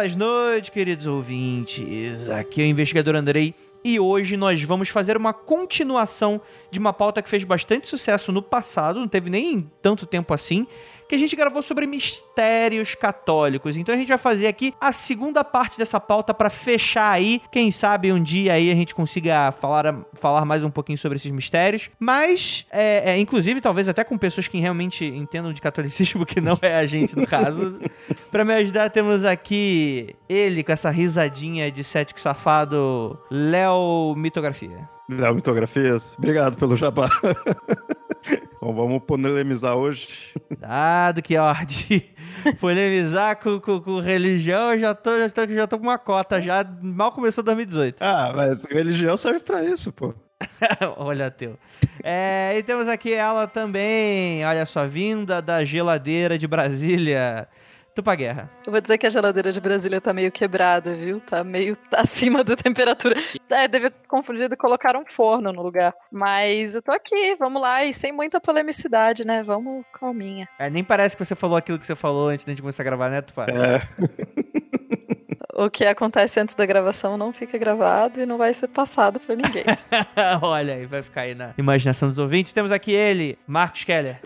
Belas 0.00 0.16
noites, 0.16 0.70
queridos 0.70 1.06
ouvintes. 1.06 2.26
Aqui 2.30 2.62
é 2.62 2.64
o 2.64 2.68
investigador 2.68 3.14
Andrei 3.14 3.54
e 3.84 4.00
hoje 4.00 4.34
nós 4.34 4.62
vamos 4.62 4.88
fazer 4.88 5.14
uma 5.14 5.34
continuação 5.34 6.40
de 6.70 6.78
uma 6.78 6.90
pauta 6.90 7.20
que 7.20 7.28
fez 7.28 7.44
bastante 7.44 7.86
sucesso 7.86 8.32
no 8.32 8.40
passado, 8.40 8.98
não 8.98 9.06
teve 9.06 9.28
nem 9.28 9.70
tanto 9.82 10.06
tempo 10.06 10.32
assim, 10.32 10.66
que 11.10 11.16
a 11.16 11.18
gente 11.18 11.34
gravou 11.34 11.60
sobre 11.60 11.88
mistérios 11.88 12.94
católicos. 12.94 13.76
Então 13.76 13.92
a 13.92 13.98
gente 13.98 14.06
vai 14.06 14.16
fazer 14.16 14.46
aqui 14.46 14.72
a 14.80 14.92
segunda 14.92 15.42
parte 15.42 15.76
dessa 15.76 15.98
pauta 15.98 16.32
para 16.32 16.48
fechar 16.48 17.10
aí. 17.10 17.42
Quem 17.50 17.72
sabe 17.72 18.12
um 18.12 18.22
dia 18.22 18.52
aí 18.52 18.70
a 18.70 18.74
gente 18.76 18.94
consiga 18.94 19.50
falar, 19.50 20.06
falar 20.14 20.44
mais 20.44 20.62
um 20.62 20.70
pouquinho 20.70 20.96
sobre 20.96 21.16
esses 21.16 21.32
mistérios. 21.32 21.90
Mas, 21.98 22.64
é, 22.70 23.10
é, 23.10 23.18
inclusive, 23.18 23.60
talvez 23.60 23.88
até 23.88 24.04
com 24.04 24.16
pessoas 24.16 24.46
que 24.46 24.58
realmente 24.58 25.04
entendam 25.04 25.52
de 25.52 25.60
catolicismo, 25.60 26.24
que 26.24 26.40
não 26.40 26.56
é 26.62 26.76
a 26.76 26.86
gente 26.86 27.16
no 27.16 27.26
caso. 27.26 27.80
Para 28.30 28.44
me 28.44 28.54
ajudar, 28.54 28.88
temos 28.88 29.24
aqui 29.24 30.14
ele 30.28 30.62
com 30.62 30.70
essa 30.70 30.90
risadinha 30.90 31.72
de 31.72 31.82
cético 31.82 32.20
safado, 32.20 33.18
Léo 33.28 34.14
Mitografia. 34.16 34.88
Léo 35.08 35.34
Mitografias, 35.34 36.14
obrigado 36.16 36.56
pelo 36.56 36.76
jabá. 36.76 37.08
Bom, 38.60 38.74
vamos 38.74 39.02
polemizar 39.04 39.74
hoje. 39.74 40.34
Dado 40.58 41.22
que 41.22 41.38
ordem. 41.38 42.10
Polemizar 42.60 43.36
com, 43.36 43.58
com, 43.58 43.80
com, 43.80 44.00
religião, 44.00 44.72
eu 44.72 44.78
já 44.78 44.94
tô, 44.94 45.18
já, 45.18 45.30
tô, 45.30 45.46
já 45.46 45.66
tô 45.66 45.78
com 45.78 45.84
uma 45.84 45.98
cota, 45.98 46.42
já 46.42 46.62
mal 46.82 47.10
começou 47.10 47.42
2018. 47.42 47.96
Ah, 48.00 48.32
mas 48.36 48.64
religião 48.64 49.16
serve 49.16 49.40
pra 49.40 49.64
isso, 49.64 49.90
pô. 49.90 50.14
olha 50.98 51.30
teu. 51.30 51.58
É, 52.02 52.54
e 52.58 52.62
temos 52.62 52.86
aqui 52.86 53.14
ela 53.14 53.46
também, 53.46 54.44
olha 54.44 54.66
só, 54.66 54.86
vinda 54.86 55.40
da 55.40 55.64
geladeira 55.64 56.36
de 56.36 56.46
Brasília. 56.46 57.48
Tupa 57.94 58.14
Guerra. 58.14 58.50
Eu 58.64 58.72
vou 58.72 58.80
dizer 58.80 58.98
que 58.98 59.06
a 59.06 59.10
geladeira 59.10 59.52
de 59.52 59.60
Brasília 59.60 60.00
tá 60.00 60.12
meio 60.12 60.30
quebrada, 60.30 60.94
viu? 60.94 61.20
Tá 61.20 61.42
meio 61.42 61.76
acima 61.92 62.44
da 62.44 62.56
temperatura. 62.56 63.16
É, 63.48 63.66
deve 63.66 63.90
confundido 64.08 64.56
colocar 64.56 64.96
um 64.96 65.04
forno 65.06 65.52
no 65.52 65.62
lugar. 65.62 65.94
Mas 66.10 66.74
eu 66.74 66.82
tô 66.82 66.92
aqui, 66.92 67.36
vamos 67.38 67.60
lá, 67.60 67.84
e 67.84 67.92
sem 67.92 68.12
muita 68.12 68.40
polemicidade, 68.40 69.24
né? 69.24 69.42
Vamos 69.42 69.84
calminha. 69.92 70.48
É, 70.58 70.70
nem 70.70 70.84
parece 70.84 71.16
que 71.16 71.24
você 71.24 71.34
falou 71.34 71.56
aquilo 71.56 71.78
que 71.78 71.86
você 71.86 71.96
falou 71.96 72.28
antes 72.28 72.44
da 72.44 72.52
gente 72.52 72.62
começar 72.62 72.82
a 72.82 72.84
gravar, 72.84 73.10
né, 73.10 73.22
Tupá? 73.22 73.46
É. 73.46 73.80
o 75.54 75.70
que 75.70 75.84
acontece 75.84 76.40
antes 76.40 76.54
da 76.54 76.66
gravação 76.66 77.16
não 77.16 77.32
fica 77.32 77.56
gravado 77.58 78.20
e 78.20 78.26
não 78.26 78.38
vai 78.38 78.54
ser 78.54 78.68
passado 78.68 79.20
pra 79.20 79.34
ninguém. 79.34 79.64
Olha 80.42 80.74
aí, 80.74 80.86
vai 80.86 81.02
ficar 81.02 81.22
aí 81.22 81.34
na 81.34 81.54
imaginação 81.58 82.08
dos 82.08 82.18
ouvintes. 82.18 82.52
Temos 82.52 82.72
aqui 82.72 82.92
ele, 82.92 83.38
Marcos 83.46 83.84
Keller. 83.84 84.20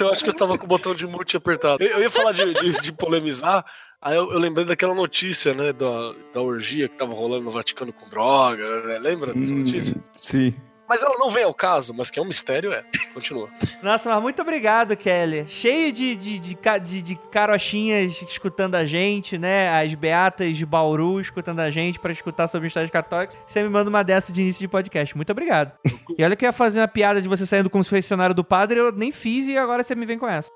Eu 0.00 0.10
acho 0.10 0.22
que 0.24 0.30
eu 0.30 0.34
tava 0.34 0.56
com 0.58 0.64
o 0.64 0.68
botão 0.68 0.94
de 0.94 1.06
mute 1.06 1.36
apertado. 1.36 1.82
Eu, 1.82 1.90
eu 1.90 2.00
ia 2.00 2.10
falar 2.10 2.32
de, 2.32 2.54
de, 2.54 2.80
de 2.80 2.92
polemizar, 2.92 3.64
Aí 4.00 4.14
eu, 4.14 4.30
eu, 4.30 4.38
lembrei 4.38 4.64
daquela 4.64 4.94
notícia, 4.94 5.52
né, 5.52 5.72
da, 5.72 6.14
da 6.32 6.40
orgia 6.40 6.88
que 6.88 6.96
tava 6.96 7.12
rolando 7.14 7.42
no 7.42 7.50
Vaticano 7.50 7.92
com 7.92 8.08
droga, 8.08 8.82
né? 8.86 8.98
lembra 9.00 9.34
dessa 9.34 9.52
Hum, 9.52 9.58
notícia? 9.58 9.96
Sim. 10.16 10.54
Mas 10.88 11.02
ela 11.02 11.18
não 11.18 11.30
vem 11.30 11.44
ao 11.44 11.52
caso, 11.52 11.92
mas 11.92 12.10
que 12.10 12.18
é 12.18 12.22
um 12.22 12.26
mistério, 12.26 12.72
é. 12.72 12.84
Continua. 13.12 13.48
Nossa, 13.82 14.08
mas 14.08 14.22
muito 14.22 14.40
obrigado, 14.40 14.96
Kelly. 14.96 15.44
Cheio 15.48 15.92
de, 15.92 16.14
de, 16.16 16.38
de, 16.38 16.56
de, 16.82 17.02
de 17.02 17.16
carochinhas 17.30 18.22
escutando 18.22 18.74
a 18.74 18.84
gente, 18.84 19.36
né? 19.36 19.68
As 19.80 19.92
beatas 19.94 20.56
de 20.56 20.64
Bauru 20.64 21.20
escutando 21.20 21.60
a 21.60 21.70
gente 21.70 21.98
pra 21.98 22.12
escutar 22.12 22.46
sobre 22.46 22.68
histórias 22.68 22.90
católicas. 22.90 23.36
Você 23.46 23.62
me 23.62 23.68
manda 23.68 23.90
uma 23.90 24.02
dessa 24.02 24.32
de 24.32 24.40
início 24.40 24.60
de 24.60 24.68
podcast. 24.68 25.16
Muito 25.16 25.30
obrigado. 25.30 25.72
E 26.16 26.24
olha 26.24 26.34
que 26.36 26.44
eu 26.44 26.48
ia 26.48 26.52
fazer 26.52 26.80
uma 26.80 26.88
piada 26.88 27.20
de 27.20 27.28
você 27.28 27.44
saindo 27.44 27.68
como 27.68 27.84
confessionário 27.88 28.34
do 28.34 28.44
padre, 28.44 28.78
eu 28.78 28.92
nem 28.92 29.10
fiz 29.10 29.46
e 29.46 29.56
agora 29.56 29.82
você 29.82 29.94
me 29.94 30.06
vem 30.06 30.18
com 30.18 30.28
essa. 30.28 30.50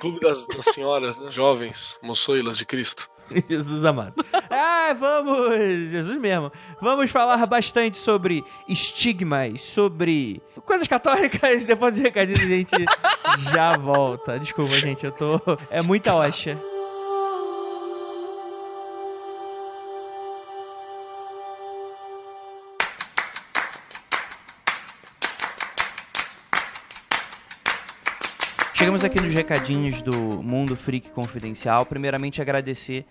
Clube 0.00 0.20
das, 0.20 0.46
das 0.46 0.66
senhoras, 0.66 1.18
né, 1.18 1.30
jovens, 1.30 1.98
moçoilas 2.02 2.58
de 2.58 2.66
Cristo. 2.66 3.08
Jesus 3.48 3.84
amado. 3.84 4.24
Ah, 4.50 4.94
vamos, 4.98 5.56
Jesus 5.90 6.18
mesmo. 6.18 6.52
Vamos 6.80 7.10
falar 7.10 7.44
bastante 7.46 7.96
sobre 7.96 8.44
estigmas, 8.68 9.60
sobre 9.60 10.40
coisas 10.64 10.86
católicas. 10.86 11.64
Depois 11.66 11.96
do 11.96 12.02
recadinho 12.02 12.38
a 12.38 12.46
gente 12.46 12.76
já 13.52 13.76
volta. 13.76 14.38
Desculpa, 14.38 14.74
gente, 14.76 15.04
eu 15.04 15.12
tô. 15.12 15.40
É 15.70 15.82
muita 15.82 16.14
oxa. 16.14 16.56
Aqui 29.06 29.20
nos 29.20 29.32
recadinhos 29.32 30.02
do 30.02 30.12
Mundo 30.12 30.74
Freak 30.74 31.10
Confidencial. 31.10 31.86
Primeiramente, 31.86 32.42
agradecer 32.42 33.06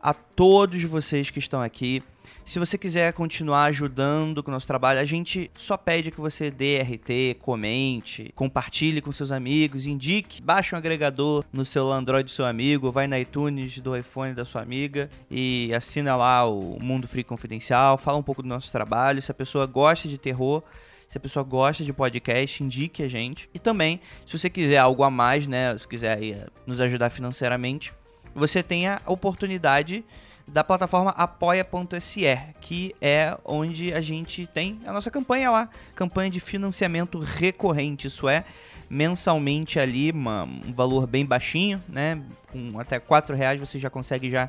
a 0.00 0.14
todos 0.14 0.80
vocês 0.84 1.28
que 1.28 1.40
estão 1.40 1.60
aqui. 1.60 2.04
Se 2.46 2.60
você 2.60 2.78
quiser 2.78 3.12
continuar 3.12 3.64
ajudando 3.64 4.44
com 4.44 4.50
o 4.52 4.54
nosso 4.54 4.68
trabalho, 4.68 5.00
a 5.00 5.04
gente 5.04 5.50
só 5.56 5.76
pede 5.76 6.12
que 6.12 6.20
você 6.20 6.52
dê 6.52 6.78
RT, 6.78 7.40
comente, 7.40 8.30
compartilhe 8.36 9.00
com 9.00 9.10
seus 9.10 9.32
amigos, 9.32 9.88
indique, 9.88 10.40
baixe 10.40 10.72
um 10.72 10.78
agregador 10.78 11.44
no 11.52 11.64
seu 11.64 11.90
Android 11.90 12.26
do 12.26 12.30
seu 12.30 12.46
amigo, 12.46 12.92
vai 12.92 13.08
na 13.08 13.18
iTunes 13.18 13.80
do 13.80 13.96
iPhone 13.96 14.32
da 14.32 14.44
sua 14.44 14.62
amiga 14.62 15.10
e 15.28 15.74
assina 15.74 16.14
lá 16.14 16.48
o 16.48 16.78
Mundo 16.80 17.08
Freak 17.08 17.28
Confidencial, 17.28 17.98
fala 17.98 18.18
um 18.18 18.22
pouco 18.22 18.40
do 18.40 18.48
nosso 18.48 18.70
trabalho. 18.70 19.20
Se 19.20 19.32
a 19.32 19.34
pessoa 19.34 19.66
gosta 19.66 20.06
de 20.06 20.16
terror, 20.16 20.62
se 21.10 21.18
a 21.18 21.20
pessoa 21.20 21.42
gosta 21.42 21.82
de 21.82 21.92
podcast, 21.92 22.62
indique 22.62 23.02
a 23.02 23.08
gente. 23.08 23.50
E 23.52 23.58
também, 23.58 24.00
se 24.24 24.38
você 24.38 24.48
quiser 24.48 24.78
algo 24.78 25.02
a 25.02 25.10
mais, 25.10 25.48
né? 25.48 25.76
Se 25.76 25.86
quiser 25.86 26.16
aí, 26.16 26.32
eh, 26.34 26.46
nos 26.64 26.80
ajudar 26.80 27.10
financeiramente, 27.10 27.92
você 28.32 28.62
tem 28.62 28.86
a 28.86 29.02
oportunidade 29.06 30.04
da 30.46 30.62
plataforma 30.62 31.10
apoia.se, 31.10 32.22
que 32.60 32.94
é 33.00 33.36
onde 33.44 33.92
a 33.92 34.00
gente 34.00 34.46
tem 34.46 34.78
a 34.86 34.92
nossa 34.92 35.10
campanha 35.10 35.50
lá, 35.50 35.68
campanha 35.96 36.30
de 36.30 36.38
financiamento 36.38 37.18
recorrente, 37.18 38.06
isso 38.06 38.28
é 38.28 38.44
mensalmente 38.88 39.80
ali, 39.80 40.12
uma- 40.12 40.44
um 40.44 40.72
valor 40.72 41.08
bem 41.08 41.26
baixinho, 41.26 41.82
né? 41.88 42.22
Com 42.52 42.78
até 42.78 43.00
4 43.00 43.34
reais 43.34 43.58
você 43.58 43.80
já 43.80 43.90
consegue 43.90 44.30
já 44.30 44.48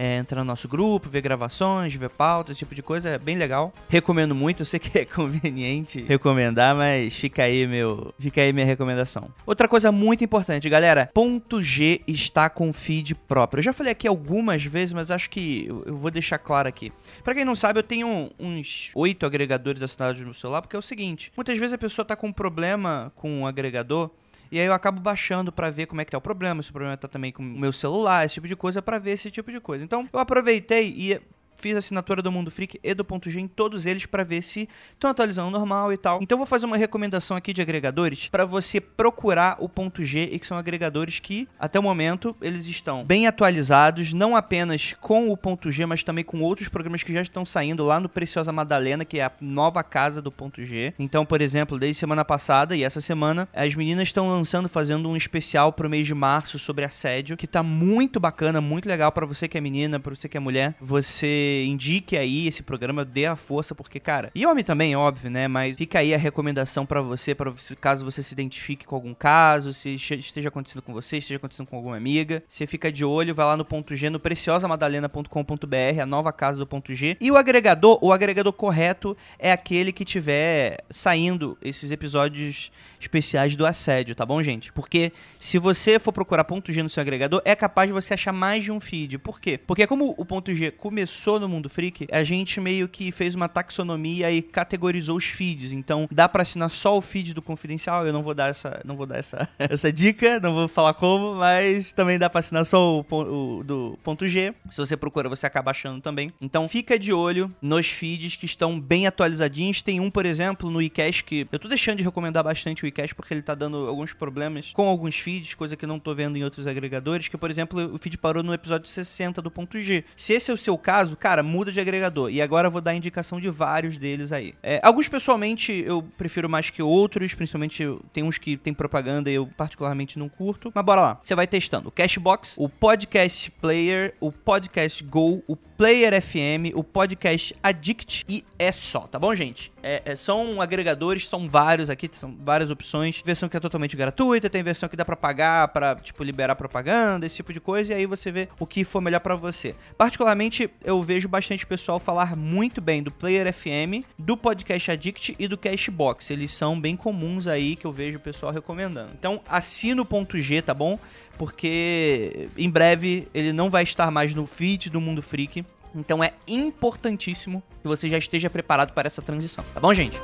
é, 0.00 0.16
entrar 0.16 0.38
no 0.40 0.46
nosso 0.46 0.66
grupo, 0.66 1.10
ver 1.10 1.20
gravações, 1.20 1.94
ver 1.94 2.08
pautas, 2.08 2.52
esse 2.52 2.60
tipo 2.60 2.74
de 2.74 2.82
coisa, 2.82 3.10
é 3.10 3.18
bem 3.18 3.36
legal. 3.36 3.70
Recomendo 3.86 4.34
muito, 4.34 4.62
eu 4.62 4.64
sei 4.64 4.80
que 4.80 4.98
é 4.98 5.04
conveniente 5.04 6.02
recomendar, 6.04 6.74
mas 6.74 7.14
fica 7.14 7.42
aí 7.42 7.66
meu, 7.66 8.14
fica 8.18 8.40
aí 8.40 8.50
minha 8.50 8.64
recomendação. 8.64 9.28
Outra 9.44 9.68
coisa 9.68 9.92
muito 9.92 10.24
importante, 10.24 10.70
galera, 10.70 11.10
ponto 11.12 11.62
G 11.62 12.00
está 12.06 12.48
com 12.48 12.72
feed 12.72 13.14
próprio. 13.14 13.58
Eu 13.58 13.64
já 13.64 13.74
falei 13.74 13.92
aqui 13.92 14.08
algumas 14.08 14.64
vezes, 14.64 14.94
mas 14.94 15.10
acho 15.10 15.28
que 15.28 15.66
eu 15.68 15.94
vou 15.94 16.10
deixar 16.10 16.38
claro 16.38 16.66
aqui. 16.66 16.90
Pra 17.22 17.34
quem 17.34 17.44
não 17.44 17.54
sabe, 17.54 17.78
eu 17.78 17.82
tenho 17.82 18.30
uns 18.38 18.90
oito 18.94 19.26
agregadores 19.26 19.82
assinados 19.82 20.18
no 20.20 20.28
meu 20.28 20.34
celular, 20.34 20.62
porque 20.62 20.76
é 20.76 20.78
o 20.78 20.82
seguinte, 20.82 21.30
muitas 21.36 21.58
vezes 21.58 21.74
a 21.74 21.78
pessoa 21.78 22.06
tá 22.06 22.16
com 22.16 22.28
um 22.28 22.32
problema 22.32 23.12
com 23.16 23.42
o 23.42 23.46
agregador 23.46 24.10
e 24.50 24.58
aí 24.58 24.66
eu 24.66 24.72
acabo 24.72 25.00
baixando 25.00 25.52
pra 25.52 25.70
ver 25.70 25.86
como 25.86 26.00
é 26.00 26.04
que 26.04 26.10
tá 26.10 26.18
o 26.18 26.20
problema, 26.20 26.62
se 26.62 26.70
o 26.70 26.72
problema 26.72 26.96
tá 26.96 27.08
também 27.08 27.32
com 27.32 27.42
o 27.42 27.46
meu 27.46 27.72
celular, 27.72 28.24
esse 28.24 28.34
tipo 28.34 28.48
de 28.48 28.56
coisa, 28.56 28.82
pra 28.82 28.98
ver 28.98 29.12
esse 29.12 29.30
tipo 29.30 29.50
de 29.50 29.60
coisa. 29.60 29.84
Então, 29.84 30.08
eu 30.12 30.18
aproveitei 30.18 30.94
e 30.96 31.20
fiz 31.60 31.76
assinatura 31.76 32.22
do 32.22 32.32
Mundo 32.32 32.50
Freak 32.50 32.80
e 32.82 32.94
do 32.94 33.04
Ponto 33.04 33.30
G 33.30 33.40
em 33.40 33.48
todos 33.48 33.86
eles 33.86 34.06
pra 34.06 34.24
ver 34.24 34.42
se 34.42 34.68
estão 34.92 35.10
atualizando 35.10 35.50
normal 35.50 35.92
e 35.92 35.96
tal. 35.96 36.18
Então 36.22 36.38
vou 36.38 36.46
fazer 36.46 36.66
uma 36.66 36.76
recomendação 36.76 37.36
aqui 37.36 37.52
de 37.52 37.60
agregadores 37.60 38.28
pra 38.28 38.44
você 38.44 38.80
procurar 38.80 39.56
o 39.60 39.68
Ponto 39.68 40.02
G 40.04 40.28
e 40.32 40.38
que 40.38 40.46
são 40.46 40.56
agregadores 40.56 41.20
que 41.20 41.48
até 41.58 41.78
o 41.78 41.82
momento 41.82 42.34
eles 42.40 42.66
estão 42.66 43.04
bem 43.04 43.26
atualizados, 43.26 44.12
não 44.12 44.34
apenas 44.34 44.94
com 45.00 45.30
o 45.30 45.36
Ponto 45.36 45.70
G, 45.70 45.86
mas 45.86 46.02
também 46.02 46.24
com 46.24 46.40
outros 46.40 46.68
programas 46.68 47.02
que 47.02 47.12
já 47.12 47.20
estão 47.20 47.44
saindo 47.44 47.84
lá 47.84 48.00
no 48.00 48.08
Preciosa 48.08 48.52
Madalena, 48.52 49.04
que 49.04 49.20
é 49.20 49.24
a 49.24 49.32
nova 49.40 49.82
casa 49.82 50.22
do 50.22 50.32
Ponto 50.32 50.64
G. 50.64 50.94
Então, 50.98 51.26
por 51.26 51.40
exemplo, 51.40 51.78
desde 51.78 51.98
semana 51.98 52.24
passada 52.24 52.74
e 52.74 52.82
essa 52.82 53.00
semana, 53.00 53.48
as 53.52 53.74
meninas 53.74 54.08
estão 54.08 54.28
lançando, 54.28 54.68
fazendo 54.68 55.08
um 55.08 55.16
especial 55.16 55.72
pro 55.72 55.90
mês 55.90 56.06
de 56.06 56.14
março 56.14 56.58
sobre 56.58 56.84
assédio, 56.84 57.36
que 57.36 57.46
tá 57.46 57.62
muito 57.62 58.18
bacana, 58.18 58.60
muito 58.60 58.88
legal 58.88 59.12
pra 59.12 59.26
você 59.26 59.48
que 59.48 59.58
é 59.58 59.60
menina, 59.60 60.00
pra 60.00 60.14
você 60.14 60.28
que 60.28 60.36
é 60.36 60.40
mulher. 60.40 60.74
Você 60.80 61.49
indique 61.66 62.16
aí 62.16 62.46
esse 62.48 62.62
programa, 62.62 63.04
dê 63.04 63.26
a 63.26 63.36
força, 63.36 63.74
porque, 63.74 64.00
cara, 64.00 64.30
e 64.34 64.46
homem 64.46 64.64
também, 64.64 64.94
óbvio, 64.96 65.30
né? 65.30 65.48
Mas 65.48 65.76
fica 65.76 65.98
aí 65.98 66.14
a 66.14 66.18
recomendação 66.18 66.86
pra 66.86 67.00
você, 67.00 67.34
para 67.34 67.52
caso 67.80 68.04
você 68.04 68.22
se 68.22 68.32
identifique 68.32 68.86
com 68.86 68.94
algum 68.94 69.14
caso, 69.14 69.72
se 69.72 69.94
esteja 69.94 70.48
acontecendo 70.48 70.82
com 70.82 70.92
você, 70.92 71.18
esteja 71.18 71.36
acontecendo 71.36 71.66
com 71.66 71.76
alguma 71.76 71.96
amiga. 71.96 72.42
Você 72.48 72.66
fica 72.66 72.90
de 72.90 73.04
olho, 73.04 73.34
vai 73.34 73.46
lá 73.46 73.56
no 73.56 73.64
ponto 73.64 73.94
G, 73.94 74.10
no 74.10 74.20
preciosamadalena.com.br, 74.20 76.00
a 76.02 76.06
nova 76.06 76.32
casa 76.32 76.58
do 76.58 76.66
ponto 76.66 76.94
G. 76.94 77.16
E 77.20 77.30
o 77.30 77.36
agregador, 77.36 77.98
o 78.02 78.12
agregador 78.12 78.52
correto 78.52 79.16
é 79.38 79.52
aquele 79.52 79.92
que 79.92 80.04
tiver 80.04 80.84
saindo 80.90 81.56
esses 81.62 81.90
episódios 81.90 82.70
especiais 83.00 83.56
do 83.56 83.66
assédio, 83.66 84.14
tá 84.14 84.26
bom, 84.26 84.42
gente? 84.42 84.72
Porque 84.72 85.12
se 85.38 85.58
você 85.58 85.98
for 85.98 86.12
procurar 86.12 86.44
ponto 86.44 86.72
G 86.72 86.82
no 86.82 86.88
seu 86.88 87.00
agregador, 87.00 87.40
é 87.44 87.56
capaz 87.56 87.88
de 87.88 87.92
você 87.92 88.14
achar 88.14 88.32
mais 88.32 88.62
de 88.62 88.70
um 88.70 88.78
feed. 88.78 89.18
Por 89.18 89.40
quê? 89.40 89.58
Porque 89.58 89.86
como 89.86 90.14
o 90.16 90.24
ponto 90.24 90.54
G 90.54 90.70
começou 90.70 91.40
no 91.40 91.48
Mundo 91.48 91.68
Freak, 91.68 92.06
a 92.12 92.22
gente 92.22 92.60
meio 92.60 92.88
que 92.88 93.10
fez 93.10 93.34
uma 93.34 93.48
taxonomia 93.48 94.30
e 94.30 94.42
categorizou 94.42 95.16
os 95.16 95.24
feeds. 95.24 95.72
Então, 95.72 96.06
dá 96.10 96.28
pra 96.28 96.42
assinar 96.42 96.70
só 96.70 96.96
o 96.96 97.00
feed 97.00 97.32
do 97.32 97.42
Confidencial. 97.42 98.06
Eu 98.06 98.12
não 98.12 98.22
vou 98.22 98.34
dar 98.34 98.48
essa, 98.48 98.80
não 98.84 98.96
vou 98.96 99.06
dar 99.06 99.18
essa, 99.18 99.48
essa 99.58 99.92
dica, 99.92 100.38
não 100.40 100.54
vou 100.54 100.68
falar 100.68 100.94
como, 100.94 101.34
mas 101.36 101.92
também 101.92 102.18
dá 102.18 102.28
pra 102.28 102.40
assinar 102.40 102.66
só 102.66 103.00
o, 103.00 103.06
o 103.10 103.64
do 103.64 103.98
ponto 104.02 104.28
G. 104.28 104.54
Se 104.70 104.78
você 104.78 104.96
procura, 104.96 105.28
você 105.28 105.46
acaba 105.46 105.70
achando 105.70 106.00
também. 106.00 106.30
Então, 106.40 106.68
fica 106.68 106.98
de 106.98 107.12
olho 107.12 107.52
nos 107.62 107.86
feeds 107.88 108.36
que 108.36 108.44
estão 108.44 108.78
bem 108.78 109.06
atualizadinhos. 109.06 109.80
Tem 109.80 110.00
um, 110.00 110.10
por 110.10 110.26
exemplo, 110.26 110.70
no 110.70 110.82
iCash 110.82 111.22
que 111.22 111.46
eu 111.50 111.58
tô 111.58 111.68
deixando 111.68 111.98
de 111.98 112.04
recomendar 112.04 112.44
bastante 112.44 112.84
o 112.84 112.86
iCash 112.90 113.12
porque 113.12 113.34
ele 113.34 113.42
tá 113.42 113.54
dando 113.54 113.88
alguns 113.88 114.12
problemas 114.12 114.70
com 114.72 114.88
alguns 114.88 115.18
feeds, 115.18 115.54
coisa 115.54 115.76
que 115.76 115.86
não 115.86 115.98
tô 115.98 116.14
vendo 116.14 116.36
em 116.36 116.44
outros 116.44 116.66
agregadores, 116.66 117.28
que 117.28 117.36
por 117.36 117.50
exemplo, 117.50 117.94
o 117.94 117.98
feed 117.98 118.18
parou 118.18 118.42
no 118.42 118.52
episódio 118.52 118.88
60 118.88 119.40
do 119.40 119.50
ponto 119.50 119.80
G. 119.80 120.04
Se 120.16 120.32
esse 120.32 120.50
é 120.50 120.54
o 120.54 120.56
seu 120.56 120.76
caso, 120.76 121.16
cara, 121.16 121.42
muda 121.42 121.72
de 121.72 121.80
agregador. 121.80 122.30
E 122.30 122.42
agora 122.42 122.68
eu 122.68 122.70
vou 122.70 122.80
dar 122.80 122.94
indicação 122.94 123.40
de 123.40 123.48
vários 123.48 123.98
deles 123.98 124.32
aí. 124.32 124.54
É, 124.62 124.80
alguns 124.82 125.08
pessoalmente 125.08 125.72
eu 125.86 126.02
prefiro 126.16 126.48
mais 126.48 126.70
que 126.70 126.82
outros, 126.82 127.34
principalmente 127.34 127.84
tem 128.12 128.22
uns 128.24 128.38
que 128.38 128.56
tem 128.56 128.74
propaganda 128.74 129.30
e 129.30 129.34
eu 129.34 129.46
particularmente 129.46 130.18
não 130.18 130.28
curto. 130.28 130.70
Mas 130.74 130.84
bora 130.84 131.00
lá. 131.00 131.20
Você 131.22 131.34
vai 131.34 131.46
testando 131.46 131.88
o 131.88 131.92
Cashbox, 131.92 132.54
o 132.56 132.68
Podcast 132.68 133.50
Player, 133.52 134.14
o 134.20 134.30
Podcast 134.32 135.02
Go, 135.04 135.42
o 135.46 135.56
Player 135.80 136.20
FM, 136.20 136.74
o 136.74 136.84
Podcast 136.84 137.56
Addict 137.62 138.26
e 138.28 138.44
é 138.58 138.70
só, 138.70 139.00
tá 139.06 139.18
bom, 139.18 139.34
gente? 139.34 139.72
É- 139.82 140.02
é- 140.04 140.14
são 140.14 140.60
agregadores, 140.60 141.26
são 141.26 141.48
vários 141.48 141.88
aqui, 141.88 142.06
são 142.12 142.36
várias 142.38 142.70
opções. 142.70 143.22
Versão 143.24 143.48
que 143.48 143.56
é 143.56 143.60
totalmente 143.60 143.96
gratuita, 143.96 144.50
tem 144.50 144.62
versão 144.62 144.90
que 144.90 144.94
dá 144.96 145.06
pra 145.06 145.16
pagar 145.16 145.68
pra, 145.68 145.94
tipo, 145.94 146.22
liberar 146.22 146.54
propaganda, 146.54 147.24
esse 147.24 147.36
tipo 147.36 147.50
de 147.50 147.60
coisa, 147.60 147.94
e 147.94 147.96
aí 147.96 148.04
você 148.04 148.30
vê 148.30 148.46
o 148.58 148.66
que 148.66 148.84
for 148.84 149.00
melhor 149.00 149.20
pra 149.20 149.34
você. 149.34 149.74
Particularmente, 149.96 150.68
eu 150.84 151.02
vejo 151.02 151.26
bastante 151.30 151.64
pessoal 151.64 151.98
falar 151.98 152.36
muito 152.36 152.82
bem 152.82 153.02
do 153.02 153.10
Player 153.10 153.50
FM, 153.50 154.04
do 154.18 154.36
Podcast 154.36 154.90
Addict 154.90 155.34
e 155.38 155.48
do 155.48 155.56
Cashbox. 155.56 156.30
Eles 156.30 156.50
são 156.50 156.78
bem 156.78 156.94
comuns 156.94 157.48
aí 157.48 157.74
que 157.74 157.86
eu 157.86 157.92
vejo 157.92 158.18
o 158.18 158.20
pessoal 158.20 158.52
recomendando. 158.52 159.12
Então, 159.18 159.40
assina 159.48 160.02
o 160.02 160.04
ponto 160.04 160.38
G, 160.42 160.60
tá 160.60 160.74
bom? 160.74 160.98
Porque 161.40 162.50
em 162.54 162.68
breve 162.68 163.26
ele 163.32 163.50
não 163.50 163.70
vai 163.70 163.82
estar 163.82 164.10
mais 164.10 164.34
no 164.34 164.46
feed 164.46 164.90
do 164.90 165.00
Mundo 165.00 165.22
Freak. 165.22 165.64
Então 165.94 166.22
é 166.22 166.34
importantíssimo 166.46 167.62
que 167.80 167.88
você 167.88 168.10
já 168.10 168.18
esteja 168.18 168.50
preparado 168.50 168.92
para 168.92 169.06
essa 169.06 169.22
transição, 169.22 169.64
tá 169.72 169.80
bom, 169.80 169.94
gente? 169.94 170.20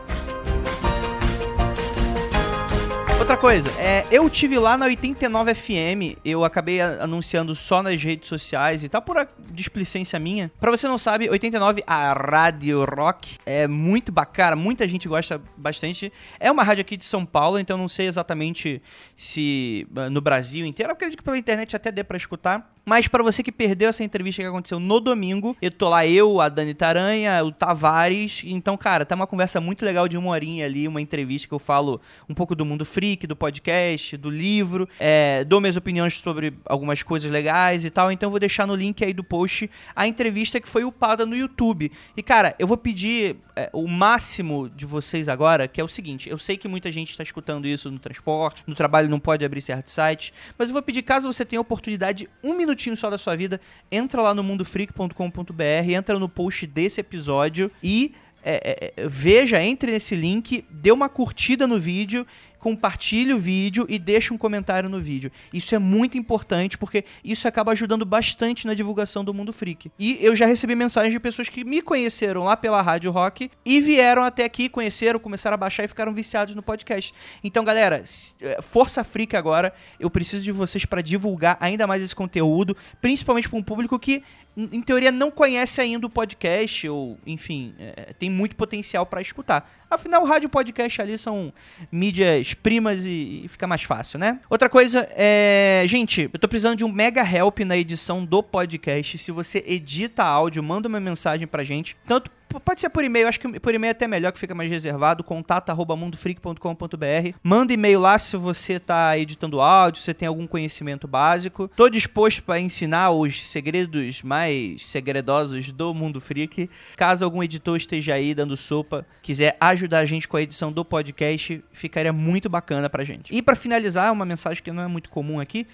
Outra 3.37 3.51
coisa, 3.51 3.69
é, 3.79 4.07
eu 4.11 4.31
tive 4.31 4.59
lá 4.59 4.79
na 4.79 4.87
89 4.87 5.55
FM, 5.55 6.17
eu 6.25 6.43
acabei 6.43 6.81
anunciando 6.81 7.55
só 7.55 7.83
nas 7.83 8.03
redes 8.03 8.31
sociais 8.31 8.83
e 8.83 8.89
tal, 8.89 9.03
por 9.03 9.29
displicência 9.53 10.19
minha. 10.19 10.51
Pra 10.59 10.71
você 10.71 10.89
não 10.89 10.97
sabe, 10.97 11.29
89, 11.29 11.85
a 11.87 12.15
Rádio 12.15 12.83
Rock, 12.87 13.37
é 13.45 13.69
muito 13.69 14.11
bacana, 14.11 14.57
muita 14.57 14.89
gente 14.89 15.07
gosta 15.07 15.39
bastante. 15.55 16.11
É 16.41 16.51
uma 16.51 16.63
rádio 16.63 16.81
aqui 16.81 16.97
de 16.97 17.05
São 17.05 17.27
Paulo, 17.27 17.59
então 17.59 17.77
não 17.77 17.89
sei 17.89 18.07
exatamente 18.07 18.81
se 19.15 19.87
ah, 19.95 20.09
no 20.09 20.23
Brasil 20.23 20.65
inteiro, 20.65 20.91
eu 20.91 20.95
acredito 20.95 21.19
que 21.19 21.25
pela 21.25 21.37
internet 21.37 21.77
até 21.77 21.93
dê 21.93 22.03
pra 22.03 22.17
escutar. 22.17 22.75
Mas 22.89 23.09
pra 23.09 23.21
você 23.21 23.43
que 23.43 23.51
perdeu 23.51 23.89
essa 23.89 24.05
entrevista 24.05 24.41
que 24.41 24.47
aconteceu 24.47 24.79
no 24.79 25.01
domingo, 25.01 25.57
eu 25.61 25.73
tô 25.73 25.89
lá 25.89 26.07
eu, 26.07 26.41
a 26.41 26.49
Dani 26.49 26.73
Taranha, 26.73 27.45
o 27.45 27.51
Tavares. 27.51 28.45
Então, 28.47 28.77
cara, 28.77 29.05
tá 29.05 29.17
uma 29.17 29.27
conversa 29.27 29.61
muito 29.61 29.85
legal 29.85 30.07
de 30.07 30.17
uma 30.17 30.31
horinha 30.31 30.65
ali, 30.65 30.87
uma 30.87 31.01
entrevista 31.01 31.49
que 31.49 31.55
eu 31.55 31.59
falo 31.59 32.01
um 32.29 32.35
pouco 32.35 32.55
do 32.55 32.65
mundo 32.65 32.85
freak, 32.85 33.26
do 33.27 33.37
podcast, 33.37 34.17
do 34.17 34.31
livro, 34.31 34.89
é, 34.99 35.45
dou 35.45 35.61
minhas 35.61 35.77
opiniões 35.77 36.19
sobre 36.19 36.55
algumas 36.65 37.03
coisas 37.03 37.31
legais 37.31 37.85
e 37.85 37.91
tal. 37.91 38.11
Então 38.11 38.29
eu 38.29 38.31
vou 38.31 38.41
deixar 38.41 38.67
no 38.67 38.75
link 38.75 39.05
aí 39.05 39.13
do 39.13 39.25
post 39.25 39.71
a 39.95 40.07
entrevista 40.07 40.61
que 40.61 40.69
foi 40.69 40.85
upada 40.85 41.27
no 41.27 41.37
YouTube. 41.37 41.91
E, 42.17 42.23
cara, 42.23 42.55
eu 42.59 42.67
vou 42.67 42.77
pedir 42.77 43.37
é, 43.55 43.71
o 43.73 43.89
máximo 43.89 44.69
de 44.69 44.85
vocês 44.85 45.29
agora, 45.29 45.67
que 45.67 45.81
é 45.81 45.85
o 45.85 45.89
seguinte: 45.89 46.29
eu 46.29 46.39
sei 46.39 46.57
que 46.57 46.69
muita 46.69 46.91
gente 46.93 47.11
está 47.11 47.23
escutando 47.23 47.67
isso 47.67 47.91
no 47.91 47.99
transporte, 47.99 48.63
no 48.67 48.75
trabalho 48.75 49.09
não 49.09 49.19
pode 49.19 49.45
abrir 49.45 49.63
certos 49.63 49.93
sites, 49.93 50.33
mas 50.59 50.69
eu 50.69 50.73
vou 50.73 50.83
pedir, 50.83 51.03
caso 51.03 51.33
você 51.33 51.45
tenha 51.45 51.61
oportunidade, 51.61 52.29
um 52.43 52.55
minutinho 52.55 52.97
só 52.97 53.09
da 53.09 53.19
sua 53.19 53.37
vida, 53.37 53.61
entra 53.91 54.21
lá 54.23 54.35
no 54.35 54.43
mundofreak.com.br, 54.43 55.91
entra 55.91 56.19
no 56.19 56.29
post 56.29 56.67
desse 56.67 57.01
episódio 57.01 57.71
e 57.83 58.15
é, 58.49 58.93
é, 58.97 59.03
é, 59.03 59.09
veja, 59.09 59.61
entre 59.61 59.91
nesse 59.91 60.15
link, 60.15 60.65
dê 60.71 60.93
uma 60.93 61.09
curtida 61.09 61.67
no 61.67 61.81
vídeo, 61.81 62.25
compartilhe 62.59 63.33
o 63.33 63.39
vídeo 63.39 63.87
e 63.89 63.99
deixe 63.99 64.33
um 64.33 64.39
comentário 64.39 64.89
no 64.89 65.01
vídeo. 65.01 65.31
Isso 65.53 65.75
é 65.75 65.79
muito 65.79 66.19
importante 66.19 66.77
porque 66.77 67.05
isso 67.25 67.47
acaba 67.47 67.73
ajudando 67.73 68.05
bastante 68.05 68.67
na 68.67 68.75
divulgação 68.75 69.25
do 69.25 69.33
Mundo 69.33 69.53
Freak. 69.53 69.91
E 69.99 70.19
eu 70.21 70.35
já 70.35 70.47
recebi 70.47 70.75
mensagens 70.75 71.13
de 71.13 71.21
pessoas 71.21 71.49
que 71.49 71.65
me 71.65 71.83
conheceram 71.83 72.45
lá 72.45 72.57
pela 72.57 72.83
Rádio 72.83 73.11
Rock 73.11 73.51
e 73.65 73.81
vieram 73.81 74.23
até 74.23 74.45
aqui, 74.45 74.69
conheceram, 74.69 75.19
começaram 75.19 75.55
a 75.55 75.59
baixar 75.59 75.85
e 75.85 75.89
ficaram 75.89 76.13
viciados 76.13 76.55
no 76.55 76.63
podcast. 76.63 77.13
Então, 77.43 77.65
galera, 77.65 78.03
é, 78.41 78.61
força 78.61 79.05
freak 79.05 79.37
agora. 79.37 79.73
Eu 79.99 80.11
preciso 80.11 80.43
de 80.43 80.53
vocês 80.53 80.85
para 80.85 81.03
divulgar 81.03 81.57
ainda 81.61 81.87
mais 81.87 82.03
esse 82.03 82.15
conteúdo, 82.15 82.77
principalmente 83.01 83.49
para 83.49 83.59
um 83.59 83.63
público 83.63 83.99
que 83.99 84.23
em 84.57 84.81
teoria 84.81 85.13
não 85.13 85.31
conhece 85.31 85.81
ainda 85.81 86.07
o 86.07 86.11
podcast 86.11 86.89
ou, 86.89 87.19
enfim, 87.27 87.75
é, 87.79 88.15
tem 88.19 88.31
muito 88.31 88.57
potencial 88.57 89.05
para 89.05 89.21
escutar. 89.21 89.71
Afinal, 89.91 90.23
o 90.23 90.25
rádio 90.25 90.47
e 90.47 90.51
podcast 90.51 91.03
ali 91.03 91.19
são 91.19 91.53
mídias 91.93 92.55
primas 92.55 93.05
e, 93.05 93.43
e 93.45 93.49
fica 93.49 93.67
mais 93.67 93.83
fácil, 93.83 94.19
né? 94.19 94.41
Outra 94.49 94.71
coisa 94.71 95.07
é, 95.13 95.85
gente, 95.87 96.31
eu 96.33 96.39
tô 96.39 96.49
precisando 96.49 96.77
de 96.77 96.85
um 96.85 96.91
mega 96.91 97.23
help 97.23 97.61
na 97.61 97.77
edição 97.77 98.25
do 98.25 98.43
podcast. 98.43 99.19
Se 99.19 99.31
você 99.31 99.63
edita 99.67 100.25
áudio, 100.25 100.63
manda 100.63 100.89
uma 100.89 101.01
mensagem 101.01 101.47
pra 101.47 101.63
gente, 101.63 101.97
tanto 102.07 102.31
Pode 102.65 102.81
ser 102.81 102.91
por 102.91 103.05
e-mail, 103.05 103.29
acho 103.29 103.41
que 103.41 103.61
por 103.61 103.75
e-mail 103.75 103.91
é 103.91 103.93
até 103.93 104.07
melhor, 104.07 104.33
que 104.33 104.39
fica 104.39 104.55
mais 104.55 104.71
reservado, 104.71 105.23
contato 105.23 105.71
arroba 105.71 105.97
mundofreak.com.br. 105.97 107.37
Manda 107.43 107.73
e-mail 107.73 108.01
lá 108.01 108.19
se 108.19 108.37
você 108.37 108.79
tá 108.79 109.17
editando 109.19 109.61
áudio, 109.61 110.01
se 110.01 110.07
você 110.07 110.15
tem 110.15 110.29
algum 110.29 110.47
conhecimento 110.47 111.07
básico. 111.07 111.69
Tô 111.77 111.89
disposto 111.89 112.43
para 112.43 112.61
ensinar 112.61 113.11
os 113.11 113.49
segredos 113.49 114.23
mais 114.23 114.87
segredosos 114.87 115.71
do 115.73 115.93
Mundo 115.95 116.21
Freak. 116.21 116.71
Caso 116.97 117.25
algum 117.25 117.43
editor 117.43 117.77
esteja 117.77 118.15
aí 118.15 118.35
dando 118.35 118.57
sopa, 118.57 119.07
quiser 119.23 119.57
ajudar 119.61 120.01
a 120.01 120.05
gente 120.05 120.29
com 120.29 120.37
a 120.37 120.43
edição 120.43 120.73
do 120.73 120.85
podcast, 120.85 121.63
ficaria 121.73 122.13
muito 122.13 122.49
bacana 122.49 122.89
pra 122.89 123.05
gente. 123.05 123.35
E 123.35 123.43
pra 123.43 123.57
finalizar, 123.57 124.13
uma 124.13 124.25
mensagem 124.25 124.63
que 124.63 124.73
não 124.73 124.83
é 124.83 124.87
muito 124.87 125.11
comum 125.11 125.41
aqui, 125.41 125.67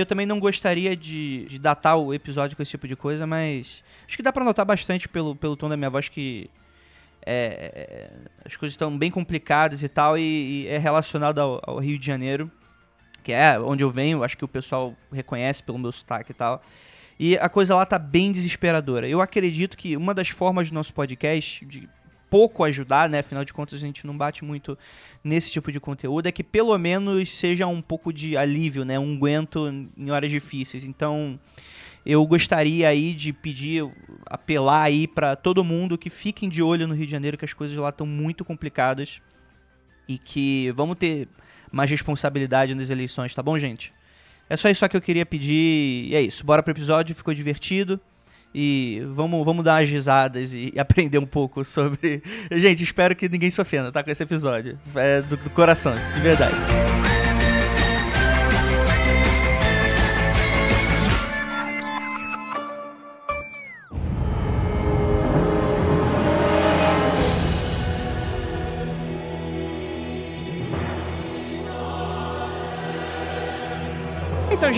eu 0.00 0.06
também 0.06 0.26
não 0.26 0.38
gostaria 0.38 0.96
de, 0.96 1.46
de 1.46 1.58
datar 1.58 1.96
o 1.96 2.12
episódio 2.12 2.56
com 2.56 2.62
esse 2.62 2.70
tipo 2.70 2.86
de 2.86 2.96
coisa, 2.96 3.26
mas 3.26 3.82
acho 4.06 4.16
que 4.16 4.22
dá 4.22 4.32
pra 4.32 4.44
notar 4.44 4.64
bastante 4.64 5.08
pelo, 5.08 5.34
pelo 5.34 5.56
tom 5.56 5.68
da 5.68 5.76
minha 5.76 5.90
voz 5.90 6.08
que 6.08 6.50
é, 7.24 7.72
é, 7.74 8.10
as 8.44 8.56
coisas 8.56 8.72
estão 8.72 8.96
bem 8.96 9.10
complicadas 9.10 9.82
e 9.82 9.88
tal, 9.88 10.16
e, 10.16 10.22
e 10.64 10.66
é 10.68 10.78
relacionado 10.78 11.38
ao, 11.38 11.60
ao 11.62 11.78
Rio 11.78 11.98
de 11.98 12.06
Janeiro, 12.06 12.50
que 13.22 13.32
é 13.32 13.58
onde 13.58 13.82
eu 13.82 13.90
venho, 13.90 14.24
acho 14.24 14.36
que 14.36 14.44
o 14.44 14.48
pessoal 14.48 14.94
reconhece 15.12 15.62
pelo 15.62 15.78
meu 15.78 15.92
sotaque 15.92 16.30
e 16.30 16.34
tal. 16.34 16.62
E 17.20 17.36
a 17.36 17.48
coisa 17.48 17.74
lá 17.74 17.84
tá 17.84 17.98
bem 17.98 18.30
desesperadora. 18.30 19.08
Eu 19.08 19.20
acredito 19.20 19.76
que 19.76 19.96
uma 19.96 20.14
das 20.14 20.28
formas 20.28 20.70
do 20.70 20.74
nosso 20.74 20.94
podcast, 20.94 21.64
de 21.66 21.88
pouco 22.30 22.64
ajudar, 22.64 23.08
né? 23.08 23.20
Afinal 23.20 23.44
de 23.44 23.52
contas, 23.52 23.82
a 23.82 23.86
gente 23.86 24.06
não 24.06 24.16
bate 24.16 24.44
muito 24.44 24.78
nesse 25.22 25.50
tipo 25.50 25.72
de 25.72 25.80
conteúdo, 25.80 26.26
é 26.26 26.32
que 26.32 26.44
pelo 26.44 26.76
menos 26.78 27.32
seja 27.32 27.66
um 27.66 27.82
pouco 27.82 28.12
de 28.12 28.36
alívio, 28.36 28.84
né? 28.84 28.98
Um 28.98 29.14
aguento 29.16 29.68
em 29.96 30.10
horas 30.10 30.30
difíceis. 30.30 30.84
Então, 30.84 31.38
eu 32.04 32.24
gostaria 32.26 32.88
aí 32.88 33.12
de 33.14 33.32
pedir, 33.32 33.88
apelar 34.26 34.82
aí 34.82 35.06
pra 35.06 35.36
todo 35.36 35.62
mundo 35.64 35.98
que 35.98 36.10
fiquem 36.10 36.48
de 36.48 36.62
olho 36.62 36.86
no 36.86 36.94
Rio 36.94 37.06
de 37.06 37.12
Janeiro, 37.12 37.36
que 37.36 37.44
as 37.44 37.52
coisas 37.52 37.76
lá 37.76 37.90
estão 37.90 38.06
muito 38.06 38.44
complicadas 38.44 39.20
e 40.08 40.16
que 40.18 40.70
vamos 40.72 40.96
ter 40.96 41.28
mais 41.70 41.90
responsabilidade 41.90 42.74
nas 42.74 42.88
eleições, 42.88 43.34
tá 43.34 43.42
bom, 43.42 43.58
gente? 43.58 43.92
É 44.48 44.56
só 44.56 44.70
isso 44.70 44.88
que 44.88 44.96
eu 44.96 45.02
queria 45.02 45.26
pedir 45.26 46.08
e 46.08 46.14
é 46.14 46.22
isso. 46.22 46.44
Bora 46.44 46.62
pro 46.62 46.72
episódio, 46.72 47.14
ficou 47.14 47.34
divertido. 47.34 48.00
E 48.54 49.02
vamos, 49.10 49.44
vamos 49.44 49.64
dar 49.64 49.80
umas 49.80 49.88
risadas 49.88 50.52
e, 50.52 50.72
e 50.74 50.78
aprender 50.80 51.18
um 51.18 51.26
pouco 51.26 51.64
sobre. 51.64 52.22
Gente, 52.52 52.82
espero 52.82 53.14
que 53.14 53.28
ninguém 53.28 53.50
se 53.50 53.60
ofenda, 53.60 53.92
tá? 53.92 54.02
Com 54.02 54.10
esse 54.10 54.22
episódio. 54.22 54.78
É 54.94 55.22
do, 55.22 55.36
do 55.36 55.50
coração, 55.50 55.92
de 56.14 56.20
verdade. 56.20 56.56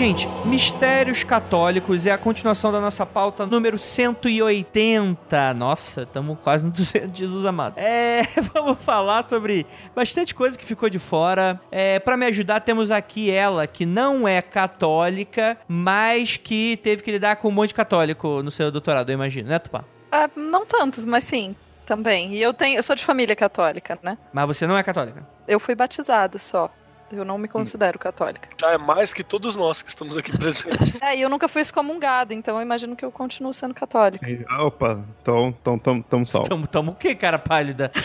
Gente, 0.01 0.27
Mistérios 0.45 1.23
Católicos 1.23 2.07
é 2.07 2.11
a 2.11 2.17
continuação 2.17 2.71
da 2.71 2.81
nossa 2.81 3.05
pauta 3.05 3.45
número 3.45 3.77
180. 3.77 5.53
Nossa, 5.53 6.01
estamos 6.01 6.39
quase 6.39 6.65
no 6.65 6.71
200, 6.71 7.15
Jesus 7.15 7.45
amado. 7.45 7.77
É, 7.77 8.23
vamos 8.51 8.81
falar 8.81 9.27
sobre 9.27 9.63
bastante 9.93 10.33
coisa 10.33 10.57
que 10.57 10.65
ficou 10.65 10.89
de 10.89 10.97
fora. 10.97 11.61
É, 11.71 11.99
para 11.99 12.17
me 12.17 12.25
ajudar, 12.25 12.61
temos 12.61 12.89
aqui 12.89 13.29
ela, 13.29 13.67
que 13.67 13.85
não 13.85 14.27
é 14.27 14.41
católica, 14.41 15.55
mas 15.67 16.35
que 16.35 16.77
teve 16.77 17.03
que 17.03 17.11
lidar 17.11 17.35
com 17.35 17.49
um 17.49 17.51
monte 17.51 17.67
de 17.67 17.75
católico 17.75 18.41
no 18.41 18.49
seu 18.49 18.71
doutorado, 18.71 19.11
eu 19.11 19.13
imagino, 19.13 19.49
né, 19.49 19.59
Tupá? 19.59 19.83
Ah, 20.11 20.27
não 20.35 20.65
tantos, 20.65 21.05
mas 21.05 21.25
sim, 21.25 21.55
também. 21.85 22.33
E 22.33 22.41
eu 22.41 22.55
tenho, 22.55 22.75
eu 22.75 22.81
sou 22.81 22.95
de 22.95 23.05
família 23.05 23.35
católica, 23.35 23.99
né? 24.01 24.17
Mas 24.33 24.47
você 24.47 24.65
não 24.65 24.75
é 24.75 24.81
católica. 24.81 25.23
Eu 25.47 25.59
fui 25.59 25.75
batizada 25.75 26.39
só. 26.39 26.71
Eu 27.13 27.25
não 27.25 27.37
me 27.37 27.47
considero 27.47 27.97
católica. 27.99 28.49
Já 28.59 28.71
é 28.71 28.77
mais 28.77 29.13
que 29.13 29.23
todos 29.23 29.55
nós 29.55 29.81
que 29.81 29.89
estamos 29.89 30.17
aqui 30.17 30.35
presentes. 30.37 30.99
É, 31.01 31.17
e 31.17 31.21
eu 31.21 31.29
nunca 31.29 31.47
fui 31.47 31.61
excomungada, 31.61 32.33
então 32.33 32.55
eu 32.57 32.61
imagino 32.61 32.95
que 32.95 33.03
eu 33.03 33.11
continuo 33.11 33.53
sendo 33.53 33.73
católica. 33.73 34.23
Sim. 34.25 34.45
Ah, 34.47 34.63
opa, 34.65 35.03
então 35.21 35.51
tamo, 35.63 35.79
tamo, 35.79 36.03
tamo 36.03 36.25
salvo. 36.27 36.47
Tamo, 36.47 36.67
tamo 36.67 36.91
o 36.91 36.95
quê, 36.95 37.15
cara 37.15 37.39
pálida? 37.39 37.91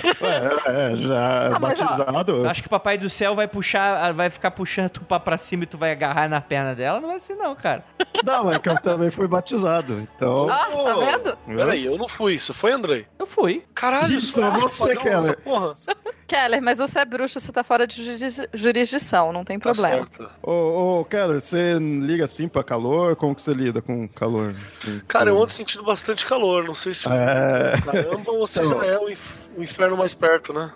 É, 0.66 0.92
é, 0.92 0.96
já 0.96 1.46
Ah, 1.56 1.58
mas, 1.60 1.80
ó, 1.80 1.84
batizado. 1.84 2.48
Acho 2.48 2.62
que 2.62 2.66
o 2.66 2.70
papai 2.70 2.96
do 2.98 3.08
céu 3.08 3.34
vai 3.34 3.46
puxar, 3.46 4.12
vai 4.14 4.30
ficar 4.30 4.50
puxando 4.50 4.88
tu 4.88 5.00
pá 5.02 5.20
pra 5.20 5.36
cima 5.36 5.64
e 5.64 5.66
tu 5.66 5.76
vai 5.78 5.92
agarrar 5.92 6.28
na 6.28 6.40
perna 6.40 6.74
dela? 6.74 7.00
Não 7.00 7.08
vai 7.08 7.18
assim 7.18 7.34
não, 7.34 7.54
cara. 7.54 7.84
Não, 8.24 8.52
é 8.52 8.58
que 8.58 8.68
eu 8.68 8.80
também 8.80 9.10
fui 9.10 9.28
batizado. 9.28 10.00
Então. 10.00 10.48
Ah, 10.48 10.66
tá 10.66 10.96
vendo? 10.96 11.36
Peraí, 11.46 11.84
eu 11.84 11.98
não 11.98 12.08
fui. 12.08 12.38
Você 12.40 12.52
foi, 12.52 12.72
Andrei? 12.72 13.06
Eu 13.18 13.26
fui. 13.26 13.62
Caralho, 13.74 14.16
Isso, 14.16 14.42
é 14.42 14.50
você, 14.50 14.96
Keller. 14.96 15.38
Keller, 16.26 16.60
mas 16.62 16.78
você 16.78 16.98
é 16.98 17.04
bruxo, 17.04 17.38
você 17.38 17.52
tá 17.52 17.62
fora 17.62 17.86
de 17.86 18.04
juris- 18.04 18.48
jurisdição, 18.96 19.32
não 19.32 19.44
tem 19.44 19.58
Tá 19.58 19.72
problema. 19.72 20.06
certo. 20.10 20.30
Ô, 20.42 21.00
ô, 21.00 21.04
Keller, 21.04 21.40
você 21.40 21.78
liga 21.78 22.24
assim 22.24 22.48
pra 22.48 22.64
calor? 22.64 23.14
Como 23.16 23.34
que 23.34 23.42
você 23.42 23.52
lida 23.52 23.80
com 23.82 24.08
calor? 24.08 24.54
Cara, 25.06 25.30
eu 25.30 25.40
ando 25.42 25.52
sentindo 25.52 25.84
bastante 25.84 26.24
calor. 26.26 26.64
Não 26.64 26.74
sei 26.74 26.94
se 26.94 27.06
É. 27.08 27.74
caramba 27.84 28.30
ou 28.32 28.46
se 28.46 28.58
Então. 28.60 28.80
já 28.80 28.86
é 28.86 28.98
o, 28.98 29.08
inf- 29.08 29.46
o 29.56 29.62
inferno 29.62 29.96
mais 29.96 30.14
perto, 30.14 30.52
né? 30.52 30.72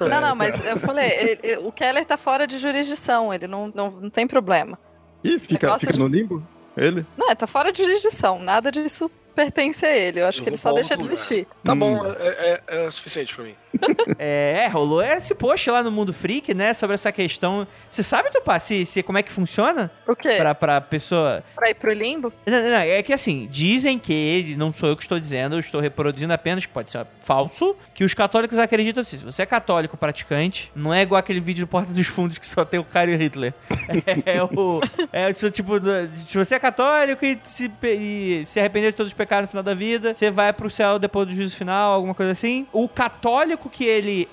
Não, 0.00 0.20
não, 0.20 0.34
mas 0.36 0.64
eu 0.64 0.78
falei, 0.80 1.10
ele- 1.10 1.40
ele- 1.42 1.56
o 1.66 1.72
Keller 1.72 2.04
tá 2.04 2.16
fora 2.16 2.46
de 2.46 2.58
jurisdição, 2.58 3.32
ele 3.32 3.46
não, 3.46 3.70
não, 3.74 3.90
não 3.90 4.10
tem 4.10 4.26
problema. 4.26 4.78
Ih, 5.24 5.38
fica, 5.38 5.78
fica 5.78 5.92
de- 5.92 5.98
no 5.98 6.06
limbo? 6.08 6.42
Ele? 6.76 7.04
Não, 7.16 7.30
é, 7.30 7.34
tá 7.34 7.46
fora 7.46 7.70
de 7.70 7.82
jurisdição, 7.84 8.38
nada 8.38 8.70
disso 8.72 9.10
pertence 9.32 9.84
a 9.84 9.96
ele. 9.96 10.20
Eu 10.20 10.26
acho 10.26 10.40
Eu 10.40 10.44
que 10.44 10.48
ele 10.50 10.56
só 10.56 10.70
pra 10.70 10.76
deixa 10.80 10.96
de 10.96 11.04
existir. 11.04 11.46
Tá 11.64 11.72
Hum. 11.72 11.78
bom, 11.78 12.06
é, 12.06 12.60
é, 12.68 12.86
é 12.86 12.90
suficiente 12.90 13.34
pra 13.34 13.44
mim. 13.44 13.54
É, 14.18 14.68
rolou 14.68 15.02
esse 15.02 15.34
post 15.34 15.68
lá 15.70 15.82
no 15.82 15.90
Mundo 15.90 16.12
Freak, 16.12 16.54
né, 16.54 16.72
sobre 16.74 16.94
essa 16.94 17.10
questão. 17.10 17.66
Você 17.90 18.02
sabe, 18.02 18.30
Tupá, 18.30 18.58
se, 18.58 18.84
se, 18.86 19.02
como 19.02 19.18
é 19.18 19.22
que 19.22 19.32
funciona 19.32 19.90
O 20.06 20.14
quê? 20.14 20.36
Pra, 20.36 20.54
pra, 20.54 20.54
pra 20.54 20.80
pessoa... 20.80 21.42
ir 21.66 21.74
pro 21.74 21.92
limbo? 21.92 22.32
Não, 22.46 22.62
não, 22.62 22.70
não, 22.70 22.76
é 22.78 23.02
que 23.02 23.12
assim, 23.12 23.48
dizem 23.50 23.98
que, 23.98 24.54
não 24.56 24.72
sou 24.72 24.88
eu 24.90 24.96
que 24.96 25.02
estou 25.02 25.18
dizendo, 25.18 25.56
eu 25.56 25.60
estou 25.60 25.80
reproduzindo 25.80 26.32
apenas, 26.32 26.64
que 26.66 26.72
pode 26.72 26.92
ser 26.92 27.04
falso, 27.22 27.74
que 27.94 28.04
os 28.04 28.14
católicos 28.14 28.58
acreditam 28.58 29.00
assim, 29.00 29.16
se 29.16 29.24
você 29.24 29.42
é 29.42 29.46
católico 29.46 29.96
praticante, 29.96 30.70
não 30.76 30.92
é 30.94 31.02
igual 31.02 31.18
aquele 31.18 31.40
vídeo 31.40 31.64
do 31.66 31.68
Porta 31.68 31.92
dos 31.92 32.06
Fundos 32.06 32.38
que 32.38 32.46
só 32.46 32.64
tem 32.64 32.78
o 32.78 32.84
Caio 32.84 33.16
Hitler. 33.16 33.52
É, 34.26 34.42
o... 34.42 34.80
É 35.12 35.30
isso, 35.30 35.50
tipo, 35.50 35.74
se 36.14 36.36
você 36.38 36.54
é 36.56 36.58
católico 36.58 37.24
e 37.24 37.38
se, 37.44 37.70
e 37.82 38.42
se 38.46 38.60
arrepender 38.60 38.90
de 38.90 38.96
todos 38.96 39.10
os 39.10 39.16
pecados 39.22 39.48
no 39.48 39.50
final 39.50 39.62
da 39.62 39.74
vida, 39.74 40.14
você 40.14 40.30
vai 40.30 40.52
pro 40.52 40.70
céu 40.70 40.98
depois 40.98 41.28
do 41.28 41.34
juízo 41.34 41.56
final, 41.56 41.92
alguma 41.92 42.14
coisa 42.14 42.32
assim. 42.32 42.66
O 42.72 42.88
católico 42.88 43.70
que 43.70 43.84
ele 43.84 44.28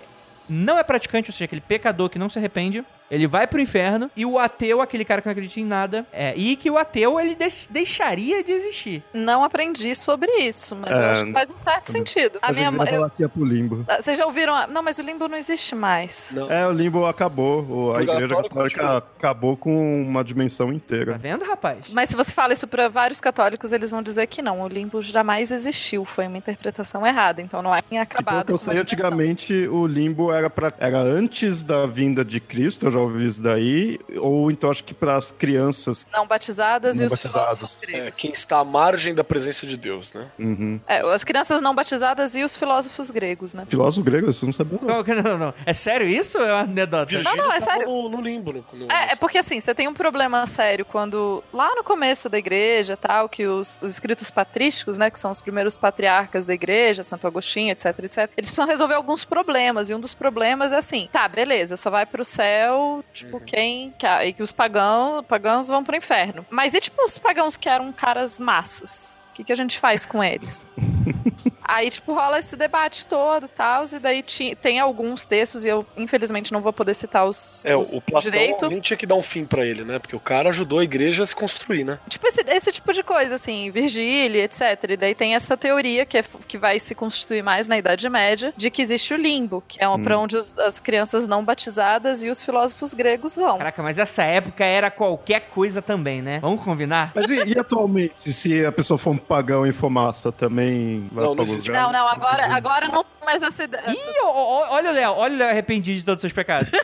não 0.48 0.78
é 0.78 0.84
praticante, 0.84 1.30
ou 1.30 1.34
seja, 1.34 1.46
aquele 1.46 1.62
pecador 1.62 2.10
que 2.10 2.18
não 2.18 2.30
se 2.30 2.40
arrepende, 2.40 2.84
ele 3.10 3.28
vai 3.28 3.48
pro 3.48 3.60
inferno, 3.60 4.10
e 4.16 4.26
o 4.26 4.38
ateu, 4.38 4.82
aquele 4.82 5.04
cara 5.06 5.22
que 5.22 5.28
não 5.28 5.32
acredita 5.32 5.60
em 5.60 5.66
nada, 5.66 6.06
é, 6.12 6.34
e 6.36 6.56
que 6.56 6.70
o 6.70 6.78
ateu, 6.78 7.20
ele 7.20 7.36
des- 7.36 7.68
deixaria 7.70 8.44
de 8.44 8.52
existir. 8.52 9.04
Não 9.14 9.44
aprendi 9.44 9.94
sobre 9.96 10.30
isso, 10.40 10.76
mas 10.76 10.98
eu 11.00 11.06
É, 11.06 11.12
acho 11.12 11.26
que 11.26 11.32
faz 11.32 11.50
um 11.50 11.58
certo 11.58 11.92
sentido. 11.92 12.40
A 12.42 12.52
minha 12.52 12.72
mãe. 12.72 12.94
eu- 12.94 13.10
que 13.10 13.24
ia 13.24 13.30
pro 13.30 13.44
limbo. 13.44 13.84
Ah, 13.88 14.02
Vocês 14.02 14.18
já 14.18 14.26
ouviram? 14.26 14.54
a- 14.54 14.68
Não, 14.68 14.84
mas 14.84 14.98
o 14.98 15.02
limbo 15.02 15.28
não 15.28 15.38
existe 15.38 15.76
mais. 15.76 16.32
Não. 16.36 16.52
É, 16.52 16.68
o 16.68 16.72
limbo 16.72 17.06
acabou. 17.06 17.64
o- 17.70 17.94
A 17.96 18.04
igreja 18.04 18.36
católica 18.36 18.56
continua. 18.80 18.98
acabou 18.98 19.58
com 19.58 20.02
uma 20.04 20.24
dimensão 20.24 20.68
Tá 20.70 20.74
inteira. 20.74 21.18
vendo, 21.18 21.44
rapaz? 21.46 21.88
Mas 21.90 22.10
se 22.10 22.16
você 22.16 22.32
fala 22.32 22.54
isso 22.54 22.68
pra 22.68 22.88
vários 22.90 23.20
católicos, 23.22 23.74
eles 23.74 23.90
vão 23.92 24.02
dizer 24.04 24.28
que 24.28 24.42
não. 24.42 24.62
O 24.62 24.68
limbo 24.68 25.02
jamais 25.02 25.52
existiu. 25.52 26.06
Foi 26.06 26.28
uma 26.28 26.38
interpretação 26.38 27.06
errada. 27.06 27.42
Então 27.42 27.62
não 27.62 27.74
é 27.76 27.80
acabado. 28.00 28.46
pelo 28.46 28.46
que 28.46 28.52
eu 28.54 28.58
sei, 28.58 28.74
dimensão. 28.76 28.82
antigamente 28.82 29.68
o 29.68 29.88
limbo 29.88 30.32
era 30.32 30.50
para 30.50 30.74
era 30.80 31.00
antes 31.00 31.64
da 31.64 31.86
vinda 31.88 32.24
de 32.24 32.40
Cristo, 32.40 32.86
eu 32.88 32.92
já 32.92 32.99
ouvi 33.00 33.26
isso 33.26 33.42
daí, 33.42 34.00
ou 34.18 34.50
então 34.52 34.70
acho 34.70 34.84
que 34.84 34.94
para 34.94 35.16
as 35.16 35.32
crianças. 35.32 36.06
Não 36.12 36.28
batizadas 36.28 36.96
Não 36.98 37.04
e 37.04 37.06
os 37.06 37.12
batizados. 37.12 37.50
filósofos 37.50 37.84
É, 37.84 37.86
gregos. 37.86 38.20
quem 38.20 38.32
está 38.32 38.60
à 38.60 38.66
margem 38.66 39.14
da 39.14 39.24
presença 39.24 39.66
de 39.68 39.78
Deus, 39.78 40.14
né? 40.14 40.28
Uhum. 40.38 40.80
É, 40.88 41.00
as 41.00 41.24
crianças 41.24 41.62
não 41.62 41.74
batizadas 41.76 42.36
e 42.36 42.44
os 42.44 42.56
filósofos 42.56 43.10
gregos, 43.12 43.54
né? 43.54 43.66
Filósofo 43.68 44.04
grego, 44.04 44.30
isso 44.30 44.46
não 44.46 44.54
sabia 44.54 44.80
não. 44.82 45.04
Não, 45.04 45.24
não, 45.24 45.38
não. 45.38 45.54
É 45.66 45.74
sério 45.74 46.08
isso 46.08 46.38
ou 46.40 46.46
é 46.46 46.54
uma 46.54 46.62
anedota? 46.62 47.06
Virgínia 47.06 47.36
não, 47.36 47.52
é 47.52 47.60
tava 47.60 47.72
sério. 47.72 47.88
No, 47.88 48.10
no 48.10 48.22
limbo. 48.22 48.54
No, 48.54 48.64
no- 48.74 48.92
É, 48.92 49.14
é 49.14 49.16
porque 49.16 49.38
assim, 49.38 49.60
você 49.60 49.74
tem 49.76 49.88
um 49.88 49.94
problema 49.94 50.46
sério 50.46 50.86
quando 50.86 51.44
lá 51.54 51.74
no 51.76 51.84
começo 51.84 52.30
da 52.30 52.38
igreja, 52.38 52.96
tal, 52.98 53.28
que 53.30 53.46
os, 53.48 53.80
os 53.82 53.92
escritos 53.92 54.30
patrísticos, 54.32 54.98
né, 54.98 55.10
que 55.10 55.20
são 55.20 55.32
os 55.32 55.42
primeiros 55.42 55.78
patriarcas 55.78 56.46
da 56.46 56.54
igreja, 56.54 57.04
Santo 57.04 57.28
Agostinho, 57.28 57.72
etc, 57.72 57.88
etc, 58.04 58.18
eles 58.38 58.50
precisam 58.50 58.68
resolver 58.68 58.94
alguns 58.96 59.24
problemas, 59.26 59.90
e 59.90 59.94
um 59.94 60.00
dos 60.00 60.14
problemas 60.14 60.72
é 60.74 60.78
assim, 60.78 61.10
tá, 61.12 61.28
beleza, 61.28 61.76
só 61.78 61.90
vai 61.90 62.06
pro 62.06 62.24
céu, 62.26 62.89
tipo, 63.14 63.38
Uhum. 63.38 63.44
quem, 63.46 63.92
que, 63.98 64.06
e 64.08 64.34
que 64.34 64.44
os 64.44 64.52
pagãos, 64.52 65.26
pagãos 65.26 65.68
vão 65.68 65.84
pro 65.84 65.96
inferno. 65.96 66.46
Mas 66.50 66.74
e 66.74 66.80
tipo 66.80 67.04
os 67.04 67.18
pagãos 67.18 67.56
que 67.58 67.70
eram 67.70 67.92
caras 67.92 68.40
massas? 68.40 69.16
O 69.32 69.34
que, 69.36 69.44
que 69.44 69.52
a 69.54 69.56
gente 69.56 69.80
faz 69.80 70.06
com 70.06 70.24
eles? 70.24 70.64
Aí, 71.72 71.90
tipo, 71.90 72.14
rola 72.14 72.40
esse 72.40 72.56
debate 72.56 73.06
todo 73.06 73.46
e 73.46 73.50
tal, 73.50 73.84
e 73.86 74.00
daí 74.00 74.24
ti- 74.24 74.58
tem 74.60 74.80
alguns 74.80 75.28
textos, 75.28 75.64
e 75.64 75.68
eu, 75.68 75.86
infelizmente, 75.96 76.52
não 76.52 76.62
vou 76.62 76.74
poder 76.74 76.94
citar 76.96 77.26
os, 77.28 77.64
É, 77.64 77.76
o, 77.76 77.82
os 77.82 77.94
o 77.94 78.02
Platão, 78.02 78.20
direito. 78.32 78.82
tinha 78.82 78.98
que 78.98 79.06
dar 79.06 79.16
um 79.16 79.22
fim 79.22 79.46
pra 79.46 79.64
ele, 79.66 79.84
né? 79.84 80.00
Porque 80.00 80.16
o 80.16 80.20
cara 80.20 80.50
ajudou 80.50 80.80
a 80.80 80.84
igreja 80.84 81.22
a 81.22 81.26
se 81.26 81.36
construir, 81.36 81.84
né? 81.84 82.00
Tipo, 82.10 82.28
esse, 82.28 82.42
esse 82.48 82.72
tipo 82.72 82.92
de 82.92 83.04
coisa, 83.04 83.36
assim, 83.36 83.70
Virgília, 83.72 84.44
etc. 84.46 84.62
E 84.90 84.98
daí 84.98 85.14
tem 85.14 85.36
essa 85.36 85.56
teoria 85.56 86.06
que, 86.06 86.18
é, 86.18 86.24
que 86.48 86.58
vai 86.58 86.80
se 86.80 86.96
constituir 86.96 87.44
mais 87.44 87.68
na 87.68 87.78
Idade 87.78 88.10
Média, 88.10 88.52
de 88.58 88.72
que 88.72 88.82
existe 88.82 89.14
o 89.14 89.18
limbo, 89.18 89.64
que 89.68 89.82
é 89.84 89.88
um, 89.88 89.94
Hum. 89.96 90.04
pra 90.04 90.18
onde 90.18 90.38
os- 90.38 90.58
as 90.58 90.80
crianças 90.80 91.28
não 91.28 91.44
batizadas 91.46 92.24
e 92.24 92.30
os 92.30 92.42
filósofos 92.42 92.94
gregos 92.96 93.36
vão. 93.36 93.58
Caraca, 93.60 93.84
mas 93.84 93.98
essa 94.00 94.24
época 94.24 94.64
era 94.66 94.90
qualquer 94.90 95.42
coisa 95.50 95.82
também, 95.82 96.22
né? 96.22 96.40
Vamos 96.40 96.64
combinar? 96.64 97.12
Mas 97.14 97.30
e, 97.30 97.44
e 97.54 97.60
atualmente, 97.60 98.32
se 98.32 98.66
a 98.66 98.72
pessoa 98.72 98.98
for 98.98 99.12
um 99.12 99.18
pagão 99.18 99.66
em 99.68 99.72
fumaça, 99.72 100.32
também 100.32 101.08
vai 101.12 101.26
Não, 101.26 101.36
pra. 101.36 101.46
Não, 101.68 101.92
não, 101.92 102.08
agora, 102.08 102.46
agora 102.46 102.88
não 102.88 103.04
tem 103.04 103.26
mais 103.26 103.44
essa 103.44 103.64
ideia. 103.64 103.84
Ih, 103.88 104.22
ó, 104.24 104.30
ó, 104.32 104.68
olha 104.72 104.90
o 104.90 104.94
Léo, 104.94 105.12
olha 105.14 105.34
o 105.34 105.38
Léo 105.38 105.50
arrependido 105.50 106.00
de 106.00 106.06
todos 106.06 106.20
os 106.20 106.22
seus 106.22 106.34
pecados. 106.34 106.70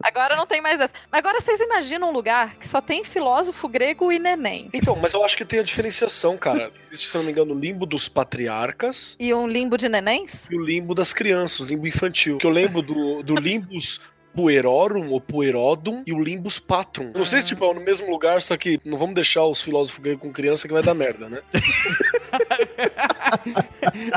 Agora 0.00 0.36
não 0.36 0.46
tem 0.46 0.60
mais 0.60 0.80
essa. 0.80 0.94
Mas 1.10 1.18
agora 1.18 1.40
vocês 1.40 1.60
imaginam 1.60 2.10
um 2.10 2.12
lugar 2.12 2.54
que 2.56 2.66
só 2.68 2.80
tem 2.80 3.04
filósofo 3.04 3.68
grego 3.68 4.12
e 4.12 4.18
neném. 4.18 4.70
Então, 4.72 4.94
mas 4.96 5.12
eu 5.12 5.24
acho 5.24 5.36
que 5.36 5.44
tem 5.44 5.58
a 5.58 5.62
diferenciação, 5.62 6.36
cara. 6.36 6.70
Existe, 6.86 7.08
se 7.10 7.16
não 7.16 7.24
me 7.24 7.32
engano, 7.32 7.52
o 7.52 7.58
limbo 7.58 7.84
dos 7.84 8.08
patriarcas 8.08 9.16
E 9.18 9.34
um 9.34 9.46
limbo 9.48 9.76
de 9.76 9.88
nenéns? 9.88 10.46
e 10.50 10.56
o 10.56 10.64
limbo 10.64 10.94
das 10.94 11.12
crianças, 11.12 11.60
o 11.60 11.64
limbo 11.68 11.86
infantil. 11.86 12.38
Que 12.38 12.46
eu 12.46 12.50
lembro 12.50 12.80
do, 12.80 13.22
do 13.24 13.34
limbus 13.34 14.00
puerorum 14.34 15.10
ou 15.10 15.20
puerodum 15.20 16.04
e 16.06 16.12
o 16.12 16.22
limbus 16.22 16.60
patrum. 16.60 17.12
Não 17.12 17.24
sei 17.24 17.40
se 17.40 17.48
tipo, 17.48 17.64
é 17.64 17.74
no 17.74 17.80
mesmo 17.80 18.08
lugar, 18.08 18.40
só 18.40 18.56
que 18.56 18.80
não 18.84 18.96
vamos 18.96 19.14
deixar 19.16 19.44
os 19.44 19.60
filósofos 19.60 20.00
gregos 20.00 20.22
com 20.22 20.32
criança 20.32 20.68
que 20.68 20.74
vai 20.74 20.82
dar 20.82 20.94
merda, 20.94 21.28
né? 21.28 21.42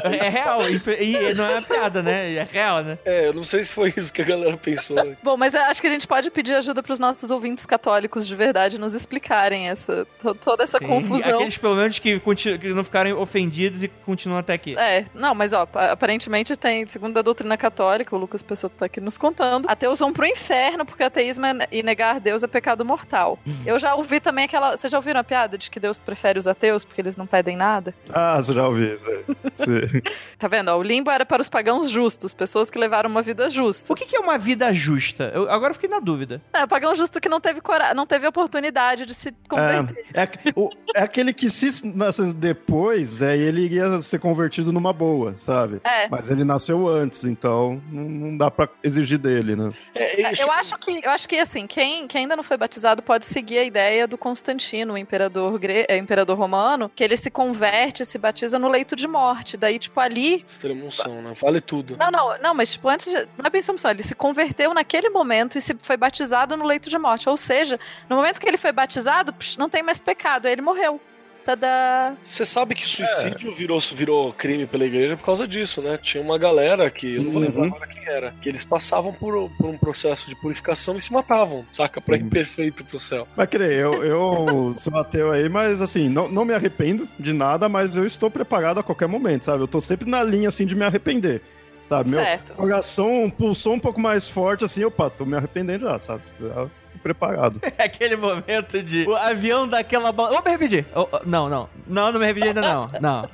É 0.04 0.30
real, 0.30 0.62
e, 0.70 1.34
não 1.34 1.46
é 1.46 1.52
uma 1.54 1.62
piada, 1.62 2.02
né? 2.02 2.34
É 2.34 2.44
real, 2.50 2.84
né? 2.84 2.98
É, 3.06 3.28
eu 3.28 3.34
não 3.34 3.44
sei 3.44 3.64
se 3.64 3.72
foi 3.72 3.94
isso 3.96 4.12
que 4.12 4.22
a 4.22 4.26
galera 4.26 4.58
pensou. 4.58 4.98
Bom, 5.24 5.38
mas 5.38 5.56
acho 5.56 5.82
que 5.82 5.88
a 5.88 5.90
gente 5.90 6.08
pode 6.08 6.30
pedir 6.32 6.54
ajuda 6.56 6.82
pros 6.84 7.00
nossos 7.00 7.32
ouvintes 7.32 7.66
católicos 7.66 8.28
de 8.28 8.36
verdade 8.36 8.78
nos 8.78 8.94
explicarem 8.94 9.70
essa, 9.70 10.06
to- 10.22 10.36
toda 10.36 10.64
essa 10.64 10.78
Sim, 10.78 10.88
confusão. 10.88 11.36
Aqueles 11.36 11.58
pelo 11.58 11.76
menos 11.76 12.00
que, 12.00 12.20
que 12.20 12.74
não 12.74 12.84
ficaram 12.84 13.20
ofendidos 13.20 13.84
e 13.84 13.88
continuam 13.88 14.40
até 14.40 14.54
aqui. 14.54 14.78
É, 14.78 15.06
não, 15.14 15.34
mas 15.36 15.54
ó, 15.54 15.66
pa- 15.66 15.92
aparentemente 15.92 16.56
tem, 16.56 16.88
segundo 16.88 17.18
a 17.18 17.22
doutrina 17.22 17.58
católica, 17.58 18.16
o 18.16 18.20
Lucas 18.20 18.42
Pessoa 18.44 18.72
tá 18.78 18.86
aqui 18.86 19.00
nos 19.00 19.18
contando, 19.18 19.68
ateus 19.70 20.00
vão 20.00 20.12
pro 20.14 20.26
inferno 20.26 20.86
porque 20.86 21.04
ateísmo 21.04 21.46
é, 21.46 21.68
e 21.72 21.84
negar 21.84 22.20
Deus 22.20 22.44
é 22.44 22.48
pecado 22.48 22.84
mortal. 22.86 23.40
Eu 23.66 23.78
já 23.80 23.96
ouvi 23.96 24.20
também 24.20 24.46
aquela. 24.46 24.76
Vocês 24.78 24.92
já 24.92 24.98
ouviram 24.98 25.20
a 25.20 25.24
piada 25.24 25.58
de 25.58 25.70
que 25.70 25.80
Deus 25.80 25.98
prefere 25.98 26.38
os 26.40 26.48
ateus 26.48 26.84
porque 26.86 27.02
eles 27.02 27.16
não 27.18 27.26
pedem 27.26 27.56
nada? 27.56 27.94
Ah, 28.14 28.42
você 28.42 28.54
já 28.54 28.68
ouviu 28.68 28.96
isso 28.96 29.06
aí. 29.08 29.24
Sim. 29.58 30.02
Tá 30.42 30.48
vendo? 30.48 30.70
ó, 30.70 30.78
O 30.78 30.82
limbo 30.82 31.12
era 31.12 31.24
para 31.24 31.40
os 31.40 31.48
pagãos 31.48 31.88
justos, 31.88 32.34
pessoas 32.34 32.68
que 32.72 32.80
levaram 32.80 33.08
uma 33.08 33.22
vida 33.22 33.48
justa. 33.48 33.94
O 33.94 33.96
que, 33.96 34.06
que 34.08 34.16
é 34.16 34.20
uma 34.20 34.40
vida 34.40 34.74
justa? 34.74 35.32
Eu 35.36 35.48
agora 35.52 35.72
fiquei 35.72 35.88
na 35.88 36.00
dúvida. 36.00 36.42
É, 36.52 36.64
o 36.64 36.68
pagão 36.68 36.96
justo 36.96 37.22
que 37.22 37.30
não 37.30 37.40
teve 37.40 37.62
coragem, 37.62 37.94
não 37.96 38.08
teve 38.08 38.26
oportunidade 38.26 39.06
de 39.06 39.14
se 39.14 39.32
converter. 39.48 40.04
É, 40.16 40.24
é, 40.24 40.30
o- 40.56 40.72
é 40.96 41.04
aquele 41.04 41.32
que 41.32 41.48
se 41.48 41.86
nascesse 41.86 42.34
depois, 42.34 43.22
é, 43.22 43.38
ele 43.38 43.62
iria 43.62 44.02
ser 44.02 44.18
convertido 44.18 44.72
numa 44.74 44.92
boa, 44.92 45.36
sabe? 45.38 45.80
É. 45.84 46.10
Mas 46.10 46.28
ele 46.32 46.44
nasceu 46.44 46.88
antes, 46.90 47.24
então 47.24 47.80
não, 47.92 48.04
não 48.10 48.36
dá 48.38 48.50
pra 48.50 48.68
exigir 48.84 49.20
dele, 49.20 49.56
né? 49.56 49.70
É, 49.94 50.22
É, 50.24 50.44
Eu 50.44 50.52
acho 50.52 50.76
que, 50.80 51.02
eu 51.06 51.12
acho 51.12 51.30
que 51.30 51.36
assim, 51.38 51.68
quem, 51.68 52.08
quem 52.08 52.22
ainda 52.24 52.36
não 52.36 52.44
foi 52.44 52.58
batizado 52.58 53.04
pode 53.04 53.26
seguir 53.26 53.60
a 53.60 53.64
ideia 53.64 54.08
do 54.08 54.18
Constantino, 54.18 54.94
o 54.94 54.98
imperador, 54.98 55.60
gre... 55.60 55.86
é, 55.88 55.98
imperador 55.98 56.36
romano, 56.36 56.90
que 56.96 57.04
ele 57.04 57.16
se 57.16 57.30
converte, 57.30 57.91
se 58.06 58.18
batiza 58.18 58.58
no 58.58 58.68
leito 58.68 58.96
de 58.96 59.08
morte. 59.08 59.58
Daí, 59.58 59.78
tipo, 59.80 60.00
ali. 60.00 60.44
Extrema 60.48 60.86
unção, 60.86 61.22
né? 61.22 61.34
Vale 61.40 61.62
tudo. 61.62 61.98
Não, 61.98 62.10
não, 62.10 62.38
não, 62.40 62.54
mas 62.54 62.72
tipo, 62.72 62.88
antes 62.88 63.12
de... 63.12 63.28
não 63.38 63.46
é 63.46 63.50
bem 63.50 63.62
ele 63.92 64.04
se 64.04 64.16
converteu 64.16 64.74
naquele 64.74 65.10
momento 65.10 65.58
e 65.58 65.62
se 65.62 65.76
foi 65.82 65.98
batizado 65.98 66.56
no 66.58 66.66
leito 66.66 66.90
de 66.90 66.98
morte. 66.98 67.30
Ou 67.30 67.38
seja, 67.38 67.80
no 68.10 68.16
momento 68.16 68.40
que 68.40 68.48
ele 68.48 68.58
foi 68.58 68.72
batizado, 68.72 69.34
psh, 69.34 69.58
não 69.58 69.70
tem 69.70 69.84
mais 69.84 70.00
pecado, 70.00 70.46
aí 70.46 70.54
ele 70.54 70.62
morreu. 70.62 71.00
Tadá! 71.46 72.16
Você 72.24 72.46
sabe 72.46 72.76
que 72.76 72.86
suicídio 72.86 73.52
virou, 73.52 73.80
virou 73.94 74.32
crime 74.32 74.68
pela 74.68 74.86
igreja 74.86 75.18
por 75.18 75.26
causa 75.26 75.48
disso, 75.48 75.82
né? 75.82 75.98
Tinha 75.98 76.24
uma 76.24 76.38
galera 76.38 76.90
que, 76.92 77.16
eu 77.16 77.24
não 77.24 77.32
vou 77.32 77.42
lembrar 77.42 77.62
Uhum. 77.64 77.68
agora 77.70 77.88
quem 77.88 78.06
era, 78.06 78.32
que 78.42 78.48
eles 78.48 78.64
passavam 78.64 79.12
por, 79.12 79.50
por 79.58 79.66
um 79.68 79.78
processo 79.78 80.30
de 80.30 80.36
purificação 80.36 80.98
e 80.98 81.02
se 81.02 81.12
matavam, 81.12 81.66
saca? 81.74 82.00
Pra 82.00 82.16
ir 82.16 82.26
perfeito 82.26 82.84
pro 82.86 83.00
céu. 83.00 83.28
Mas 83.36 83.50
querer, 83.50 83.74
eu, 83.74 84.04
eu 84.04 84.76
sou 84.80 84.96
ateu 84.96 85.32
aí, 85.32 85.50
mas 85.50 85.82
assim, 85.82 86.10
não, 86.10 86.28
não 86.32 86.46
me 86.46 86.54
arrependo 86.54 87.08
de 87.20 87.34
nada, 87.34 87.68
mas 87.68 87.96
eu 87.96 88.06
estou 88.06 88.30
preparado 88.30 88.80
a 88.80 88.84
qualquer 88.84 89.08
momento, 89.08 89.46
sabe? 89.46 89.64
Eu 89.64 89.68
tô 89.68 89.82
sempre 89.82 90.10
na 90.10 90.22
linha 90.24 90.50
assim 90.50 90.66
de 90.66 90.76
me 90.76 90.86
arrepender. 90.86 91.42
Sabe? 91.88 92.10
Meu 92.12 92.20
Certo. 92.22 92.54
coração 92.54 93.30
pulsou 93.36 93.74
um 93.74 93.80
pouco 93.80 94.00
mais 94.00 94.30
forte, 94.30 94.64
assim, 94.64 94.84
opa, 94.86 95.10
tô 95.10 95.26
me 95.26 95.36
arrependendo 95.36 95.86
já, 95.86 96.00
sabe? 96.00 96.22
Preparado. 97.02 97.60
É 97.78 97.84
aquele 97.86 98.16
momento 98.16 98.82
de 98.84 99.08
o 99.08 99.16
avião 99.16 99.68
daquela 99.68 100.12
bola. 100.12 100.32
Vou 100.32 100.44
me 100.44 100.52
repetir. 100.52 100.86
Oh, 100.96 101.08
oh, 101.12 101.20
não, 101.26 101.50
não. 101.50 101.70
Não, 101.88 102.12
não 102.12 102.20
me 102.20 102.26
arrependi 102.26 102.50
ainda 102.50 102.62
não. 102.62 102.90
Não. 103.02 103.30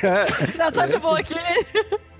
Já 0.56 0.72
tá 0.72 0.86
de 0.86 0.98
boa 0.98 1.18
aqui. 1.18 1.34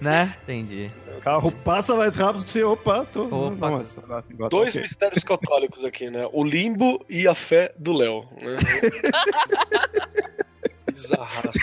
Né? 0.00 0.34
Entendi. 0.42 0.90
O 1.16 1.20
carro 1.20 1.52
passa 1.58 1.94
mais 1.94 2.16
rápido, 2.16 2.42
assim, 2.42 2.62
opa, 2.64 3.04
tô. 3.12 3.22
Opa. 3.24 3.70
não, 3.70 3.78
mas 3.78 3.94
tá- 3.94 4.02
agora 4.04 4.22
tá 4.22 4.48
Dois 4.48 4.74
ok. 4.74 4.82
mistérios 4.82 5.22
católicos 5.22 5.84
aqui, 5.84 6.10
né? 6.10 6.28
O 6.32 6.42
limbo 6.42 7.04
e 7.08 7.28
a 7.28 7.34
fé 7.34 7.72
do 7.78 7.92
Léo. 7.92 8.26
Né? 8.40 8.56
Bizarraço. 10.92 11.58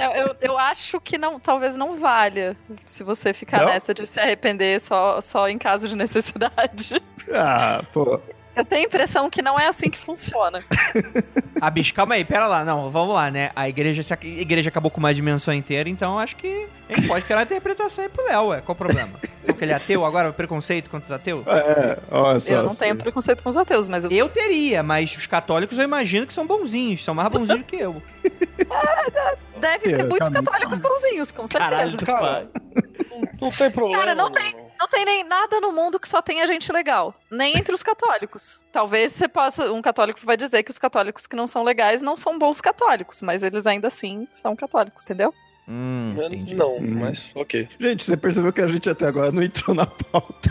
Eu, 0.00 0.10
eu, 0.12 0.36
eu 0.40 0.58
acho 0.58 1.00
que 1.00 1.18
não, 1.18 1.40
talvez 1.40 1.74
não 1.76 1.96
valha 1.96 2.56
se 2.84 3.02
você 3.02 3.32
ficar 3.32 3.60
Não? 3.60 3.66
nessa 3.66 3.92
de 3.92 4.06
se 4.06 4.20
arrepender 4.20 4.80
só, 4.80 5.20
só 5.20 5.48
em 5.48 5.58
caso 5.58 5.88
de 5.88 5.96
necessidade. 5.96 7.02
Ah, 7.32 7.82
pô. 7.92 8.20
Eu 8.58 8.64
tenho 8.64 8.82
a 8.82 8.86
impressão 8.86 9.30
que 9.30 9.40
não 9.40 9.58
é 9.58 9.68
assim 9.68 9.88
que 9.88 9.98
funciona. 9.98 10.64
Ah, 11.60 11.70
bicho, 11.70 11.92
calma 11.92 12.14
aí, 12.14 12.24
pera 12.24 12.46
lá. 12.46 12.64
Não, 12.64 12.88
vamos 12.88 13.16
lá, 13.16 13.32
né? 13.32 13.50
A 13.56 13.68
igreja, 13.68 14.00
se 14.00 14.14
a 14.14 14.18
igreja 14.22 14.68
acabou 14.68 14.92
com 14.92 14.98
uma 15.00 15.12
dimensão 15.12 15.52
inteira, 15.52 15.88
então 15.88 16.16
acho 16.16 16.36
que 16.36 16.68
a 16.88 16.94
gente 16.94 17.08
pode 17.08 17.24
criar 17.24 17.38
uma 17.38 17.42
interpretação 17.42 18.04
aí 18.04 18.08
pro 18.08 18.24
Léo, 18.24 18.46
ué. 18.46 18.60
Qual 18.60 18.74
o 18.74 18.78
problema? 18.78 19.18
Porque 19.44 19.64
ele 19.64 19.72
é 19.72 19.74
ateu 19.74 20.04
agora? 20.06 20.32
Preconceito 20.32 20.88
contra 20.88 21.06
os 21.06 21.10
ateus? 21.10 21.44
É, 21.48 21.98
olha 22.12 22.38
só. 22.38 22.54
eu 22.54 22.62
não 22.62 22.76
tenho 22.76 22.94
preconceito 22.94 23.42
com 23.42 23.48
os 23.48 23.56
ateus, 23.56 23.88
mas 23.88 24.04
eu, 24.04 24.12
Eu 24.12 24.28
teria, 24.28 24.84
mas 24.84 25.16
os 25.16 25.26
católicos 25.26 25.76
eu 25.78 25.82
imagino 25.84 26.28
que 26.28 26.32
são 26.32 26.46
bonzinhos, 26.46 27.02
são 27.02 27.12
mais 27.12 27.28
bonzinhos 27.28 27.66
que 27.66 27.74
eu. 27.74 28.00
deve 29.56 29.78
ter 29.96 30.04
muitos 30.04 30.28
católicos 30.28 30.78
bonzinhos, 30.78 31.32
com 31.32 31.44
certeza. 31.48 31.70
Caralho, 31.70 31.96
Cara, 31.98 32.46
não, 33.10 33.28
não 33.40 33.50
tem 33.50 33.68
problema. 33.68 33.98
Cara, 34.00 34.14
não 34.14 34.30
mano. 34.30 34.67
Tem 34.98 35.04
nem 35.04 35.22
nada 35.22 35.60
no 35.60 35.70
mundo 35.70 36.00
que 36.00 36.08
só 36.08 36.20
tenha 36.20 36.44
gente 36.44 36.72
legal. 36.72 37.14
Nem 37.30 37.56
entre 37.56 37.72
os 37.72 37.84
católicos. 37.84 38.60
Talvez 38.72 39.12
você 39.12 39.28
possa. 39.28 39.72
Um 39.72 39.80
católico 39.80 40.18
vai 40.24 40.36
dizer 40.36 40.64
que 40.64 40.72
os 40.72 40.78
católicos 40.78 41.24
que 41.24 41.36
não 41.36 41.46
são 41.46 41.62
legais 41.62 42.02
não 42.02 42.16
são 42.16 42.36
bons 42.36 42.60
católicos, 42.60 43.22
mas 43.22 43.44
eles 43.44 43.64
ainda 43.64 43.86
assim 43.86 44.26
são 44.32 44.56
católicos, 44.56 45.04
entendeu? 45.04 45.32
Hum. 45.70 46.14
Não, 46.56 46.76
Hum. 46.78 46.98
mas 47.00 47.30
ok. 47.34 47.68
Gente, 47.78 48.02
você 48.04 48.16
percebeu 48.16 48.52
que 48.52 48.62
a 48.62 48.66
gente 48.66 48.88
até 48.88 49.06
agora 49.06 49.30
não 49.30 49.42
entrou 49.42 49.76
na 49.76 49.84
pauta. 49.86 50.50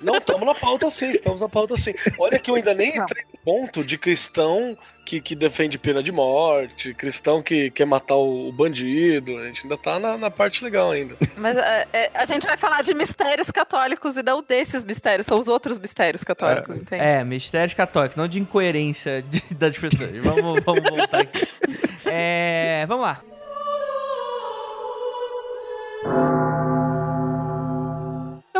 Não, 0.00 0.16
estamos 0.16 0.44
na 0.44 0.54
pauta 0.54 0.90
sim, 0.90 1.10
estamos 1.10 1.40
na 1.40 1.48
pauta 1.48 1.76
sim. 1.76 1.94
Olha 2.18 2.38
que 2.38 2.50
eu 2.50 2.56
ainda 2.56 2.74
nem 2.74 2.88
entrei 2.96 3.24
no 3.32 3.38
ponto 3.44 3.84
de 3.84 3.96
cristão 3.96 4.76
que, 5.04 5.20
que 5.20 5.36
defende 5.36 5.78
pena 5.78 6.02
de 6.02 6.10
morte, 6.10 6.92
cristão 6.92 7.40
que 7.40 7.70
quer 7.70 7.84
matar 7.84 8.16
o, 8.16 8.48
o 8.48 8.52
bandido. 8.52 9.36
A 9.38 9.44
gente 9.44 9.62
ainda 9.62 9.78
tá 9.78 10.00
na, 10.00 10.18
na 10.18 10.30
parte 10.32 10.64
legal 10.64 10.90
ainda. 10.90 11.16
Mas 11.36 11.56
é, 11.56 11.86
é, 11.92 12.10
a 12.12 12.24
gente 12.26 12.44
vai 12.44 12.56
falar 12.56 12.82
de 12.82 12.92
mistérios 12.92 13.52
católicos 13.52 14.16
e 14.16 14.22
não 14.24 14.42
desses 14.42 14.84
mistérios, 14.84 15.28
são 15.28 15.38
os 15.38 15.46
outros 15.46 15.78
mistérios 15.78 16.24
católicos, 16.24 16.76
entende? 16.76 17.04
É, 17.04 17.22
mistérios 17.22 17.72
católicos, 17.74 18.16
não 18.16 18.26
de 18.26 18.40
incoerência 18.40 19.22
de- 19.22 19.54
das 19.54 19.78
pessoas. 19.78 20.10
Vamos, 20.16 20.60
vamos 20.64 20.82
voltar 20.82 21.20
aqui. 21.20 21.46
É, 22.08 22.84
vamos 22.86 23.04
lá. 23.04 23.20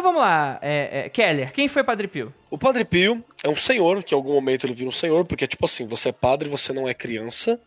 Vamos 0.06 0.20
lá, 0.20 0.58
é, 0.62 1.06
é, 1.06 1.08
Keller, 1.08 1.52
quem 1.52 1.66
foi 1.66 1.82
Padre 1.82 2.06
Pio? 2.06 2.32
O 2.48 2.56
Padre 2.56 2.84
Pio 2.84 3.24
é 3.42 3.48
um 3.48 3.56
senhor, 3.56 4.04
que 4.04 4.14
em 4.14 4.16
algum 4.16 4.32
momento 4.32 4.64
ele 4.64 4.74
vira 4.74 4.88
um 4.88 4.92
senhor, 4.92 5.24
porque 5.24 5.44
é 5.44 5.48
tipo 5.48 5.64
assim, 5.64 5.86
você 5.88 6.10
é 6.10 6.12
padre, 6.12 6.48
você 6.48 6.72
não 6.72 6.88
é 6.88 6.94
criança 6.94 7.60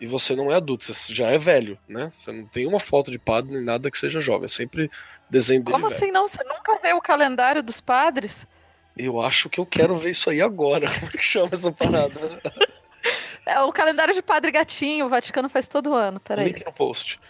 e 0.00 0.06
você 0.06 0.34
não 0.34 0.50
é 0.50 0.56
adulto, 0.56 0.84
você 0.84 1.14
já 1.14 1.30
é 1.30 1.38
velho, 1.38 1.78
né? 1.88 2.10
Você 2.16 2.32
não 2.32 2.44
tem 2.46 2.66
uma 2.66 2.80
foto 2.80 3.10
de 3.10 3.18
padre 3.18 3.52
nem 3.52 3.64
nada 3.64 3.88
que 3.88 3.96
seja 3.96 4.18
jovem, 4.18 4.46
é 4.46 4.48
sempre 4.48 4.90
desenho 5.30 5.62
dele 5.62 5.72
Como 5.72 5.88
velho. 5.88 5.96
assim 5.96 6.10
não? 6.10 6.26
Você 6.26 6.42
nunca 6.42 6.76
vê 6.82 6.92
o 6.92 7.00
calendário 7.00 7.62
dos 7.62 7.80
padres? 7.80 8.46
Eu 8.96 9.20
acho 9.20 9.48
que 9.48 9.60
eu 9.60 9.66
quero 9.66 9.94
ver 9.94 10.10
isso 10.10 10.28
aí 10.28 10.40
agora. 10.40 10.86
Como 10.98 11.06
é 11.06 11.16
que 11.16 11.24
chama 11.24 11.50
essa 11.52 11.70
parada? 11.70 12.42
É 13.44 13.60
o 13.60 13.72
calendário 13.72 14.12
de 14.12 14.22
Padre 14.22 14.50
Gatinho, 14.50 15.06
o 15.06 15.08
Vaticano 15.08 15.48
faz 15.48 15.68
todo 15.68 15.94
ano. 15.94 16.18
Peraí. 16.18 16.46
Link 16.46 16.64
no 16.64 16.72
post. 16.72 17.20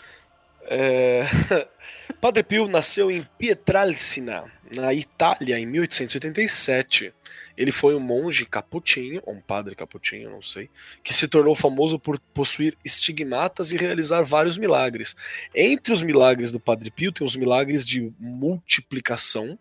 É... 0.63 1.27
Padre 2.21 2.43
Pio 2.43 2.69
nasceu 2.69 3.11
em 3.11 3.27
Pietralcina, 3.39 4.45
na 4.71 4.93
Itália, 4.95 5.59
em 5.59 5.67
1887. 5.67 7.13
Ele 7.57 7.73
foi 7.73 7.95
um 7.95 8.01
monge 8.01 8.45
capuchinho, 8.45 9.23
ou 9.25 9.35
um 9.35 9.41
padre 9.41 9.75
capuchinho, 9.75 10.31
não 10.31 10.43
sei, 10.43 10.69
que 11.03 11.15
se 11.15 11.27
tornou 11.27 11.55
famoso 11.55 11.99
por 11.99 12.19
possuir 12.35 12.77
estigmatas 12.85 13.73
e 13.73 13.77
realizar 13.77 14.23
vários 14.23 14.59
milagres. 14.59 15.17
Entre 15.55 15.93
os 15.93 16.03
milagres 16.03 16.53
do 16.53 16.61
Padre 16.61 16.91
Pio 16.91 17.13
tem 17.13 17.27
os 17.27 17.35
milagres 17.35 17.85
de 17.85 18.13
multiplicação, 18.19 19.59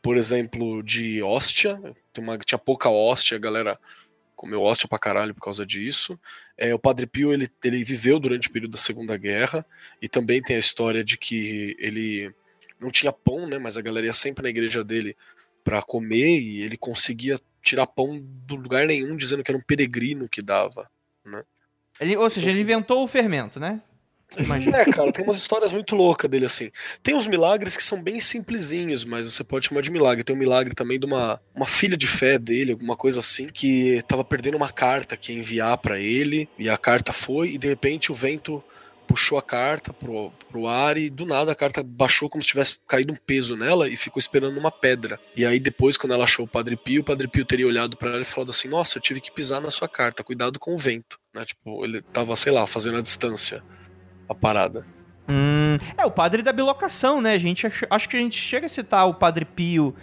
por 0.00 0.16
exemplo, 0.16 0.82
de 0.82 1.22
hóstia. 1.22 1.80
Uma, 2.16 2.38
tinha 2.38 2.58
pouca 2.58 2.88
hóstia, 2.88 3.36
a 3.36 3.40
galera 3.40 3.78
comeu 4.38 4.62
hóstia 4.62 4.88
pra 4.88 5.00
caralho 5.00 5.34
por 5.34 5.42
causa 5.42 5.66
disso. 5.66 6.18
É, 6.56 6.72
o 6.72 6.78
Padre 6.78 7.08
Pio 7.08 7.32
ele, 7.32 7.50
ele 7.62 7.82
viveu 7.82 8.20
durante 8.20 8.48
o 8.48 8.52
período 8.52 8.70
da 8.70 8.78
Segunda 8.78 9.16
Guerra 9.16 9.66
e 10.00 10.08
também 10.08 10.40
tem 10.40 10.54
a 10.54 10.60
história 10.60 11.02
de 11.02 11.18
que 11.18 11.76
ele 11.76 12.32
não 12.78 12.88
tinha 12.88 13.12
pão, 13.12 13.48
né? 13.48 13.58
Mas 13.58 13.76
a 13.76 13.82
galera 13.82 14.06
ia 14.06 14.12
sempre 14.12 14.44
na 14.44 14.48
igreja 14.48 14.84
dele 14.84 15.16
para 15.64 15.82
comer 15.82 16.40
e 16.40 16.62
ele 16.62 16.76
conseguia 16.76 17.40
tirar 17.60 17.88
pão 17.88 18.16
do 18.22 18.54
lugar 18.54 18.86
nenhum, 18.86 19.16
dizendo 19.16 19.42
que 19.42 19.50
era 19.50 19.58
um 19.58 19.62
peregrino 19.62 20.28
que 20.28 20.40
dava. 20.40 20.88
Ele, 22.00 22.16
ou 22.16 22.30
seja, 22.30 22.50
ele 22.50 22.60
inventou 22.60 23.02
o 23.02 23.08
fermento, 23.08 23.58
né? 23.58 23.82
Imagina. 24.36 24.78
É, 24.78 24.84
cara, 24.84 25.12
tem 25.12 25.24
umas 25.24 25.38
histórias 25.38 25.72
muito 25.72 25.96
loucas 25.96 26.30
dele 26.30 26.44
assim. 26.44 26.70
Tem 27.02 27.14
uns 27.14 27.26
milagres 27.26 27.76
que 27.76 27.82
são 27.82 28.02
bem 28.02 28.20
simplesinhos, 28.20 29.04
mas 29.04 29.32
você 29.32 29.42
pode 29.42 29.66
chamar 29.66 29.80
de 29.80 29.90
milagre. 29.90 30.24
Tem 30.24 30.36
um 30.36 30.38
milagre 30.38 30.74
também 30.74 30.98
de 30.98 31.06
uma, 31.06 31.40
uma 31.54 31.66
filha 31.66 31.96
de 31.96 32.06
fé 32.06 32.38
dele, 32.38 32.72
alguma 32.72 32.96
coisa 32.96 33.20
assim, 33.20 33.48
que 33.48 34.02
tava 34.06 34.24
perdendo 34.24 34.56
uma 34.56 34.70
carta 34.70 35.16
que 35.16 35.32
ia 35.32 35.38
enviar 35.38 35.78
para 35.78 35.98
ele, 35.98 36.48
e 36.58 36.68
a 36.68 36.76
carta 36.76 37.12
foi, 37.12 37.50
e 37.50 37.58
de 37.58 37.68
repente 37.68 38.12
o 38.12 38.14
vento 38.14 38.62
puxou 39.06 39.38
a 39.38 39.42
carta 39.42 39.90
pro, 39.90 40.30
pro 40.50 40.66
ar 40.66 40.98
e 40.98 41.08
do 41.08 41.24
nada 41.24 41.50
a 41.50 41.54
carta 41.54 41.82
baixou 41.82 42.28
como 42.28 42.42
se 42.42 42.48
tivesse 42.50 42.76
caído 42.86 43.10
um 43.10 43.16
peso 43.16 43.56
nela 43.56 43.88
e 43.88 43.96
ficou 43.96 44.20
esperando 44.20 44.58
uma 44.58 44.70
pedra. 44.70 45.18
E 45.34 45.46
aí 45.46 45.58
depois, 45.58 45.96
quando 45.96 46.12
ela 46.12 46.24
achou 46.24 46.44
o 46.44 46.48
Padre 46.48 46.76
Pio, 46.76 47.00
o 47.00 47.04
Padre 47.04 47.26
Pio 47.26 47.46
teria 47.46 47.66
olhado 47.66 47.96
para 47.96 48.10
ela 48.10 48.20
e 48.20 48.26
falado 48.26 48.50
assim: 48.50 48.68
Nossa, 48.68 48.98
eu 48.98 49.02
tive 49.02 49.22
que 49.22 49.32
pisar 49.32 49.62
na 49.62 49.70
sua 49.70 49.88
carta, 49.88 50.22
cuidado 50.22 50.58
com 50.58 50.74
o 50.74 50.78
vento. 50.78 51.18
Né? 51.34 51.42
Tipo, 51.46 51.82
ele 51.86 52.02
tava, 52.02 52.36
sei 52.36 52.52
lá, 52.52 52.66
fazendo 52.66 52.98
a 52.98 53.02
distância 53.02 53.64
a 54.28 54.34
parada. 54.34 54.84
Hum, 55.28 55.76
é, 55.96 56.06
o 56.06 56.10
padre 56.10 56.42
da 56.42 56.52
bilocação, 56.52 57.20
né? 57.20 57.34
A 57.34 57.38
gente, 57.38 57.66
ach- 57.66 57.84
acho 57.90 58.08
que 58.08 58.16
a 58.16 58.20
gente 58.20 58.36
chega 58.40 58.66
a 58.66 58.68
citar 58.68 59.06
o 59.08 59.14
Padre 59.14 59.44
Pio 59.44 59.94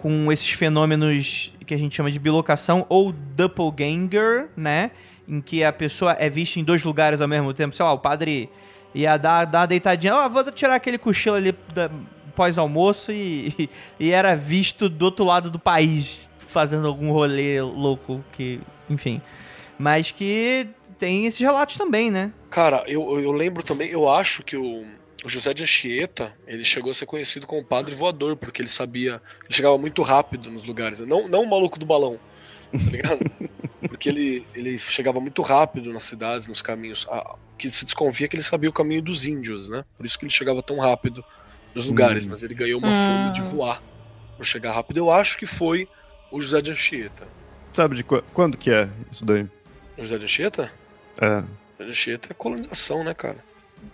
com 0.00 0.30
esses 0.30 0.50
fenômenos 0.50 1.52
que 1.66 1.74
a 1.74 1.76
gente 1.76 1.96
chama 1.96 2.10
de 2.10 2.18
bilocação 2.18 2.86
ou 2.88 3.12
doppelganger, 3.12 4.48
né? 4.56 4.92
Em 5.28 5.40
que 5.40 5.64
a 5.64 5.72
pessoa 5.72 6.16
é 6.18 6.28
vista 6.30 6.58
em 6.60 6.64
dois 6.64 6.84
lugares 6.84 7.20
ao 7.20 7.28
mesmo 7.28 7.52
tempo. 7.52 7.74
Sei 7.74 7.84
lá, 7.84 7.92
o 7.92 7.98
padre 7.98 8.48
ia 8.94 9.16
dar, 9.16 9.44
dar 9.44 9.60
uma 9.60 9.66
deitadinha. 9.66 10.14
Ó, 10.14 10.28
vou 10.28 10.44
tirar 10.52 10.76
aquele 10.76 10.96
cochilo 10.96 11.36
ali 11.36 11.52
da- 11.74 11.90
pós-almoço 12.34 13.10
e, 13.10 13.68
e 13.98 14.12
era 14.12 14.36
visto 14.36 14.88
do 14.88 15.04
outro 15.06 15.24
lado 15.24 15.50
do 15.50 15.58
país 15.58 16.30
fazendo 16.38 16.86
algum 16.86 17.10
rolê 17.10 17.60
louco 17.60 18.24
que, 18.32 18.60
enfim. 18.88 19.20
Mas 19.76 20.12
que 20.12 20.68
tem 20.98 21.26
esses 21.26 21.40
relatos 21.40 21.76
também, 21.76 22.10
né? 22.10 22.32
Cara, 22.50 22.84
eu, 22.86 23.20
eu 23.20 23.32
lembro 23.32 23.62
também, 23.62 23.88
eu 23.90 24.08
acho 24.08 24.42
que 24.42 24.56
o, 24.56 24.84
o 25.24 25.28
José 25.28 25.52
de 25.54 25.62
Anchieta, 25.62 26.34
ele 26.46 26.64
chegou 26.64 26.90
a 26.90 26.94
ser 26.94 27.06
conhecido 27.06 27.46
como 27.46 27.64
padre 27.64 27.94
voador, 27.94 28.36
porque 28.36 28.60
ele 28.62 28.68
sabia, 28.68 29.20
ele 29.44 29.54
chegava 29.54 29.76
muito 29.78 30.02
rápido 30.02 30.50
nos 30.50 30.64
lugares, 30.64 31.00
né? 31.00 31.06
não, 31.06 31.28
não 31.28 31.42
o 31.42 31.48
maluco 31.50 31.78
do 31.78 31.86
balão, 31.86 32.18
tá 32.72 32.90
ligado? 32.90 33.20
porque 33.88 34.08
ele, 34.08 34.46
ele 34.54 34.78
chegava 34.78 35.20
muito 35.20 35.40
rápido 35.42 35.92
nas 35.92 36.04
cidades, 36.04 36.46
nos 36.46 36.60
caminhos, 36.62 37.06
ah, 37.10 37.36
que 37.56 37.70
se 37.70 37.84
desconfia 37.84 38.28
que 38.28 38.36
ele 38.36 38.42
sabia 38.42 38.70
o 38.70 38.72
caminho 38.72 39.02
dos 39.02 39.26
índios, 39.26 39.68
né? 39.68 39.84
Por 39.96 40.04
isso 40.06 40.18
que 40.18 40.24
ele 40.24 40.32
chegava 40.32 40.62
tão 40.62 40.78
rápido 40.78 41.24
nos 41.74 41.86
lugares, 41.86 42.26
Hum. 42.26 42.30
mas 42.30 42.42
ele 42.42 42.54
ganhou 42.54 42.80
uma 42.80 42.90
Hum. 42.90 42.94
fama 42.94 43.30
de 43.30 43.42
voar 43.42 43.82
por 44.36 44.44
chegar 44.46 44.72
rápido. 44.72 44.98
Eu 44.98 45.10
acho 45.10 45.36
que 45.36 45.46
foi 45.46 45.88
o 46.30 46.40
José 46.40 46.60
de 46.60 46.70
Anchieta. 46.70 47.26
Sabe 47.72 47.96
de 47.96 48.04
qu- 48.04 48.22
quando 48.32 48.56
que 48.56 48.70
é 48.70 48.88
isso 49.10 49.24
daí? 49.24 49.42
O 49.96 50.02
José 50.04 50.18
de 50.18 50.24
Anchieta? 50.24 50.70
É. 51.20 51.42
O 51.78 51.84
de 51.84 51.90
Anchieta 51.90 52.28
é 52.30 52.34
colonização, 52.34 53.04
né, 53.04 53.14
cara? 53.14 53.38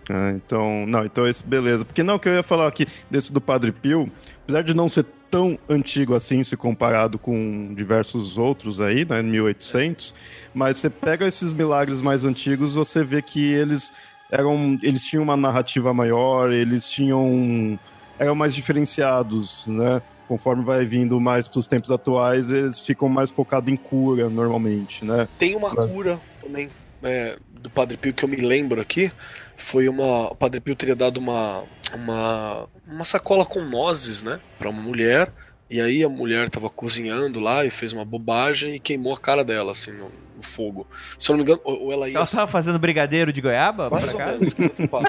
Ah, 0.09 0.31
então, 0.35 0.85
não, 0.87 1.05
então 1.05 1.27
esse 1.27 1.45
beleza. 1.45 1.85
Porque 1.85 2.03
não, 2.03 2.17
que 2.17 2.27
eu 2.27 2.33
ia 2.33 2.43
falar 2.43 2.67
aqui 2.67 2.87
desse 3.09 3.31
do 3.31 3.39
Padre 3.41 3.71
Pio, 3.71 4.09
apesar 4.43 4.63
de 4.63 4.73
não 4.73 4.89
ser 4.89 5.05
tão 5.29 5.57
antigo 5.69 6.15
assim, 6.15 6.43
se 6.43 6.55
comparado 6.55 7.19
com 7.19 7.73
diversos 7.75 8.37
outros 8.37 8.79
aí, 8.79 9.05
né, 9.05 9.21
1800, 9.21 10.13
mas 10.53 10.77
você 10.77 10.89
pega 10.89 11.25
esses 11.27 11.53
milagres 11.53 12.01
mais 12.01 12.23
antigos, 12.23 12.75
você 12.75 13.03
vê 13.03 13.21
que 13.21 13.51
eles 13.53 13.91
eram, 14.31 14.77
eles 14.81 15.03
tinham 15.03 15.23
uma 15.23 15.35
narrativa 15.37 15.93
maior, 15.93 16.51
eles 16.51 16.87
tinham, 16.89 17.77
eram 18.17 18.33
mais 18.35 18.55
diferenciados, 18.55 19.67
né? 19.67 20.01
Conforme 20.27 20.63
vai 20.63 20.83
vindo 20.85 21.19
mais 21.21 21.47
para 21.47 21.59
os 21.59 21.67
tempos 21.67 21.91
atuais, 21.91 22.51
eles 22.51 22.79
ficam 22.79 23.07
mais 23.07 23.29
focados 23.29 23.71
em 23.71 23.75
cura, 23.75 24.29
normalmente, 24.29 25.05
né? 25.05 25.27
Tem 25.37 25.55
uma 25.55 25.69
Claro. 25.69 25.89
cura 25.89 26.19
também 26.41 26.69
é, 27.03 27.37
do 27.51 27.69
Padre 27.69 27.97
Pio 27.97 28.13
que 28.13 28.23
eu 28.23 28.29
me 28.29 28.37
lembro 28.37 28.81
aqui. 28.81 29.11
Foi 29.55 29.87
uma. 29.87 30.31
O 30.31 30.35
Padre 30.35 30.59
Pio 30.59 30.75
teria 30.75 30.95
dado 30.95 31.17
uma, 31.17 31.63
uma, 31.93 32.67
uma 32.87 33.05
sacola 33.05 33.45
com 33.45 33.61
nozes, 33.61 34.23
né? 34.23 34.39
Pra 34.57 34.69
uma 34.69 34.81
mulher. 34.81 35.31
E 35.69 35.81
aí 35.81 36.03
a 36.03 36.09
mulher 36.09 36.49
tava 36.49 36.69
cozinhando 36.69 37.39
lá 37.39 37.65
e 37.65 37.71
fez 37.71 37.91
uma 37.91 38.05
bobagem 38.05 38.75
e 38.75 38.79
queimou 38.79 39.13
a 39.13 39.17
cara 39.17 39.43
dela, 39.43 39.71
assim, 39.71 39.91
no, 39.91 40.11
no 40.37 40.43
fogo. 40.43 40.85
Se 41.17 41.31
eu 41.31 41.33
não 41.35 41.43
me 41.43 41.49
engano, 41.51 41.59
ou 41.63 41.85
ou 41.85 41.91
ela 41.91 42.07
ia. 42.07 42.17
Ela 42.17 42.27
tava 42.27 42.45
fazendo 42.47 42.77
brigadeiro 42.77 43.33
de 43.33 43.41
goiaba? 43.41 43.89
Mais 43.89 44.13
pra 44.13 44.33
ou. 44.33 45.01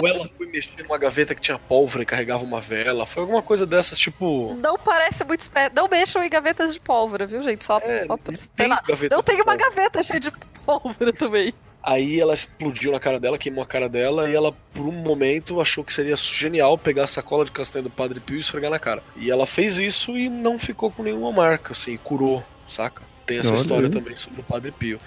Ou 0.00 0.06
ela 0.08 0.28
foi 0.36 0.46
mexer 0.46 0.82
numa 0.82 0.96
gaveta 0.98 1.34
que 1.34 1.40
tinha 1.40 1.58
pólvora 1.58 2.02
e 2.02 2.06
carregava 2.06 2.44
uma 2.44 2.60
vela. 2.60 3.04
Foi 3.06 3.22
alguma 3.22 3.42
coisa 3.42 3.66
dessas, 3.66 3.98
tipo. 3.98 4.54
Não 4.60 4.78
parece 4.78 5.24
muito 5.24 5.40
esperto. 5.40 5.74
Não 5.74 5.88
mexam 5.88 6.22
em 6.22 6.30
gavetas 6.30 6.72
de 6.72 6.78
pólvora, 6.80 7.26
viu, 7.26 7.42
gente? 7.42 7.64
Só, 7.64 7.78
É, 7.78 8.00
só 8.00 8.16
pra. 8.16 8.32
não 8.32 8.38
tem 8.54 9.08
Não 9.08 9.22
tem 9.22 9.34
uma 9.36 9.44
pólvora. 9.44 9.56
gaveta 9.70 10.02
cheia 10.02 10.20
de 10.20 10.30
pólvora 10.64 11.12
também. 11.12 11.52
Aí 11.86 12.18
ela 12.18 12.34
explodiu 12.34 12.90
na 12.90 12.98
cara 12.98 13.20
dela, 13.20 13.38
queimou 13.38 13.62
a 13.62 13.66
cara 13.66 13.88
dela, 13.88 14.28
e 14.28 14.34
ela, 14.34 14.50
por 14.74 14.86
um 14.86 14.90
momento, 14.90 15.60
achou 15.60 15.84
que 15.84 15.92
seria 15.92 16.16
genial 16.16 16.76
pegar 16.76 17.04
a 17.04 17.06
sacola 17.06 17.44
de 17.44 17.52
castanha 17.52 17.84
do 17.84 17.90
Padre 17.90 18.18
Pio 18.18 18.36
e 18.36 18.40
esfregar 18.40 18.72
na 18.72 18.78
cara. 18.80 19.04
E 19.14 19.30
ela 19.30 19.46
fez 19.46 19.78
isso 19.78 20.18
e 20.18 20.28
não 20.28 20.58
ficou 20.58 20.90
com 20.90 21.04
nenhuma 21.04 21.30
marca, 21.30 21.74
assim, 21.74 21.96
curou, 21.96 22.42
saca? 22.66 23.04
Tem 23.24 23.38
essa 23.38 23.50
Olha 23.50 23.56
história 23.60 23.86
aí. 23.86 23.92
também 23.92 24.16
sobre 24.16 24.40
o 24.40 24.44
Padre 24.44 24.72
Pio. 24.72 24.98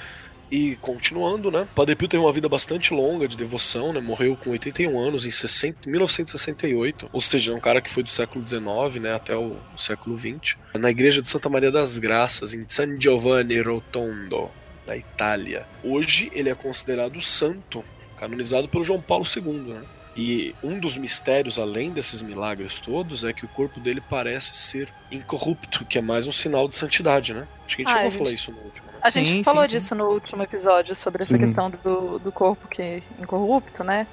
E 0.49 0.77
continuando, 0.77 1.51
né? 1.51 1.67
Padre 1.75 1.97
Pio 1.97 2.07
teve 2.07 2.23
uma 2.23 2.31
vida 2.31 2.47
bastante 2.47 2.93
longa 2.93 3.27
de 3.27 3.35
devoção, 3.35 3.91
né? 3.91 3.99
Morreu 3.99 4.37
com 4.37 4.49
81 4.49 4.97
anos 4.97 5.25
em 5.25 5.31
60, 5.31 5.89
1968. 5.89 7.09
Ou 7.11 7.19
seja, 7.19 7.51
é 7.51 7.55
um 7.55 7.59
cara 7.59 7.81
que 7.81 7.89
foi 7.89 8.03
do 8.03 8.09
século 8.09 8.47
XIX, 8.47 9.01
né? 9.01 9.13
Até 9.13 9.35
o 9.35 9.57
século 9.75 10.17
XX. 10.17 10.57
Na 10.77 10.89
igreja 10.89 11.21
de 11.21 11.27
Santa 11.27 11.49
Maria 11.49 11.71
das 11.71 11.97
Graças, 11.97 12.53
em 12.53 12.65
San 12.69 12.99
Giovanni 12.99 13.61
Rotondo, 13.61 14.49
da 14.89 14.97
Itália. 14.97 15.65
Hoje 15.83 16.31
ele 16.33 16.49
é 16.49 16.55
considerado 16.55 17.21
santo, 17.21 17.83
canonizado 18.17 18.67
pelo 18.67 18.83
João 18.83 18.99
Paulo 18.99 19.23
II, 19.23 19.53
né? 19.73 19.83
E 20.17 20.53
um 20.63 20.79
dos 20.79 20.97
mistérios, 20.97 21.59
além 21.59 21.91
desses 21.91 22.21
milagres 22.21 22.79
todos, 22.79 23.23
é 23.23 23.31
que 23.31 23.45
o 23.45 23.47
corpo 23.47 23.79
dele 23.79 24.01
parece 24.01 24.55
ser 24.55 24.89
incorrupto, 25.11 25.85
que 25.85 25.97
é 25.99 26.01
mais 26.01 26.27
um 26.27 26.31
sinal 26.31 26.67
de 26.67 26.75
santidade, 26.75 27.33
né? 27.33 27.47
Acho 27.65 27.75
que 27.77 27.83
a 27.83 27.85
gente 27.85 27.93
Ah, 27.93 27.97
chegou 28.01 28.11
a 28.11 28.15
a 28.15 28.17
falar 28.17 28.31
isso 28.31 28.51
no 28.51 28.57
último, 28.57 28.87
né? 28.87 28.99
A 29.01 29.11
Sim, 29.11 29.25
gente 29.25 29.43
falou 29.45 29.63
sim, 29.63 29.69
sim. 29.69 29.77
disso 29.77 29.95
no 29.95 30.05
último 30.07 30.43
episódio, 30.43 30.95
sobre 30.95 31.23
essa 31.23 31.35
Sim. 31.35 31.39
questão 31.39 31.69
do, 31.69 32.19
do 32.19 32.31
corpo 32.31 32.67
que 32.67 32.81
é 32.81 33.01
incorrupto, 33.21 33.83
né? 33.83 34.07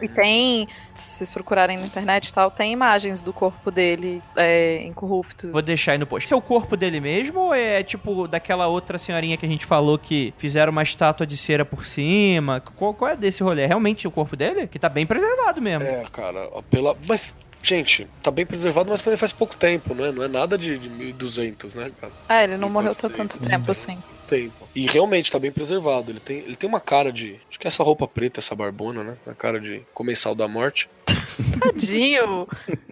E 0.00 0.08
tem, 0.08 0.68
se 0.94 1.18
vocês 1.18 1.30
procurarem 1.30 1.78
na 1.78 1.86
internet 1.86 2.28
e 2.28 2.34
tal, 2.34 2.50
tem 2.50 2.72
imagens 2.72 3.20
do 3.20 3.32
corpo 3.32 3.70
dele 3.70 4.22
é, 4.36 4.82
incorrupto. 4.84 5.50
Vou 5.50 5.62
deixar 5.62 5.92
aí 5.92 5.98
no 5.98 6.06
post. 6.06 6.26
Esse 6.26 6.34
é 6.34 6.36
o 6.36 6.42
corpo 6.42 6.76
dele 6.76 7.00
mesmo 7.00 7.40
ou 7.40 7.54
é 7.54 7.82
tipo 7.82 8.28
daquela 8.28 8.66
outra 8.66 8.98
senhorinha 8.98 9.36
que 9.36 9.46
a 9.46 9.48
gente 9.48 9.66
falou 9.66 9.98
que 9.98 10.32
fizeram 10.36 10.72
uma 10.72 10.82
estátua 10.82 11.26
de 11.26 11.36
cera 11.36 11.64
por 11.64 11.84
cima? 11.84 12.60
Qual, 12.76 12.94
qual 12.94 13.10
é 13.10 13.16
desse 13.16 13.42
rolê? 13.42 13.62
É 13.62 13.66
realmente 13.66 14.06
o 14.06 14.10
corpo 14.10 14.36
dele? 14.36 14.66
Que 14.66 14.78
tá 14.78 14.88
bem 14.88 15.06
preservado 15.06 15.60
mesmo. 15.60 15.84
É, 15.84 16.04
cara, 16.12 16.48
pela. 16.70 16.96
Mas, 17.06 17.34
gente, 17.62 18.06
tá 18.22 18.30
bem 18.30 18.46
preservado, 18.46 18.90
mas 18.90 19.02
também 19.02 19.16
faz 19.16 19.32
pouco 19.32 19.56
tempo, 19.56 19.94
não 19.94 20.04
é? 20.04 20.12
Não 20.12 20.22
é 20.22 20.28
nada 20.28 20.56
de, 20.56 20.78
de 20.78 20.88
1200, 20.88 21.74
né, 21.74 21.90
cara? 22.00 22.12
Ah, 22.28 22.44
ele 22.44 22.56
não 22.56 22.68
morreu 22.68 22.92
há 22.92 22.94
tanto 22.94 23.38
tempo 23.40 23.70
assim. 23.70 23.98
Tempo. 24.28 24.68
E 24.74 24.86
realmente 24.86 25.32
tá 25.32 25.38
bem 25.38 25.50
preservado. 25.50 26.10
Ele 26.10 26.20
tem, 26.20 26.38
ele 26.38 26.54
tem 26.56 26.68
uma 26.68 26.80
cara 26.80 27.10
de. 27.10 27.40
Acho 27.48 27.58
que 27.58 27.66
é 27.66 27.68
essa 27.68 27.82
roupa 27.82 28.06
preta, 28.06 28.40
essa 28.40 28.54
barbona, 28.54 29.02
né? 29.02 29.16
A 29.26 29.34
cara 29.34 29.58
de 29.58 29.82
comensal 29.94 30.34
da 30.34 30.46
morte. 30.46 30.88
Tadinho! 31.60 32.46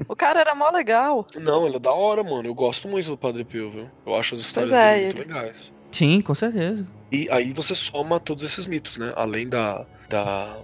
o 0.09 0.17
cara 0.17 0.41
era 0.41 0.55
mó 0.55 0.71
legal. 0.71 1.27
Não, 1.37 1.67
ele 1.67 1.77
é 1.77 1.79
da 1.81 1.93
hora, 1.93 2.23
mano. 2.25 2.49
Eu 2.49 2.55
gosto 2.55 2.89
muito 2.89 3.09
do 3.09 3.17
Padre 3.17 3.45
Pio, 3.45 3.71
viu? 3.71 3.91
Eu 4.07 4.15
acho 4.17 4.35
as 4.35 4.41
histórias 4.41 4.73
é, 4.73 4.95
dele 4.95 5.05
muito 5.07 5.21
ele- 5.23 5.29
legais. 5.35 5.73
Sim, 5.93 6.21
com 6.21 6.35
certeza. 6.35 6.87
E 7.11 7.29
aí 7.31 7.53
você 7.53 7.75
soma 7.75 8.19
todos 8.19 8.43
esses 8.45 8.67
mitos, 8.67 8.99
né? 8.99 9.13
Além 9.17 9.49
da, 9.49 9.87
da 10.09 10.59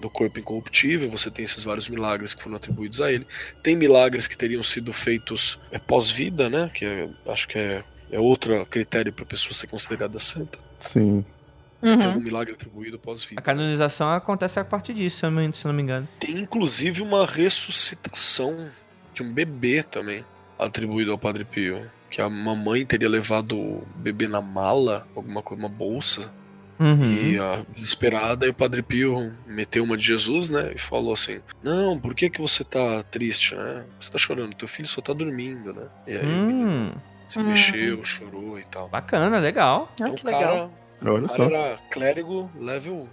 do 0.00 0.10
corpo 0.10 0.38
incorruptível, 0.38 1.10
você 1.10 1.30
tem 1.30 1.44
esses 1.44 1.64
vários 1.64 1.88
milagres 1.88 2.34
que 2.34 2.42
foram 2.42 2.56
atribuídos 2.56 3.00
a 3.00 3.10
ele. 3.12 3.26
Tem 3.62 3.74
milagres 3.74 4.26
que 4.28 4.36
teriam 4.36 4.62
sido 4.62 4.92
feitos 4.92 5.58
é, 5.72 5.78
pós-vida, 5.78 6.48
né? 6.50 6.70
Que 6.74 6.84
é- 6.84 7.08
acho 7.26 7.48
que 7.48 7.58
é, 7.58 7.82
é 8.10 8.18
outro 8.18 8.64
critério 8.66 9.12
para 9.12 9.24
pessoa 9.24 9.52
ser 9.54 9.66
considerada 9.66 10.18
santa. 10.18 10.58
Sim. 10.78 11.24
Tem 11.80 11.92
Uhum. 11.94 12.06
algum 12.06 12.20
milagre 12.20 12.54
atribuído 12.54 12.96
A 12.96 12.98
pós-vida. 12.98 13.40
canonização 13.40 14.10
acontece 14.12 14.58
a 14.58 14.64
partir 14.64 14.94
disso, 14.94 15.18
se 15.18 15.26
eu 15.26 15.30
não, 15.30 15.52
se 15.52 15.64
eu 15.64 15.68
não 15.68 15.76
me 15.76 15.82
engano. 15.82 16.08
Tem 16.18 16.36
inclusive 16.36 17.00
uma 17.02 17.24
ressuscitação 17.24 18.68
de 19.14 19.22
um 19.22 19.32
bebê 19.32 19.82
também 19.82 20.24
atribuído 20.58 21.12
ao 21.12 21.18
Padre 21.18 21.44
Pio. 21.44 21.82
Que 22.10 22.20
a 22.22 22.28
mamãe 22.28 22.84
teria 22.86 23.08
levado 23.08 23.56
o 23.56 23.86
bebê 23.96 24.26
na 24.26 24.40
mala, 24.40 25.06
alguma 25.14 25.42
coisa, 25.42 25.62
uma 25.62 25.68
bolsa, 25.68 26.32
Uhum. 26.80 27.10
E 27.12 27.36
a 27.36 27.64
desesperada, 27.74 28.46
e 28.46 28.50
o 28.50 28.54
Padre 28.54 28.82
Pio 28.82 29.34
meteu 29.48 29.82
uma 29.82 29.96
de 29.96 30.04
Jesus, 30.06 30.48
né? 30.48 30.70
E 30.76 30.78
falou 30.78 31.12
assim: 31.12 31.40
Não, 31.60 31.98
por 31.98 32.14
que, 32.14 32.30
que 32.30 32.40
você 32.40 32.62
tá 32.62 33.02
triste, 33.02 33.56
né? 33.56 33.84
Você 33.98 34.12
tá 34.12 34.16
chorando, 34.16 34.54
teu 34.54 34.68
filho 34.68 34.86
só 34.86 35.00
tá 35.02 35.12
dormindo, 35.12 35.72
né? 35.72 35.82
E 36.06 36.12
aí 36.16 36.24
Hum, 36.24 36.92
se 37.28 37.38
Hum. 37.38 37.44
mexeu, 37.44 38.04
chorou 38.04 38.58
e 38.58 38.64
tal. 38.64 38.88
bacana, 38.88 39.38
legal. 39.38 39.88
Ah, 39.92 39.94
Então 40.04 40.14
que 40.14 40.22
o 40.26 40.30
cara, 40.30 40.38
legal. 40.38 40.72
Olha 41.04 41.24
o 41.26 41.28
só. 41.28 41.48
cara 41.48 41.56
era 41.58 41.78
clérigo 41.90 42.50
level 42.58 43.08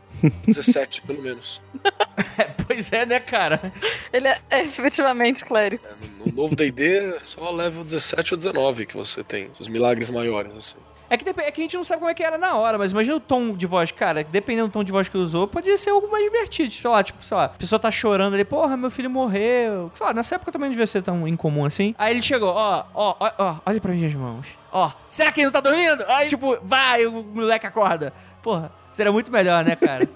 17, 0.48 1.02
pelo 1.04 1.22
menos. 1.22 1.62
É, 2.38 2.44
pois 2.68 2.92
é, 2.92 3.06
né, 3.06 3.20
cara? 3.20 3.72
Ele 4.12 4.28
é, 4.28 4.38
é 4.50 4.62
efetivamente 4.64 5.46
clérigo. 5.46 5.82
É, 5.86 5.94
no, 6.20 6.26
no 6.26 6.32
novo 6.34 6.54
DD, 6.56 7.20
só 7.24 7.50
level 7.52 7.84
17 7.84 8.34
ou 8.34 8.38
19 8.38 8.86
que 8.86 8.96
você 8.98 9.24
tem. 9.24 9.50
Os 9.58 9.68
milagres 9.70 10.10
maiores, 10.10 10.56
assim. 10.58 10.76
É 11.10 11.18
que, 11.18 11.30
é 11.30 11.52
que 11.52 11.62
a 11.62 11.64
gente 11.64 11.78
não 11.78 11.84
sabe 11.84 12.00
como 12.00 12.10
é 12.10 12.14
que 12.14 12.24
era 12.24 12.38
na 12.38 12.56
hora, 12.56 12.78
mas 12.78 12.92
imagina 12.92 13.16
o 13.16 13.20
tom 13.20 13.54
de 13.54 13.66
voz, 13.66 13.92
cara. 13.92 14.24
Dependendo 14.24 14.68
do 14.68 14.72
tom 14.72 14.84
de 14.84 14.92
voz 14.92 15.08
que 15.08 15.18
usou, 15.18 15.48
podia 15.48 15.78
ser 15.78 15.92
algo 15.92 16.10
mais 16.12 16.24
divertido. 16.24 16.72
Sei 16.72 16.90
lá, 16.90 17.04
tipo, 17.04 17.24
sei 17.24 17.38
lá, 17.38 17.46
a 17.46 17.50
pessoa 17.50 17.80
tá 17.80 17.92
chorando 17.92 18.34
ali, 18.34 18.44
porra, 18.44 18.76
meu 18.76 18.90
filho 18.90 19.10
morreu. 19.10 19.92
Sei 19.94 20.06
lá, 20.06 20.14
nessa 20.14 20.36
época 20.36 20.52
também 20.52 20.68
não 20.68 20.72
devia 20.72 20.88
ser 20.88 21.02
tão 21.04 21.28
incomum 21.28 21.66
assim. 21.66 21.94
Aí 21.98 22.12
ele 22.12 22.22
chegou, 22.22 22.50
ó, 22.50 22.86
ó, 22.94 23.16
ó, 23.20 23.32
ó, 23.38 23.56
olha 23.66 23.80
pra 23.80 23.92
minhas 23.92 24.14
mãos. 24.14 24.48
Ó, 24.72 24.92
será 25.10 25.32
que 25.32 25.40
ele 25.40 25.46
não 25.46 25.54
tá 25.54 25.62
dormindo? 25.62 26.04
Aí, 26.08 26.28
tipo, 26.28 26.58
vai, 26.64 27.06
o 27.06 27.24
moleque 27.24 27.66
acorda. 27.66 28.12
Porra, 28.42 28.72
seria 28.96 29.12
muito 29.12 29.32
melhor, 29.32 29.64
né, 29.64 29.76
cara? 29.76 30.08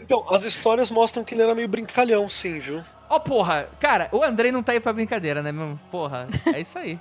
Então, 0.00 0.24
as 0.30 0.42
histórias 0.44 0.90
mostram 0.90 1.22
que 1.22 1.34
ele 1.34 1.42
era 1.42 1.54
meio 1.54 1.68
brincalhão, 1.68 2.28
sim, 2.28 2.58
viu? 2.58 2.82
Ó, 3.10 3.18
porra, 3.18 3.68
cara, 3.78 4.08
o 4.10 4.22
Andrei 4.24 4.50
não 4.50 4.62
tá 4.62 4.72
aí 4.72 4.80
pra 4.80 4.90
brincadeira, 4.90 5.42
né, 5.42 5.52
meu? 5.52 5.78
Porra, 5.90 6.26
é 6.46 6.60
isso 6.60 6.78
aí. 6.78 6.98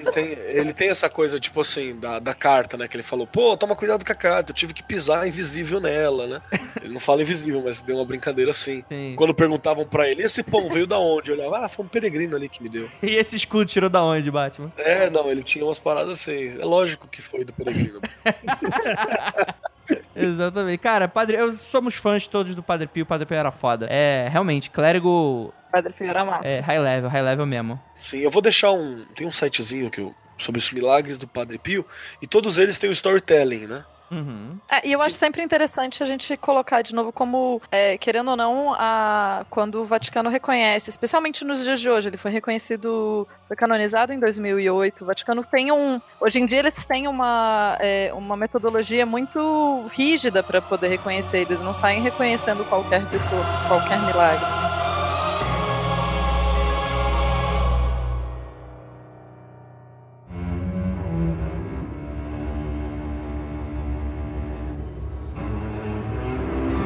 Ele 0.00 0.10
tem, 0.10 0.24
ele 0.24 0.72
tem 0.72 0.88
essa 0.88 1.10
coisa, 1.10 1.38
tipo 1.38 1.60
assim, 1.60 1.98
da, 2.00 2.18
da 2.18 2.32
carta, 2.32 2.74
né? 2.74 2.88
Que 2.88 2.96
ele 2.96 3.02
falou, 3.02 3.26
pô, 3.26 3.54
toma 3.54 3.76
cuidado 3.76 4.02
com 4.02 4.12
a 4.12 4.14
carta, 4.14 4.50
eu 4.50 4.54
tive 4.54 4.72
que 4.72 4.82
pisar 4.82 5.28
invisível 5.28 5.78
nela, 5.78 6.26
né? 6.26 6.42
Ele 6.82 6.94
não 6.94 7.00
fala 7.00 7.20
invisível, 7.20 7.60
mas 7.62 7.82
deu 7.82 7.96
uma 7.96 8.04
brincadeira 8.06 8.50
assim. 8.50 8.82
Sim. 8.88 9.14
Quando 9.14 9.34
perguntavam 9.34 9.84
pra 9.86 10.08
ele, 10.08 10.22
esse 10.22 10.42
pão 10.42 10.70
veio 10.70 10.86
da 10.86 10.98
onde? 10.98 11.30
Eu 11.30 11.36
olhava, 11.36 11.66
ah, 11.66 11.68
foi 11.68 11.84
um 11.84 11.88
peregrino 11.88 12.34
ali 12.34 12.48
que 12.48 12.62
me 12.62 12.70
deu. 12.70 12.88
E 13.02 13.10
esse 13.16 13.36
escudo 13.36 13.66
tirou 13.66 13.90
da 13.90 14.02
onde, 14.02 14.30
Batman? 14.30 14.72
É, 14.78 15.10
não, 15.10 15.30
ele 15.30 15.42
tinha 15.42 15.66
umas 15.66 15.78
paradas 15.78 16.12
assim. 16.12 16.58
É 16.58 16.64
lógico 16.64 17.06
que 17.08 17.20
foi 17.20 17.44
do 17.44 17.52
peregrino. 17.52 18.00
Exatamente. 20.14 20.78
Cara, 20.78 21.08
padre, 21.08 21.36
eu 21.36 21.52
somos 21.52 21.94
fãs 21.94 22.26
todos 22.26 22.54
do 22.54 22.62
Padre 22.62 22.86
Pio, 22.86 23.04
o 23.04 23.06
Padre 23.06 23.26
Pio 23.26 23.36
era 23.36 23.50
foda. 23.50 23.86
É, 23.90 24.28
realmente, 24.30 24.70
clérigo 24.70 25.52
Padre 25.70 25.92
Pio 25.92 26.06
era 26.06 26.24
massa. 26.24 26.46
é 26.46 26.60
high 26.60 26.78
level, 26.78 27.08
high 27.10 27.22
level 27.22 27.46
mesmo. 27.46 27.80
Sim, 27.98 28.18
eu 28.18 28.30
vou 28.30 28.42
deixar 28.42 28.72
um. 28.72 29.04
Tem 29.14 29.26
um 29.26 29.32
sitezinho 29.32 29.90
que 29.90 30.00
eu, 30.00 30.14
sobre 30.38 30.58
os 30.58 30.70
milagres 30.70 31.18
do 31.18 31.26
Padre 31.26 31.58
Pio, 31.58 31.86
e 32.20 32.26
todos 32.26 32.58
eles 32.58 32.78
têm 32.78 32.90
o 32.90 32.92
storytelling, 32.92 33.66
né? 33.66 33.84
Uhum. 34.12 34.58
É, 34.70 34.86
e 34.86 34.92
eu 34.92 35.00
acho 35.00 35.16
sempre 35.16 35.42
interessante 35.42 36.02
a 36.02 36.06
gente 36.06 36.36
colocar 36.36 36.82
de 36.82 36.94
novo 36.94 37.10
como, 37.10 37.62
é, 37.70 37.96
querendo 37.96 38.30
ou 38.30 38.36
não, 38.36 38.74
a, 38.74 39.46
quando 39.48 39.80
o 39.80 39.86
Vaticano 39.86 40.28
reconhece, 40.28 40.90
especialmente 40.90 41.42
nos 41.46 41.64
dias 41.64 41.80
de 41.80 41.88
hoje, 41.88 42.10
ele 42.10 42.18
foi 42.18 42.30
reconhecido, 42.30 43.26
foi 43.48 43.56
canonizado 43.56 44.12
em 44.12 44.20
2008. 44.20 45.02
O 45.02 45.06
Vaticano 45.06 45.42
tem 45.42 45.72
um, 45.72 45.98
hoje 46.20 46.40
em 46.40 46.44
dia 46.44 46.58
eles 46.58 46.84
têm 46.84 47.08
uma, 47.08 47.78
é, 47.80 48.12
uma 48.12 48.36
metodologia 48.36 49.06
muito 49.06 49.86
rígida 49.90 50.42
para 50.42 50.60
poder 50.60 50.88
reconhecer. 50.88 51.38
Eles 51.38 51.62
não 51.62 51.72
saem 51.72 52.02
reconhecendo 52.02 52.68
qualquer 52.68 53.06
pessoa, 53.06 53.42
qualquer 53.66 53.98
milagre. 54.02 54.91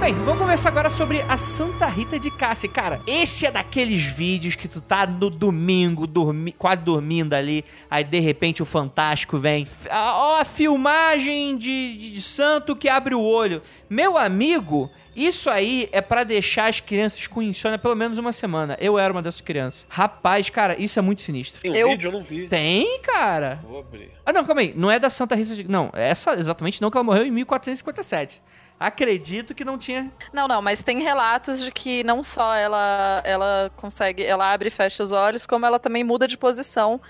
Bem, 0.07 0.14
vamos 0.25 0.38
conversar 0.38 0.69
agora 0.69 0.88
sobre 0.88 1.21
a 1.23 1.37
Santa 1.37 1.85
Rita 1.87 2.16
de 2.16 2.31
Cássia. 2.31 2.69
Cara, 2.69 3.01
esse 3.09 3.45
é 3.45 3.51
daqueles 3.51 4.05
vídeos 4.05 4.55
que 4.55 4.69
tu 4.69 4.81
tá 4.81 5.05
no 5.05 5.29
domingo, 5.29 6.07
dormi 6.07 6.53
quase 6.53 6.83
dormindo 6.83 7.35
ali, 7.35 7.64
aí 7.90 8.05
de 8.05 8.21
repente 8.21 8.62
o 8.62 8.64
Fantástico 8.64 9.37
vem. 9.37 9.66
Ó, 9.90 10.40
a 10.40 10.45
filmagem 10.45 11.59
de, 11.59 11.97
de, 11.99 12.12
de 12.12 12.23
santo 12.23 12.77
que 12.77 12.88
abre 12.88 13.16
o 13.16 13.21
olho. 13.21 13.61
Meu 13.90 14.16
amigo, 14.16 14.88
isso 15.16 15.51
aí 15.51 15.88
é 15.90 16.01
para 16.01 16.23
deixar 16.23 16.69
as 16.69 16.79
crianças 16.79 17.27
com 17.27 17.42
insônia 17.42 17.77
pelo 17.77 17.97
menos 17.97 18.16
uma 18.16 18.33
semana. 18.33 18.77
Eu 18.81 18.97
era 18.97 19.12
uma 19.12 19.21
dessas 19.21 19.40
crianças. 19.40 19.85
Rapaz, 19.88 20.49
cara, 20.49 20.81
isso 20.81 21.01
é 21.01 21.03
muito 21.03 21.23
sinistro. 21.23 21.61
Tem 21.61 21.73
um 21.73 21.75
Eu- 21.75 21.88
vídeo? 21.88 22.07
Eu 22.07 22.12
não 22.12 22.23
vi. 22.23 22.47
Tem, 22.47 23.01
cara. 23.01 23.59
Vou 23.69 23.81
abrir. 23.81 24.12
Ah, 24.25 24.33
não, 24.33 24.45
calma 24.45 24.61
aí. 24.61 24.73
Não 24.77 24.88
é 24.88 25.01
da 25.01 25.11
Santa 25.11 25.35
Rita 25.35 25.53
de... 25.57 25.69
Não, 25.69 25.90
essa 25.92 26.35
exatamente 26.35 26.81
não, 26.81 26.92
que 26.92 26.97
ela 26.97 27.03
morreu 27.03 27.27
em 27.27 27.31
1457. 27.33 28.40
Acredito 28.78 29.54
que 29.54 29.64
não 29.64 29.78
tinha... 29.78 30.12
Não, 30.32 30.46
não, 30.46 30.60
mas 30.60 30.82
tem 30.82 31.00
relatos 31.00 31.60
de 31.60 31.70
que 31.72 32.04
não 32.04 32.22
só 32.22 32.54
ela, 32.54 33.22
ela 33.24 33.70
consegue, 33.76 34.22
ela 34.22 34.52
abre 34.52 34.68
e 34.68 34.70
fecha 34.70 35.02
os 35.02 35.12
olhos, 35.12 35.46
como 35.46 35.64
ela 35.64 35.78
também 35.78 36.04
muda 36.04 36.28
de 36.28 36.36
posição 36.36 37.00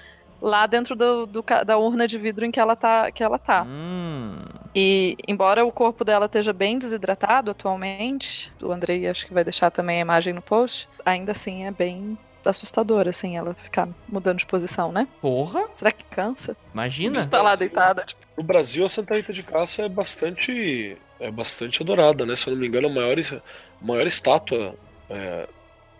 lá 0.40 0.66
dentro 0.66 0.94
do, 0.94 1.26
do 1.26 1.44
da 1.64 1.76
urna 1.78 2.06
de 2.06 2.18
vidro 2.18 2.44
em 2.44 2.50
que 2.50 2.60
ela 2.60 2.76
tá. 2.76 3.10
Que 3.10 3.22
ela 3.22 3.38
tá. 3.38 3.64
Hum... 3.66 4.44
E 4.74 5.16
embora 5.26 5.64
o 5.64 5.72
corpo 5.72 6.04
dela 6.04 6.26
esteja 6.26 6.52
bem 6.52 6.78
desidratado 6.78 7.50
atualmente, 7.50 8.52
o 8.62 8.70
Andrei 8.70 9.08
acho 9.08 9.26
que 9.26 9.32
vai 9.32 9.42
deixar 9.42 9.70
também 9.70 9.96
a 9.96 10.02
imagem 10.02 10.34
no 10.34 10.42
post, 10.42 10.86
ainda 11.02 11.32
assim 11.32 11.64
é 11.64 11.70
bem 11.70 12.18
assustador, 12.44 13.08
assim, 13.08 13.36
ela 13.36 13.54
ficar 13.54 13.88
mudando 14.08 14.38
de 14.38 14.46
posição, 14.46 14.92
né? 14.92 15.08
Porra, 15.20 15.64
Será 15.74 15.90
que 15.90 16.04
cansa? 16.04 16.56
imagina. 16.72 17.20
Estar 17.20 17.42
lá 17.42 17.56
deitada, 17.56 18.04
tipo, 18.04 18.20
No 18.36 18.42
Brasil, 18.42 18.84
a 18.84 18.88
Santa 18.88 19.16
Rita 19.16 19.32
de 19.32 19.42
Cássia 19.42 19.84
é 19.86 19.88
bastante, 19.88 20.96
é 21.20 21.30
bastante 21.30 21.82
adorada, 21.82 22.24
né? 22.26 22.36
Se 22.36 22.48
eu 22.48 22.52
não 22.54 22.60
me 22.60 22.66
engano, 22.68 22.88
a 22.88 22.90
maior, 22.90 23.16
a 23.18 23.84
maior 23.84 24.06
estátua 24.06 24.74
é, 25.08 25.48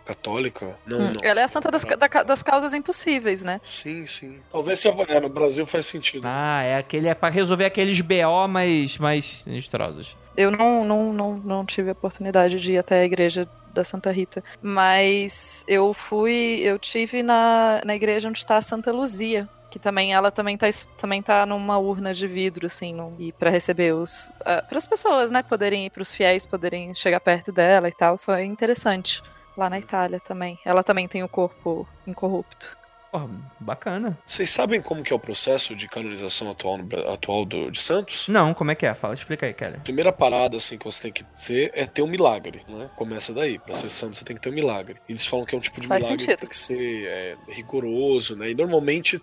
católica. 0.05 0.77
Não, 0.85 0.99
hum, 0.99 1.13
não. 1.13 1.21
ela 1.23 1.41
é 1.41 1.43
a 1.43 1.47
santa 1.47 1.69
das, 1.69 1.83
da- 1.83 2.23
das 2.23 2.41
causas 2.41 2.73
impossíveis, 2.73 3.43
né? 3.43 3.59
Sim, 3.65 4.07
sim. 4.07 4.39
Talvez 4.51 4.79
se 4.79 4.87
é, 4.87 5.19
no 5.19 5.29
Brasil 5.29 5.65
faz 5.65 5.85
sentido. 5.85 6.23
Ah, 6.25 6.61
é 6.63 6.77
aquele 6.77 7.07
é 7.07 7.13
para 7.13 7.29
resolver 7.33 7.65
aqueles 7.65 7.99
BO 8.01 8.47
mais 8.47 8.97
mais 8.97 9.25
sinistrosos. 9.43 10.15
Eu 10.35 10.51
não, 10.51 10.85
não, 10.85 11.11
não, 11.13 11.37
não 11.37 11.65
tive 11.65 11.89
a 11.89 11.93
oportunidade 11.93 12.59
de 12.59 12.73
ir 12.73 12.77
até 12.77 13.01
a 13.01 13.05
igreja 13.05 13.49
da 13.73 13.83
Santa 13.83 14.11
Rita, 14.11 14.43
mas 14.61 15.63
eu 15.67 15.93
fui, 15.93 16.59
eu 16.63 16.77
tive 16.79 17.21
na, 17.21 17.81
na 17.83 17.95
igreja 17.95 18.29
onde 18.29 18.37
está 18.39 18.57
a 18.57 18.61
Santa 18.61 18.91
Luzia, 18.91 19.47
que 19.77 19.83
também 19.83 20.13
ela 20.13 20.31
também 20.31 20.57
tá, 20.57 20.67
também 20.97 21.21
tá 21.21 21.45
numa 21.45 21.77
urna 21.77 22.13
de 22.13 22.27
vidro 22.27 22.65
assim, 22.65 22.93
num, 22.93 23.15
e 23.19 23.31
para 23.31 23.51
receber 23.51 23.93
os 23.93 24.31
para 24.43 24.77
as 24.77 24.87
pessoas, 24.87 25.29
né, 25.29 25.43
poderem 25.43 25.85
ir 25.85 25.89
para 25.91 26.01
os 26.01 26.13
fiéis 26.13 26.45
poderem 26.45 26.93
chegar 26.95 27.19
perto 27.19 27.51
dela 27.51 27.87
e 27.87 27.93
tal. 27.93 28.17
Foi 28.17 28.43
interessante. 28.43 29.21
Lá 29.55 29.71
na 29.71 29.79
Itália 29.79 30.19
também. 30.19 30.59
Ela 30.63 30.83
também 30.83 31.07
tem 31.07 31.23
o 31.23 31.27
corpo 31.29 31.87
incorrupto. 32.05 32.77
Porra, 33.11 33.27
bacana. 33.59 34.17
Vocês 34.23 34.51
sabem 34.51 34.81
como 34.81 35.01
que 35.01 35.11
é 35.11 35.15
o 35.15 35.19
processo 35.19 35.75
de 35.75 35.87
canonização 35.87 36.51
atual, 36.51 36.77
no 36.77 37.11
atual 37.11 37.43
do, 37.43 37.71
de 37.71 37.81
Santos? 37.81 38.27
Não, 38.27 38.53
como 38.53 38.69
é 38.69 38.75
que 38.75 38.85
é? 38.85 38.93
Fala, 38.93 39.15
explica 39.15 39.47
aí, 39.47 39.53
Kelly. 39.53 39.77
A 39.77 39.79
primeira 39.79 40.11
parada 40.11 40.57
assim 40.57 40.77
que 40.77 40.85
você 40.85 41.01
tem 41.01 41.11
que 41.11 41.23
ter 41.23 41.71
é 41.73 41.87
ter 41.87 42.03
um 42.03 42.07
milagre, 42.07 42.61
né? 42.67 42.89
Começa 42.95 43.33
daí. 43.33 43.57
Pra 43.57 43.73
ser 43.73 43.89
santo 43.89 44.17
você 44.17 44.23
tem 44.25 44.35
que 44.35 44.41
ter 44.41 44.49
um 44.49 44.53
milagre. 44.53 44.97
Eles 45.09 45.25
falam 45.25 45.45
que 45.45 45.55
é 45.55 45.57
um 45.57 45.61
tipo 45.61 45.81
de 45.81 45.87
Faz 45.87 46.03
milagre 46.03 46.21
sentido. 46.21 46.35
que 46.35 46.41
tem 46.41 46.49
que 46.49 46.57
ser 46.57 47.05
é, 47.07 47.35
rigoroso, 47.47 48.35
né? 48.35 48.51
E 48.51 48.55
normalmente 48.55 49.19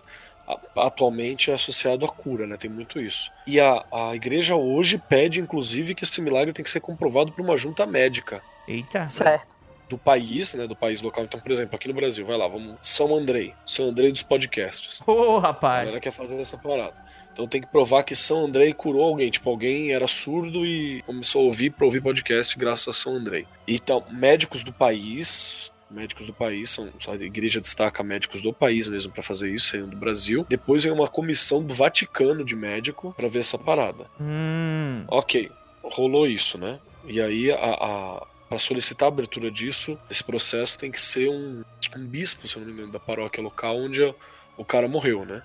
atualmente 0.76 1.50
é 1.50 1.54
associado 1.54 2.04
à 2.04 2.08
cura, 2.08 2.46
né? 2.46 2.56
Tem 2.56 2.70
muito 2.70 3.00
isso. 3.00 3.30
E 3.46 3.58
a, 3.60 3.84
a 3.92 4.14
igreja 4.14 4.54
hoje 4.56 4.98
pede, 4.98 5.40
inclusive, 5.40 5.94
que 5.94 6.04
esse 6.04 6.20
milagre 6.20 6.52
tem 6.52 6.64
que 6.64 6.70
ser 6.70 6.80
comprovado 6.80 7.32
por 7.32 7.40
uma 7.42 7.56
junta 7.56 7.86
médica 7.86 8.42
Eita. 8.68 9.06
Certo. 9.08 9.56
do 9.88 9.96
país, 9.98 10.54
né? 10.54 10.66
Do 10.66 10.76
país 10.76 11.00
local. 11.02 11.24
Então, 11.24 11.40
por 11.40 11.50
exemplo, 11.52 11.74
aqui 11.76 11.88
no 11.88 11.94
Brasil, 11.94 12.24
vai 12.24 12.36
lá, 12.36 12.46
vamos. 12.48 12.76
São 12.82 13.14
Andrei. 13.16 13.54
São 13.66 13.86
Andrei 13.86 14.10
dos 14.12 14.22
podcasts. 14.22 15.00
Ô, 15.06 15.36
A 15.36 15.40
rapaz. 15.40 15.84
galera 15.86 16.00
quer 16.00 16.12
fazer 16.12 16.40
essa 16.40 16.56
parada. 16.58 17.04
Então 17.32 17.48
tem 17.48 17.60
que 17.60 17.66
provar 17.66 18.04
que 18.04 18.14
São 18.14 18.44
Andrei 18.44 18.72
curou 18.72 19.02
alguém. 19.02 19.28
Tipo, 19.28 19.50
alguém 19.50 19.92
era 19.92 20.06
surdo 20.06 20.64
e 20.64 21.02
começou 21.02 21.42
a 21.42 21.44
ouvir 21.46 21.70
para 21.70 21.84
ouvir 21.84 22.00
podcast 22.00 22.56
graças 22.56 22.86
a 22.88 22.92
São 22.92 23.16
Andrei. 23.16 23.44
Então, 23.66 24.04
médicos 24.08 24.62
do 24.62 24.72
país. 24.72 25.72
Médicos 25.94 26.26
do 26.26 26.32
país, 26.32 26.70
são, 26.70 26.90
a 27.08 27.14
igreja 27.14 27.60
destaca 27.60 28.02
médicos 28.02 28.42
do 28.42 28.52
país 28.52 28.88
mesmo 28.88 29.12
para 29.12 29.22
fazer 29.22 29.48
isso, 29.50 29.68
saindo 29.68 29.86
do 29.88 29.96
Brasil. 29.96 30.44
Depois 30.48 30.82
vem 30.82 30.92
uma 30.92 31.08
comissão 31.08 31.62
do 31.62 31.72
Vaticano 31.72 32.44
de 32.44 32.56
médico 32.56 33.14
para 33.16 33.28
ver 33.28 33.38
essa 33.40 33.56
parada. 33.56 34.06
Hum. 34.20 35.04
Ok, 35.08 35.50
rolou 35.82 36.26
isso, 36.26 36.58
né? 36.58 36.80
E 37.06 37.20
aí, 37.20 37.50
a, 37.52 37.56
a, 37.56 38.26
para 38.48 38.58
solicitar 38.58 39.06
a 39.06 39.12
abertura 39.12 39.50
disso, 39.50 39.98
esse 40.10 40.24
processo 40.24 40.78
tem 40.78 40.90
que 40.90 41.00
ser 41.00 41.28
um, 41.28 41.62
um 41.96 42.06
bispo, 42.06 42.48
se 42.48 42.56
eu 42.56 42.60
não 42.60 42.66
me 42.66 42.72
engano, 42.74 42.90
da 42.92 42.98
paróquia 43.00 43.42
local 43.42 43.76
onde 43.76 44.02
a- 44.02 44.14
o 44.56 44.64
cara 44.64 44.88
morreu, 44.88 45.24
né? 45.24 45.42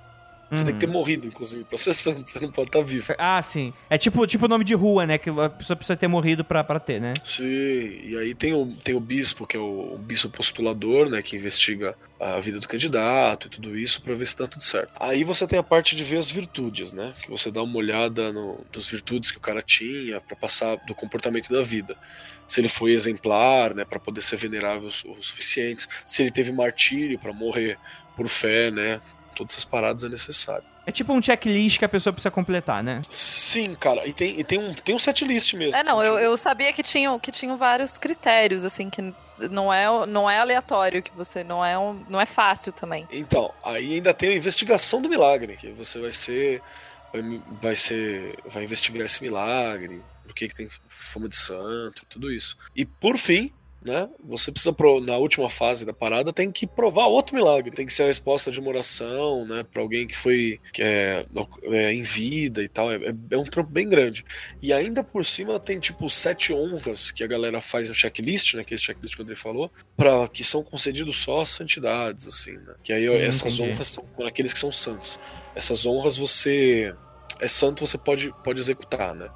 Você 0.51 0.63
tem 0.63 0.73
que 0.73 0.79
ter 0.79 0.88
Uhum. 0.88 0.93
morrido, 0.93 1.27
inclusive, 1.27 1.63
pra 1.63 1.77
ser 1.77 1.93
santo, 1.93 2.29
você 2.29 2.39
não 2.39 2.51
pode 2.51 2.69
estar 2.69 2.81
vivo. 2.81 3.13
Ah, 3.17 3.41
sim. 3.41 3.71
É 3.89 3.97
tipo 3.97 4.25
tipo 4.25 4.47
nome 4.47 4.63
de 4.65 4.73
rua, 4.73 5.05
né? 5.05 5.17
Que 5.17 5.29
a 5.29 5.49
pessoa 5.49 5.77
precisa 5.77 5.95
ter 5.95 6.07
morrido 6.07 6.43
pra, 6.43 6.63
pra 6.63 6.79
ter, 6.79 6.99
né? 6.99 7.13
Sim, 7.23 7.43
e 7.45 8.17
aí 8.19 8.33
tem 8.33 8.53
o, 8.53 8.75
tem 8.83 8.95
o 8.95 8.99
bispo, 8.99 9.45
que 9.45 9.55
é 9.55 9.59
o, 9.59 9.93
o 9.93 9.97
bispo 9.97 10.29
postulador, 10.29 11.09
né, 11.09 11.21
que 11.21 11.35
investiga 11.35 11.95
a 12.19 12.39
vida 12.39 12.59
do 12.59 12.67
candidato 12.67 13.47
e 13.47 13.49
tudo 13.49 13.77
isso 13.77 14.01
pra 14.01 14.13
ver 14.13 14.25
se 14.25 14.35
tá 14.35 14.47
tudo 14.47 14.63
certo. 14.63 14.91
Aí 14.99 15.23
você 15.23 15.47
tem 15.47 15.57
a 15.59 15.63
parte 15.63 15.95
de 15.95 16.03
ver 16.03 16.17
as 16.17 16.29
virtudes, 16.29 16.91
né, 16.93 17.13
que 17.21 17.29
você 17.29 17.49
dá 17.51 17.62
uma 17.63 17.77
olhada 17.77 18.33
no, 18.33 18.65
nas 18.75 18.89
virtudes 18.89 19.31
que 19.31 19.38
o 19.38 19.41
cara 19.41 19.62
tinha 19.62 20.19
pra 20.19 20.35
passar 20.35 20.75
do 20.88 20.93
comportamento 20.95 21.53
da 21.53 21.62
vida. 21.62 21.95
Se 22.47 22.59
ele 22.59 22.67
foi 22.69 22.91
exemplar, 22.93 23.73
né, 23.75 23.85
para 23.85 23.99
poder 23.99 24.21
ser 24.21 24.35
venerável 24.38 24.89
o, 25.05 25.12
o 25.12 25.23
suficiente, 25.23 25.88
se 26.05 26.23
ele 26.23 26.31
teve 26.31 26.51
martírio 26.51 27.17
pra 27.19 27.31
morrer 27.31 27.77
por 28.17 28.27
fé, 28.27 28.69
né, 28.71 28.99
todas 29.39 29.54
essas 29.54 29.65
paradas 29.65 30.04
é 30.04 30.10
necessário. 30.10 30.63
É 30.86 30.91
tipo 30.91 31.13
um 31.13 31.21
checklist 31.21 31.80
que 31.80 31.86
a 31.86 31.89
pessoa 31.89 32.12
precisa 32.12 32.32
completar, 32.32 32.84
né? 32.84 33.02
Sim, 33.10 33.73
cara, 33.75 34.06
e 34.06 34.12
tem, 34.12 34.39
e 34.39 34.43
tem 34.43 34.60
um 34.60 34.73
tem 34.73 34.93
um 34.93 34.99
setlist 34.99 35.54
mesmo. 35.54 35.78
É, 35.78 35.84
não, 35.84 36.04
eu, 36.04 36.13
Tipo, 36.13 36.25
eu 36.25 36.38
sabia 36.38 36.73
que 36.73 36.84
tinham, 36.84 37.17
que 37.19 37.32
tinham 37.32 37.56
vários 37.58 37.97
critérios, 37.97 38.65
assim, 38.65 38.89
que 38.89 39.13
não 39.49 39.73
é, 39.73 40.06
não 40.06 40.30
é 40.30 40.39
aleatório, 40.39 41.02
que 41.02 41.12
você 41.15 41.43
não 41.43 41.63
é, 41.63 41.78
um, 41.78 42.04
não 42.10 42.19
é 42.19 42.25
fácil 42.25 42.73
também. 42.73 43.08
Então, 43.12 43.54
aí 43.63 43.95
ainda 43.95 44.13
tem 44.13 44.30
a 44.30 44.36
investigação 44.36 45.02
do 45.02 45.08
milagre, 45.08 45.56
que 45.56 45.71
você 45.71 45.99
vai 45.99 46.12
ser. 46.12 46.62
Vai, 47.13 47.41
vai 47.62 47.75
ser. 47.75 48.38
Vai 48.45 48.63
investigar 48.63 49.06
esse 49.06 49.23
milagre, 49.23 50.02
por 50.25 50.34
que, 50.34 50.47
que 50.49 50.56
tem 50.56 50.69
fama 50.89 51.30
de 51.30 51.38
santo, 51.38 52.06
tudo 52.08 52.32
isso. 52.32 52.58
E 52.75 52.86
por 52.86 53.17
fim, 53.17 53.54
né? 53.82 54.10
Você 54.26 54.52
precisa, 54.52 54.76
na 55.06 55.18
última 55.18 55.50
fase 55.50 55.86
da 55.86 55.94
parada, 55.94 56.34
tem 56.34 56.52
que 56.52 56.68
provar 56.68 57.08
outro 57.08 57.36
milagre. 57.36 57.72
Tem 57.72 57.86
que 57.86 57.94
ser 57.94 58.04
a 58.04 58.08
resposta 58.08 58.52
de 58.52 58.60
uma 58.60 58.70
oração, 58.70 59.46
né? 59.48 59.63
Pra 59.63 59.82
alguém 59.82 60.06
que 60.06 60.18
foi 60.18 60.60
que 60.74 60.82
é, 60.84 61.26
é, 61.63 61.94
em 61.94 62.02
vida 62.02 62.62
e 62.62 62.68
tal. 62.68 62.92
É, 62.92 62.96
é- 62.98 63.15
é 63.32 63.38
um 63.38 63.44
trampo 63.46 63.70
bem 63.72 63.88
grande. 63.88 64.26
E 64.62 64.74
ainda 64.74 65.04
por 65.04 65.26
cima 65.26 65.60
tem, 65.60 65.80
tipo, 65.80 66.10
sete 66.10 66.54
honras 66.54 67.12
que 67.12 67.24
a 67.24 67.28
galera 67.28 67.62
faz 67.62 67.88
no 67.89 67.96
checklist, 67.96 68.54
né? 68.56 68.63
Que 68.63 68.74
é 68.74 68.76
esse 68.76 68.84
checklist 68.84 69.15
que 69.15 69.22
o 69.22 69.24
André 69.24 69.36
falou, 69.36 69.72
pra, 69.96 70.28
que 70.28 70.44
são 70.44 70.62
concedidos 70.63 71.18
só 71.18 71.42
às 71.42 71.50
santidades, 71.50 72.28
assim, 72.28 72.54
né? 72.54 72.74
Que 72.84 72.92
aí 72.94 73.10
Hum, 73.10 73.15
essas 73.15 73.60
honras 73.60 73.88
são 73.88 74.04
com 74.13 74.26
aqueles 74.26 74.54
que 74.54 74.60
são 74.60 74.72
santos. 74.72 75.20
Essas 75.56 75.86
honras 75.86 76.18
você. 76.18 76.94
É 77.39 77.48
santo, 77.48 77.86
você 77.88 77.98
pode, 77.98 78.34
pode 78.44 78.60
executar, 78.60 79.15
né? 79.15 79.30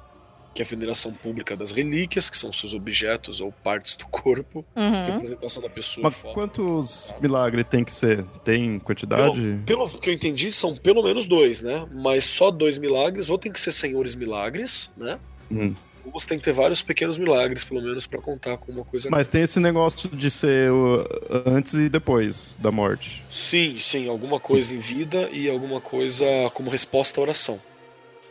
Que 0.54 0.62
é 0.62 0.64
a 0.64 0.68
veneração 0.68 1.12
pública 1.12 1.56
das 1.56 1.72
relíquias, 1.72 2.30
que 2.30 2.36
são 2.36 2.52
seus 2.52 2.74
objetos 2.74 3.40
ou 3.40 3.50
partes 3.50 3.96
do 3.96 4.06
corpo, 4.06 4.64
Uhum. 4.76 5.06
representação 5.14 5.60
da 5.62 5.68
pessoa. 5.68 6.04
Mas 6.04 6.14
foto. 6.14 6.32
quantos 6.34 7.12
milagres 7.20 7.64
tem 7.68 7.82
que 7.84 7.92
ser? 7.92 8.24
Tem 8.44 8.78
quantidade? 8.78 9.60
Pelo 9.66 9.88
que 9.88 10.10
eu 10.10 10.14
entendi, 10.14 10.52
são 10.52 10.76
pelo 10.76 11.02
menos 11.02 11.26
dois, 11.26 11.60
né? 11.60 11.86
Mas 11.92 12.24
só 12.24 12.50
dois 12.52 12.78
milagres, 12.78 13.28
ou 13.28 13.36
tem 13.36 13.50
que 13.50 13.58
ser 13.60 13.72
senhores 13.72 14.14
milagres, 14.14 14.90
né? 14.96 15.18
Hum. 15.50 15.74
Ou 16.06 16.12
você 16.12 16.28
tem 16.28 16.38
que 16.38 16.44
ter 16.44 16.52
vários 16.52 16.82
pequenos 16.82 17.16
milagres, 17.18 17.64
pelo 17.64 17.80
menos, 17.82 18.06
pra 18.06 18.20
contar 18.20 18.56
com 18.58 18.70
uma 18.70 18.84
coisa. 18.84 19.08
Mas 19.10 19.26
tem 19.26 19.42
esse 19.42 19.58
negócio 19.58 20.08
de 20.10 20.30
ser 20.30 20.70
antes 21.46 21.72
e 21.74 21.88
depois 21.88 22.56
da 22.60 22.70
morte. 22.70 23.24
Sim, 23.30 23.76
sim, 23.78 24.06
alguma 24.08 24.38
coisa 24.38 24.74
em 24.74 24.78
vida 24.78 25.28
e 25.32 25.48
alguma 25.48 25.80
coisa 25.80 26.24
como 26.52 26.70
resposta 26.70 27.18
à 27.20 27.22
oração. 27.22 27.60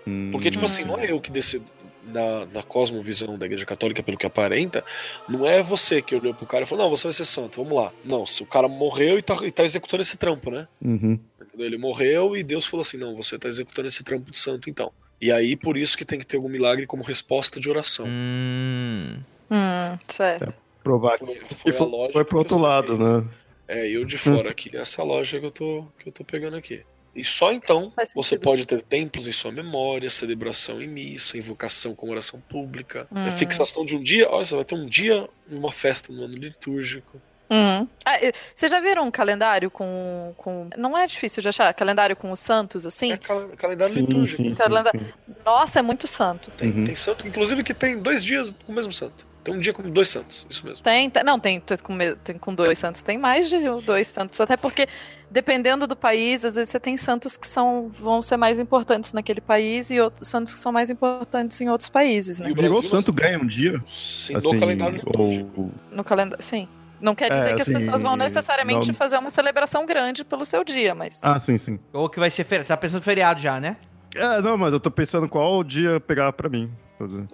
Hum. 0.05 0.29
Porque, 0.31 0.51
tipo 0.51 0.63
assim, 0.65 0.83
não 0.83 0.97
é 0.99 1.09
eu 1.11 1.19
que 1.19 1.31
decido. 1.31 1.65
Na, 2.05 2.45
na 2.47 2.63
cosmovisão 2.63 3.37
da 3.37 3.45
Igreja 3.45 3.65
Católica, 3.65 4.03
pelo 4.03 4.17
que 4.17 4.25
aparenta, 4.25 4.83
não 5.27 5.47
é 5.47 5.63
você 5.63 6.01
que 6.01 6.13
olhou 6.13 6.33
pro 6.33 6.45
cara 6.45 6.63
e 6.63 6.67
falou: 6.67 6.83
Não, 6.83 6.89
você 6.89 7.03
vai 7.03 7.13
ser 7.13 7.23
santo, 7.23 7.63
vamos 7.63 7.81
lá. 7.81 7.93
Não, 8.03 8.25
se 8.25 8.43
o 8.43 8.45
cara 8.45 8.67
morreu 8.67 9.17
e 9.17 9.21
tá, 9.21 9.37
e 9.41 9.49
tá 9.49 9.63
executando 9.63 10.01
esse 10.01 10.17
trampo, 10.17 10.51
né? 10.51 10.67
Uhum. 10.81 11.17
Ele 11.57 11.77
morreu 11.77 12.35
e 12.35 12.43
Deus 12.43 12.65
falou 12.65 12.81
assim: 12.81 12.97
Não, 12.97 13.15
você 13.15 13.39
tá 13.39 13.47
executando 13.47 13.87
esse 13.87 14.03
trampo 14.03 14.29
de 14.29 14.37
santo 14.37 14.69
então. 14.69 14.91
E 15.21 15.31
aí, 15.31 15.55
por 15.55 15.77
isso 15.77 15.97
que 15.97 16.03
tem 16.03 16.19
que 16.19 16.25
ter 16.25 16.35
algum 16.35 16.49
milagre 16.49 16.85
como 16.85 17.01
resposta 17.03 17.57
de 17.57 17.69
oração. 17.69 18.05
Hum. 18.05 19.19
Hum, 19.49 19.97
certo. 20.07 20.53
Provar. 20.83 21.17
Foi, 21.17 21.35
E 21.35 21.55
foi 21.55 21.71
foi, 21.71 21.87
lógica 21.87 22.13
foi 22.13 22.25
pro 22.25 22.39
outro 22.39 22.57
lado, 22.57 22.97
né? 22.97 23.25
É, 23.67 23.89
eu 23.89 24.03
de 24.03 24.17
fora 24.19 24.51
aqui. 24.51 24.75
Essa 24.75 25.01
é 25.01 25.05
a 25.05 25.07
lógica 25.07 25.39
que 25.39 25.45
eu 25.45 25.51
tô, 25.51 25.85
que 25.99 26.09
eu 26.09 26.11
tô 26.11 26.25
pegando 26.25 26.57
aqui. 26.57 26.83
E 27.15 27.23
só 27.23 27.51
então 27.51 27.93
você 28.15 28.37
pode 28.39 28.65
ter 28.65 28.81
templos 28.81 29.27
em 29.27 29.31
sua 29.31 29.51
memória, 29.51 30.09
celebração 30.09 30.81
em 30.81 30.87
missa, 30.87 31.37
invocação 31.37 31.93
com 31.93 32.09
oração 32.09 32.41
pública, 32.49 33.07
Hum. 33.11 33.27
a 33.27 33.31
fixação 33.31 33.85
de 33.85 33.95
um 33.95 34.01
dia. 34.01 34.27
Olha, 34.29 34.43
você 34.43 34.55
vai 34.55 34.65
ter 34.65 34.73
um 34.75 34.85
dia, 34.87 35.29
uma 35.49 35.71
festa 35.71 36.11
no 36.11 36.23
ano 36.23 36.35
litúrgico. 36.35 37.21
Uhum. 37.51 37.87
Ah, 38.03 38.17
Vocês 38.55 38.71
já 38.71 38.79
viram 38.79 39.05
um 39.05 39.11
calendário 39.11 39.69
com, 39.69 40.33
com. 40.37 40.67
Não 40.75 40.97
é 40.97 41.05
difícil 41.05 41.39
de 41.43 41.49
achar, 41.49 41.71
calendário 41.75 42.15
com 42.15 42.31
os 42.31 42.39
santos, 42.39 42.83
assim? 42.83 43.11
É 43.11 43.17
cal- 43.17 43.49
calendário 43.49 43.93
Sim, 43.93 43.99
litúrgico. 44.01 44.37
sim, 44.37 44.53
sim, 44.53 44.55
Calenda- 44.59 44.89
sim. 44.91 45.05
Nossa, 45.45 45.77
é 45.77 45.81
muito 45.83 46.07
santo. 46.07 46.49
Tem, 46.51 46.71
Uhum. 46.71 46.83
tem 46.85 46.95
santo, 46.95 47.27
inclusive, 47.27 47.63
que 47.63 47.73
tem 47.75 47.99
dois 48.01 48.23
dias 48.23 48.55
com 48.65 48.71
o 48.71 48.75
mesmo 48.75 48.91
santo. 48.91 49.23
Tem 49.43 49.53
um 49.53 49.59
dia 49.59 49.73
com 49.73 49.83
dois 49.89 50.07
santos, 50.07 50.47
isso 50.49 50.65
mesmo. 50.65 50.83
Tem, 50.83 51.09
tem- 51.09 51.23
não, 51.23 51.37
tem, 51.39 51.59
tem 51.59 51.77
com, 51.77 51.97
tem 52.23 52.37
com 52.37 52.55
dois 52.55 52.79
santos, 52.79 53.01
tem 53.01 53.17
mais 53.17 53.49
de 53.49 53.57
dois 53.85 54.07
santos, 54.07 54.39
até 54.39 54.55
porque 54.55 54.87
dependendo 55.29 55.85
do 55.85 55.95
país, 55.95 56.45
às 56.45 56.55
vezes 56.55 56.69
você 56.71 56.79
tem 56.79 56.95
santos 56.95 57.35
que 57.35 57.47
são, 57.47 57.89
vão 57.89 58.21
ser 58.21 58.37
mais 58.37 58.57
importantes 58.59 59.11
naquele 59.13 59.41
país 59.41 59.91
e 59.91 59.99
outros 59.99 60.27
santos 60.27 60.53
que 60.53 60.59
são 60.59 60.71
mais 60.71 60.89
importantes 60.89 61.59
em 61.59 61.69
outros 61.69 61.89
países, 61.89 62.39
né? 62.39 62.47
E 62.47 62.51
o 62.51 62.55
Virou 62.55 62.71
Brasil, 62.79 62.89
santo 62.89 63.11
nós- 63.11 63.15
ganha 63.21 63.37
um 63.39 63.45
dia? 63.47 63.83
Sim, 63.89 64.35
Assim, 64.37 64.53
no 64.53 64.59
calendário 64.59 64.95
litúrgico. 64.97 65.61
ou... 65.61 65.71
No 65.91 66.03
calendário, 66.03 66.43
sim. 66.43 66.67
Não 67.01 67.13
quer 67.13 67.25
É, 67.25 67.29
dizer 67.31 67.55
que 67.55 67.61
assim, 67.63 67.73
as 67.73 67.79
pessoas 67.79 68.01
vão 68.01 68.15
necessariamente 68.15 68.87
não- 68.87 68.95
fazer 68.95 69.17
uma 69.17 69.29
celebração 69.29 69.85
grande 69.85 70.23
pelo 70.23 70.45
seu 70.45 70.63
dia, 70.63 70.95
mas 70.95 71.19
Ah, 71.21 71.37
sim, 71.37 71.57
sim. 71.57 71.77
Ou 71.91 72.07
que 72.07 72.17
vai 72.17 72.29
ser 72.29 72.45
feriado. 72.45 72.67
Tá 72.69 72.77
pensando 72.77 73.01
feriado 73.01 73.41
já, 73.41 73.59
né? 73.59 73.75
É, 74.15 74.41
não, 74.41 74.57
mas 74.57 74.71
eu 74.71 74.79
tô 74.79 74.89
pensando 74.89 75.27
qual 75.27 75.61
dia 75.65 75.99
pegar 75.99 76.31
pra 76.31 76.47
mim. 76.47 76.71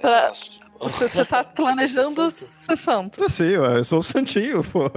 pra- 0.02 0.32
você, 0.80 1.08
você 1.08 1.26
tá 1.26 1.44
planejando 1.44 2.30
ser 2.32 2.78
santo. 2.78 3.24
Assim, 3.24 3.58
ué, 3.58 3.80
eu 3.80 3.86
sou 3.86 4.00
o 4.00 4.04
santinho, 4.04 4.63
pô. 4.63 4.92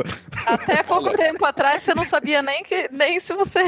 Até 0.46 0.82
pouco 0.84 1.08
Olha. 1.08 1.16
tempo 1.16 1.44
atrás 1.44 1.82
você 1.82 1.94
não 1.94 2.04
sabia 2.04 2.42
nem, 2.42 2.62
que, 2.62 2.88
nem 2.92 3.18
se 3.20 3.34
você 3.34 3.64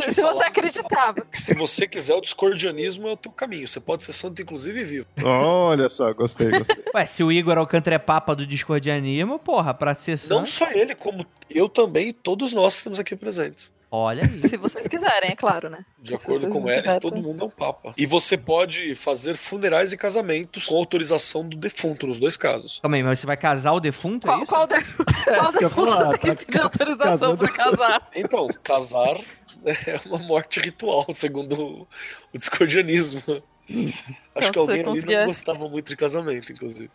se 0.00 0.02
você 0.02 0.22
falar 0.22 0.46
acreditava. 0.46 1.20
que 1.30 1.38
Se 1.40 1.54
você 1.54 1.86
quiser, 1.86 2.14
o 2.14 2.20
discordianismo 2.20 3.06
é 3.08 3.12
o 3.12 3.16
teu 3.16 3.30
caminho. 3.30 3.68
Você 3.68 3.78
pode 3.80 4.02
ser 4.04 4.12
santo, 4.12 4.40
inclusive, 4.40 4.82
vivo. 4.82 5.06
Olha 5.22 5.88
só, 5.88 6.12
gostei, 6.14 6.50
gostei. 6.50 6.82
Ué, 6.94 7.06
se 7.06 7.22
o 7.22 7.30
Igor 7.30 7.58
Alcântara 7.58 7.96
é 7.96 7.98
papa 7.98 8.34
do 8.34 8.46
discordianismo, 8.46 9.38
porra, 9.38 9.74
pra 9.74 9.94
ser 9.94 10.12
Não 10.28 10.46
santo. 10.46 10.48
só 10.50 10.70
ele, 10.70 10.94
como 10.94 11.26
eu 11.50 11.68
também 11.68 12.08
e 12.08 12.12
todos 12.12 12.52
nós 12.52 12.74
que 12.74 12.78
estamos 12.78 12.98
aqui 12.98 13.14
presentes. 13.14 13.72
Olha 13.96 14.24
aí. 14.24 14.40
Se 14.40 14.56
vocês 14.56 14.88
quiserem, 14.88 15.30
é 15.30 15.36
claro, 15.36 15.70
né? 15.70 15.84
De 16.00 16.08
Se 16.08 16.14
acordo 16.16 16.48
com 16.48 16.64
quiserem, 16.64 16.98
todo 16.98 17.16
mundo 17.22 17.44
é 17.44 17.46
um 17.46 17.50
papa. 17.50 17.94
E 17.96 18.04
você 18.06 18.36
pode 18.36 18.92
fazer 18.96 19.36
funerais 19.36 19.92
e 19.92 19.96
casamentos 19.96 20.66
com 20.66 20.76
autorização 20.76 21.48
do 21.48 21.56
defunto, 21.56 22.04
nos 22.08 22.18
dois 22.18 22.36
casos. 22.36 22.80
Calma 22.82 22.96
aí, 22.96 23.04
mas 23.04 23.20
você 23.20 23.26
vai 23.26 23.36
casar 23.36 23.70
o 23.70 23.78
defunto, 23.78 24.26
é 24.26 24.30
Qual, 24.30 24.42
isso? 24.42 24.48
qual, 24.50 24.66
de, 24.66 24.74
qual 25.04 25.36
eu 25.36 25.44
ia 25.44 25.52
defunto 25.60 25.92
falar, 25.92 26.18
tem 26.18 26.30
tá 26.30 26.36
que 26.36 26.44
pedir 26.46 26.60
autorização 26.60 27.36
casando. 27.36 27.38
pra 27.38 27.48
casar? 27.52 28.08
Então, 28.16 28.48
casar 28.64 29.16
é 29.64 30.00
uma 30.06 30.18
morte 30.18 30.58
ritual, 30.58 31.06
segundo 31.12 31.52
o- 31.54 31.88
discordianismo. 32.36 33.22
Acho 33.24 34.48
Então, 34.50 34.50
que 34.50 34.58
alguém 34.58 34.80
ali 34.84 35.04
não 35.16 35.26
gostava 35.26 35.68
muito 35.68 35.86
de 35.88 35.96
casamento, 35.96 36.52
inclusive. 36.52 36.90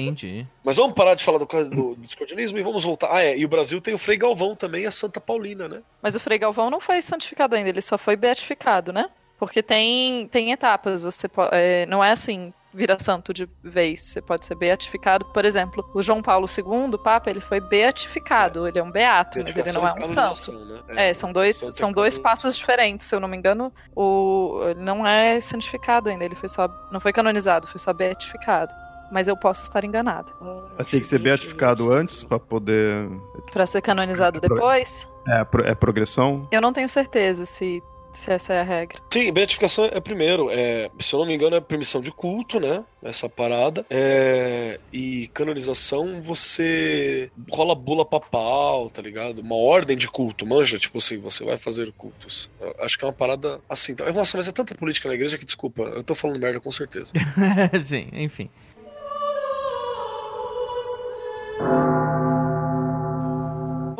Entendi. 0.00 0.46
Mas 0.64 0.76
vamos 0.76 0.94
parar 0.94 1.14
de 1.14 1.24
falar 1.24 1.38
do, 1.38 1.46
do, 1.46 1.94
do 1.94 1.96
discordianismo 1.96 2.58
e 2.58 2.62
vamos 2.62 2.84
voltar. 2.84 3.08
Ah, 3.10 3.22
é, 3.22 3.36
e 3.36 3.44
o 3.44 3.48
Brasil 3.48 3.80
tem 3.80 3.94
o 3.94 3.98
Frei 3.98 4.16
Galvão 4.16 4.54
também 4.54 4.82
e 4.82 4.86
a 4.86 4.90
Santa 4.90 5.20
Paulina, 5.20 5.68
né? 5.68 5.82
Mas 6.00 6.14
o 6.16 6.20
Frei 6.20 6.38
Galvão 6.38 6.70
não 6.70 6.80
foi 6.80 7.00
santificado 7.02 7.54
ainda, 7.54 7.68
ele 7.68 7.82
só 7.82 7.98
foi 7.98 8.16
beatificado, 8.16 8.92
né? 8.92 9.08
Porque 9.38 9.62
tem, 9.62 10.28
tem 10.28 10.52
etapas, 10.52 11.02
você 11.02 11.28
é, 11.50 11.84
não 11.86 12.02
é 12.02 12.12
assim, 12.12 12.52
vira 12.72 12.98
santo 12.98 13.34
de 13.34 13.48
vez, 13.62 14.00
você 14.00 14.22
pode 14.22 14.46
ser 14.46 14.54
beatificado. 14.54 15.26
Por 15.26 15.44
exemplo, 15.44 15.84
o 15.94 16.02
João 16.02 16.22
Paulo 16.22 16.46
II, 16.46 16.94
o 16.94 16.98
Papa, 16.98 17.30
ele 17.30 17.40
foi 17.40 17.60
beatificado, 17.60 18.66
ele 18.66 18.78
é 18.78 18.82
um 18.82 18.90
beato, 18.90 19.40
mas 19.42 19.56
ele 19.56 19.72
não 19.72 19.86
é 19.86 19.92
um 19.94 20.04
santo. 20.04 20.52
né? 20.52 21.10
É, 21.10 21.14
são 21.14 21.32
dois, 21.32 21.62
é 21.62 21.72
são 21.72 21.92
dois 21.92 22.18
passos 22.18 22.56
diferentes, 22.56 23.06
se 23.06 23.14
eu 23.14 23.20
não 23.20 23.28
me 23.28 23.36
engano. 23.36 23.72
O, 23.94 24.60
ele 24.70 24.80
não 24.80 25.06
é 25.06 25.40
santificado 25.40 26.08
ainda, 26.08 26.24
ele 26.24 26.36
foi 26.36 26.48
só. 26.48 26.68
Não 26.90 27.00
foi 27.00 27.12
canonizado, 27.12 27.66
foi 27.66 27.78
só 27.78 27.92
beatificado. 27.92 28.72
Mas 29.12 29.28
eu 29.28 29.36
posso 29.36 29.62
estar 29.62 29.84
enganada. 29.84 30.32
Mas 30.76 30.88
tem 30.88 30.98
que 30.98 31.06
ser 31.06 31.18
beatificado 31.20 31.92
antes 31.92 32.24
pra 32.24 32.38
poder. 32.38 33.08
Pra 33.52 33.66
ser 33.66 33.82
canonizado 33.82 34.40
depois, 34.40 35.06
É, 35.28 35.46
é 35.70 35.74
progressão? 35.74 36.48
eu 36.50 36.60
não 36.62 36.72
tenho 36.72 36.88
certeza 36.88 37.44
se, 37.44 37.82
se 38.12 38.30
essa 38.32 38.54
é 38.54 38.60
a 38.60 38.64
regra. 38.64 38.98
Sim, 39.12 39.30
beatificação 39.32 39.84
é 39.84 40.00
primeiro. 40.00 40.48
É, 40.50 40.90
se 40.98 41.14
eu 41.14 41.18
não 41.20 41.26
me 41.26 41.34
engano, 41.34 41.56
é 41.56 41.60
permissão 41.60 42.00
de 42.00 42.10
culto, 42.10 42.58
né? 42.58 42.82
Essa 43.02 43.28
parada. 43.28 43.84
É, 43.90 44.80
e 44.92 45.28
canonização, 45.34 46.22
você 46.22 47.30
rola 47.50 47.74
bula 47.74 48.04
papal, 48.06 48.88
tá 48.88 49.02
ligado? 49.02 49.40
Uma 49.40 49.56
ordem 49.56 49.96
de 49.96 50.08
culto, 50.08 50.46
manja? 50.46 50.78
Tipo 50.78 50.98
assim, 50.98 51.20
você 51.20 51.44
vai 51.44 51.58
fazer 51.58 51.92
cultos. 51.92 52.50
Eu 52.60 52.74
acho 52.80 52.98
que 52.98 53.04
é 53.04 53.08
uma 53.08 53.12
parada 53.14 53.60
assim. 53.68 53.94
Tá? 53.94 54.10
Nossa, 54.10 54.38
mas 54.38 54.48
é 54.48 54.52
tanta 54.52 54.74
política 54.74 55.08
na 55.08 55.14
igreja 55.14 55.36
que, 55.36 55.44
desculpa, 55.44 55.82
eu 55.82 56.02
tô 56.02 56.14
falando 56.14 56.40
merda 56.40 56.60
com 56.60 56.70
certeza. 56.70 57.12
Sim, 57.84 58.08
enfim. 58.12 58.48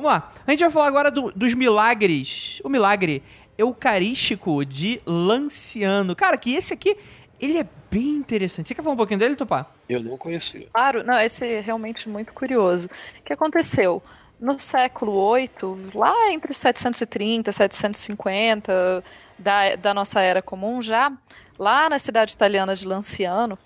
Vamos 0.02 0.12
lá. 0.18 0.32
A 0.44 0.50
gente 0.50 0.60
vai 0.60 0.70
falar 0.70 0.88
agora 0.88 1.10
do- 1.12 1.30
dos 1.32 1.54
milagres. 1.54 2.60
O 2.64 2.68
milagre 2.68 3.22
eucarístico 3.56 4.64
de 4.64 5.00
Lanciano. 5.06 6.16
Cara, 6.16 6.36
que 6.36 6.54
esse 6.54 6.74
aqui, 6.74 6.96
ele 7.40 7.58
é 7.58 7.66
bem 7.90 8.14
interessante. 8.16 8.68
Você 8.68 8.74
quer 8.74 8.82
falar 8.82 8.94
um 8.94 8.96
pouquinho 8.96 9.20
dele, 9.20 9.36
Tupá? 9.36 9.66
Eu 9.88 10.02
não 10.02 10.16
conhecia. 10.16 10.66
Claro, 10.72 11.04
não, 11.04 11.18
esse 11.20 11.46
é 11.46 11.60
realmente 11.60 12.08
muito 12.08 12.32
curioso. 12.32 12.88
O 13.20 13.22
que 13.22 13.32
aconteceu? 13.32 14.02
No 14.40 14.58
século 14.58 15.34
VIII, 15.36 15.50
lá 15.94 16.32
entre 16.32 16.52
730 16.52 17.50
e 17.50 17.52
750 17.52 19.04
da, 19.38 19.76
da 19.76 19.94
nossa 19.94 20.20
era 20.20 20.42
comum 20.42 20.82
já, 20.82 21.12
lá 21.56 21.88
na 21.88 21.98
cidade 22.00 22.32
italiana 22.32 22.74
de 22.74 22.84
Lanciano, 22.84 23.56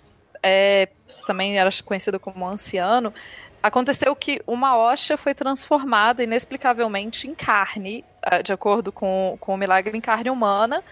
é, 0.43 0.87
também 1.25 1.57
era 1.57 1.69
conhecida 1.83 2.19
como 2.19 2.47
Anciano, 2.47 3.11
aconteceu 3.61 4.15
que 4.15 4.41
uma 4.45 4.77
hóstia 4.77 5.17
foi 5.17 5.33
transformada 5.33 6.23
inexplicavelmente 6.23 7.27
em 7.27 7.33
carne, 7.33 8.03
ah, 8.21 8.41
de 8.41 8.53
acordo 8.53 8.91
com, 8.91 9.37
com 9.39 9.53
o 9.53 9.57
milagre 9.57 9.97
em 9.97 10.01
carne 10.01 10.29
humana, 10.29 10.83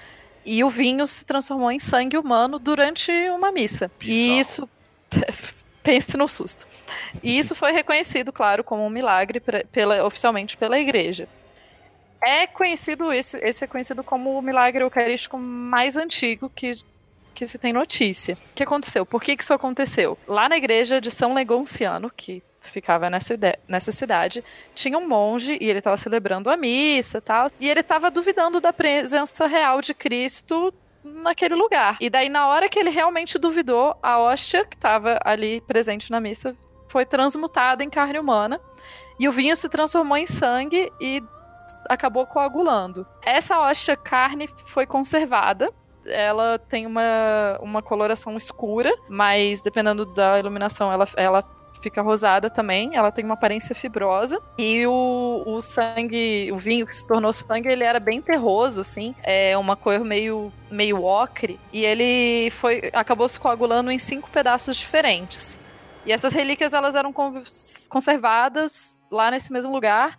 e 0.45 0.63
o 0.63 0.69
vinho 0.69 1.07
se 1.07 1.25
transformou 1.25 1.71
em 1.71 1.79
sangue 1.79 2.17
humano 2.17 2.59
durante 2.59 3.11
uma 3.29 3.51
missa. 3.51 3.89
E 4.01 4.39
isso 4.39 4.69
pense 5.83 6.17
no 6.17 6.27
susto. 6.27 6.67
E 7.23 7.37
isso 7.37 7.55
foi 7.55 7.71
reconhecido, 7.71 8.31
claro, 8.31 8.63
como 8.63 8.85
um 8.85 8.89
milagre 8.89 9.41
pela, 9.71 10.05
oficialmente 10.05 10.57
pela 10.57 10.79
igreja. 10.79 11.27
É 12.21 12.47
conhecido, 12.47 13.11
esse, 13.11 13.37
esse 13.37 13.63
é 13.63 13.67
conhecido 13.67 14.03
como 14.03 14.37
o 14.37 14.41
milagre 14.41 14.83
eucarístico 14.83 15.37
mais 15.37 15.95
antigo 15.95 16.49
que, 16.49 16.71
que 17.35 17.45
se 17.45 17.57
tem 17.57 17.71
notícia. 17.71 18.35
O 18.51 18.55
que 18.55 18.63
aconteceu? 18.63 19.05
Por 19.05 19.21
que, 19.21 19.37
que 19.37 19.43
isso 19.43 19.53
aconteceu? 19.53 20.17
Lá 20.27 20.49
na 20.49 20.57
igreja 20.57 20.99
de 20.99 21.11
São 21.11 21.33
Legonciano, 21.33 22.09
que 22.09 22.41
ficava 22.69 23.09
nessa, 23.09 23.35
nessa 23.67 23.91
cidade, 23.91 24.43
tinha 24.73 24.97
um 24.97 25.07
monge 25.07 25.57
e 25.59 25.69
ele 25.69 25.79
estava 25.79 25.97
celebrando 25.97 26.49
a 26.49 26.57
missa 26.57 27.21
tal, 27.21 27.47
e 27.59 27.69
ele 27.69 27.81
estava 27.81 28.11
duvidando 28.11 28.59
da 28.59 28.73
presença 28.73 29.47
real 29.47 29.81
de 29.81 29.93
Cristo 29.93 30.73
naquele 31.03 31.55
lugar. 31.55 31.97
E 32.01 32.09
daí, 32.09 32.29
na 32.29 32.47
hora 32.47 32.67
que 32.67 32.79
ele 32.79 32.89
realmente 32.89 33.37
duvidou, 33.37 33.95
a 34.01 34.19
hóstia 34.19 34.65
que 34.65 34.75
estava 34.75 35.19
ali 35.23 35.61
presente 35.61 36.09
na 36.09 36.19
missa 36.19 36.55
foi 36.87 37.05
transmutada 37.05 37.83
em 37.83 37.89
carne 37.89 38.19
humana 38.19 38.59
e 39.19 39.27
o 39.27 39.31
vinho 39.31 39.55
se 39.55 39.69
transformou 39.69 40.17
em 40.17 40.25
sangue 40.25 40.91
e 40.99 41.21
acabou 41.89 42.25
coagulando. 42.25 43.05
Essa 43.21 43.59
hóstia 43.59 43.95
carne 43.95 44.47
foi 44.67 44.85
conservada. 44.85 45.71
Ela 46.05 46.59
tem 46.59 46.85
uma, 46.85 47.57
uma 47.61 47.81
coloração 47.81 48.37
escura, 48.37 48.93
mas 49.09 49.61
dependendo 49.61 50.05
da 50.05 50.39
iluminação, 50.39 50.91
ela, 50.91 51.07
ela 51.15 51.43
fica 51.85 52.01
rosada 52.01 52.49
também. 52.49 52.95
Ela 52.95 53.11
tem 53.11 53.23
uma 53.23 53.35
aparência 53.35 53.75
fibrosa. 53.75 54.41
E 54.57 54.87
o, 54.87 55.43
o 55.45 55.61
sangue, 55.61 56.51
o 56.51 56.57
vinho 56.57 56.87
que 56.87 56.95
se 56.95 57.05
tornou 57.07 57.31
sangue, 57.31 57.69
ele 57.69 57.83
era 57.83 57.99
bem 57.99 58.19
terroso, 58.21 58.81
assim. 58.81 59.13
É 59.21 59.55
uma 59.55 59.75
cor 59.75 60.03
meio, 60.03 60.51
meio 60.71 61.03
ocre. 61.03 61.59
E 61.71 61.85
ele 61.85 62.49
foi 62.51 62.89
acabou 62.91 63.29
se 63.29 63.39
coagulando 63.39 63.91
em 63.91 63.99
cinco 63.99 64.29
pedaços 64.31 64.77
diferentes. 64.77 65.59
E 66.03 66.11
essas 66.11 66.33
relíquias 66.33 66.73
elas 66.73 66.95
eram 66.95 67.13
con- 67.13 67.43
conservadas 67.87 68.99
lá 69.11 69.29
nesse 69.29 69.53
mesmo 69.53 69.71
lugar. 69.71 70.17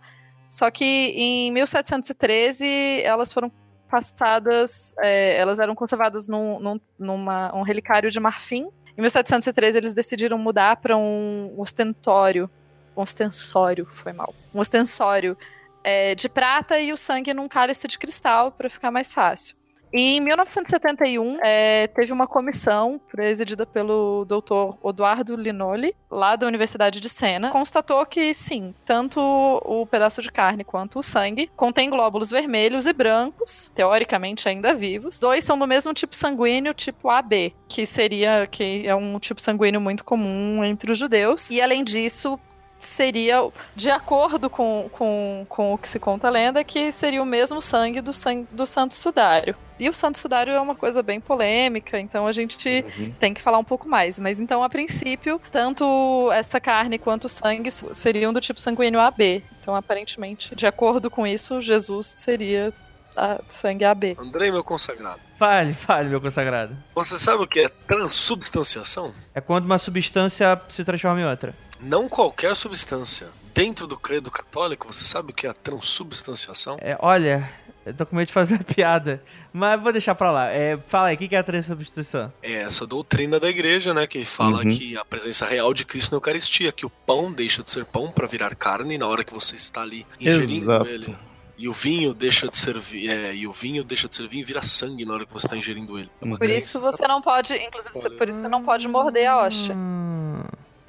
Só 0.49 0.71
que 0.71 0.85
em 0.85 1.51
1713 1.51 3.01
elas 3.03 3.33
foram 3.33 3.51
passadas, 3.89 4.93
é, 4.99 5.37
elas 5.37 5.59
eram 5.59 5.75
conservadas 5.75 6.27
num, 6.29 6.59
num 6.59 6.79
numa, 6.97 7.53
um 7.53 7.61
relicário 7.61 8.09
de 8.09 8.19
marfim. 8.21 8.69
Em 8.97 9.01
1713 9.01 9.77
eles 9.77 9.93
decidiram 9.93 10.37
mudar 10.39 10.77
para 10.77 10.97
um 10.97 11.53
ostentório, 11.57 12.49
ostensório, 12.95 13.85
foi 13.93 14.11
mal, 14.11 14.33
um 14.53 14.59
ostensório 14.59 15.37
é, 15.83 16.15
de 16.15 16.27
prata 16.27 16.79
e 16.79 16.91
o 16.91 16.97
sangue 16.97 17.33
num 17.33 17.47
cálice 17.47 17.87
de 17.87 17.99
cristal 17.99 18.51
para 18.51 18.69
ficar 18.69 18.89
mais 18.89 19.13
fácil. 19.13 19.55
Em 19.93 20.19
1971, 20.19 21.39
é, 21.41 21.87
teve 21.87 22.11
uma 22.11 22.27
comissão 22.27 22.99
presidida 23.09 23.65
pelo 23.65 24.25
Dr. 24.25 24.77
Eduardo 24.87 25.35
Linoli, 25.35 25.95
lá 26.11 26.35
da 26.35 26.45
Universidade 26.45 26.99
de 26.99 27.07
Sena, 27.07 27.51
constatou 27.51 28.05
que 28.05 28.33
sim, 28.33 28.73
tanto 28.85 29.19
o 29.19 29.85
pedaço 29.85 30.21
de 30.21 30.31
carne 30.31 30.63
quanto 30.63 30.99
o 30.99 31.03
sangue 31.03 31.49
contém 31.55 31.89
glóbulos 31.89 32.29
vermelhos 32.29 32.85
e 32.85 32.93
brancos, 32.93 33.71
teoricamente 33.73 34.47
ainda 34.49 34.73
vivos. 34.73 35.19
Dois 35.19 35.43
são 35.43 35.57
do 35.57 35.65
mesmo 35.65 35.93
tipo 35.93 36.15
sanguíneo, 36.15 36.73
tipo 36.73 37.09
AB, 37.09 37.53
que 37.67 37.85
seria 37.85 38.45
que 38.45 38.85
é 38.85 38.95
um 38.95 39.17
tipo 39.19 39.41
sanguíneo 39.41 39.79
muito 39.79 40.03
comum 40.03 40.63
entre 40.63 40.91
os 40.91 40.97
judeus. 40.97 41.49
E 41.49 41.61
além 41.61 41.83
disso, 41.83 42.37
seria, 42.77 43.49
de 43.75 43.89
acordo 43.89 44.49
com, 44.49 44.89
com, 44.91 45.45
com 45.47 45.73
o 45.73 45.77
que 45.77 45.87
se 45.87 45.99
conta 45.99 46.27
a 46.27 46.31
lenda, 46.31 46.63
que 46.63 46.91
seria 46.91 47.21
o 47.21 47.25
mesmo 47.25 47.61
sangue 47.61 48.01
do, 48.01 48.13
sangue 48.13 48.47
do 48.51 48.65
Santo 48.65 48.93
Sudário. 48.93 49.55
E 49.79 49.89
o 49.89 49.93
Santo 49.93 50.17
Sudário 50.17 50.53
é 50.53 50.59
uma 50.59 50.75
coisa 50.75 51.03
bem 51.03 51.19
polêmica, 51.19 51.99
então 51.99 52.25
a 52.25 52.31
gente 52.31 52.85
uhum. 52.97 53.11
tem 53.19 53.33
que 53.33 53.41
falar 53.41 53.57
um 53.57 53.63
pouco 53.63 53.87
mais. 53.87 54.19
Mas 54.19 54.39
então, 54.39 54.63
a 54.63 54.69
princípio, 54.69 55.39
tanto 55.51 56.29
essa 56.31 56.59
carne 56.59 56.97
quanto 56.97 57.25
o 57.25 57.29
sangue 57.29 57.69
seriam 57.71 58.33
do 58.33 58.41
tipo 58.41 58.59
sanguíneo 58.59 58.99
AB. 58.99 59.43
Então, 59.61 59.75
aparentemente, 59.75 60.55
de 60.55 60.65
acordo 60.65 61.09
com 61.09 61.27
isso, 61.27 61.61
Jesus 61.61 62.13
seria 62.15 62.73
a 63.15 63.41
sangue 63.47 63.83
AB. 63.83 64.15
Andrei, 64.19 64.51
meu 64.51 64.63
consagrado. 64.63 65.19
Fale, 65.37 65.73
fale, 65.73 66.09
meu 66.09 66.21
consagrado. 66.21 66.77
Você 66.93 67.17
sabe 67.17 67.43
o 67.43 67.47
que 67.47 67.61
é 67.61 67.69
transubstanciação? 67.69 69.13
É 69.33 69.41
quando 69.41 69.65
uma 69.65 69.77
substância 69.77 70.59
se 70.69 70.83
transforma 70.83 71.19
em 71.19 71.25
outra. 71.25 71.53
Não 71.79 72.07
qualquer 72.07 72.55
substância. 72.55 73.27
Dentro 73.53 73.87
do 73.87 73.97
credo 73.97 74.29
católico, 74.29 74.91
você 74.91 75.03
sabe 75.03 75.31
o 75.31 75.33
que 75.33 75.47
é 75.47 75.49
a 75.49 75.53
transubstanciação? 75.53 76.77
É, 76.79 76.95
olha, 76.99 77.49
eu 77.87 77.93
tô 77.93 78.05
com 78.05 78.15
medo 78.15 78.27
de 78.27 78.33
fazer 78.33 78.55
a 78.55 78.63
piada, 78.63 79.23
mas 79.53 79.81
vou 79.81 79.91
deixar 79.91 80.13
pra 80.15 80.31
lá. 80.31 80.49
É, 80.49 80.77
fala 80.87 81.07
aí, 81.07 81.15
o 81.15 81.17
que 81.17 81.35
é 81.35 81.39
a 81.39 81.43
transubstanciação? 81.43 82.31
É 82.41 82.63
essa 82.63 82.85
doutrina 82.85 83.39
da 83.39 83.49
igreja, 83.49 83.93
né, 83.93 84.05
que 84.05 84.23
fala 84.25 84.63
uhum. 84.63 84.69
que 84.69 84.97
a 84.97 85.05
presença 85.05 85.45
real 85.45 85.73
de 85.73 85.85
Cristo 85.85 86.11
na 86.11 86.17
Eucaristia, 86.17 86.71
que 86.71 86.85
o 86.85 86.89
pão 86.89 87.31
deixa 87.31 87.63
de 87.63 87.71
ser 87.71 87.85
pão 87.85 88.11
para 88.11 88.27
virar 88.27 88.53
carne 88.55 88.97
na 88.97 89.07
hora 89.07 89.23
que 89.23 89.33
você 89.33 89.55
está 89.55 89.81
ali 89.81 90.05
ingerindo 90.19 90.63
Exato. 90.63 90.87
ele. 90.87 91.15
E 91.57 91.67
o 91.67 91.73
vinho 91.73 92.13
deixa 92.13 92.47
de 92.47 92.55
ser 92.55 92.77
é, 92.93 93.33
e 93.33 93.47
o 93.47 93.51
vinho 93.51 93.83
deixa 93.83 94.07
de 94.07 94.15
ser 94.15 94.27
vinho 94.27 94.41
e 94.41 94.45
vira 94.45 94.61
sangue 94.61 95.05
na 95.05 95.13
hora 95.15 95.25
que 95.25 95.33
você 95.33 95.47
está 95.47 95.57
ingerindo 95.57 95.97
ele. 95.97 96.09
Por 96.19 96.47
isso 96.47 96.79
você 96.79 97.07
não 97.07 97.19
pode, 97.19 97.55
inclusive, 97.55 98.11
por 98.11 98.29
isso 98.29 98.41
você 98.41 98.47
não 98.47 98.63
pode 98.63 98.87
morder 98.87 99.27
a 99.27 99.41
hóstia. 99.41 99.73
Hum. 99.75 100.43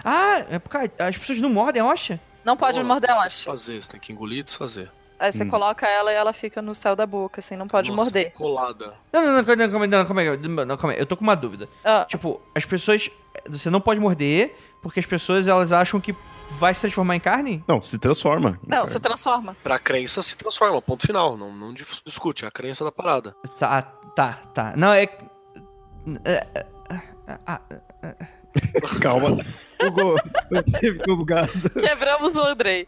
Ah, 0.04 0.44
é 0.50 0.58
porque 0.58 0.76
as 0.98 1.16
pessoas 1.16 1.40
não 1.40 1.48
mordem 1.48 1.80
a 1.80 1.86
hóstia? 1.86 2.20
Não 2.44 2.56
pode 2.56 2.78
Pô, 2.80 2.86
morder 2.86 3.10
a 3.10 3.24
hóstia. 3.24 3.50
Fazer, 3.50 3.82
você 3.82 3.90
tem 3.90 4.00
que 4.00 4.12
engolir 4.12 4.40
e 4.40 4.42
desfazer. 4.42 4.90
Aí 5.18 5.32
você 5.32 5.42
hum. 5.42 5.48
coloca 5.48 5.86
ela 5.86 6.12
e 6.12 6.14
ela 6.14 6.32
fica 6.32 6.62
no 6.62 6.74
céu 6.74 6.94
da 6.94 7.04
boca, 7.04 7.40
assim, 7.40 7.56
não 7.56 7.66
pode 7.66 7.90
Nossa, 7.90 8.04
morder. 8.04 8.32
colada. 8.32 8.94
Não, 9.12 9.24
não, 9.24 9.32
não, 9.32 9.44
calma 9.44 9.84
aí, 9.84 9.88
não, 9.88 10.04
calma 10.06 10.20
aí, 10.20 10.38
não, 10.38 10.76
calma 10.76 10.92
aí, 10.92 10.98
eu 10.98 11.06
tô 11.06 11.16
com 11.16 11.24
uma 11.24 11.34
dúvida. 11.34 11.68
Ah. 11.84 12.06
Tipo, 12.08 12.40
as 12.54 12.64
pessoas, 12.64 13.10
você 13.48 13.68
não 13.68 13.80
pode 13.80 13.98
morder 13.98 14.54
porque 14.80 15.00
as 15.00 15.06
pessoas, 15.06 15.48
elas 15.48 15.72
acham 15.72 16.00
que 16.00 16.14
vai 16.58 16.72
se 16.72 16.82
transformar 16.82 17.16
em 17.16 17.20
carne? 17.20 17.64
Não, 17.66 17.82
se 17.82 17.98
transforma. 17.98 18.58
Não, 18.66 18.86
se 18.86 18.98
transforma. 19.00 19.56
Pra 19.62 19.78
crença, 19.78 20.22
se 20.22 20.36
transforma, 20.36 20.80
ponto 20.80 21.06
final, 21.06 21.36
não, 21.36 21.52
não 21.52 21.74
discute, 21.74 22.44
é 22.44 22.48
a 22.48 22.50
crença 22.50 22.84
da 22.84 22.92
parada. 22.92 23.34
Tá, 23.58 23.82
tá, 23.82 24.32
tá. 24.54 24.74
Não, 24.76 24.92
é... 24.92 25.02
é, 26.24 26.46
é, 26.54 26.66
Calma. 29.00 29.44
Bugou. 29.80 30.16
Ficou 30.80 31.16
bugado. 31.16 31.70
Quebramos 31.70 32.34
o 32.36 32.42
Andrei. 32.42 32.86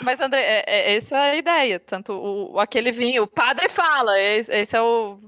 Mas, 0.00 0.20
Andrei, 0.20 0.42
é, 0.42 0.64
é, 0.66 0.96
essa 0.96 1.16
é 1.16 1.30
a 1.32 1.36
ideia. 1.36 1.80
Tanto 1.80 2.12
o, 2.12 2.58
aquele 2.58 2.92
vinho, 2.92 3.24
o 3.24 3.26
padre 3.26 3.68
fala, 3.68 4.18
esse, 4.18 4.52
esse, 4.52 4.76
é 4.76 4.80
o, 4.80 5.18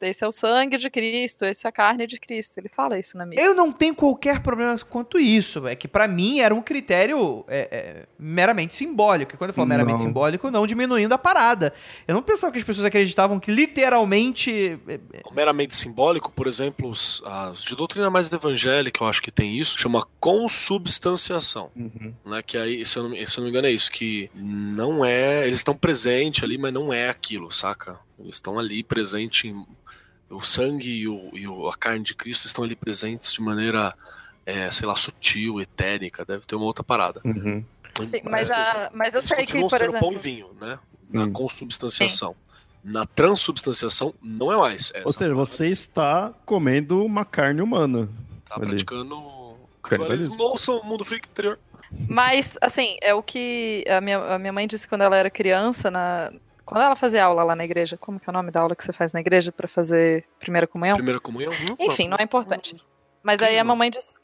esse 0.00 0.24
é 0.24 0.26
o 0.26 0.32
sangue 0.32 0.76
de 0.76 0.90
Cristo, 0.90 1.44
esse 1.44 1.66
é 1.66 1.68
a 1.68 1.72
carne 1.72 2.06
de 2.06 2.18
Cristo. 2.18 2.58
Ele 2.58 2.68
fala 2.68 2.98
isso 2.98 3.16
na 3.16 3.24
missa. 3.24 3.42
Eu 3.42 3.54
não 3.54 3.72
tenho 3.72 3.94
qualquer 3.94 4.40
problema 4.40 4.78
quanto 4.88 5.18
isso. 5.18 5.66
É 5.66 5.74
que 5.74 5.88
para 5.88 6.06
mim 6.06 6.40
era 6.40 6.54
um 6.54 6.62
critério 6.62 7.44
é, 7.48 7.68
é, 7.70 8.06
meramente 8.18 8.74
simbólico. 8.74 9.34
E 9.34 9.38
quando 9.38 9.50
eu 9.50 9.54
falo 9.54 9.68
meramente 9.68 10.02
simbólico, 10.02 10.50
não 10.50 10.66
diminuindo 10.66 11.12
a 11.12 11.18
parada. 11.18 11.72
Eu 12.06 12.14
não 12.14 12.22
pensava 12.22 12.52
que 12.52 12.58
as 12.58 12.64
pessoas 12.64 12.84
acreditavam 12.84 13.40
que 13.40 13.50
literalmente. 13.50 14.78
É, 14.86 14.94
é 14.94 15.00
meramente 15.32 15.76
simbólico, 15.76 16.32
por 16.32 16.46
exemplo, 16.46 16.88
os, 16.88 17.22
os 17.52 17.62
de 17.62 17.76
doutrina 17.76 18.10
mais 18.10 18.30
evangélica, 18.32 19.02
eu 19.02 19.08
acho 19.08 19.22
que 19.22 19.30
tem 19.30 19.56
isso 19.56 19.77
chama 19.78 20.04
consubstanciação. 20.18 21.70
Uhum. 21.76 22.12
Né, 22.26 22.42
que 22.42 22.58
aí, 22.58 22.84
se 22.84 22.98
eu, 22.98 23.08
não, 23.08 23.14
se 23.14 23.22
eu 23.22 23.36
não 23.38 23.44
me 23.44 23.50
engano, 23.50 23.68
é 23.68 23.70
isso, 23.70 23.92
que 23.92 24.28
não 24.34 25.04
é. 25.04 25.46
Eles 25.46 25.60
estão 25.60 25.76
presentes 25.76 26.42
ali, 26.42 26.58
mas 26.58 26.72
não 26.72 26.92
é 26.92 27.08
aquilo, 27.08 27.52
saca? 27.52 27.98
Eles 28.18 28.36
estão 28.36 28.58
ali 28.58 28.82
presentes 28.82 29.50
em. 29.50 29.64
O 30.28 30.42
sangue 30.42 30.90
e, 30.90 31.08
o, 31.08 31.30
e 31.32 31.48
o, 31.48 31.68
a 31.68 31.76
carne 31.76 32.04
de 32.04 32.14
Cristo 32.14 32.46
estão 32.46 32.62
ali 32.62 32.76
presentes 32.76 33.32
de 33.32 33.40
maneira, 33.40 33.94
é, 34.44 34.70
sei 34.70 34.86
lá, 34.86 34.94
sutil, 34.94 35.58
etérica, 35.58 36.22
deve 36.22 36.44
ter 36.44 36.54
uma 36.54 36.66
outra 36.66 36.84
parada. 36.84 37.22
Uhum. 37.24 37.64
Sim, 38.02 38.20
mas, 38.24 38.50
a, 38.50 38.90
mas 38.92 39.14
eu 39.14 39.22
sei 39.22 39.46
que, 39.46 39.58
por 39.66 39.80
exemplo... 39.80 40.00
pão 40.00 40.12
e 40.12 40.18
vinho, 40.18 40.50
né? 40.60 40.78
Na 41.10 41.24
hum. 41.24 41.32
consubstanciação. 41.32 42.32
Sim. 42.32 42.36
Na 42.84 43.06
transubstanciação, 43.06 44.12
não 44.22 44.52
é 44.52 44.56
mais. 44.56 44.92
Ou 45.04 45.12
seja, 45.12 45.34
você 45.34 45.68
está 45.68 46.34
comendo 46.44 47.02
uma 47.02 47.24
carne 47.24 47.62
humana. 47.62 48.08
Tá 48.46 48.56
ali. 48.56 48.66
praticando 48.66 49.37
Canibalismo. 49.82 50.36
Ouçam 50.42 50.78
o 50.78 50.84
Mundo 50.84 51.04
Freak 51.04 51.28
interior. 51.28 51.58
Mas, 52.08 52.58
assim, 52.60 52.96
é 53.00 53.14
o 53.14 53.22
que 53.22 53.84
a 53.88 54.00
minha, 54.00 54.18
a 54.18 54.38
minha 54.38 54.52
mãe 54.52 54.66
disse 54.66 54.86
quando 54.86 55.02
ela 55.02 55.16
era 55.16 55.30
criança, 55.30 55.90
na, 55.90 56.30
quando 56.64 56.82
ela 56.82 56.94
fazia 56.94 57.24
aula 57.24 57.42
lá 57.42 57.56
na 57.56 57.64
igreja. 57.64 57.96
Como 57.96 58.20
que 58.20 58.28
é 58.28 58.30
o 58.30 58.32
nome 58.32 58.50
da 58.50 58.60
aula 58.60 58.76
que 58.76 58.84
você 58.84 58.92
faz 58.92 59.12
na 59.12 59.20
igreja 59.20 59.50
para 59.50 59.66
fazer 59.66 60.24
primeira 60.38 60.66
comunhão? 60.66 60.96
Primeira 60.96 61.20
comunhão? 61.20 61.50
Hum, 61.50 61.76
enfim, 61.78 62.08
não 62.08 62.18
é 62.18 62.22
importante. 62.22 62.76
Mas 63.22 63.42
aí 63.42 63.58
a 63.58 63.64
mamãe 63.64 63.90
disse. 63.90 64.18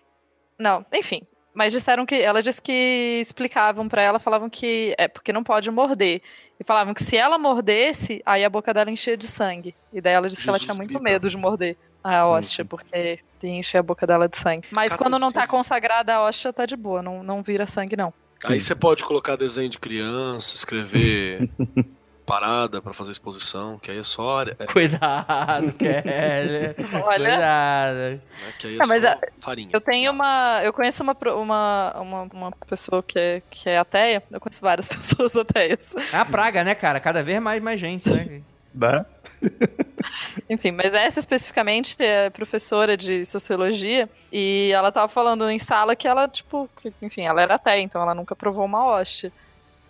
Não, 0.59 0.85
enfim. 0.93 1.23
Mas 1.55 1.73
disseram 1.73 2.05
que. 2.05 2.15
Ela 2.15 2.43
disse 2.43 2.61
que 2.61 3.19
explicavam 3.21 3.89
para 3.89 4.03
ela, 4.03 4.19
falavam 4.19 4.51
que 4.51 4.95
é 4.99 5.09
porque 5.09 5.33
não 5.33 5.43
pode 5.43 5.71
morder. 5.71 6.21
E 6.61 6.65
falavam 6.65 6.93
que 6.93 7.03
se 7.03 7.17
ela 7.17 7.39
mordesse, 7.39 8.23
aí 8.27 8.45
a 8.45 8.51
boca 8.51 8.75
dela 8.75 8.91
enchia 8.91 9.17
de 9.17 9.27
sangue. 9.27 9.75
E 9.91 10.01
daí 10.01 10.13
ela 10.13 10.29
disse 10.29 10.43
Jesus 10.43 10.59
que 10.63 10.71
ela 10.71 10.75
tinha 10.75 10.87
muito 10.87 11.03
medo 11.03 11.31
de 11.31 11.39
morder 11.39 11.79
a 12.05 12.27
hóstia, 12.27 12.63
uhum. 12.63 12.69
porque 12.69 13.19
enche 13.43 13.79
a 13.79 13.83
boca 13.83 14.07
dela 14.07 14.29
de 14.29 14.37
sangue. 14.37 14.69
Mas 14.71 14.95
quando 14.95 15.19
não 15.19 15.33
tá 15.33 15.47
consagrada 15.47 16.15
a 16.15 16.23
hóstia, 16.23 16.53
tá 16.53 16.67
de 16.67 16.77
boa, 16.77 17.03
não, 17.03 17.23
não 17.23 17.43
vira 17.43 17.67
sangue, 17.67 17.97
não. 17.97 18.13
Aí 18.45 18.61
você 18.61 18.75
pode 18.75 19.03
colocar 19.05 19.37
desenho 19.37 19.71
de 19.71 19.79
criança, 19.79 20.55
escrever 20.55 21.49
parada 22.27 22.81
para 22.83 22.93
fazer 22.93 23.13
exposição, 23.13 23.79
que 23.79 23.91
aí 23.91 23.99
é 23.99 24.03
só. 24.03 24.43
É... 24.43 24.67
Cuidado, 24.67 25.73
Kelly. 25.79 26.75
Olha. 27.03 27.31
Cuidado. 27.31 27.99
É, 27.99 28.21
que 28.59 28.67
aí 28.67 28.79
é, 28.79 28.83
é 28.83 28.87
mas 28.87 29.05
a, 29.05 29.19
farinha. 29.41 29.71
Eu 29.73 29.81
tenho 29.81 30.13
uma. 30.13 30.61
Eu 30.63 30.73
conheço 30.73 31.03
uma, 31.03 31.17
uma, 31.37 32.01
uma, 32.01 32.23
uma, 32.23 32.51
pessoa 32.67 33.03
que 33.03 33.19
é, 33.19 33.43
que 33.51 33.69
é 33.69 33.79
ateia. 33.79 34.23
Eu 34.31 34.41
conheço 34.41 34.61
várias 34.61 34.89
pessoas 34.93 35.35
ateias. 35.37 35.95
É 36.13 36.17
a 36.17 36.25
praga, 36.25 36.63
né, 36.65 36.75
cara? 36.75 37.01
Cada 37.01 37.23
vez 37.23 37.41
mais, 37.41 37.63
mais 37.63 37.81
gente, 37.81 38.11
né? 38.11 38.43
Dá. 38.73 39.07
Enfim, 40.49 40.73
mas 40.73 40.95
essa 40.95 41.21
especificamente 41.21 41.97
é 41.99 42.31
professora 42.31 42.97
de 42.97 43.25
sociologia 43.25 44.09
e 44.33 44.71
ela 44.73 44.93
tava 44.93 45.09
falando 45.09 45.49
em 45.49 45.59
sala 45.59 45.97
que 45.97 46.07
ela, 46.07 46.29
tipo, 46.29 46.69
que, 46.81 46.93
enfim, 47.03 47.23
ela 47.23 47.43
era 47.43 47.55
até, 47.55 47.81
então 47.81 48.03
ela 48.03 48.15
nunca 48.15 48.37
provou 48.37 48.65
uma 48.65 48.85
hóstia. 48.85 49.33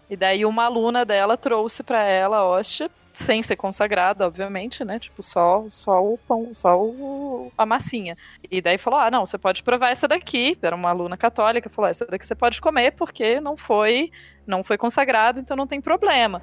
E 0.09 0.17
daí 0.17 0.45
uma 0.45 0.65
aluna 0.65 1.05
dela 1.05 1.37
trouxe 1.37 1.83
para 1.83 2.03
ela 2.05 2.39
a 2.39 2.45
hóstia, 2.45 2.91
sem 3.13 3.43
ser 3.43 3.57
consagrada, 3.57 4.27
obviamente, 4.27 4.85
né? 4.85 4.99
Tipo, 4.99 5.23
só, 5.23 5.65
só 5.71 6.05
o 6.05 6.19
pão, 6.19 6.53
só 6.53 6.79
o, 6.79 7.51
a 7.57 7.65
massinha. 7.65 8.17
E 8.51 8.61
daí 8.61 8.77
falou: 8.77 8.99
ah, 8.99 9.11
não, 9.11 9.25
você 9.25 9.39
pode 9.39 9.63
provar 9.63 9.91
essa 9.91 10.09
daqui. 10.09 10.59
Era 10.61 10.75
uma 10.75 10.91
aluna 10.91 11.17
católica, 11.17 11.71
falou: 11.71 11.89
essa 11.89 12.05
daqui 12.05 12.27
você 12.27 12.35
pode 12.35 12.61
comer 12.61 12.91
porque 12.93 13.41
não 13.41 13.57
foi, 13.57 14.11
não 14.47 14.65
foi 14.65 14.77
consagrada, 14.77 15.41
então 15.41 15.57
não 15.57 15.67
tem 15.67 15.81
problema. 15.81 16.43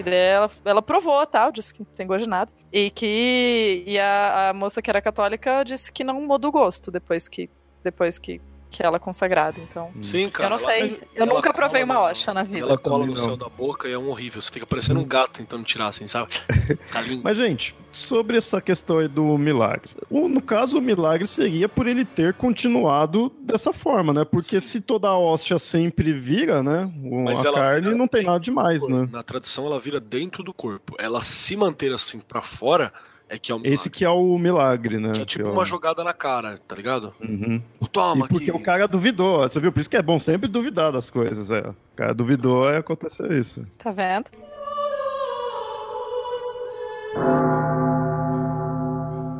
E 0.00 0.02
daí 0.02 0.14
ela, 0.14 0.50
ela 0.64 0.82
provou, 0.82 1.26
tal, 1.26 1.52
disse 1.52 1.74
que 1.74 1.80
não 1.80 1.92
tem 1.94 2.06
gosto 2.06 2.24
de 2.24 2.30
nada. 2.30 2.50
E 2.72 2.90
que. 2.90 3.84
E 3.86 3.98
a, 3.98 4.50
a 4.50 4.52
moça 4.54 4.80
que 4.80 4.90
era 4.90 5.02
católica 5.02 5.62
disse 5.62 5.92
que 5.92 6.02
não 6.02 6.22
muda 6.22 6.48
o 6.48 6.50
gosto 6.50 6.90
depois 6.90 7.28
que. 7.28 7.50
Depois 7.82 8.18
que 8.18 8.40
que 8.70 8.82
ela 8.82 8.96
é 8.96 8.98
consagrada, 9.00 9.58
então. 9.60 9.90
Sim, 10.00 10.30
cara. 10.30 10.46
eu 10.46 10.50
não 10.50 10.56
ela- 10.64 10.64
sei, 10.88 11.00
eu 11.14 11.24
ela 11.24 11.34
nunca 11.34 11.52
provei 11.52 11.82
uma 11.82 12.00
ostra 12.00 12.32
na 12.32 12.42
vida. 12.42 12.60
Ela 12.60 12.78
cola 12.78 13.04
no 13.04 13.16
céu 13.16 13.36
da 13.36 13.48
boca 13.48 13.88
e 13.88 13.92
é 13.92 13.98
um 13.98 14.08
horrível. 14.08 14.40
Você 14.40 14.50
fica 14.50 14.66
parecendo 14.66 15.00
um 15.00 15.04
gato 15.04 15.32
tentando 15.32 15.64
tirar, 15.64 15.88
assim, 15.88 16.06
sabe? 16.06 16.30
Calinho. 16.92 17.20
Mas, 17.24 17.36
gente, 17.36 17.74
sobre 17.92 18.36
essa 18.36 18.60
questão 18.60 18.98
aí 18.98 19.08
do 19.08 19.36
milagre. 19.36 19.90
O- 20.08 20.28
no 20.28 20.40
caso, 20.40 20.78
o 20.78 20.80
milagre 20.80 21.26
seria 21.26 21.68
por 21.68 21.86
ele 21.86 22.04
ter 22.04 22.34
continuado 22.34 23.32
dessa 23.40 23.72
forma, 23.72 24.12
né? 24.12 24.24
Porque 24.24 24.60
se 24.60 24.80
toda 24.80 25.08
a 25.08 25.18
hóstia 25.18 25.58
sempre 25.58 26.12
vira, 26.12 26.62
né? 26.62 26.90
o- 27.02 27.24
Mas 27.24 27.44
a 27.44 27.48
ela 27.48 27.58
carne 27.58 27.86
vira 27.86 27.94
não 27.96 28.06
tem 28.06 28.22
nada 28.24 28.38
demais, 28.40 28.86
né? 28.86 29.08
Na 29.10 29.22
tradição, 29.22 29.66
ela 29.66 29.78
vira 29.80 29.98
dentro 30.00 30.42
do 30.44 30.52
corpo. 30.54 30.94
Ela 30.98 31.20
se 31.22 31.56
manter 31.56 31.92
assim 31.92 32.20
pra 32.20 32.40
fora 32.42 32.92
é 33.30 33.38
que 33.38 33.50
é 33.52 33.54
um 33.54 33.60
Esse 33.64 33.88
que 33.88 34.04
é 34.04 34.10
o 34.10 34.36
milagre, 34.36 34.98
né? 34.98 35.12
que 35.12 35.20
é 35.22 35.24
tipo 35.24 35.44
Que 35.44 35.48
é 35.48 35.52
o- 35.52 35.54
uma 35.54 35.64
jogada 35.64 36.02
na 36.04 36.12
cara, 36.12 36.60
tá 36.68 36.74
ligado? 36.76 37.14
Uhum. 37.20 37.62
Toma 37.92 38.26
e 38.26 38.28
porque 38.28 38.50
aqui. 38.50 38.60
o 38.60 38.62
cara 38.62 38.86
duvidou, 38.88 39.40
você 39.48 39.58
viu? 39.60 39.72
Por 39.72 39.80
isso 39.80 39.88
que 39.88 39.96
é 39.96 40.02
bom 40.02 40.18
sempre 40.20 40.48
duvidar 40.48 40.92
das 40.92 41.08
coisas, 41.10 41.50
é. 41.50 41.60
O 41.68 41.74
cara 41.96 42.12
duvidou 42.12 42.68
e 42.70 42.76
aconteceu 42.76 43.26
isso. 43.32 43.64
Tá 43.78 43.90
vendo? 43.90 44.26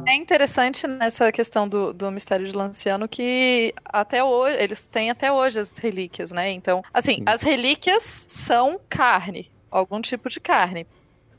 É 0.09 0.14
interessante 0.14 0.86
nessa 0.88 1.30
questão 1.30 1.68
do, 1.68 1.93
do 1.93 2.11
mistério 2.11 2.45
de 2.47 2.53
Lanciano 2.53 3.07
que 3.07 3.72
até 3.84 4.24
hoje 4.24 4.57
eles 4.61 4.84
têm 4.86 5.09
até 5.11 5.30
hoje 5.30 5.61
as 5.61 5.70
relíquias, 5.78 6.32
né? 6.32 6.51
Então, 6.51 6.82
assim, 6.93 7.16
Sim. 7.16 7.22
as 7.26 7.43
relíquias 7.43 8.26
são 8.28 8.80
carne, 8.88 9.49
algum 9.70 10.01
tipo 10.01 10.28
de 10.28 10.41
carne. 10.41 10.84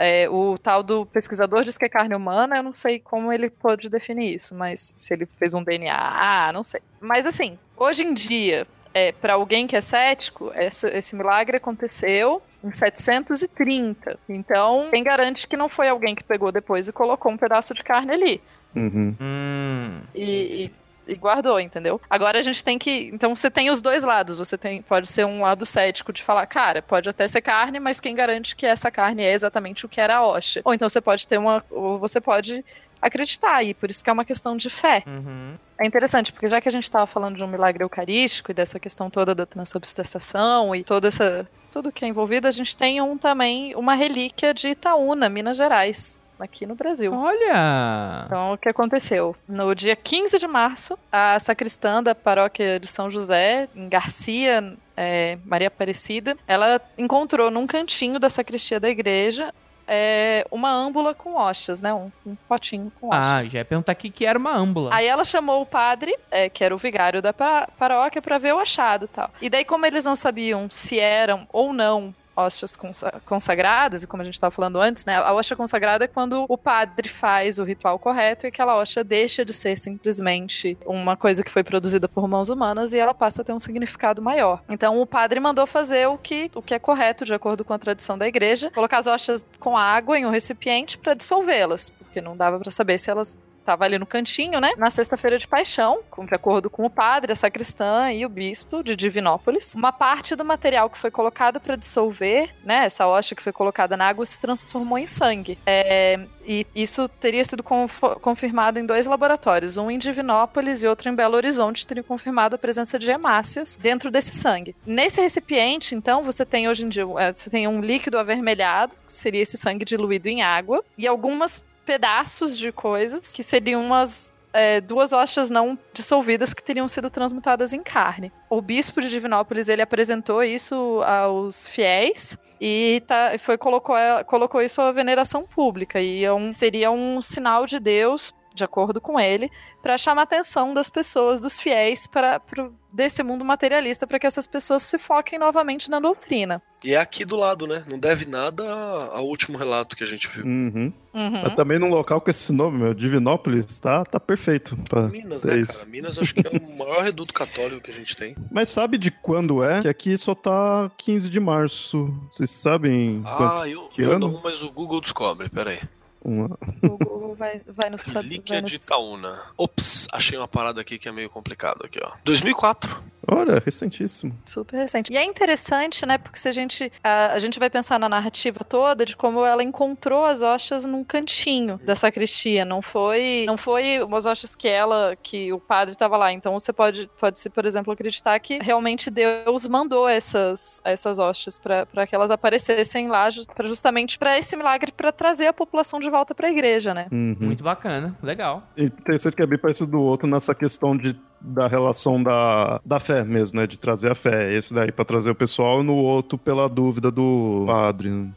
É, 0.03 0.27
o 0.29 0.57
tal 0.57 0.81
do 0.81 1.05
pesquisador 1.05 1.63
diz 1.63 1.77
que 1.77 1.85
é 1.85 1.89
carne 1.89 2.15
humana, 2.15 2.57
eu 2.57 2.63
não 2.63 2.73
sei 2.73 2.97
como 2.99 3.31
ele 3.31 3.51
pode 3.51 3.87
definir 3.87 4.33
isso, 4.35 4.55
mas 4.55 4.91
se 4.95 5.13
ele 5.13 5.27
fez 5.37 5.53
um 5.53 5.63
DNA, 5.63 6.51
não 6.53 6.63
sei. 6.63 6.81
Mas 6.99 7.27
assim, 7.27 7.59
hoje 7.77 8.03
em 8.03 8.11
dia, 8.13 8.65
é, 8.95 9.11
para 9.11 9.33
alguém 9.33 9.67
que 9.67 9.75
é 9.75 9.81
cético, 9.81 10.51
essa- 10.55 10.89
esse 10.89 11.15
milagre 11.15 11.57
aconteceu 11.57 12.41
em 12.63 12.71
730. 12.71 14.17
Então, 14.27 14.87
quem 14.91 15.03
garante 15.03 15.47
que 15.47 15.55
não 15.55 15.69
foi 15.69 15.87
alguém 15.87 16.15
que 16.15 16.23
pegou 16.23 16.51
depois 16.51 16.87
e 16.87 16.91
colocou 16.93 17.31
um 17.31 17.37
pedaço 17.37 17.73
de 17.73 17.83
carne 17.83 18.11
ali 18.11 18.41
Uhum. 18.75 19.15
Hum. 19.19 20.01
e, 20.15 20.65
e- 20.65 20.71
e 21.07 21.15
guardou, 21.15 21.59
entendeu? 21.59 21.99
Agora 22.09 22.39
a 22.39 22.41
gente 22.41 22.63
tem 22.63 22.77
que. 22.77 23.09
Então 23.13 23.35
você 23.35 23.49
tem 23.49 23.69
os 23.69 23.81
dois 23.81 24.03
lados. 24.03 24.37
Você 24.37 24.57
tem. 24.57 24.81
Pode 24.81 25.07
ser 25.07 25.25
um 25.25 25.41
lado 25.41 25.65
cético 25.65 26.13
de 26.13 26.23
falar, 26.23 26.45
cara, 26.45 26.81
pode 26.81 27.09
até 27.09 27.27
ser 27.27 27.41
carne, 27.41 27.79
mas 27.79 27.99
quem 27.99 28.15
garante 28.15 28.55
que 28.55 28.65
essa 28.65 28.91
carne 28.91 29.23
é 29.23 29.33
exatamente 29.33 29.85
o 29.85 29.89
que 29.89 29.99
era 29.99 30.17
a 30.17 30.25
hoxa? 30.25 30.61
Ou 30.63 30.73
então 30.73 30.87
você 30.87 31.01
pode 31.01 31.27
ter 31.27 31.37
uma. 31.37 31.63
Ou 31.69 31.99
você 31.99 32.21
pode 32.21 32.63
acreditar, 33.01 33.63
e 33.63 33.73
por 33.73 33.89
isso 33.89 34.03
que 34.03 34.09
é 34.09 34.13
uma 34.13 34.23
questão 34.23 34.55
de 34.55 34.69
fé. 34.69 35.03
Uhum. 35.07 35.55
É 35.79 35.87
interessante, 35.87 36.31
porque 36.31 36.47
já 36.47 36.61
que 36.61 36.69
a 36.69 36.71
gente 36.71 36.83
estava 36.83 37.07
falando 37.07 37.35
de 37.35 37.43
um 37.43 37.47
milagre 37.47 37.83
eucarístico 37.83 38.51
e 38.51 38.53
dessa 38.53 38.79
questão 38.79 39.09
toda 39.09 39.33
da 39.33 39.45
transubstanciação 39.45 40.75
e 40.75 40.83
toda 40.83 41.07
essa 41.07 41.49
tudo 41.71 41.91
que 41.91 42.05
é 42.05 42.07
envolvido, 42.07 42.47
a 42.47 42.51
gente 42.51 42.77
tem 42.77 43.01
um 43.01 43.17
também 43.17 43.73
uma 43.75 43.95
relíquia 43.95 44.53
de 44.53 44.69
Itaúna, 44.69 45.29
Minas 45.29 45.57
Gerais, 45.57 46.20
aqui 46.43 46.65
no 46.65 46.75
Brasil. 46.75 47.13
Olha! 47.13 48.23
Então, 48.25 48.53
o 48.53 48.57
que 48.57 48.69
aconteceu? 48.69 49.35
No 49.47 49.73
dia 49.75 49.95
15 49.95 50.37
de 50.39 50.47
março, 50.47 50.97
a 51.11 51.39
sacristã 51.39 52.01
da 52.01 52.13
paróquia 52.15 52.79
de 52.79 52.87
São 52.87 53.09
José, 53.11 53.67
em 53.75 53.87
Garcia, 53.89 54.75
é, 54.95 55.37
Maria 55.45 55.67
Aparecida, 55.67 56.37
ela 56.47 56.79
encontrou 56.97 57.49
num 57.51 57.65
cantinho 57.67 58.19
da 58.19 58.29
sacristia 58.29 58.79
da 58.79 58.89
igreja 58.89 59.53
é, 59.93 60.45
uma 60.49 60.71
âmbula 60.71 61.13
com 61.13 61.35
hostias, 61.35 61.81
né? 61.81 61.93
Um, 61.93 62.09
um 62.25 62.35
potinho 62.47 62.91
com 63.01 63.11
Ah, 63.11 63.37
hostias. 63.39 63.51
já 63.51 63.59
ia 63.59 63.65
perguntar 63.65 63.91
aqui 63.91 64.09
que 64.09 64.25
era 64.25 64.39
uma 64.39 64.55
âmbula. 64.55 64.89
Aí 64.93 65.05
ela 65.05 65.25
chamou 65.25 65.61
o 65.61 65.65
padre, 65.65 66.15
é, 66.29 66.47
que 66.49 66.63
era 66.63 66.73
o 66.73 66.77
vigário 66.77 67.21
da 67.21 67.33
pa- 67.33 67.67
paróquia, 67.77 68.21
pra 68.21 68.37
ver 68.37 68.53
o 68.53 68.59
achado 68.59 69.05
e 69.05 69.07
tal. 69.09 69.29
E 69.41 69.49
daí, 69.49 69.65
como 69.65 69.85
eles 69.85 70.05
não 70.05 70.15
sabiam 70.15 70.69
se 70.69 70.97
eram 70.97 71.45
ou 71.51 71.73
não 71.73 72.13
hóstias 72.35 72.75
consa- 72.75 73.21
consagradas, 73.25 74.03
e 74.03 74.07
como 74.07 74.21
a 74.21 74.25
gente 74.25 74.35
estava 74.35 74.51
falando 74.51 74.79
antes, 74.79 75.05
né? 75.05 75.17
A 75.17 75.33
hóstia 75.33 75.55
consagrada 75.55 76.05
é 76.05 76.07
quando 76.07 76.45
o 76.47 76.57
padre 76.57 77.09
faz 77.09 77.59
o 77.59 77.63
ritual 77.63 77.99
correto 77.99 78.45
e 78.45 78.47
aquela 78.47 78.75
hóstia 78.75 79.03
deixa 79.03 79.43
de 79.43 79.53
ser 79.53 79.77
simplesmente 79.77 80.77
uma 80.85 81.15
coisa 81.17 81.43
que 81.43 81.51
foi 81.51 81.63
produzida 81.63 82.07
por 82.07 82.27
mãos 82.27 82.49
humanas 82.49 82.93
e 82.93 82.97
ela 82.97 83.13
passa 83.13 83.41
a 83.41 83.45
ter 83.45 83.53
um 83.53 83.59
significado 83.59 84.21
maior. 84.21 84.61
Então 84.69 84.99
o 85.01 85.05
padre 85.05 85.39
mandou 85.39 85.67
fazer 85.67 86.07
o 86.07 86.17
que, 86.17 86.49
o 86.55 86.61
que 86.61 86.73
é 86.73 86.79
correto, 86.79 87.25
de 87.25 87.33
acordo 87.33 87.63
com 87.65 87.73
a 87.73 87.79
tradição 87.79 88.17
da 88.17 88.27
igreja, 88.27 88.71
colocar 88.71 88.97
as 88.97 89.07
hóstias 89.07 89.45
com 89.59 89.77
água 89.77 90.17
em 90.17 90.25
um 90.25 90.29
recipiente 90.29 90.97
para 90.97 91.13
dissolvê-las, 91.13 91.89
porque 91.89 92.21
não 92.21 92.35
dava 92.35 92.59
para 92.59 92.71
saber 92.71 92.97
se 92.97 93.09
elas 93.09 93.37
Tava 93.71 93.85
ali 93.85 93.97
no 93.97 94.05
cantinho, 94.05 94.59
né? 94.59 94.73
Na 94.77 94.91
sexta-feira 94.91 95.39
de 95.39 95.47
paixão, 95.47 96.01
de 96.27 96.35
acordo 96.35 96.69
com 96.69 96.83
o 96.83 96.89
padre, 96.89 97.31
a 97.31 97.35
sacristã 97.35 98.11
e 98.11 98.25
o 98.25 98.29
bispo 98.29 98.83
de 98.83 98.97
Divinópolis. 98.97 99.73
Uma 99.73 99.93
parte 99.93 100.35
do 100.35 100.43
material 100.43 100.89
que 100.89 100.97
foi 100.97 101.09
colocado 101.09 101.57
para 101.57 101.77
dissolver, 101.77 102.53
né? 102.65 102.83
Essa 102.83 103.07
hóstia 103.07 103.33
que 103.33 103.41
foi 103.41 103.53
colocada 103.53 103.95
na 103.95 104.09
água 104.09 104.25
se 104.25 104.37
transformou 104.41 104.97
em 104.97 105.07
sangue. 105.07 105.57
É, 105.65 106.19
e 106.45 106.67
isso 106.75 107.07
teria 107.07 107.45
sido 107.45 107.63
confirmado 107.63 108.77
em 108.77 108.85
dois 108.85 109.07
laboratórios, 109.07 109.77
um 109.77 109.89
em 109.89 109.97
Divinópolis 109.97 110.83
e 110.83 110.87
outro 110.87 111.07
em 111.07 111.15
Belo 111.15 111.37
Horizonte, 111.37 111.87
teriam 111.87 112.03
confirmado 112.03 112.55
a 112.55 112.59
presença 112.59 112.99
de 112.99 113.09
hemácias 113.09 113.77
dentro 113.77 114.11
desse 114.11 114.35
sangue. 114.35 114.75
Nesse 114.85 115.21
recipiente, 115.21 115.95
então, 115.95 116.25
você 116.25 116.45
tem 116.45 116.67
hoje 116.67 116.83
em 116.83 116.89
dia 116.89 117.05
é, 117.19 117.31
você 117.31 117.49
tem 117.49 117.69
um 117.69 117.79
líquido 117.79 118.17
avermelhado, 118.17 118.93
que 119.05 119.13
seria 119.13 119.41
esse 119.41 119.57
sangue 119.57 119.85
diluído 119.85 120.27
em 120.27 120.41
água, 120.41 120.83
e 120.97 121.07
algumas 121.07 121.63
pedaços 121.85 122.57
de 122.57 122.71
coisas 122.71 123.33
que 123.33 123.43
seriam 123.43 123.83
umas 123.83 124.33
é, 124.53 124.81
duas 124.81 125.13
hóstias 125.13 125.49
não 125.49 125.77
dissolvidas 125.93 126.53
que 126.53 126.63
teriam 126.63 126.87
sido 126.87 127.09
transmutadas 127.09 127.73
em 127.73 127.81
carne. 127.81 128.31
O 128.49 128.61
bispo 128.61 129.01
de 129.01 129.09
Divinópolis 129.09 129.69
ele 129.69 129.81
apresentou 129.81 130.43
isso 130.43 131.01
aos 131.03 131.67
fiéis 131.67 132.37
e 132.59 133.01
tá, 133.07 133.33
foi 133.39 133.57
colocou, 133.57 133.95
colocou 134.27 134.61
isso 134.61 134.81
à 134.81 134.91
veneração 134.91 135.43
pública 135.43 135.99
e 135.99 136.23
é 136.23 136.33
um, 136.33 136.51
seria 136.51 136.91
um 136.91 137.21
sinal 137.21 137.65
de 137.65 137.79
Deus 137.79 138.33
de 138.53 138.63
acordo 138.63 138.99
com 138.99 139.19
ele, 139.19 139.49
para 139.81 139.97
chamar 139.97 140.21
a 140.21 140.23
atenção 140.23 140.73
das 140.73 140.89
pessoas, 140.89 141.39
dos 141.41 141.59
fiéis, 141.59 142.05
para 142.05 142.39
pro- 142.39 142.73
desse 142.93 143.23
mundo 143.23 143.45
materialista, 143.45 144.05
para 144.05 144.19
que 144.19 144.27
essas 144.27 144.45
pessoas 144.45 144.81
se 144.83 144.97
foquem 144.99 145.39
novamente 145.39 145.89
na 145.89 145.99
doutrina. 146.01 146.61
E 146.83 146.93
é 146.93 146.97
aqui 146.97 147.23
do 147.23 147.37
lado, 147.37 147.65
né? 147.65 147.83
Não 147.87 147.97
deve 147.97 148.25
nada 148.25 148.63
ao 149.11 149.25
último 149.25 149.57
relato 149.57 149.95
que 149.95 150.03
a 150.03 150.07
gente 150.07 150.27
viu. 150.27 150.43
Uhum. 150.43 150.91
Uhum. 151.13 151.41
Mas 151.43 151.55
também 151.55 151.79
num 151.79 151.89
local 151.89 152.19
com 152.19 152.29
esse 152.29 152.51
nome, 152.51 152.79
meu, 152.79 152.93
Divinópolis, 152.93 153.79
tá, 153.79 154.03
tá 154.03 154.19
perfeito. 154.19 154.75
pra 154.89 155.03
Minas, 155.03 155.43
né, 155.45 155.57
isso. 155.59 155.79
cara? 155.79 155.89
Minas 155.89 156.19
acho 156.19 156.35
que 156.35 156.45
é 156.45 156.49
o 156.49 156.59
maior 156.77 157.03
reduto 157.03 157.33
católico 157.33 157.81
que 157.81 157.91
a 157.91 157.93
gente 157.93 158.17
tem. 158.17 158.35
Mas 158.51 158.67
sabe 158.69 158.97
de 158.97 159.11
quando 159.11 159.63
é? 159.63 159.81
Que 159.81 159.87
aqui 159.87 160.17
só 160.17 160.35
tá 160.35 160.91
15 160.97 161.29
de 161.29 161.39
março. 161.39 162.13
Vocês 162.29 162.49
sabem 162.49 163.21
quanto? 163.37 163.53
Ah, 163.61 163.69
eu, 163.69 163.83
que 163.89 164.01
eu 164.01 164.11
ano? 164.11 164.27
não, 164.31 164.41
mas 164.43 164.61
o 164.61 164.69
Google 164.71 164.99
descobre, 164.99 165.47
peraí. 165.49 165.79
Uma... 166.23 166.57
O 166.83 166.97
Google 166.97 167.35
vai, 167.35 167.61
vai 167.67 167.89
nos 167.89 168.01
saber. 168.01 168.29
Relíquia 168.29 168.61
de 168.61 168.75
Itaúna. 168.75 169.39
Ops, 169.57 170.07
achei 170.11 170.37
uma 170.37 170.47
parada 170.47 170.79
aqui 170.79 170.97
que 170.99 171.09
é 171.09 171.11
meio 171.11 171.29
complicado 171.29 171.83
aqui, 171.83 171.99
ó. 172.01 172.11
2004. 172.23 173.03
Olha, 173.27 173.61
recentíssimo. 173.63 174.35
Super 174.45 174.77
recente. 174.77 175.11
E 175.11 175.17
é 175.17 175.23
interessante, 175.23 176.05
né? 176.05 176.17
Porque 176.17 176.39
se 176.39 176.47
a 176.49 176.51
gente. 176.51 176.91
A, 177.03 177.33
a 177.33 177.39
gente 177.39 177.59
vai 177.59 177.69
pensar 177.69 177.99
na 177.99 178.09
narrativa 178.09 178.63
toda 178.63 179.05
de 179.05 179.15
como 179.15 179.45
ela 179.45 179.63
encontrou 179.63 180.25
as 180.25 180.41
hostias 180.41 180.85
num 180.85 181.03
cantinho 181.03 181.79
da 181.85 181.95
sacristia. 181.95 182.65
Não 182.65 182.81
foi. 182.81 183.43
Não 183.45 183.57
foi 183.57 184.01
umas 184.01 184.25
hostias 184.25 184.55
que 184.55 184.67
ela. 184.67 185.15
que 185.21 185.53
o 185.53 185.59
padre 185.59 185.93
estava 185.93 186.17
lá. 186.17 186.31
Então 186.31 186.53
você 186.53 186.73
pode, 186.73 187.09
pode 187.19 187.39
se, 187.39 187.49
por 187.49 187.65
exemplo, 187.65 187.93
acreditar 187.93 188.39
que 188.39 188.59
realmente 188.59 189.09
Deus 189.09 189.67
mandou 189.67 190.07
essas, 190.07 190.81
essas 190.83 191.19
hostias 191.19 191.59
para 191.59 192.07
que 192.07 192.15
elas 192.15 192.31
aparecessem 192.31 193.07
lá 193.07 193.29
pra, 193.53 193.67
justamente 193.67 194.17
para 194.17 194.37
esse 194.37 194.55
milagre, 194.55 194.91
para 194.91 195.11
trazer 195.11 195.47
a 195.47 195.53
população 195.53 195.99
de 195.99 196.09
volta 196.09 196.33
para 196.33 196.47
a 196.47 196.51
igreja, 196.51 196.93
né? 196.93 197.07
Uhum. 197.11 197.35
Muito 197.39 197.63
bacana, 197.63 198.17
legal. 198.21 198.63
E 198.75 198.85
interessante 198.85 199.35
que 199.35 199.43
é 199.43 199.47
bem 199.47 199.59
parecido 199.59 199.91
do 199.91 200.01
outro 200.01 200.27
nessa 200.27 200.55
questão 200.55 200.95
de, 200.97 201.19
da 201.41 201.67
relação 201.67 202.21
da, 202.21 202.79
da 202.85 202.99
fé 202.99 203.23
mesmo, 203.23 203.59
né? 203.59 203.67
De 203.67 203.77
trazer 203.79 204.11
a 204.11 204.15
fé. 204.15 204.53
Esse 204.53 204.73
daí 204.73 204.91
pra 204.91 205.03
trazer 205.03 205.31
o 205.31 205.35
pessoal 205.35 205.81
e 205.81 205.83
no 205.83 205.95
outro 205.95 206.37
pela 206.37 206.69
dúvida 206.69 207.09
do 207.11 207.63
padre. 207.67 208.09
né? 208.09 208.29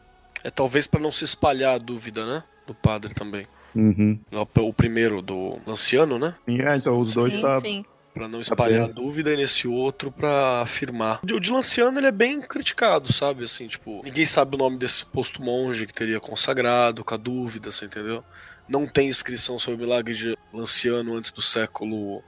É 0.43 0.49
talvez 0.49 0.87
pra 0.87 0.99
não 0.99 1.11
se 1.11 1.23
espalhar 1.23 1.75
a 1.75 1.77
dúvida, 1.77 2.25
né? 2.25 2.43
Do 2.67 2.73
padre 2.73 3.13
também. 3.13 3.45
Uhum. 3.75 4.19
O 4.59 4.73
primeiro 4.73 5.21
do 5.21 5.57
anciano, 5.67 6.17
né? 6.17 6.33
É, 6.47 6.75
então 6.75 6.97
os 6.97 7.13
dois 7.13 7.35
sim, 7.35 7.41
tá. 7.41 7.59
sim. 7.59 7.85
Pra 8.13 8.29
não 8.29 8.39
espalhar 8.39 8.79
a 8.79 8.83
Apenas. 8.85 8.95
dúvida 8.95 9.33
e 9.33 9.35
nesse 9.35 9.67
outro 9.67 10.09
pra 10.09 10.61
afirmar. 10.61 11.19
O 11.21 11.39
de 11.39 11.51
Lanciano 11.51 11.99
ele 11.99 12.07
é 12.07 12.11
bem 12.13 12.39
criticado, 12.41 13.11
sabe? 13.11 13.43
Assim, 13.43 13.67
tipo, 13.67 14.01
ninguém 14.05 14.25
sabe 14.25 14.55
o 14.55 14.57
nome 14.57 14.77
desse 14.79 15.05
posto 15.05 15.43
monge 15.43 15.85
que 15.85 15.93
teria 15.93 16.17
consagrado, 16.21 17.03
com 17.03 17.13
a 17.13 17.17
dúvida, 17.17 17.71
você 17.71 17.83
entendeu? 17.85 18.23
Não 18.69 18.87
tem 18.87 19.09
inscrição 19.09 19.59
sobre 19.59 19.83
o 19.83 19.87
milagre 19.87 20.13
de 20.15 20.37
Lanciano 20.53 21.13
antes 21.17 21.29
do 21.33 21.41
século 21.41 22.23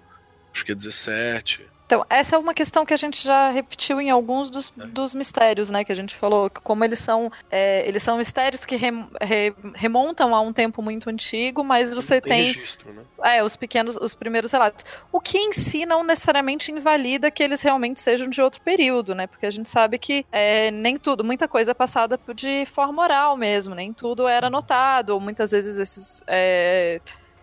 Acho 0.57 0.65
que 0.65 0.71
é 0.71 0.75
17. 0.75 1.67
Então, 1.85 2.05
essa 2.09 2.35
é 2.35 2.39
uma 2.39 2.53
questão 2.53 2.85
que 2.85 2.93
a 2.93 2.97
gente 2.97 3.23
já 3.23 3.49
repetiu 3.49 4.01
em 4.01 4.09
alguns 4.09 4.51
dos, 4.51 4.73
É. 4.77 4.85
dos 4.87 5.13
mistérios, 5.13 5.69
né? 5.69 5.85
Que 5.85 5.91
a 5.93 5.95
gente 5.95 6.13
falou, 6.17 6.49
que 6.49 6.59
como 6.59 6.83
eles 6.83 6.99
são, 6.99 7.31
é, 7.49 7.87
eles 7.87 8.03
são 8.03 8.17
mistérios 8.17 8.65
que 8.65 8.75
rem- 8.75 9.07
re- 9.21 9.53
remontam 9.73 10.35
a 10.35 10.41
um 10.41 10.51
tempo 10.51 10.81
muito 10.81 11.09
antigo, 11.09 11.63
mas 11.63 11.93
você 11.93 12.15
Não 12.15 12.21
tem 12.23 12.43
registro, 12.47 12.91
né? 12.91 13.03
É, 13.23 13.41
os 13.41 13.55
pequenos, 13.55 13.95
os 13.95 14.13
primeiros 14.13 14.51
relatos. 14.51 14.83
O 15.13 15.21
que 15.21 15.37
em 15.37 15.53
si 15.53 15.85
não 15.85 16.03
necessariamente 16.03 16.73
invalida 16.73 17.31
que 17.31 17.41
eles 17.41 17.61
realmente 17.61 18.01
sejam 18.01 18.27
de 18.27 18.41
outro 18.41 18.59
período, 18.61 19.15
né? 19.15 19.25
Porque 19.25 19.45
a 19.45 19.51
gente 19.51 19.69
sabe 19.69 19.97
que 19.97 20.25
é, 20.29 20.69
nem 20.71 20.97
tudo, 20.97 21.23
muita 21.23 21.47
coisa 21.47 21.71
é 21.71 21.73
passada 21.73 22.19
de 22.35 22.65
forma 22.65 23.01
oral 23.01 23.37
mesmo, 23.37 23.73
nem 23.73 23.93
tudo 23.93 24.27
era 24.27 24.47
anotado, 24.47 25.13
ou 25.13 25.21
muitas 25.21 25.51
vezes 25.51 25.79
esses. 25.79 26.21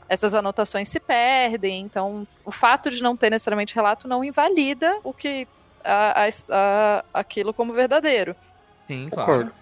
Essas 0.09 0.34
anotações 0.34 0.88
se 0.88 1.00
perdem, 1.00 1.80
então 1.82 2.26
o 2.44 2.52
fato 2.52 2.90
de 2.90 3.02
não 3.02 3.16
ter 3.16 3.30
necessariamente 3.30 3.74
relato 3.74 4.07
não 4.07 4.22
invalida 4.24 4.98
o 5.02 5.12
que 5.12 5.46
a- 5.84 6.24
a- 6.24 6.28
a- 6.50 7.05
aquilo 7.14 7.52
como 7.55 7.72
verdadeiro. 7.72 8.34
Sim, 8.86 9.09
Concordo. 9.09 9.50
claro. 9.50 9.55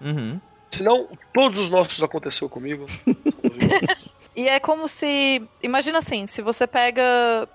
Uhum. 0.00 0.40
Senão, 0.70 1.08
todos 1.32 1.58
os 1.58 1.70
nossos 1.70 2.02
aconteceu 2.02 2.48
comigo. 2.48 2.86
E 4.36 4.48
é 4.48 4.60
como 4.60 4.86
se. 4.86 5.42
Imagina 5.60 5.98
assim, 5.98 6.24
se 6.28 6.40
você 6.42 6.64
pega 6.64 7.48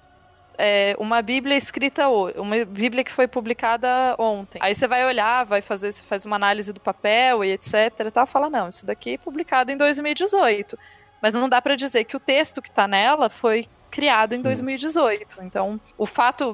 é, 0.57 0.93
uma 0.99 1.21
Bíblia 1.21 1.55
escrita 1.55 2.09
hoje, 2.09 2.37
uma 2.37 2.65
Bíblia 2.65 3.05
que 3.05 3.11
foi 3.11 3.25
publicada 3.25 3.87
ontem. 4.19 4.59
Aí 4.61 4.75
você 4.75 4.85
vai 4.85 5.05
olhar, 5.05 5.45
vai 5.45 5.61
fazer, 5.61 5.93
você 5.93 6.03
faz 6.03 6.25
uma 6.25 6.35
análise 6.35 6.73
do 6.73 6.81
papel 6.81 7.41
e 7.45 7.51
etc. 7.53 7.73
E 8.05 8.11
tal, 8.11 8.27
fala, 8.27 8.49
não, 8.49 8.67
isso 8.67 8.85
daqui 8.85 9.13
é 9.13 9.17
publicado 9.17 9.71
em 9.71 9.77
2018. 9.77 10.77
Mas 11.23 11.33
não 11.33 11.47
dá 11.47 11.61
pra 11.61 11.77
dizer 11.77 12.03
que 12.03 12.17
o 12.17 12.19
texto 12.19 12.61
que 12.61 12.69
tá 12.69 12.85
nela 12.85 13.29
foi 13.29 13.65
criado 13.89 14.33
em 14.33 14.37
Sim. 14.37 14.43
2018. 14.43 15.37
Então, 15.41 15.79
o 15.97 16.05
fato. 16.05 16.53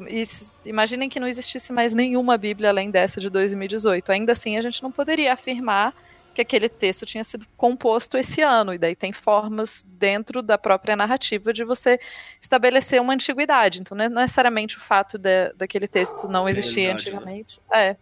Imaginem 0.63 1.09
que 1.09 1.20
não 1.20 1.28
existisse 1.28 1.74
mais 1.74 1.95
nenhuma 1.95 2.38
Bíblia 2.38 2.70
além 2.70 2.91
dessa 2.91 3.20
de 3.20 3.32
2018. 3.32 4.11
Ainda 4.11 4.34
assim, 4.34 4.57
a 4.57 4.61
gente 4.61 4.84
não 4.84 4.91
poderia 4.91 5.34
afirmar 5.34 5.95
que 6.36 6.41
aquele 6.41 6.70
texto 6.70 7.05
tinha 7.05 7.24
sido 7.24 7.47
composto 7.57 8.15
esse 8.15 8.41
ano, 8.43 8.72
e 8.74 8.78
daí 8.78 8.95
tem 8.95 9.11
formas 9.11 9.84
dentro 9.88 10.43
da 10.43 10.57
própria 10.59 10.95
narrativa 10.95 11.51
de 11.51 11.63
você 11.63 11.99
estabelecer 12.39 13.01
uma 13.01 13.13
antiguidade. 13.13 13.82
Então, 13.82 13.97
não 13.97 14.05
é 14.05 14.09
necessariamente 14.09 14.78
o 14.78 14.80
fato 14.80 15.17
de- 15.17 15.51
daquele 15.53 15.88
texto 15.88 16.28
não 16.28 16.47
existir 16.47 16.86
né? 16.86 16.93
antigamente. 16.93 17.59
É. 17.74 17.95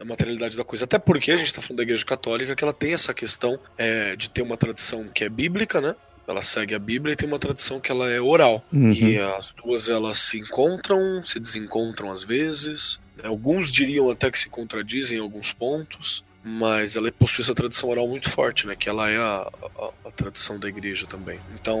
a 0.00 0.04
materialidade 0.04 0.56
da 0.56 0.64
coisa. 0.64 0.84
Até 0.84 0.98
porque 0.98 1.32
a 1.32 1.36
gente 1.36 1.46
está 1.48 1.62
falando 1.62 1.78
da 1.78 1.82
Igreja 1.82 2.04
Católica, 2.04 2.54
que 2.54 2.62
ela 2.64 2.72
tem 2.72 2.92
essa 2.92 3.14
questão 3.14 3.58
é, 3.78 4.14
de 4.16 4.28
ter 4.30 4.42
uma 4.42 4.56
tradição 4.56 5.08
que 5.08 5.24
é 5.24 5.28
bíblica, 5.28 5.80
né? 5.80 5.94
Ela 6.28 6.42
segue 6.42 6.74
a 6.74 6.78
Bíblia 6.78 7.12
e 7.12 7.16
tem 7.16 7.28
uma 7.28 7.38
tradição 7.38 7.78
que 7.80 7.90
ela 7.92 8.10
é 8.10 8.20
oral. 8.20 8.64
Uhum. 8.72 8.90
E 8.92 9.16
as 9.18 9.52
duas 9.52 9.88
elas 9.88 10.18
se 10.18 10.38
encontram, 10.38 11.22
se 11.24 11.38
desencontram 11.38 12.10
às 12.10 12.22
vezes. 12.22 12.98
Alguns 13.22 13.70
diriam 13.72 14.10
até 14.10 14.28
que 14.30 14.38
se 14.38 14.48
contradizem 14.48 15.18
em 15.18 15.20
alguns 15.22 15.52
pontos, 15.52 16.24
mas 16.44 16.96
ela 16.96 17.10
possui 17.12 17.42
essa 17.42 17.54
tradição 17.54 17.88
oral 17.88 18.06
muito 18.08 18.28
forte, 18.28 18.66
né? 18.66 18.74
Que 18.76 18.88
ela 18.88 19.08
é 19.08 19.16
a, 19.16 19.48
a- 19.78 19.90
a 20.04 20.10
tradição 20.10 20.58
da 20.58 20.68
igreja 20.68 21.06
também. 21.06 21.38
Então 21.54 21.80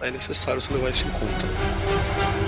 é 0.00 0.10
necessário 0.10 0.60
se 0.60 0.72
levar 0.72 0.88
isso 0.90 1.06
em 1.06 1.10
conta. 1.10 2.41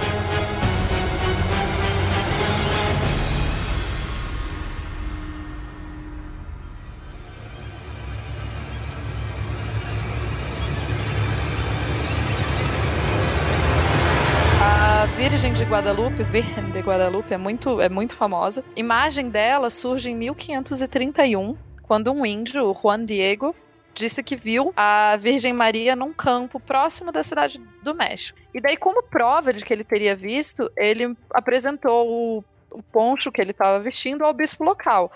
Guadalupe, 15.75 16.23
Virgem 16.23 16.71
de 16.71 16.79
Guadalupe, 16.79 17.35
é 17.35 17.37
muito, 17.37 17.81
é 17.81 17.89
muito 17.89 18.15
famosa. 18.15 18.65
Imagem 18.77 19.29
dela 19.29 19.69
surge 19.69 20.09
em 20.09 20.15
1531, 20.15 21.57
quando 21.83 22.13
um 22.13 22.25
índio, 22.25 22.71
o 22.71 22.79
Juan 22.81 23.05
Diego, 23.05 23.53
disse 23.93 24.23
que 24.23 24.37
viu 24.37 24.73
a 24.77 25.17
Virgem 25.17 25.53
Maria 25.53 25.97
num 25.97 26.13
campo 26.13 26.61
próximo 26.61 27.11
da 27.11 27.25
cidade 27.25 27.61
do 27.83 27.93
México. 27.93 28.39
E 28.55 28.61
daí, 28.61 28.77
como 28.77 29.03
prova 29.03 29.53
de 29.53 29.65
que 29.65 29.73
ele 29.73 29.83
teria 29.83 30.15
visto, 30.15 30.71
ele 30.77 31.17
apresentou 31.29 32.09
o, 32.09 32.45
o 32.71 32.81
poncho 32.81 33.33
que 33.33 33.41
ele 33.41 33.51
estava 33.51 33.81
vestindo 33.81 34.25
ao 34.25 34.33
bispo 34.33 34.63
local. 34.63 35.11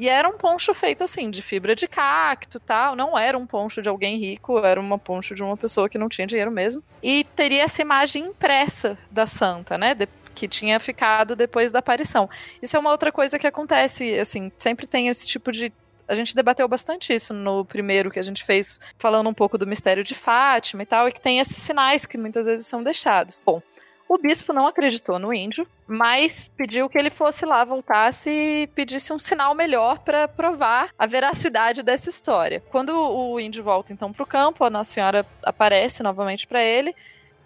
E 0.00 0.08
era 0.08 0.26
um 0.26 0.32
poncho 0.38 0.72
feito 0.72 1.04
assim, 1.04 1.30
de 1.30 1.42
fibra 1.42 1.74
de 1.76 1.86
cacto 1.86 2.58
tal. 2.58 2.96
Não 2.96 3.18
era 3.18 3.36
um 3.36 3.46
poncho 3.46 3.82
de 3.82 3.88
alguém 3.88 4.16
rico, 4.18 4.58
era 4.58 4.80
uma 4.80 4.98
poncho 4.98 5.34
de 5.34 5.42
uma 5.42 5.56
pessoa 5.58 5.90
que 5.90 5.98
não 5.98 6.08
tinha 6.08 6.26
dinheiro 6.26 6.50
mesmo. 6.50 6.82
E 7.02 7.22
teria 7.36 7.62
essa 7.64 7.82
imagem 7.82 8.24
impressa 8.24 8.96
da 9.10 9.26
santa, 9.26 9.76
né? 9.76 9.94
de- 9.94 10.08
que 10.34 10.48
tinha 10.48 10.80
ficado 10.80 11.36
depois 11.36 11.70
da 11.70 11.80
aparição. 11.80 12.30
Isso 12.62 12.74
é 12.76 12.80
uma 12.80 12.90
outra 12.90 13.12
coisa 13.12 13.38
que 13.38 13.46
acontece, 13.46 14.18
assim, 14.18 14.50
sempre 14.56 14.86
tem 14.86 15.08
esse 15.08 15.26
tipo 15.26 15.52
de. 15.52 15.70
A 16.08 16.14
gente 16.14 16.34
debateu 16.34 16.66
bastante 16.66 17.12
isso 17.14 17.34
no 17.34 17.64
primeiro 17.64 18.10
que 18.10 18.18
a 18.18 18.22
gente 18.22 18.42
fez, 18.44 18.80
falando 18.98 19.28
um 19.28 19.34
pouco 19.34 19.58
do 19.58 19.66
mistério 19.66 20.02
de 20.02 20.14
Fátima 20.14 20.82
e 20.82 20.86
tal, 20.86 21.08
e 21.08 21.12
que 21.12 21.20
tem 21.20 21.40
esses 21.40 21.56
sinais 21.56 22.06
que 22.06 22.16
muitas 22.16 22.46
vezes 22.46 22.66
são 22.66 22.82
deixados. 22.82 23.42
Bom, 23.44 23.60
o 24.10 24.18
bispo 24.18 24.52
não 24.52 24.66
acreditou 24.66 25.20
no 25.20 25.32
índio, 25.32 25.64
mas 25.86 26.48
pediu 26.56 26.88
que 26.88 26.98
ele 26.98 27.10
fosse 27.10 27.46
lá, 27.46 27.64
voltasse 27.64 28.28
e 28.28 28.66
pedisse 28.74 29.12
um 29.12 29.20
sinal 29.20 29.54
melhor 29.54 30.00
para 30.00 30.26
provar 30.26 30.90
a 30.98 31.06
veracidade 31.06 31.80
dessa 31.80 32.10
história. 32.10 32.60
Quando 32.72 32.90
o 32.90 33.38
índio 33.38 33.62
volta 33.62 33.92
então 33.92 34.12
para 34.12 34.24
o 34.24 34.26
campo, 34.26 34.64
a 34.64 34.70
Nossa 34.70 34.92
Senhora 34.92 35.24
aparece 35.44 36.02
novamente 36.02 36.48
para 36.48 36.60
ele. 36.60 36.92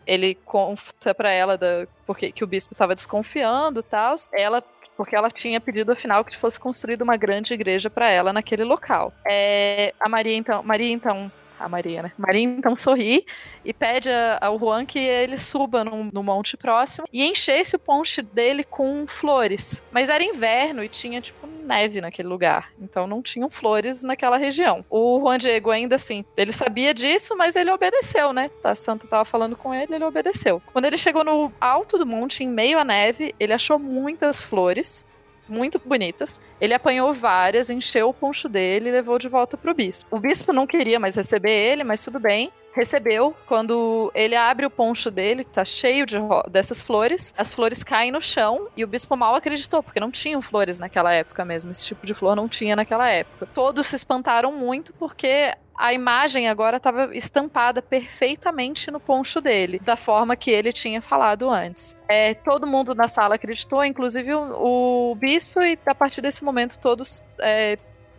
Ele 0.07 0.35
conta 0.37 1.15
para 1.15 1.31
ela 1.31 1.59
da, 1.59 1.87
porque 2.07 2.33
que 2.33 2.43
o 2.43 2.47
bispo 2.47 2.73
estava 2.73 2.95
desconfiando, 2.95 3.83
tal. 3.83 4.15
Ela 4.33 4.65
porque 4.97 5.15
ela 5.15 5.31
tinha 5.31 5.61
pedido 5.61 5.93
afinal 5.93 6.25
que 6.25 6.35
fosse 6.35 6.59
construída 6.59 7.05
uma 7.05 7.17
grande 7.19 7.53
igreja 7.53 7.91
para 7.91 8.09
ela 8.09 8.33
naquele 8.33 8.65
local. 8.65 9.13
É, 9.29 9.93
a 10.01 10.09
Maria 10.09 10.37
então, 10.37 10.63
Maria 10.63 10.91
então 10.91 11.31
a 11.59 11.69
Maria, 11.69 12.03
né? 12.03 12.13
Maria 12.19 12.43
então 12.43 12.75
sorri 12.77 13.25
e 13.65 13.73
pede 13.73 14.11
a- 14.11 14.39
ao 14.41 14.59
Juan 14.59 14.85
que 14.85 14.99
ele 14.99 15.37
suba 15.37 15.85
num, 15.85 16.11
no 16.13 16.23
monte 16.23 16.57
próximo 16.57 17.07
e 17.13 17.25
enchesse 17.25 17.77
o 17.77 17.79
ponche 17.79 18.23
dele 18.23 18.65
com 18.65 19.07
flores. 19.07 19.83
Mas 19.93 20.09
era 20.09 20.23
inverno 20.23 20.83
e 20.83 20.89
tinha, 20.89 21.21
tipo, 21.21 21.47
neve 21.47 22.01
naquele 22.01 22.29
lugar. 22.29 22.71
Então 22.81 23.07
não 23.07 23.23
tinham 23.23 23.49
flores 23.49 24.03
naquela 24.03 24.37
região. 24.37 24.85
O 24.91 25.19
Juan 25.21 25.39
Diego 25.39 25.71
ainda 25.71 25.95
assim, 25.95 26.25
ele 26.37 26.53
sabia 26.53 26.93
disso, 26.93 27.37
mas 27.37 27.57
ele 27.57 27.71
obedeceu, 27.71 28.33
né? 28.33 28.51
A 28.63 28.75
santa 28.75 29.07
tava 29.07 29.25
falando 29.25 29.57
com 29.57 29.73
ele, 29.73 29.95
ele 29.95 30.05
obedeceu. 30.05 30.61
Quando 30.73 30.85
ele 30.85 30.99
chegou 30.99 31.25
no 31.25 31.53
alto 31.61 31.97
do 31.99 32.05
monte, 32.07 32.45
em 32.45 32.49
meio 32.49 32.79
à 32.79 32.85
neve, 32.85 33.35
ele 33.41 33.53
achou 33.53 33.79
muitas 33.79 34.43
flores 34.43 35.07
muito 35.49 35.81
bonitas. 35.85 36.41
Ele 36.61 36.75
apanhou 36.75 37.13
várias, 37.13 37.71
encheu 37.71 38.09
o 38.09 38.15
poncho 38.15 38.49
dele 38.49 38.89
e 38.89 38.93
levou 38.93 39.19
de 39.19 39.29
volta 39.29 39.57
pro 39.57 39.75
bispo. 39.75 40.17
O 40.17 40.21
bispo 40.21 40.53
não 40.53 40.67
queria 40.67 40.99
mais 40.99 41.17
receber 41.17 41.51
ele, 41.51 41.85
mas 41.85 42.05
tudo 42.05 42.19
bem. 42.19 42.51
Recebeu. 42.75 43.37
Quando 43.47 44.11
ele 44.15 44.35
abre 44.35 44.67
o 44.67 44.71
poncho 44.71 45.11
dele, 45.11 45.45
tá 45.45 45.65
cheio 45.65 46.05
de 46.05 46.17
dessas 46.51 46.83
flores. 46.83 47.33
As 47.37 47.55
flores 47.55 47.85
caem 47.85 48.11
no 48.11 48.21
chão 48.21 48.69
e 48.77 48.83
o 48.83 48.89
bispo 48.89 49.17
mal 49.17 49.35
acreditou, 49.35 49.83
porque 49.83 50.01
não 50.01 50.11
tinham 50.11 50.43
flores 50.43 50.79
naquela 50.79 51.13
época 51.13 51.45
mesmo. 51.45 51.71
Esse 51.71 51.87
tipo 51.87 52.05
de 52.05 52.15
flor 52.15 52.35
não 52.35 52.49
tinha 52.49 52.75
naquela 52.75 53.09
época. 53.09 53.49
Todos 53.55 53.87
se 53.87 53.97
espantaram 53.97 54.53
muito 54.53 54.93
porque 54.95 55.55
a 55.77 55.93
imagem 55.93 56.49
agora 56.49 56.77
estava 56.77 57.15
estampada 57.17 57.83
perfeitamente 57.83 58.91
no 58.91 59.01
poncho 59.01 59.41
dele, 59.41 59.79
da 59.79 59.97
forma 59.97 60.37
que 60.37 60.51
ele 60.51 60.73
tinha 60.73 61.03
falado 61.03 61.51
antes. 61.51 61.97
É, 62.09 62.35
todo 62.35 62.67
mundo 62.67 62.95
na 62.95 63.09
sala 63.09 63.35
acreditou, 63.35 63.85
inclusive 63.85 64.33
o, 64.35 65.11
o 65.11 65.15
bispo, 65.17 65.61
e 65.61 65.79
a 65.87 65.95
partir 65.95 66.21
desse 66.21 66.45
momento 66.45 66.79
todos 66.79 67.25
é, 67.41 67.79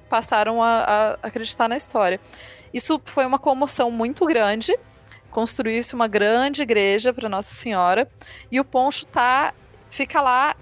passaram 0.09 0.61
a, 0.61 1.17
a 1.23 1.27
acreditar 1.27 1.67
na 1.67 1.77
história. 1.77 2.19
Isso 2.73 3.01
foi 3.05 3.25
uma 3.25 3.39
comoção 3.39 3.89
muito 3.89 4.25
grande. 4.25 4.77
Construiu-se 5.31 5.93
uma 5.95 6.07
grande 6.07 6.61
igreja 6.61 7.13
para 7.13 7.29
Nossa 7.29 7.53
Senhora 7.53 8.09
e 8.51 8.59
o 8.59 8.65
poncho 8.65 9.05
tá 9.05 9.53
fica 9.89 10.21
lá, 10.21 10.55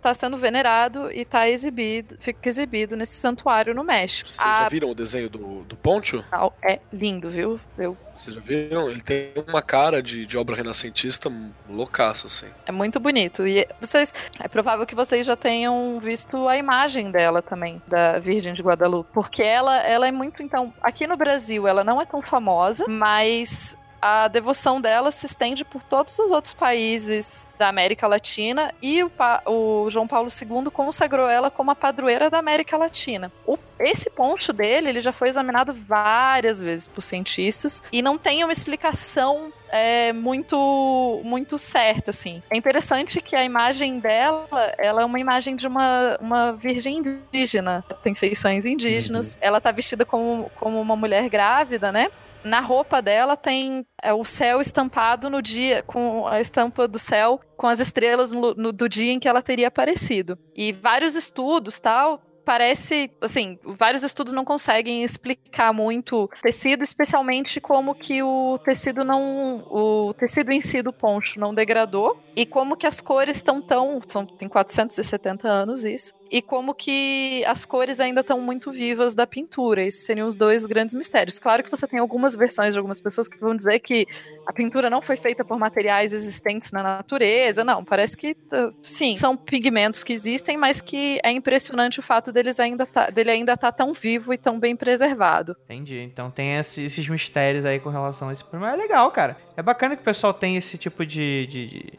tá 0.00 0.12
sendo 0.14 0.36
venerado 0.36 1.10
e 1.12 1.24
tá 1.24 1.48
exibido, 1.48 2.16
fica 2.18 2.48
exibido 2.48 2.96
nesse 2.96 3.14
santuário 3.14 3.74
no 3.74 3.84
México. 3.84 4.28
Vocês 4.30 4.40
já 4.40 4.66
A- 4.66 4.68
viram 4.68 4.90
o 4.90 4.94
desenho 4.94 5.28
do, 5.28 5.62
do 5.64 5.76
Poncho? 5.76 6.24
é 6.62 6.80
lindo, 6.92 7.30
viu? 7.30 7.60
Eu 7.78 7.96
Vocês 8.18 8.34
já 8.34 8.40
viram? 8.40 8.90
Ele 8.90 9.00
tem 9.00 9.32
uma 9.48 9.62
cara 9.62 10.02
de, 10.02 10.26
de 10.26 10.36
obra 10.36 10.56
renascentista 10.56 11.30
loucaça, 11.68 12.26
assim. 12.26 12.46
É 12.66 12.72
muito 12.72 12.98
bonito. 13.00 13.46
E 13.46 13.66
vocês. 13.80 14.12
É 14.38 14.46
provável 14.48 14.84
que 14.86 14.94
vocês 14.94 15.24
já 15.24 15.36
tenham 15.36 15.98
visto 16.00 16.46
a 16.48 16.56
imagem 16.56 17.10
dela 17.10 17.40
também, 17.42 17.80
da 17.86 18.18
Virgem 18.18 18.52
de 18.54 18.62
Guadalupe. 18.62 19.10
Porque 19.12 19.42
ela, 19.42 19.78
ela 19.82 20.06
é 20.08 20.12
muito. 20.12 20.42
Então, 20.42 20.72
aqui 20.82 21.06
no 21.06 21.16
Brasil 21.16 21.66
ela 21.66 21.82
não 21.84 22.00
é 22.00 22.04
tão 22.04 22.20
famosa, 22.22 22.84
mas. 22.88 23.76
A 24.02 24.28
devoção 24.28 24.80
dela 24.80 25.10
se 25.10 25.26
estende 25.26 25.64
por 25.64 25.82
todos 25.82 26.18
os 26.18 26.30
outros 26.30 26.54
países 26.54 27.46
da 27.58 27.68
América 27.68 28.06
Latina 28.06 28.72
e 28.80 29.02
o, 29.04 29.10
pa- 29.10 29.42
o 29.46 29.88
João 29.90 30.06
Paulo 30.08 30.28
II 30.30 30.70
consagrou 30.70 31.28
ela 31.28 31.50
como 31.50 31.70
a 31.70 31.74
padroeira 31.74 32.30
da 32.30 32.38
América 32.38 32.76
Latina. 32.78 33.30
O- 33.46 33.58
esse 33.78 34.08
poncho 34.08 34.52
dele 34.52 34.88
ele 34.88 35.00
já 35.02 35.12
foi 35.12 35.28
examinado 35.28 35.72
várias 35.74 36.58
vezes 36.60 36.86
por 36.86 37.02
cientistas 37.02 37.82
e 37.92 38.00
não 38.00 38.16
tem 38.16 38.42
uma 38.42 38.52
explicação 38.52 39.52
é 39.72 40.12
muito 40.12 41.20
muito 41.24 41.56
certa, 41.58 42.10
assim. 42.10 42.42
É 42.50 42.56
interessante 42.56 43.20
que 43.20 43.36
a 43.36 43.44
imagem 43.44 44.00
dela, 44.00 44.48
ela 44.76 45.02
é 45.02 45.04
uma 45.04 45.20
imagem 45.20 45.54
de 45.56 45.66
uma, 45.68 46.16
uma 46.20 46.52
virgem 46.52 46.98
indígena. 46.98 47.84
Tem 48.02 48.14
feições 48.14 48.66
indígenas. 48.66 49.38
Ela 49.40 49.60
tá 49.60 49.70
vestida 49.70 50.04
como, 50.04 50.50
como 50.56 50.80
uma 50.80 50.96
mulher 50.96 51.28
grávida, 51.28 51.92
né? 51.92 52.10
Na 52.42 52.60
roupa 52.60 53.02
dela 53.02 53.36
tem 53.36 53.84
é, 54.02 54.12
o 54.14 54.24
céu 54.24 54.60
estampado 54.60 55.28
no 55.28 55.42
dia, 55.42 55.82
com 55.86 56.26
a 56.26 56.40
estampa 56.40 56.88
do 56.88 56.98
céu, 56.98 57.40
com 57.56 57.66
as 57.66 57.80
estrelas 57.80 58.32
no- 58.32 58.54
no- 58.54 58.72
do 58.72 58.88
dia 58.88 59.12
em 59.12 59.18
que 59.18 59.28
ela 59.28 59.42
teria 59.42 59.68
aparecido. 59.68 60.38
E 60.56 60.72
vários 60.72 61.14
estudos, 61.14 61.78
tal, 61.78 62.22
parece, 62.44 63.10
assim, 63.20 63.58
vários 63.78 64.02
estudos 64.02 64.32
não 64.32 64.44
conseguem 64.44 65.04
explicar 65.04 65.72
muito 65.72 66.24
o 66.24 66.28
tecido, 66.42 66.82
especialmente 66.82 67.60
como 67.60 67.94
que 67.94 68.22
o 68.22 68.58
tecido 68.64 69.04
não, 69.04 69.62
o 69.70 70.14
tecido 70.14 70.50
em 70.50 70.62
si 70.62 70.82
do 70.82 70.92
poncho 70.92 71.38
não 71.38 71.54
degradou 71.54 72.18
e 72.34 72.46
como 72.46 72.76
que 72.76 72.86
as 72.86 73.00
cores 73.00 73.36
estão 73.36 73.60
tão, 73.60 74.00
são 74.06 74.24
tem 74.26 74.48
470 74.48 75.46
anos 75.46 75.84
isso. 75.84 76.14
E 76.30 76.40
como 76.40 76.74
que 76.74 77.44
as 77.46 77.66
cores 77.66 77.98
ainda 77.98 78.20
estão 78.20 78.40
muito 78.40 78.70
vivas 78.70 79.14
da 79.14 79.26
pintura. 79.26 79.82
Esses 79.84 80.04
seriam 80.04 80.28
os 80.28 80.36
dois 80.36 80.64
grandes 80.64 80.94
mistérios. 80.94 81.38
Claro 81.40 81.64
que 81.64 81.70
você 81.70 81.88
tem 81.88 81.98
algumas 81.98 82.36
versões 82.36 82.72
de 82.72 82.78
algumas 82.78 83.00
pessoas 83.00 83.28
que 83.28 83.36
vão 83.38 83.56
dizer 83.56 83.80
que 83.80 84.06
a 84.46 84.52
pintura 84.52 84.88
não 84.88 85.02
foi 85.02 85.16
feita 85.16 85.44
por 85.44 85.58
materiais 85.58 86.12
existentes 86.12 86.70
na 86.70 86.82
natureza. 86.82 87.64
Não, 87.64 87.84
parece 87.84 88.16
que 88.16 88.36
sim, 88.82 89.14
são 89.14 89.36
pigmentos 89.36 90.04
que 90.04 90.12
existem, 90.12 90.56
mas 90.56 90.80
que 90.80 91.18
é 91.24 91.32
impressionante 91.32 91.98
o 91.98 92.02
fato 92.02 92.30
deles 92.32 92.60
ainda 92.60 92.86
tá, 92.86 93.10
dele 93.10 93.30
ainda 93.32 93.54
estar 93.54 93.72
tão 93.72 93.92
vivo 93.92 94.32
e 94.32 94.38
tão 94.38 94.58
bem 94.60 94.76
preservado. 94.76 95.56
Entendi. 95.64 95.98
Então 96.00 96.30
tem 96.30 96.56
esse- 96.58 96.82
esses 96.84 97.08
mistérios 97.08 97.64
aí 97.64 97.80
com 97.80 97.90
relação 97.90 98.28
a 98.28 98.32
esse 98.32 98.44
problema. 98.44 98.72
É 98.72 98.76
legal, 98.76 99.10
cara. 99.10 99.36
É 99.56 99.62
bacana 99.62 99.96
que 99.96 100.02
o 100.02 100.04
pessoal 100.04 100.32
tem 100.32 100.56
esse 100.56 100.78
tipo 100.78 101.04
de, 101.04 101.46
de- 101.48 101.66
de 101.66 101.92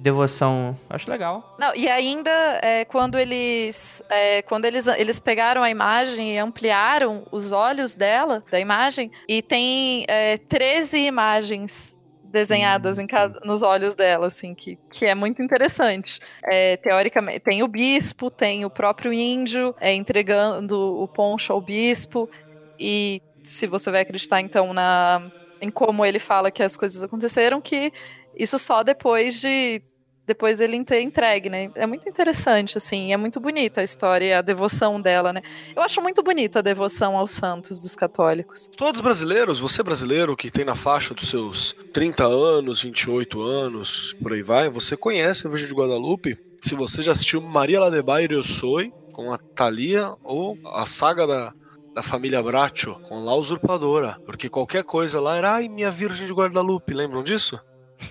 devoção. 0.00 0.76
Acho 0.88 1.10
legal. 1.10 1.56
Não, 1.58 1.74
e 1.74 1.88
ainda 1.88 2.30
é, 2.62 2.84
quando 2.84 3.18
eles 3.18 4.02
é, 4.08 4.42
quando 4.42 4.64
eles, 4.64 4.86
eles 4.86 5.20
pegaram 5.20 5.62
a 5.62 5.70
imagem 5.70 6.34
e 6.34 6.38
ampliaram 6.38 7.26
os 7.30 7.52
olhos 7.52 7.94
dela, 7.94 8.42
da 8.50 8.58
imagem, 8.58 9.10
e 9.28 9.42
tem 9.42 10.04
é, 10.08 10.38
13 10.38 10.98
imagens 10.98 11.98
desenhadas 12.24 12.98
em 12.98 13.06
cada, 13.06 13.40
nos 13.40 13.62
olhos 13.62 13.94
dela, 13.94 14.28
assim, 14.28 14.54
que, 14.54 14.78
que 14.90 15.04
é 15.04 15.14
muito 15.14 15.42
interessante. 15.42 16.20
É, 16.44 16.76
teoricamente, 16.76 17.40
tem 17.40 17.62
o 17.62 17.68
bispo, 17.68 18.30
tem 18.30 18.64
o 18.64 18.70
próprio 18.70 19.12
índio 19.12 19.74
é, 19.80 19.92
entregando 19.92 20.78
o 20.78 21.08
poncho 21.08 21.52
ao 21.52 21.60
bispo, 21.60 22.30
e 22.78 23.20
se 23.42 23.66
você 23.66 23.90
vai 23.90 24.02
acreditar, 24.02 24.40
então, 24.40 24.72
na, 24.72 25.30
em 25.60 25.70
como 25.70 26.06
ele 26.06 26.20
fala 26.20 26.50
que 26.50 26.62
as 26.62 26.76
coisas 26.76 27.02
aconteceram, 27.02 27.60
que 27.60 27.92
isso 28.36 28.58
só 28.58 28.82
depois 28.82 29.40
de 29.40 29.82
depois 30.30 30.60
ele 30.60 30.84
ter 30.84 31.02
entregue, 31.02 31.50
né? 31.50 31.72
É 31.74 31.84
muito 31.88 32.08
interessante, 32.08 32.78
assim, 32.78 33.12
é 33.12 33.16
muito 33.16 33.40
bonita 33.40 33.80
a 33.80 33.84
história, 33.84 34.38
a 34.38 34.42
devoção 34.42 35.00
dela, 35.00 35.32
né? 35.32 35.42
Eu 35.74 35.82
acho 35.82 36.00
muito 36.00 36.22
bonita 36.22 36.60
a 36.60 36.62
devoção 36.62 37.16
aos 37.16 37.32
santos 37.32 37.80
dos 37.80 37.96
católicos. 37.96 38.70
Todos 38.76 39.00
brasileiros, 39.00 39.58
você 39.58 39.82
brasileiro 39.82 40.36
que 40.36 40.48
tem 40.48 40.64
na 40.64 40.76
faixa 40.76 41.12
dos 41.12 41.28
seus 41.28 41.74
30 41.92 42.24
anos, 42.24 42.80
28 42.82 43.42
anos, 43.42 44.14
por 44.22 44.32
aí 44.32 44.42
vai, 44.42 44.68
você 44.68 44.96
conhece 44.96 45.48
a 45.48 45.50
Virgem 45.50 45.66
de 45.66 45.74
Guadalupe? 45.74 46.38
Se 46.62 46.76
você 46.76 47.02
já 47.02 47.10
assistiu 47.10 47.42
Maria 47.42 47.80
Ladebair 47.80 48.30
Eu 48.30 48.44
Soy, 48.44 48.92
com 49.12 49.32
a 49.32 49.38
Thalia, 49.38 50.12
ou 50.22 50.56
a 50.64 50.86
saga 50.86 51.26
da, 51.26 51.52
da 51.92 52.04
família 52.04 52.40
Bracho, 52.40 52.94
com 53.08 53.24
La 53.24 53.34
Usurpadora. 53.34 54.16
Porque 54.24 54.48
qualquer 54.48 54.84
coisa 54.84 55.20
lá 55.20 55.36
era, 55.36 55.54
ai, 55.54 55.68
minha 55.68 55.90
Virgem 55.90 56.28
de 56.28 56.32
Guadalupe, 56.32 56.94
lembram 56.94 57.24
disso? 57.24 57.58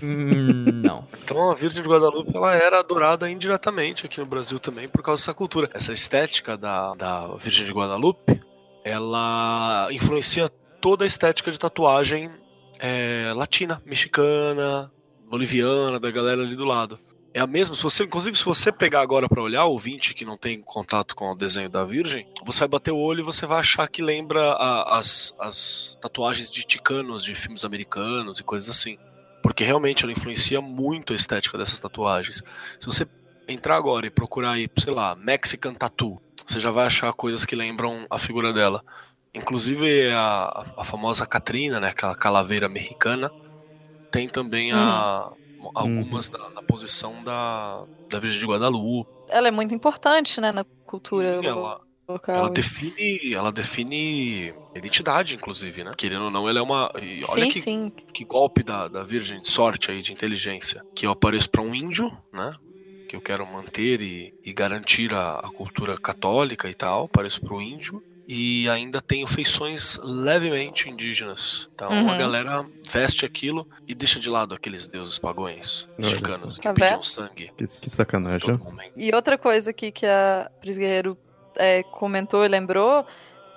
Não. 0.01 1.07
Então 1.23 1.51
a 1.51 1.55
Virgem 1.55 1.81
de 1.83 1.89
Guadalupe 1.89 2.35
ela 2.35 2.55
era 2.55 2.79
adorada 2.79 3.29
indiretamente 3.29 4.05
aqui 4.05 4.19
no 4.19 4.25
Brasil 4.25 4.59
também 4.59 4.87
por 4.87 5.01
causa 5.03 5.21
dessa 5.21 5.33
cultura. 5.33 5.69
Essa 5.73 5.93
estética 5.93 6.57
da, 6.57 6.93
da 6.93 7.27
Virgem 7.37 7.65
de 7.65 7.71
Guadalupe, 7.73 8.41
ela 8.83 9.87
influencia 9.91 10.49
toda 10.81 11.03
a 11.03 11.07
estética 11.07 11.51
de 11.51 11.59
tatuagem 11.59 12.29
é, 12.79 13.31
latina, 13.35 13.81
mexicana, 13.85 14.91
boliviana, 15.29 15.99
da 15.99 16.09
galera 16.11 16.41
ali 16.41 16.55
do 16.55 16.65
lado. 16.65 16.99
É 17.31 17.39
a 17.39 17.45
mesma, 17.45 17.75
se 17.75 17.83
você, 17.83 18.05
inclusive 18.05 18.35
se 18.35 18.43
você 18.43 18.71
pegar 18.71 19.01
agora 19.01 19.29
pra 19.29 19.41
olhar, 19.43 19.65
o 19.65 19.71
ouvinte 19.73 20.15
que 20.15 20.25
não 20.25 20.35
tem 20.35 20.59
contato 20.61 21.15
com 21.15 21.31
o 21.31 21.35
desenho 21.37 21.69
da 21.69 21.85
Virgem, 21.85 22.27
você 22.43 22.61
vai 22.61 22.67
bater 22.69 22.91
o 22.91 22.97
olho 22.97 23.19
e 23.19 23.23
você 23.23 23.45
vai 23.45 23.59
achar 23.59 23.87
que 23.87 24.01
lembra 24.01 24.53
a- 24.53 24.97
as, 24.97 25.35
as 25.39 25.95
tatuagens 26.01 26.49
de 26.49 26.65
ticanos 26.65 27.23
de 27.23 27.35
filmes 27.35 27.63
americanos 27.63 28.39
e 28.39 28.43
coisas 28.43 28.67
assim. 28.69 28.97
Porque 29.41 29.63
realmente 29.63 30.03
ela 30.03 30.11
influencia 30.11 30.61
muito 30.61 31.13
a 31.13 31.15
estética 31.15 31.57
dessas 31.57 31.79
tatuagens. 31.79 32.43
Se 32.79 32.85
você 32.85 33.07
entrar 33.47 33.75
agora 33.77 34.05
e 34.05 34.09
procurar 34.09 34.51
aí, 34.51 34.69
sei 34.77 34.93
lá, 34.93 35.15
Mexican 35.15 35.73
Tattoo, 35.73 36.21
você 36.45 36.59
já 36.59 36.71
vai 36.71 36.85
achar 36.87 37.11
coisas 37.13 37.45
que 37.45 37.55
lembram 37.55 38.05
a 38.09 38.17
figura 38.17 38.53
dela. 38.53 38.83
Inclusive 39.33 40.11
a, 40.11 40.65
a 40.77 40.83
famosa 40.83 41.25
Catrina, 41.25 41.79
né, 41.79 41.89
aquela 41.89 42.15
calaveira 42.15 42.67
mexicana, 42.67 43.31
tem 44.11 44.27
também 44.27 44.71
a, 44.71 45.31
algumas 45.75 46.29
da, 46.29 46.49
da 46.49 46.61
posição 46.61 47.23
da, 47.23 47.83
da 48.09 48.19
Virgem 48.19 48.39
de 48.39 48.45
Guadalupe. 48.45 49.09
Ela 49.29 49.47
é 49.47 49.51
muito 49.51 49.73
importante, 49.73 50.41
né, 50.41 50.51
na 50.51 50.65
cultura 50.85 51.39
Sim, 51.39 51.47
ela, 51.47 51.79
local. 52.09 52.35
ela 52.35 52.49
define, 52.49 53.33
ela 53.33 53.51
define 53.51 54.53
identidade, 54.75 55.35
inclusive, 55.35 55.83
né? 55.83 55.91
Querendo 55.97 56.25
ou 56.25 56.31
não, 56.31 56.47
ela 56.49 56.59
é 56.59 56.61
uma. 56.61 56.91
e 57.01 57.23
olha 57.29 57.43
sim, 57.45 57.49
que, 57.49 57.59
sim. 57.61 57.91
que 58.13 58.25
golpe 58.25 58.63
da, 58.63 58.87
da 58.87 59.03
Virgem 59.03 59.39
de 59.41 59.49
sorte 59.49 59.91
aí, 59.91 60.01
de 60.01 60.11
inteligência. 60.11 60.83
Que 60.95 61.05
eu 61.05 61.11
apareço 61.11 61.49
para 61.49 61.61
um 61.61 61.73
índio, 61.73 62.11
né? 62.33 62.53
Que 63.07 63.15
eu 63.15 63.21
quero 63.21 63.45
manter 63.45 64.01
e, 64.01 64.33
e 64.43 64.53
garantir 64.53 65.13
a, 65.13 65.35
a 65.39 65.49
cultura 65.49 65.97
católica 65.97 66.69
e 66.69 66.73
tal. 66.75 67.05
Apareço 67.05 67.41
para 67.41 67.53
o 67.55 67.61
índio. 67.61 68.03
E 68.31 68.69
ainda 68.69 69.01
tenho 69.01 69.25
feições 69.25 69.97
levemente 70.03 70.87
indígenas. 70.87 71.67
Então 71.73 71.89
Uhum. 71.89 72.11
a 72.11 72.15
galera 72.15 72.63
veste 72.87 73.25
aquilo 73.25 73.67
e 73.87 73.95
deixa 73.95 74.19
de 74.19 74.29
lado 74.29 74.53
aqueles 74.53 74.87
deuses 74.87 75.17
pagões 75.17 75.89
mexicanos 75.97 76.57
só. 76.57 76.61
que 76.61 76.67
Tá 76.67 76.73
pediam 76.75 77.01
sangue 77.01 77.47
Que, 77.57 77.63
que 77.63 77.89
sacanagem. 77.89 78.59
E 78.95 79.09
outra 79.15 79.35
coisa 79.35 79.71
aqui 79.71 79.91
que 79.91 80.05
a 80.05 80.47
Pris 80.61 80.77
Guerreiro 80.77 81.17
é, 81.59 81.83
comentou 81.83 82.43
e 82.43 82.47
lembrou, 82.47 83.05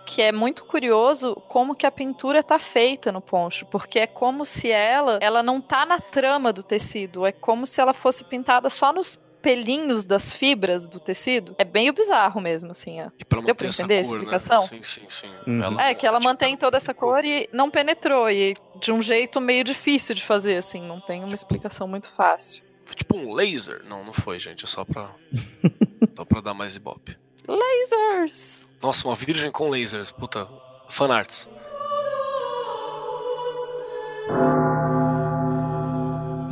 que 0.05 0.21
é 0.21 0.33
muito 0.33 0.65
curioso 0.65 1.35
como 1.49 1.75
que 1.75 1.87
a 1.87 1.91
pintura 1.91 2.43
tá 2.43 2.59
feita 2.59 3.13
no 3.13 3.21
poncho, 3.21 3.65
porque 3.67 4.01
é 4.01 4.07
como 4.07 4.45
se 4.45 4.71
ela, 4.71 5.19
ela 5.23 5.43
não 5.43 5.61
tá 5.61 5.87
na 5.87 5.99
trama 5.99 6.53
do 6.53 6.63
tecido, 6.63 7.25
é 7.25 7.33
como 7.33 7.67
se 7.67 7.81
ela 7.81 7.95
fosse 7.95 8.25
pintada 8.25 8.69
só 8.69 8.93
nos 8.93 9.17
pelinhos 9.41 10.05
das 10.05 10.33
fibras 10.33 10.87
do 10.87 11.01
tecido. 11.01 11.55
É 11.59 11.65
bem 11.65 11.93
bizarro 11.93 12.41
mesmo, 12.41 12.71
assim. 12.71 12.99
E 13.19 13.25
pra 13.25 13.41
Deu 13.41 13.55
pra 13.55 13.67
essa 13.67 13.83
entender 13.83 14.01
a 14.01 14.09
cor, 14.09 14.17
explicação? 14.17 14.61
Né? 14.61 14.67
Sim, 14.67 14.83
sim, 14.83 15.07
sim. 15.09 15.31
Uhum. 15.47 15.81
É, 15.81 15.95
que 15.95 16.07
ela 16.07 16.21
mantém 16.21 16.57
toda 16.57 16.77
essa 16.77 16.95
cor 16.95 17.25
e 17.25 17.49
não 17.53 17.69
penetrou, 17.69 18.31
e 18.31 18.55
de 18.81 18.93
um 18.93 19.03
jeito 19.03 19.41
meio 19.41 19.65
difícil 19.65 20.15
de 20.15 20.23
fazer, 20.23 20.57
assim, 20.57 20.81
não 20.81 21.01
tem 21.01 21.25
uma 21.25 21.35
explicação 21.35 21.89
muito 21.89 22.09
fácil. 22.11 22.63
Foi 22.85 22.95
tipo 22.95 23.17
um 23.17 23.33
laser. 23.33 23.83
Não, 23.85 24.05
não 24.05 24.13
foi, 24.13 24.39
gente. 24.39 24.65
É 24.65 24.69
só 24.69 24.85
pra. 24.85 25.11
só 26.15 26.25
pra 26.25 26.41
dar 26.41 26.55
mais 26.55 26.77
ibope. 26.77 27.17
Lasers! 27.49 28.69
Nossa, 28.81 29.09
uma 29.09 29.15
virgem 29.15 29.51
com 29.51 29.69
lasers. 29.69 30.11
Puta. 30.11 30.49
Fanarts. 30.91 31.49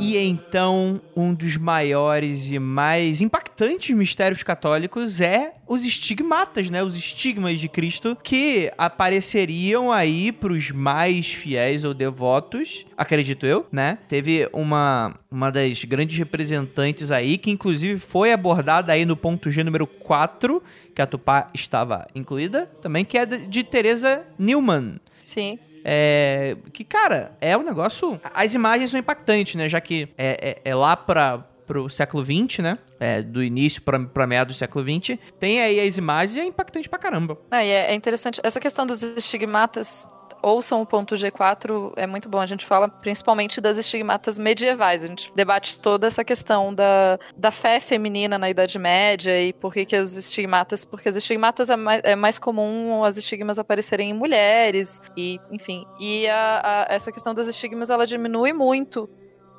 E 0.01 0.17
então, 0.17 0.99
um 1.15 1.31
dos 1.31 1.57
maiores 1.57 2.49
e 2.51 2.57
mais 2.57 3.21
impactantes 3.21 3.95
mistérios 3.95 4.41
católicos 4.41 5.21
é 5.21 5.53
os 5.67 5.85
estigmatas, 5.85 6.71
né? 6.71 6.81
Os 6.81 6.97
estigmas 6.97 7.59
de 7.59 7.69
Cristo 7.69 8.17
que 8.23 8.71
apareceriam 8.79 9.91
aí 9.91 10.31
pros 10.31 10.71
mais 10.71 11.27
fiéis 11.31 11.83
ou 11.83 11.93
devotos, 11.93 12.83
acredito 12.97 13.45
eu, 13.45 13.67
né? 13.71 13.99
Teve 14.07 14.49
uma, 14.51 15.13
uma 15.29 15.51
das 15.51 15.83
grandes 15.83 16.17
representantes 16.17 17.11
aí, 17.11 17.37
que 17.37 17.51
inclusive 17.51 17.99
foi 17.99 18.33
abordada 18.33 18.91
aí 18.91 19.05
no 19.05 19.15
ponto 19.15 19.51
G 19.51 19.63
número 19.63 19.85
4, 19.85 20.63
que 20.95 21.01
a 21.03 21.05
Tupá 21.05 21.51
estava 21.53 22.07
incluída, 22.15 22.65
também, 22.81 23.05
que 23.05 23.19
é 23.19 23.25
de, 23.27 23.63
Teresa 23.63 24.23
Newman. 24.39 24.99
Sim. 25.21 25.59
É, 25.83 26.57
que, 26.73 26.83
cara, 26.83 27.37
é 27.41 27.57
um 27.57 27.63
negócio. 27.63 28.19
As 28.33 28.53
imagens 28.53 28.91
são 28.91 28.99
impactantes, 28.99 29.55
né? 29.55 29.67
Já 29.67 29.81
que 29.81 30.09
é, 30.17 30.59
é, 30.63 30.71
é 30.71 30.75
lá 30.75 30.95
para 30.95 31.45
pro 31.65 31.89
século 31.89 32.25
XX, 32.25 32.59
né? 32.59 32.77
É, 32.99 33.21
do 33.21 33.41
início 33.41 33.81
pra, 33.81 33.97
pra 33.97 34.27
meados 34.27 34.55
do 34.55 34.59
século 34.59 34.83
XX. 34.83 35.17
Tem 35.39 35.61
aí 35.61 35.79
as 35.79 35.97
imagens 35.97 36.35
e 36.35 36.39
é 36.41 36.45
impactante 36.45 36.89
pra 36.89 36.99
caramba. 36.99 37.37
É, 37.49 37.93
é 37.93 37.95
interessante. 37.95 38.41
Essa 38.43 38.59
questão 38.59 38.85
dos 38.85 39.01
estigmatas 39.01 40.05
ouçam 40.41 40.81
o 40.81 40.85
ponto 40.85 41.15
G4, 41.15 41.93
é 41.95 42.07
muito 42.07 42.29
bom. 42.29 42.39
A 42.39 42.45
gente 42.45 42.65
fala 42.65 42.87
principalmente 42.87 43.61
das 43.61 43.77
estigmatas 43.77 44.37
medievais. 44.37 45.03
A 45.03 45.07
gente 45.07 45.31
debate 45.35 45.79
toda 45.79 46.07
essa 46.07 46.23
questão 46.23 46.73
da, 46.73 47.19
da 47.35 47.51
fé 47.51 47.79
feminina 47.79 48.37
na 48.37 48.49
Idade 48.49 48.77
Média 48.77 49.41
e 49.41 49.53
por 49.53 49.73
que, 49.73 49.85
que 49.85 49.97
os 49.97 50.15
estigmatas. 50.15 50.83
Porque 50.85 51.09
as 51.09 51.15
estigmatas 51.15 51.69
é 51.69 51.75
mais, 51.75 52.01
é 52.03 52.15
mais 52.15 52.39
comum 52.39 53.03
as 53.03 53.17
estigmas 53.17 53.59
aparecerem 53.59 54.09
em 54.09 54.13
mulheres, 54.13 54.99
e 55.15 55.39
enfim. 55.51 55.85
E 55.99 56.27
a, 56.27 56.87
a, 56.89 56.93
essa 56.93 57.11
questão 57.11 57.33
das 57.33 57.47
estigmas 57.47 57.89
ela 57.89 58.05
diminui 58.05 58.53
muito 58.53 59.09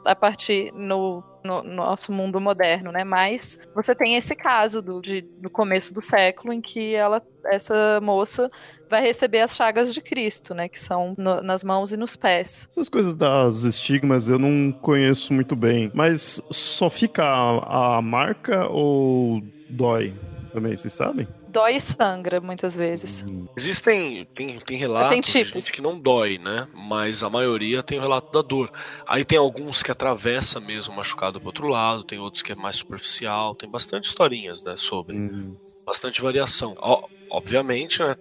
a 0.04 0.14
partir 0.14 0.72
no, 0.72 1.22
no, 1.44 1.62
nosso 1.62 2.12
mundo 2.12 2.40
moderno, 2.40 2.92
né? 2.92 3.04
Mas 3.04 3.58
você 3.74 3.94
tem 3.94 4.16
esse 4.16 4.34
caso 4.34 4.80
do, 4.80 5.00
de, 5.00 5.22
do 5.22 5.50
começo 5.50 5.92
do 5.94 6.00
século 6.00 6.52
em 6.52 6.60
que 6.60 6.94
ela, 6.94 7.22
essa 7.46 8.00
moça 8.00 8.50
vai 8.88 9.02
receber 9.02 9.40
as 9.40 9.54
chagas 9.56 9.92
de 9.92 10.00
Cristo, 10.00 10.54
né? 10.54 10.68
Que 10.68 10.80
são 10.80 11.14
no, 11.16 11.42
nas 11.42 11.62
mãos 11.62 11.92
e 11.92 11.96
nos 11.96 12.16
pés. 12.16 12.66
Essas 12.70 12.88
coisas 12.88 13.14
das 13.14 13.64
estigmas 13.64 14.28
eu 14.28 14.38
não 14.38 14.72
conheço 14.72 15.32
muito 15.32 15.56
bem, 15.56 15.90
mas 15.94 16.42
só 16.50 16.88
fica 16.88 17.24
a, 17.24 17.96
a 17.96 18.02
marca 18.02 18.68
ou 18.68 19.42
dói 19.68 20.14
também, 20.52 20.76
vocês 20.76 20.92
sabem? 20.92 21.26
Dói 21.52 21.76
e 21.76 21.80
sangra 21.80 22.40
muitas 22.40 22.74
vezes. 22.74 23.24
Existem, 23.56 24.24
tem, 24.34 24.58
tem 24.58 24.76
relatos 24.76 25.10
Tem 25.10 25.20
de 25.20 25.30
tipos. 25.30 25.52
gente 25.52 25.72
que 25.72 25.82
não 25.82 25.98
dói, 25.98 26.38
né? 26.38 26.66
Mas 26.74 27.22
a 27.22 27.28
maioria 27.30 27.82
tem 27.82 27.98
o 27.98 28.00
relato 28.00 28.32
da 28.32 28.42
dor. 28.42 28.72
Aí 29.06 29.24
tem 29.24 29.38
alguns 29.38 29.82
que 29.82 29.92
atravessa 29.92 30.58
mesmo 30.58 30.96
machucado 30.96 31.38
pro 31.38 31.48
outro 31.48 31.68
lado, 31.68 32.02
tem 32.02 32.18
outros 32.18 32.42
que 32.42 32.52
é 32.52 32.54
mais 32.54 32.76
superficial, 32.76 33.54
tem 33.54 33.70
bastante 33.70 34.08
historinhas, 34.08 34.64
né, 34.64 34.74
sobre. 34.76 35.16
Hum. 35.16 35.54
Bastante 35.84 36.22
variação. 36.22 36.74
Ó, 36.78 37.06
obviamente, 37.30 38.02
né, 38.02 38.16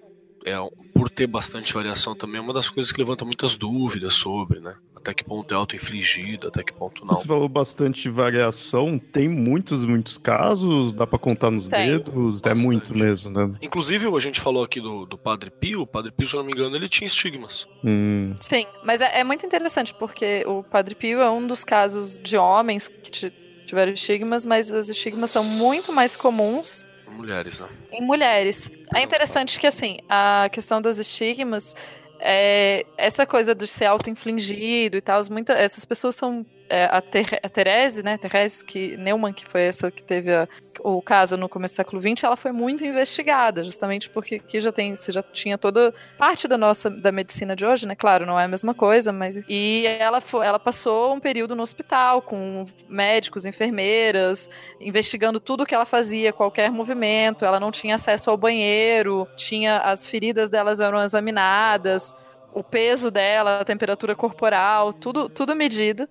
é, 0.46 0.56
por 0.94 1.10
ter 1.10 1.28
bastante 1.28 1.74
variação 1.74 2.16
também 2.16 2.38
é 2.40 2.42
uma 2.42 2.54
das 2.54 2.70
coisas 2.70 2.92
que 2.92 3.00
levanta 3.00 3.24
muitas 3.24 3.56
dúvidas 3.56 4.14
sobre, 4.16 4.60
né? 4.60 4.76
Até 5.02 5.16
que 5.16 5.24
ponto 5.24 5.52
é 5.52 5.58
auto-infligido, 5.58 6.47
até 6.49 6.64
que 6.64 6.72
ponto 6.72 7.04
não. 7.04 7.14
Você 7.14 7.28
falou 7.28 7.49
bastante 7.49 8.08
variação, 8.08 8.99
tem 8.99 9.28
muitos, 9.28 9.84
muitos 9.84 10.18
casos, 10.20 10.93
dá 10.93 11.08
pra 11.08 11.18
contar 11.18 11.49
nos 11.49 11.68
Tem. 11.68 11.88
dedos, 11.89 12.39
é 12.43 12.49
Bastante. 12.49 12.60
muito 12.60 12.95
mesmo, 12.95 13.32
né? 13.32 13.52
Inclusive, 13.64 14.08
a 14.16 14.20
gente 14.20 14.39
falou 14.39 14.64
aqui 14.64 14.80
do, 14.80 15.08
do 15.08 15.18
Padre 15.18 15.49
Pio, 15.49 15.82
o 15.82 15.88
Padre 15.88 16.12
Pio, 16.12 16.28
se 16.28 16.36
eu 16.36 16.39
não 16.39 16.45
me 16.45 16.52
engano, 16.54 16.76
ele 16.76 16.88
tinha 16.88 17.08
estigmas. 17.08 17.66
Hum, 17.84 18.36
Sim, 18.39 18.68
mas 18.84 19.02
é, 19.02 19.22
é 19.22 19.24
muito 19.24 19.43
interessante 19.43 19.91
porque 19.95 20.43
o 20.45 20.62
Padre 20.64 20.93
Pio 20.93 21.20
é 21.20 21.30
um 21.32 21.47
dos 21.47 21.64
casos 21.64 22.20
de 22.20 22.38
homens 22.38 22.88
que 22.88 23.10
ti- 23.10 23.34
tiveram 23.66 23.93
estigmas, 23.93 24.45
mas 24.45 24.70
os 24.72 24.88
estigmas 24.88 25.32
são 25.32 25.43
muito 25.43 25.91
mais 25.91 26.16
comuns 26.16 26.86
Mulheres, 27.08 27.60
né? 27.60 27.68
em 27.91 28.06
mulheres. 28.06 28.70
É 28.95 29.02
interessante 29.02 29.60
que, 29.60 29.68
assim, 29.68 29.97
a 30.08 30.47
questão 30.52 30.82
das 30.82 30.97
estigmas, 30.97 31.76
é, 32.22 32.86
essa 32.98 33.26
coisa 33.26 33.56
de 33.56 33.66
ser 33.68 33.86
auto-infligido 33.86 34.96
e 34.96 35.02
tal, 35.02 35.20
essas 35.50 35.84
pessoas 35.84 36.16
são. 36.16 36.46
É, 36.72 36.86
a, 36.86 37.02
Ter, 37.02 37.40
a 37.44 37.50
Therese, 37.50 38.02
né? 38.02 38.18
Therese 38.18 38.64
que, 38.66 38.96
Neumann, 38.98 39.34
que 39.34 39.46
foi 39.46 39.64
essa 39.64 39.92
que 39.92 40.02
teve 40.02 40.34
a- 40.34 40.48
o 40.80 41.02
caso 41.02 41.36
no 41.38 41.50
começo 41.50 41.74
do 41.74 41.78
século 41.78 42.02
XX, 42.02 42.24
ela 42.24 42.38
foi 42.38 42.52
muito 42.52 42.84
investigada, 42.84 43.64
justamente 43.64 44.10
porque 44.10 44.36
aqui 44.36 44.60
já 44.62 44.72
tem, 44.72 44.96
você 44.96 45.12
já 45.12 45.22
tinha 45.22 45.58
toda 45.58 45.94
parte 46.18 46.48
da 46.48 46.58
nossa 46.58 46.90
da 46.90 47.12
medicina 47.12 47.56
de 47.56 47.66
hoje, 47.66 47.86
né? 47.86 47.94
Claro, 47.94 48.26
não 48.26 48.40
é 48.40 48.46
a 48.46 48.48
mesma 48.48 48.74
coisa, 48.74 49.12
mas 49.12 49.44
e 49.48 49.86
ela 50.00 50.22
foi, 50.22 50.46
ela 50.46 50.58
passou 50.58 51.14
um 51.14 51.20
período 51.20 51.56
no 51.56 51.62
hospital 51.62 52.22
com 52.22 52.66
médicos, 52.88 53.46
enfermeiras, 53.46 54.50
investigando 54.80 55.40
tudo 55.40 55.66
que 55.66 55.76
ela 55.76 55.86
fazia, 55.86 56.34
qualquer 56.34 56.72
movimento. 56.72 57.46
Ela 57.46 57.60
não 57.60 57.72
tinha 57.72 57.96
acesso 57.96 58.30
ao 58.30 58.38
banheiro, 58.38 59.28
tinha 59.36 59.80
as 59.80 60.08
feridas 60.08 60.50
delas 60.50 60.80
eram 60.80 61.02
examinadas, 61.04 62.16
o 62.54 62.64
peso 62.64 63.10
dela, 63.10 63.62
a 63.62 63.66
temperatura 63.66 64.16
corporal, 64.16 64.92
tudo, 64.94 65.30
tudo 65.30 65.56
medido. 65.56 66.08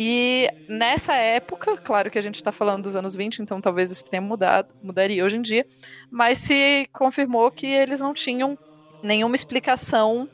E 0.00 0.48
nessa 0.68 1.12
época, 1.16 1.76
claro 1.76 2.08
que 2.08 2.20
a 2.20 2.22
gente 2.22 2.36
está 2.36 2.52
falando 2.52 2.84
dos 2.84 2.94
anos 2.94 3.16
20, 3.16 3.40
então 3.42 3.60
talvez 3.60 3.90
isso 3.90 4.04
tenha 4.08 4.22
mudado, 4.22 4.72
mudaria 4.80 5.24
hoje 5.24 5.36
em 5.36 5.42
dia, 5.42 5.66
mas 6.08 6.38
se 6.38 6.88
confirmou 6.92 7.50
que 7.50 7.66
eles 7.66 8.00
não 8.00 8.14
tinham 8.14 8.56
nenhuma 9.02 9.34
explicação 9.34 10.30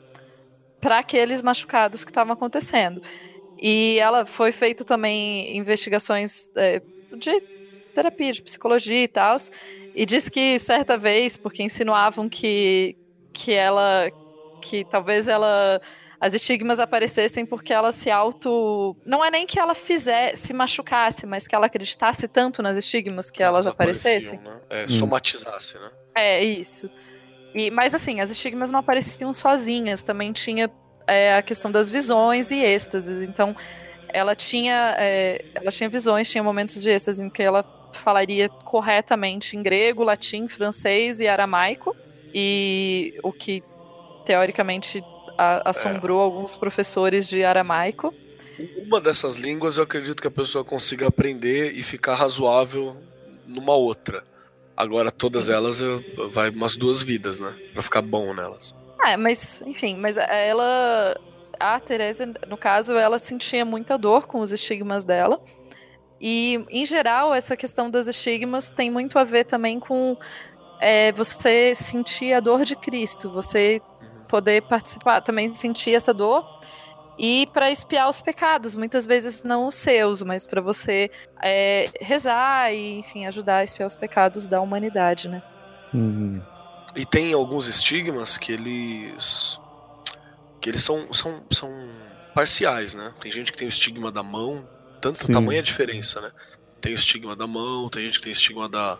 para 0.79 0.99
aqueles 0.99 1.41
machucados 1.41 2.05
que 2.05 2.11
estavam 2.11 2.33
acontecendo. 2.33 3.01
E 3.59 3.97
ela 3.99 4.23
foi 4.27 4.51
feita 4.51 4.85
também 4.85 5.57
investigações 5.57 6.47
é, 6.55 6.79
de 7.17 7.41
terapia, 7.91 8.33
de 8.33 8.43
psicologia 8.43 9.01
e 9.01 9.07
tal, 9.07 9.35
e 9.95 10.05
diz 10.05 10.29
que 10.29 10.59
certa 10.59 10.95
vez, 10.95 11.37
porque 11.37 11.63
insinuavam 11.63 12.29
que, 12.29 12.95
que 13.33 13.51
ela, 13.51 14.11
que 14.61 14.85
talvez 14.85 15.27
ela 15.27 15.81
as 16.19 16.33
estigmas 16.33 16.79
aparecessem 16.79 17.45
porque 17.45 17.73
ela 17.73 17.91
se 17.91 18.09
auto. 18.09 18.95
Não 19.05 19.23
é 19.23 19.29
nem 19.29 19.45
que 19.45 19.59
ela 19.59 19.75
fizesse, 19.75 20.47
se 20.47 20.53
machucasse, 20.53 21.25
mas 21.25 21.47
que 21.47 21.55
ela 21.55 21.65
acreditasse 21.65 22.27
tanto 22.27 22.61
nas 22.61 22.77
estigmas 22.77 23.29
que 23.29 23.43
elas 23.43 23.67
aparecessem. 23.67 24.39
apareciam, 24.39 24.55
Né? 24.55 24.83
É, 24.83 24.87
Somatizasse, 24.87 25.77
né? 25.77 25.91
É, 26.15 26.43
isso. 26.43 26.89
E, 27.53 27.69
mas 27.71 27.93
assim, 27.93 28.19
as 28.19 28.31
estigmas 28.31 28.71
não 28.71 28.79
apareciam 28.79 29.33
sozinhas, 29.33 30.03
também 30.03 30.33
tinha 30.33 30.69
é, 31.07 31.35
a 31.35 31.41
questão 31.41 31.71
das 31.71 31.89
visões 31.89 32.51
e 32.51 32.63
êxtases. 32.63 33.23
Então, 33.23 33.55
ela 34.09 34.35
tinha, 34.35 34.95
é, 34.97 35.43
ela 35.53 35.71
tinha 35.71 35.89
visões, 35.89 36.29
tinha 36.29 36.43
momentos 36.43 36.81
de 36.81 36.89
êxtase 36.89 37.23
em 37.23 37.29
que 37.29 37.43
ela 37.43 37.63
falaria 37.93 38.49
corretamente 38.49 39.55
em 39.55 39.63
grego, 39.63 40.03
latim, 40.03 40.47
francês 40.47 41.19
e 41.19 41.27
aramaico. 41.27 41.95
E 42.33 43.15
o 43.23 43.31
que, 43.31 43.63
teoricamente, 44.25 45.01
a- 45.37 45.69
assombrou 45.69 46.19
alguns 46.19 46.55
professores 46.57 47.27
de 47.27 47.43
aramaico. 47.43 48.13
Uma 48.85 49.01
dessas 49.01 49.37
línguas 49.37 49.77
eu 49.77 49.83
acredito 49.83 50.21
que 50.21 50.27
a 50.27 50.31
pessoa 50.31 50.63
consiga 50.63 51.07
aprender 51.07 51.71
e 51.73 51.83
ficar 51.83 52.15
razoável 52.15 52.95
numa 53.45 53.73
outra. 53.75 54.23
Agora, 54.77 55.11
todas 55.11 55.49
elas 55.49 55.81
eu- 55.81 56.03
vai 56.31 56.49
umas 56.49 56.75
duas 56.75 57.01
vidas, 57.01 57.39
né? 57.39 57.53
Pra 57.73 57.81
ficar 57.81 58.01
bom 58.01 58.33
nelas. 58.33 58.73
Ah, 59.01 59.17
mas, 59.17 59.61
enfim, 59.61 59.97
mas 59.97 60.17
ela. 60.17 61.17
A 61.57 61.79
Teresa, 61.79 62.33
no 62.49 62.57
caso, 62.57 62.93
ela 62.93 63.17
sentia 63.17 63.63
muita 63.63 63.97
dor 63.97 64.27
com 64.27 64.41
os 64.41 64.51
estigmas 64.51 65.05
dela. 65.05 65.39
E, 66.19 66.65
em 66.69 66.85
geral, 66.85 67.33
essa 67.33 67.55
questão 67.55 67.89
dos 67.89 68.07
estigmas 68.07 68.69
tem 68.69 68.91
muito 68.91 69.17
a 69.17 69.23
ver 69.23 69.45
também 69.45 69.79
com 69.79 70.17
é, 70.81 71.11
você 71.13 71.73
sentir 71.73 72.33
a 72.33 72.41
dor 72.41 72.65
de 72.65 72.75
Cristo, 72.75 73.29
você 73.31 73.81
poder 74.35 74.63
participar, 74.63 75.21
também 75.21 75.55
sentir 75.55 75.95
essa 75.95 76.13
dor. 76.13 76.45
E 77.17 77.47
para 77.53 77.71
espiar 77.71 78.09
os 78.09 78.19
pecados, 78.19 78.75
muitas 78.75 79.05
vezes 79.05 79.43
não 79.43 79.67
os 79.67 79.75
seus, 79.75 80.21
mas 80.21 80.45
para 80.45 80.59
você 80.59 81.09
é, 81.41 81.89
rezar 82.01 82.73
e, 82.73 82.99
enfim, 82.99 83.25
ajudar 83.25 83.57
a 83.57 83.63
espiar 83.63 83.87
os 83.87 83.95
pecados 83.95 84.45
da 84.45 84.59
humanidade, 84.59 85.29
né? 85.29 85.41
hum. 85.93 86.41
E 86.93 87.05
tem 87.05 87.33
alguns 87.33 87.67
estigmas 87.67 88.37
que 88.37 88.51
eles. 88.51 89.59
que 90.61 90.69
eles 90.69 90.83
são, 90.83 91.13
são, 91.13 91.43
são 91.51 91.69
parciais, 92.33 92.93
né? 92.93 93.13
Tem 93.21 93.31
gente 93.31 93.51
que 93.51 93.57
tem 93.57 93.67
o 93.67 93.69
estigma 93.69 94.11
da 94.11 94.23
mão, 94.23 94.67
tanto 95.01 95.19
Sim. 95.19 95.53
é 95.53 95.59
a 95.59 95.61
diferença, 95.61 96.19
né? 96.19 96.31
Tem 96.81 96.93
o 96.93 96.95
estigma 96.95 97.35
da 97.35 97.47
mão, 97.47 97.89
tem 97.89 98.05
gente 98.05 98.17
que 98.17 98.23
tem 98.23 98.33
o 98.33 98.33
estigma 98.33 98.67
da, 98.67 98.97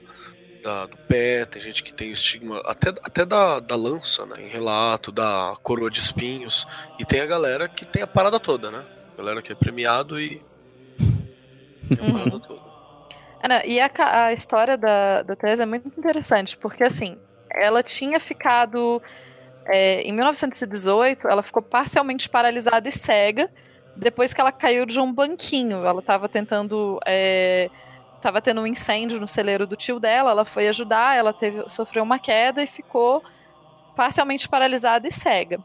da- 0.66 0.88
do 0.88 0.98
pé, 0.98 1.46
tem 1.46 1.62
gente 1.62 1.84
que 1.84 1.94
tem 1.94 2.12
estigma 2.12 2.60
até, 2.66 2.90
até 3.04 3.24
da, 3.24 3.60
da 3.60 3.76
lança, 3.76 4.26
né? 4.26 4.42
Em 4.42 4.48
relato, 4.48 5.12
da 5.12 5.56
coroa 5.62 5.92
de 5.92 6.00
espinhos. 6.00 6.66
E 7.00 7.06
tem 7.06 7.22
a 7.22 7.26
galera 7.28 7.70
que 7.70 7.86
tem 7.86 8.02
a 8.02 8.08
parada 8.08 8.40
toda, 8.40 8.72
né? 8.72 8.84
A 9.14 9.18
galera 9.18 9.42
que 9.44 9.52
é 9.52 9.56
premiado 9.56 10.20
e. 10.20 10.42
tem 10.98 12.00
a 12.00 12.04
Uhum. 12.04 12.14
parada 12.14 12.40
toda. 12.40 12.62
Ah, 13.44 13.48
não, 13.48 13.62
e 13.64 13.80
a, 13.80 13.92
a 14.26 14.34
história 14.34 14.76
da, 14.76 15.22
da 15.22 15.36
Teresa 15.36 15.64
é 15.64 15.66
muito 15.68 15.88
interessante, 16.00 16.58
porque 16.58 16.84
assim, 16.84 17.16
ela 17.54 17.84
tinha 17.84 18.20
ficado. 18.20 19.00
é, 19.68 20.02
em 20.02 20.12
1918, 20.12 21.28
ela 21.28 21.44
ficou 21.44 21.62
parcialmente 21.62 22.28
paralisada 22.28 22.88
e 22.88 22.92
cega 22.92 23.50
depois 23.96 24.34
que 24.34 24.42
ela 24.42 24.52
caiu 24.52 24.86
de 24.86 25.00
um 25.00 25.14
banquinho. 25.14 25.86
Ela 25.86 26.00
estava 26.00 26.28
tentando. 26.28 27.00
É, 27.06 27.70
tava 28.22 28.42
tendo 28.42 28.62
um 28.62 28.68
incêndio 28.68 29.20
no 29.20 29.28
celeiro 29.28 29.68
do 29.68 29.76
tio 29.76 30.00
dela, 30.00 30.32
ela 30.32 30.46
foi 30.46 30.68
ajudar, 30.68 31.18
ela 31.18 31.34
teve, 31.34 31.68
sofreu 31.70 32.04
uma 32.04 32.20
queda 32.20 32.64
e 32.64 32.68
ficou 32.68 33.24
parcialmente 33.96 34.50
paralisada 34.50 35.08
e 35.08 35.12
cega. 35.12 35.60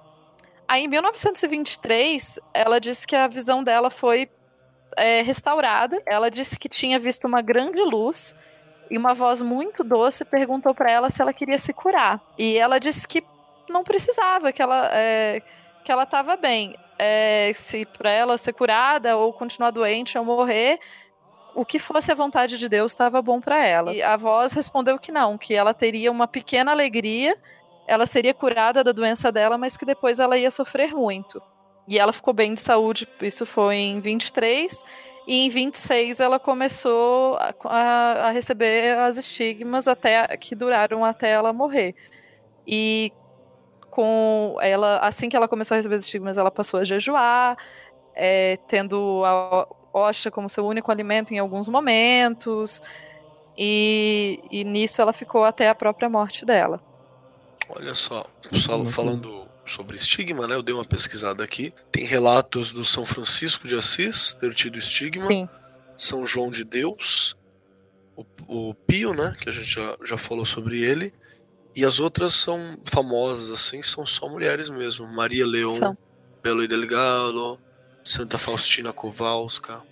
Aí, 0.69 0.85
em 0.85 0.89
1923, 0.89 2.39
ela 2.55 2.81
disse 2.81 3.07
que 3.07 3.17
a 3.17 3.27
visão 3.27 3.65
dela 3.65 3.91
foi 3.91 4.31
é, 4.97 5.23
restaurada. 5.23 6.01
Ela 6.07 6.31
disse 6.31 6.59
que 6.59 6.69
tinha 6.69 6.99
visto 6.99 7.27
uma 7.27 7.43
grande 7.43 7.83
luz 7.83 8.37
e 8.91 8.97
uma 8.97 9.15
voz 9.15 9.43
muito 9.43 9.83
doce 9.83 10.25
perguntou 10.25 10.75
para 10.75 10.91
ela 10.91 11.11
se 11.11 11.21
ela 11.21 11.33
queria 11.33 11.59
se 11.59 11.73
curar. 11.73 12.21
E 12.39 12.57
ela 12.57 12.79
disse 12.79 13.07
que 13.07 13.25
não 13.69 13.85
precisava, 13.85 14.53
que 14.53 14.61
ela 14.61 14.91
é, 14.93 15.43
que 15.85 15.91
ela 15.91 16.03
estava 16.03 16.37
bem. 16.37 16.77
É, 16.99 17.53
se 17.55 17.87
para 17.87 18.11
ela 18.11 18.37
ser 18.37 18.53
curada 18.53 19.17
ou 19.17 19.33
continuar 19.33 19.71
doente 19.71 20.19
ou 20.19 20.25
morrer, 20.25 20.79
o 21.55 21.65
que 21.65 21.79
fosse 21.79 22.11
a 22.13 22.15
vontade 22.15 22.59
de 22.59 22.69
Deus 22.69 22.93
estava 22.93 23.21
bom 23.21 23.41
para 23.41 23.65
ela. 23.65 23.93
E 23.93 24.03
a 24.03 24.17
voz 24.17 24.53
respondeu 24.53 24.99
que 24.99 25.13
não, 25.13 25.39
que 25.39 25.55
ela 25.55 25.75
teria 25.75 26.11
uma 26.11 26.27
pequena 26.27 26.71
alegria 26.71 27.37
ela 27.91 28.07
seria 28.07 28.33
curada 28.33 28.85
da 28.85 28.93
doença 28.93 29.33
dela, 29.33 29.59
mas 29.59 29.77
que 29.77 29.85
depois 29.85 30.21
ela 30.21 30.39
ia 30.39 30.49
sofrer 30.49 30.95
muito. 30.95 31.43
E 31.89 31.99
ela 31.99 32.13
ficou 32.13 32.33
bem 32.33 32.55
de 32.55 32.61
saúde, 32.61 33.09
isso 33.21 33.45
foi 33.45 33.75
em 33.79 34.01
23. 34.01 34.85
E 35.27 35.47
em 35.47 35.51
26 35.51 36.21
ela 36.21 36.39
começou 36.39 37.37
a, 37.37 38.29
a, 38.29 38.31
receber 38.31 38.97
as 38.97 39.17
estigmas 39.17 39.89
até 39.89 40.25
que 40.37 40.55
duraram 40.55 41.05
até 41.05 41.33
ela 41.33 41.53
morrer. 41.53 41.97
E 42.65 43.13
com 43.91 44.57
ela, 44.61 44.99
assim 44.99 45.29
que 45.29 45.37
ela 45.37 45.49
começou 45.49 45.75
a 45.75 45.79
receber 45.79 45.97
os 45.97 46.05
estigmas, 46.05 46.39
ela 46.39 46.51
passou 46.51 46.79
a 46.79 46.85
jejuar, 46.85 47.57
é, 48.15 48.57
tendo 48.69 49.25
a 49.25 49.67
ostra 49.93 50.31
como 50.31 50.49
seu 50.49 50.67
único 50.67 50.91
alimento 50.91 51.33
em 51.33 51.39
alguns 51.39 51.69
momentos. 51.69 52.81
E, 53.57 54.41
e 54.51 54.65
nisso 54.65 55.01
ela 55.03 55.13
ficou 55.13 55.45
até 55.45 55.69
a 55.69 55.75
própria 55.75 56.09
morte 56.09 56.45
dela. 56.45 56.81
Olha 57.69 57.95
só, 57.95 58.27
só 58.53 58.85
falando 58.87 59.47
sobre 59.65 59.97
estigma, 59.97 60.47
né? 60.47 60.55
Eu 60.55 60.63
dei 60.63 60.75
uma 60.75 60.85
pesquisada 60.85 61.45
aqui. 61.45 61.73
Tem 61.93 62.05
relatos 62.05 62.73
do 62.73 62.85
São 62.85 63.07
Francisco 63.07 63.69
de 63.69 63.77
Assis 63.77 64.35
ter 64.35 64.55
tido 64.55 64.79
estigma. 64.79 65.27
Sim. 65.27 65.49
São 65.97 66.25
João 66.25 66.51
de 66.51 66.65
Deus, 66.65 67.37
o, 68.17 68.25
o 68.49 68.75
Pio, 68.75 69.13
né? 69.13 69.35
Que 69.39 69.51
a 69.51 69.53
gente 69.53 69.69
já, 69.69 69.97
já 70.05 70.17
falou 70.17 70.47
sobre 70.47 70.83
ele. 70.83 71.13
E 71.77 71.85
as 71.85 72.01
outras 72.01 72.35
são 72.35 72.79
famosas, 72.87 73.51
assim, 73.51 73.83
são 73.83 74.05
só 74.05 74.29
mulheres 74.29 74.69
mesmo. 74.69 75.07
Maria 75.07 75.47
Leão, 75.47 75.69
São. 75.69 75.97
Belo 76.43 76.65
e 76.65 76.69
Delgado, 76.69 77.59
Santa 78.11 78.39
Faustina 78.39 78.93
Kowalska, 78.93 79.83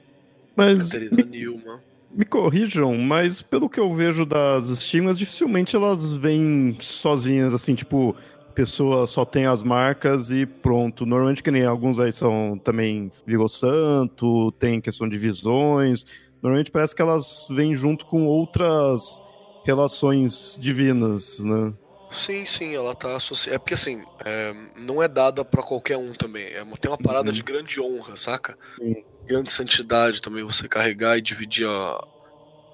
Mas 0.56 0.92
Caterina 0.92 1.22
Nilma. 1.22 1.80
me 2.10 2.24
corrijam, 2.24 2.98
mas 2.98 3.40
pelo 3.40 3.68
que 3.68 3.78
eu 3.78 3.94
vejo 3.94 4.26
das 4.26 4.68
estigmas, 4.68 5.16
dificilmente 5.16 5.76
elas 5.76 6.12
vêm 6.14 6.76
sozinhas, 6.80 7.54
assim, 7.54 7.74
tipo, 7.74 8.16
pessoa 8.58 9.06
só 9.06 9.24
tem 9.24 9.46
as 9.46 9.62
marcas 9.62 10.32
e 10.32 10.44
pronto. 10.44 11.06
Normalmente 11.06 11.44
que 11.44 11.50
nem 11.52 11.64
alguns 11.64 12.00
aí 12.00 12.10
são 12.10 12.60
também 12.64 13.08
virou 13.24 13.48
santo, 13.48 14.50
tem 14.58 14.80
questão 14.80 15.08
de 15.08 15.16
visões. 15.16 16.04
Normalmente 16.42 16.72
parece 16.72 16.92
que 16.92 17.00
elas 17.00 17.46
vêm 17.48 17.76
junto 17.76 18.04
com 18.04 18.26
outras 18.26 19.22
relações 19.64 20.58
divinas, 20.60 21.38
né? 21.38 21.72
Sim, 22.10 22.44
sim, 22.46 22.74
ela 22.74 22.94
tá 22.94 23.16
associada. 23.16 23.56
É 23.56 23.58
porque 23.58 23.74
assim, 23.74 24.02
é, 24.24 24.52
não 24.76 25.02
é 25.02 25.08
dada 25.08 25.44
pra 25.44 25.62
qualquer 25.62 25.96
um 25.98 26.12
também. 26.12 26.46
É 26.52 26.62
uma- 26.62 26.76
tem 26.76 26.90
uma 26.90 26.96
parada 26.98 27.28
Uhum. 27.30 27.34
de 27.34 27.42
grande 27.42 27.80
honra, 27.80 28.16
saca? 28.16 28.56
Sim. 28.78 28.94
Grande 29.26 29.52
santidade 29.52 30.22
também 30.22 30.42
você 30.42 30.66
carregar 30.68 31.18
e 31.18 31.20
dividir 31.22 31.66
a, 31.68 31.98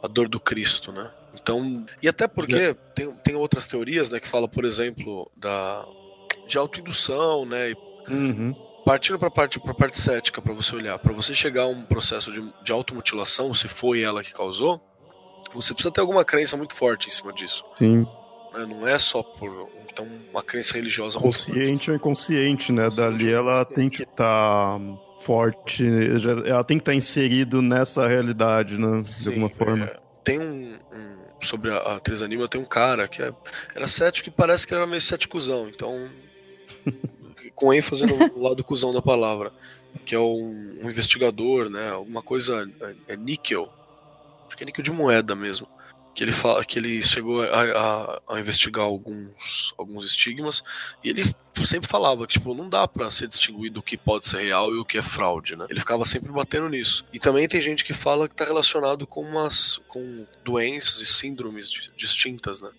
a 0.03 0.09
dor 0.09 0.29
do 0.29 0.39
Cristo, 0.39 0.93
né? 0.93 1.11
Então. 1.35 1.85
E 2.01 2.09
até 2.09 2.29
porque 2.29 2.77
tem, 2.95 3.13
tem 3.25 3.35
outras 3.35 3.67
teorias, 3.67 4.09
né, 4.11 4.21
que 4.21 4.29
fala, 4.29 4.49
por 4.49 4.65
exemplo, 4.65 5.31
da 5.37 5.85
de 6.47 6.57
autoindução, 6.59 7.45
né? 7.45 7.71
E 7.71 7.77
Uhum. 8.09 8.55
partindo 8.85 9.19
pra 9.19 9.31
parte, 9.31 9.59
pra 9.59 9.73
parte 9.75 9.97
cética, 9.99 10.43
pra 10.43 10.53
você 10.53 10.77
olhar, 10.77 10.99
pra 10.99 11.13
você 11.15 11.33
chegar 11.35 11.63
a 11.63 11.67
um 11.69 11.87
processo 11.87 12.31
de, 12.31 12.41
de 12.63 12.71
automutilação, 12.71 13.53
se 13.55 13.67
foi 13.67 14.03
ela 14.03 14.23
que 14.23 14.33
causou, 14.33 14.79
você 15.55 15.73
precisa 15.73 15.91
ter 15.93 16.03
alguma 16.03 16.23
crença 16.25 16.55
muito 16.57 16.75
forte 16.75 17.09
em 17.09 17.11
cima 17.11 17.33
disso. 17.33 17.65
Sim. 17.79 18.07
Né? 18.55 18.67
Não 18.67 18.87
é 18.87 18.99
só 18.99 19.23
por 19.23 19.69
então, 19.91 20.07
uma 20.33 20.43
crença 20.43 20.75
religiosa 20.75 21.21
forte. 21.21 21.47
Consciente 21.53 21.91
ou 21.91 21.97
inconsciente, 21.97 22.73
né? 22.73 22.85
Consciente 22.85 23.11
Dali 23.19 23.33
ela 23.33 23.65
tem 23.65 23.89
que 23.89 24.03
estar 24.03 24.81
forte, 25.21 26.19
já- 26.19 26.33
ela 26.47 26.65
tem 26.65 26.77
que 26.79 26.83
estar 26.83 26.95
inserido 26.95 27.63
nessa 27.63 28.07
realidade, 28.09 28.77
né? 28.79 29.03
De 29.03 29.11
Sim, 29.13 29.29
alguma 29.31 29.49
forma. 29.51 29.85
é, 29.87 29.99
tem 30.25 30.39
um, 30.41 30.79
um- 30.93 31.25
Sobre 31.43 31.71
a, 31.71 31.77
a 31.77 31.97
atriz 31.97 32.23
anima, 32.23 32.49
tem 32.49 32.59
um 32.61 32.65
cara 32.65 33.07
que 33.07 33.23
é- 33.23 33.33
era 33.75 33.87
cético 33.87 34.31
e 34.31 34.33
parece 34.33 34.67
que 34.67 34.73
era 34.75 34.87
meio 34.87 35.01
céticozão, 35.01 35.69
então. 35.69 36.09
com 37.55 37.73
ênfase 37.73 38.07
no, 38.07 38.17
no 38.17 38.43
lado 38.43 38.65
cuzão 38.65 38.93
da 38.93 39.03
palavra. 39.03 39.53
Que 40.05 40.15
é 40.15 40.19
um, 40.19 40.79
um 40.83 40.91
investigador, 40.91 41.69
né? 41.71 41.91
Alguma 41.91 42.23
coisa. 42.23 42.67
É, 43.09 43.15
é 43.15 43.17
níquel. 43.17 43.69
Acho 44.49 44.57
que 44.57 44.65
é 44.65 44.67
níquel 44.67 44.83
de 44.83 44.91
moeda 44.91 45.35
mesmo. 45.35 45.69
Que 46.15 46.23
ele 46.23 46.31
fala 46.33 46.65
que 46.65 46.79
ele 46.79 47.03
chegou 47.03 47.43
a, 47.43 47.47
a- 47.47 48.21
a 48.37 48.41
investigar 48.41 48.85
alguns, 48.85 49.75
alguns 49.77 50.05
estigmas 50.05 50.63
e 51.03 51.11
ele 51.11 51.35
sempre 51.65 51.89
falava 51.89 52.27
que 52.27 52.35
tipo, 52.35 52.55
não 52.55 52.69
dá 52.69 52.87
pra 52.87 53.11
ser 53.11 53.27
distinguido 53.27 53.81
o 53.81 53.83
que 53.83 53.97
pode 53.97 54.27
ser 54.27 54.43
real 54.43 54.73
e 54.73 54.79
o 54.79 54.85
que 54.85 54.97
é 54.99 55.03
fraude, 55.03 55.57
né? 55.57 55.67
Ele 55.69 55.81
ficava 55.81 56.05
sempre 56.05 56.31
batendo 56.31 56.69
nisso. 56.69 57.05
E 57.13 57.19
também 57.19 57.49
tem 57.49 57.61
gente 57.61 57.85
que 57.85 57.93
fala 57.93 58.29
que 58.29 58.35
tá 58.35 58.45
relacionado 58.45 59.07
com 59.07 59.23
umas 59.23 59.81
com 59.89 60.25
doenças 60.45 61.01
e 61.01 61.07
síndromes 61.07 61.69
di- 61.71 61.91
distintas, 61.97 62.61
né? 62.61 62.71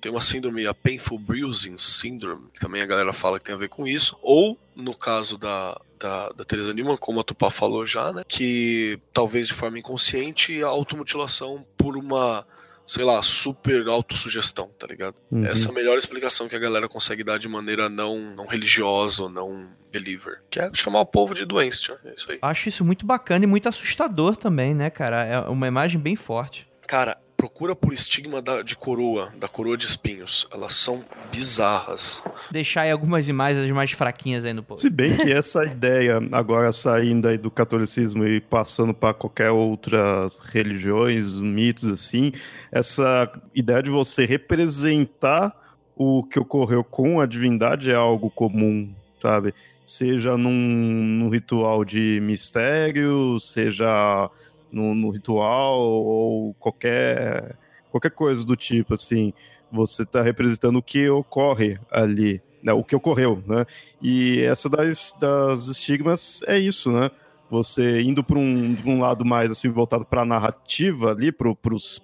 Tem 0.00 0.10
uma 0.10 0.20
síndrome, 0.20 0.66
a 0.66 0.74
Painful 0.74 1.16
Bruising 1.16 1.78
Syndrome, 1.78 2.48
que 2.52 2.58
também 2.58 2.82
a 2.82 2.86
galera 2.86 3.12
fala 3.12 3.38
que 3.38 3.44
tem 3.44 3.54
a 3.54 3.58
ver 3.58 3.68
com 3.68 3.86
isso. 3.86 4.18
Ou, 4.20 4.58
no 4.74 4.96
caso 4.98 5.38
da, 5.38 5.80
da, 6.00 6.30
da 6.30 6.44
Teresa 6.44 6.74
Newman, 6.74 6.96
como 6.96 7.20
a 7.20 7.22
Tupá 7.22 7.52
falou 7.52 7.86
já, 7.86 8.12
né? 8.12 8.24
Que 8.26 8.98
talvez 9.12 9.46
de 9.46 9.54
forma 9.54 9.78
inconsciente 9.78 10.60
a 10.60 10.66
automutilação 10.66 11.64
por 11.76 11.96
uma, 11.96 12.44
sei 12.86 13.04
lá, 13.04 13.22
super 13.22 13.86
autossugestão, 13.88 14.70
tá 14.78 14.86
ligado? 14.86 15.14
Uhum. 15.30 15.46
Essa 15.46 15.68
é 15.68 15.70
a 15.70 15.74
melhor 15.74 15.96
explicação 15.96 16.48
que 16.48 16.56
a 16.56 16.58
galera 16.58 16.88
consegue 16.88 17.24
dar 17.24 17.38
de 17.38 17.48
maneira 17.48 17.88
não, 17.88 18.18
não 18.34 18.46
religiosa 18.46 19.24
ou 19.24 19.28
não 19.28 19.68
believer. 19.90 20.42
Que 20.50 20.60
é 20.60 20.70
chamar 20.72 21.00
o 21.00 21.06
povo 21.06 21.34
de 21.34 21.44
doente, 21.44 21.80
tia. 21.80 21.98
é 22.04 22.14
isso 22.16 22.30
aí. 22.30 22.38
Acho 22.40 22.68
isso 22.68 22.84
muito 22.84 23.04
bacana 23.04 23.44
e 23.44 23.48
muito 23.48 23.68
assustador 23.68 24.36
também, 24.36 24.74
né, 24.74 24.90
cara? 24.90 25.24
É 25.24 25.38
uma 25.40 25.68
imagem 25.68 26.00
bem 26.00 26.16
forte. 26.16 26.66
Cara, 26.86 27.18
procura 27.42 27.74
por 27.74 27.92
estigma 27.92 28.40
da- 28.40 28.62
de 28.62 28.76
coroa, 28.76 29.32
da 29.36 29.48
coroa 29.48 29.76
de 29.76 29.84
espinhos. 29.84 30.46
Elas 30.52 30.76
são 30.76 31.04
bizarras. 31.32 32.22
Deixar 32.52 32.82
aí 32.82 32.90
algumas 32.92 33.26
imagens 33.28 33.68
mais 33.72 33.90
fraquinhas 33.90 34.44
aí 34.44 34.52
no 34.52 34.62
post. 34.62 34.82
Se 34.82 34.88
bem 34.88 35.16
que 35.16 35.32
essa 35.32 35.64
ideia, 35.64 36.20
agora 36.30 36.70
saindo 36.72 37.26
aí 37.26 37.36
do 37.36 37.50
catolicismo 37.50 38.24
e 38.24 38.40
passando 38.40 38.94
para 38.94 39.12
qualquer 39.12 39.50
outras 39.50 40.38
religiões, 40.38 41.40
mitos 41.40 41.88
assim, 41.88 42.30
essa 42.70 43.28
ideia 43.52 43.82
de 43.82 43.90
você 43.90 44.24
representar 44.24 45.52
o 45.96 46.22
que 46.22 46.38
ocorreu 46.38 46.84
com 46.84 47.20
a 47.20 47.26
divindade 47.26 47.90
é 47.90 47.94
algo 47.96 48.30
comum, 48.30 48.94
sabe? 49.20 49.52
Seja 49.84 50.36
num, 50.36 50.52
num 50.52 51.28
ritual 51.28 51.84
de 51.84 52.20
mistério, 52.22 53.40
seja 53.40 54.30
no, 54.72 54.94
no 54.94 55.10
ritual 55.10 55.78
ou 55.78 56.54
qualquer, 56.54 57.56
qualquer 57.90 58.10
coisa 58.10 58.44
do 58.44 58.56
tipo, 58.56 58.94
assim. 58.94 59.32
Você 59.70 60.02
está 60.02 60.20
representando 60.20 60.76
o 60.76 60.82
que 60.82 61.08
ocorre 61.08 61.78
ali, 61.90 62.42
né? 62.62 62.72
o 62.72 62.84
que 62.84 62.94
ocorreu, 62.94 63.42
né? 63.46 63.64
E 64.02 64.40
essa 64.42 64.68
das, 64.68 65.14
das 65.18 65.66
estigmas 65.66 66.42
é 66.46 66.58
isso, 66.58 66.90
né? 66.92 67.10
Você 67.52 68.00
indo 68.00 68.24
para 68.24 68.38
um, 68.38 68.78
um 68.86 68.98
lado 68.98 69.26
mais 69.26 69.50
assim 69.50 69.68
voltado 69.68 70.06
para 70.06 70.22
a 70.22 70.24
narrativa 70.24 71.10
ali, 71.10 71.30
para 71.30 71.50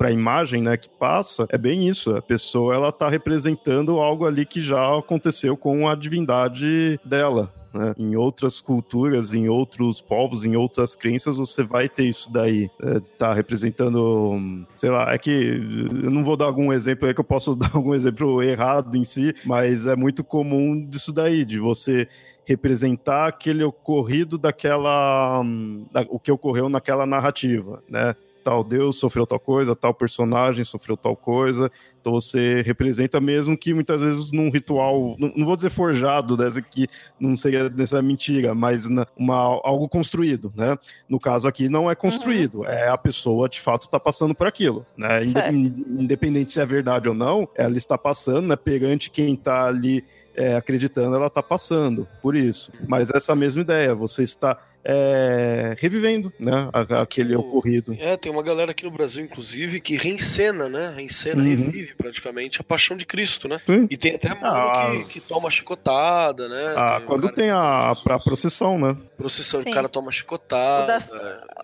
a 0.07 0.13
imagem, 0.13 0.61
né, 0.61 0.77
que 0.77 0.91
passa, 0.91 1.47
é 1.49 1.57
bem 1.57 1.89
isso. 1.89 2.15
A 2.15 2.21
pessoa 2.21 2.75
ela 2.75 2.93
tá 2.93 3.09
representando 3.09 3.99
algo 3.99 4.27
ali 4.27 4.45
que 4.45 4.61
já 4.61 4.99
aconteceu 4.99 5.57
com 5.57 5.89
a 5.89 5.95
divindade 5.95 7.01
dela. 7.03 7.58
Né? 7.73 7.95
Em 7.99 8.17
outras 8.17 8.61
culturas, 8.61 9.35
em 9.35 9.49
outros 9.49 10.01
povos, 10.01 10.45
em 10.45 10.57
outras 10.57 10.95
crenças, 10.95 11.37
você 11.39 11.63
vai 11.63 11.89
ter 11.89 12.05
isso 12.05 12.33
daí. 12.33 12.71
É, 12.83 13.01
tá 13.19 13.33
representando, 13.33 14.67
sei 14.77 14.91
lá, 14.91 15.13
é 15.13 15.19
que 15.19 15.31
eu 15.31 16.11
não 16.11 16.25
vou 16.25 16.37
dar 16.37 16.47
algum 16.47 16.73
exemplo 16.73 17.07
aí 17.07 17.15
que 17.15 17.21
eu 17.21 17.25
posso 17.25 17.55
dar 17.57 17.71
algum 17.75 17.95
exemplo 17.95 18.43
errado 18.43 18.97
em 18.97 19.05
si, 19.05 19.35
mas 19.45 19.87
é 19.87 19.95
muito 19.97 20.25
comum 20.25 20.85
disso 20.87 21.13
daí, 21.13 21.45
de 21.45 21.59
você 21.59 22.09
representar 22.45 23.29
aquele 23.29 23.63
ocorrido 23.63 24.39
daquela. 24.39 25.41
hum, 25.41 25.85
da- 25.93 26.07
o 26.09 26.19
que 26.19 26.33
ocorreu 26.33 26.69
naquela 26.69 27.05
narrativa, 27.05 27.83
né? 27.89 28.15
Tal 28.49 28.65
Deus 28.65 28.97
sofreu 28.97 29.27
tal 29.27 29.39
coisa, 29.39 29.77
tal 29.77 29.93
personagem 29.93 30.65
sofreu 30.65 30.97
tal 30.97 31.15
coisa. 31.15 31.71
Então 32.01 32.11
você 32.15 32.63
representa 32.63 33.21
mesmo 33.21 33.59
que 33.59 33.75
muitas 33.75 34.01
vezes 34.01 34.33
num 34.33 34.51
ritual, 34.51 35.17
não, 35.19 35.31
não 35.37 35.45
vou 35.45 35.55
dizer 35.55 35.69
forjado, 35.69 36.35
dessa 36.35 36.63
que 36.63 36.89
não 37.21 37.37
seria 37.37 37.69
nessa 37.69 38.01
mentira, 38.01 38.55
mas 38.55 38.89
na- 38.89 39.07
uma, 39.15 39.37
algo 39.37 39.87
construído, 39.87 40.51
né? 40.57 40.79
No 41.07 41.21
caso 41.21 41.47
aqui 41.47 41.69
não 41.69 41.91
é 41.91 41.95
construído, 41.95 42.65
é 42.65 42.89
a 42.89 42.97
pessoa 42.97 43.51
de 43.51 43.61
fato 43.61 43.83
está 43.83 44.01
passando 44.01 44.35
por 44.35 44.47
aquilo, 44.47 44.87
né? 44.97 45.19
Independente 45.53 46.51
se 46.51 46.59
é 46.59 46.65
verdade 46.65 47.07
ou 47.07 47.15
não, 47.15 47.47
ela 47.55 47.77
está 47.77 47.99
passando, 47.99 48.47
né? 48.47 48.57
Perante 48.57 49.11
quem 49.11 49.35
está 49.35 49.67
ali 49.67 50.03
é, 50.35 50.57
acreditando, 50.57 51.17
ela 51.17 51.27
está 51.27 51.43
passando 51.43 52.09
por 52.23 52.35
isso. 52.35 52.73
Mas 52.87 53.11
essa 53.11 53.35
mesma 53.35 53.61
ideia, 53.61 53.95
você 53.95 54.23
está 54.23 54.57
é, 54.91 55.77
revivendo, 55.79 56.33
né? 56.39 56.71
a- 56.73 57.03
aquele 57.03 57.37
o- 57.37 57.41
ocorrido. 57.41 57.95
É, 58.01 58.17
tem 58.17 58.33
uma 58.33 58.43
galera 58.43 58.71
aqui 58.71 58.85
no 58.85 58.91
Brasil, 58.91 59.23
inclusive, 59.23 59.81
que 59.81 59.97
reencena, 59.97 60.69
né? 60.69 60.93
Reencena, 60.97 61.43
Uhum. 61.43 61.49
revive 61.49 61.95
praticamente 61.95 62.61
a 62.61 62.65
paixão 62.65 62.97
de 62.97 63.05
Cristo, 63.05 63.47
né? 63.49 63.61
Sim. 63.67 63.87
E 63.91 63.97
tem 63.99 64.15
até 64.15 64.31
mano 64.31 64.47
Ah, 64.47 64.93
que, 65.05 65.21
que 65.21 65.29
toma 65.29 65.51
chicotada, 65.51 66.49
né? 66.49 66.75
Ah, 66.77 66.99
um 67.03 67.07
quando 67.07 67.31
tem 67.33 67.45
que 67.47 67.51
a, 67.51 67.95
pra 68.03 68.19
procissão, 68.19 68.79
né? 68.79 68.97
procissão, 69.17 69.61
Sim. 69.61 69.71
o 69.71 69.73
cara 69.75 69.89
toma 69.89 70.11
chicotada. 70.11 70.87
Das- 70.87 71.11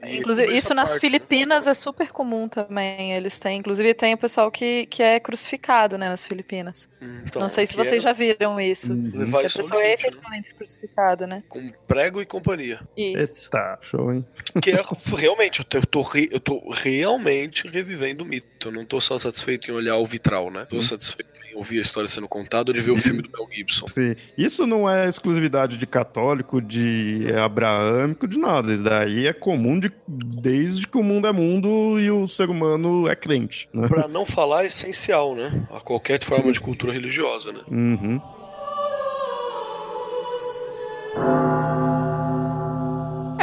e 0.04 0.18
Inclusive, 0.18 0.52
isso 0.54 0.74
nas 0.74 0.90
parte, 0.90 0.94
né? 0.94 1.00
Filipinas 1.00 1.66
é 1.66 1.72
super 1.74 2.10
comum 2.12 2.48
também. 2.48 3.12
Eles 3.12 3.38
têm. 3.38 3.58
Inclusive, 3.58 3.94
tem 3.94 4.12
o 4.14 4.18
pessoal 4.18 4.50
que, 4.50 4.86
que 4.86 5.02
é 5.02 5.18
crucificado, 5.18 5.96
né, 5.96 6.08
nas 6.08 6.26
Filipinas. 6.26 6.88
Então, 7.26 7.40
Não 7.40 7.48
sei 7.48 7.66
se 7.66 7.74
é 7.74 7.76
vocês 7.84 8.02
já 8.02 8.12
viram 8.12 8.60
isso. 8.60 8.92
Uhum. 8.92 9.30
a 9.38 9.42
pessoa 9.42 9.80
é 9.82 9.86
limite, 9.86 10.02
né? 10.02 10.08
efetivamente 10.08 10.54
crucificada, 10.54 11.26
né? 11.26 11.42
Com 11.48 11.70
prego 11.86 12.20
e 12.20 12.26
companhia. 12.26 12.80
Isso. 13.16 13.44
Eita, 13.44 13.78
show, 13.82 14.12
hein? 14.12 14.24
Que 14.62 14.70
é 14.72 14.82
realmente, 15.16 15.60
eu 15.60 15.64
tô, 15.64 15.78
eu 15.78 15.86
tô 15.86 16.00
re- 16.02 16.28
eu 16.30 16.40
tô 16.40 16.70
realmente 16.70 17.66
revivendo 17.68 18.24
o 18.24 18.26
mito. 18.26 18.68
Eu 18.68 18.72
não 18.72 18.84
tô 18.84 19.00
só 19.00 19.18
satisfeito 19.18 19.70
em 19.70 19.74
olhar 19.74 19.96
o 19.96 20.06
vitral, 20.06 20.50
né? 20.50 20.66
Tô 20.68 20.80
satisfeito 20.82 21.30
em 21.50 21.56
ouvir 21.56 21.78
a 21.78 21.82
história 21.82 22.08
sendo 22.08 22.28
contada 22.28 22.70
ou 22.70 22.74
de 22.74 22.80
ver 22.80 22.90
o 22.90 22.96
filme 22.96 23.22
do 23.22 23.30
Mel 23.30 23.46
Gibson. 23.52 23.86
Sim. 23.88 24.16
Isso 24.36 24.66
não 24.66 24.88
é 24.88 25.08
exclusividade 25.08 25.76
de 25.76 25.86
católico, 25.86 26.60
de 26.60 27.26
abraâmico, 27.38 28.26
de 28.26 28.38
nada. 28.38 28.72
Isso 28.72 28.82
daí 28.84 29.26
é 29.26 29.32
comum 29.32 29.78
de, 29.78 29.90
desde 30.08 30.86
que 30.86 30.96
o 30.98 31.02
mundo 31.02 31.26
é 31.28 31.32
mundo 31.32 31.98
e 32.00 32.10
o 32.10 32.26
ser 32.26 32.48
humano 32.50 33.08
é 33.08 33.14
crente. 33.14 33.68
Né? 33.72 33.86
Pra 33.88 34.08
não 34.08 34.24
falar 34.26 34.64
essencial, 34.64 35.34
né? 35.34 35.66
A 35.70 35.80
qualquer 35.80 36.22
forma 36.22 36.50
de 36.52 36.60
cultura 36.60 36.92
religiosa, 36.92 37.52
né? 37.52 37.60
Uhum. 37.70 38.20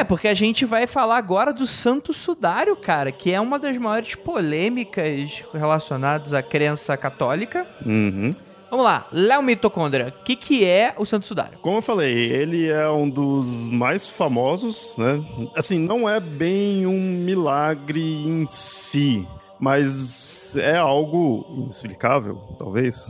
É, 0.02 0.04
porque 0.04 0.28
a 0.28 0.34
gente 0.34 0.66
vai 0.66 0.88
falar 0.88 1.16
agora 1.18 1.54
do 1.54 1.68
Santo 1.68 2.12
Sudário, 2.12 2.76
cara, 2.76 3.12
que 3.12 3.32
é 3.32 3.39
uma 3.39 3.60
das 3.60 3.78
maiores 3.78 4.16
polêmicas 4.16 5.43
relacionadas 5.54 6.34
à 6.34 6.41
crença 6.41 6.97
católica. 6.97 7.68
Uhum. 7.86 8.34
Vamos 8.72 8.84
lá, 8.84 9.08
Léo 9.12 9.43
Mitocôndria, 9.43 10.08
o 10.08 10.24
que, 10.24 10.36
que 10.36 10.66
é 10.66 10.95
o 10.97 11.06
Santo 11.06 11.28
Sudário? 11.28 11.60
Como 11.60 11.78
eu 11.78 11.82
falei, 11.84 12.12
ele 12.12 12.68
é 12.68 12.89
um 12.89 13.08
dos 13.08 13.45
mais 13.68 14.10
famosos, 14.10 14.97
né? 14.97 15.24
Assim, 15.56 15.78
não 15.78 16.10
é 16.10 16.20
bem 16.20 16.88
um 16.88 16.99
milagre 17.24 18.02
em 18.02 18.47
si, 18.47 19.28
mas 19.60 20.56
é 20.58 20.78
algo 20.78 21.45
inexplicável, 21.60 22.38
talvez. 22.58 23.08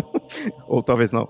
Ou 0.68 0.82
talvez 0.82 1.10
não. 1.10 1.26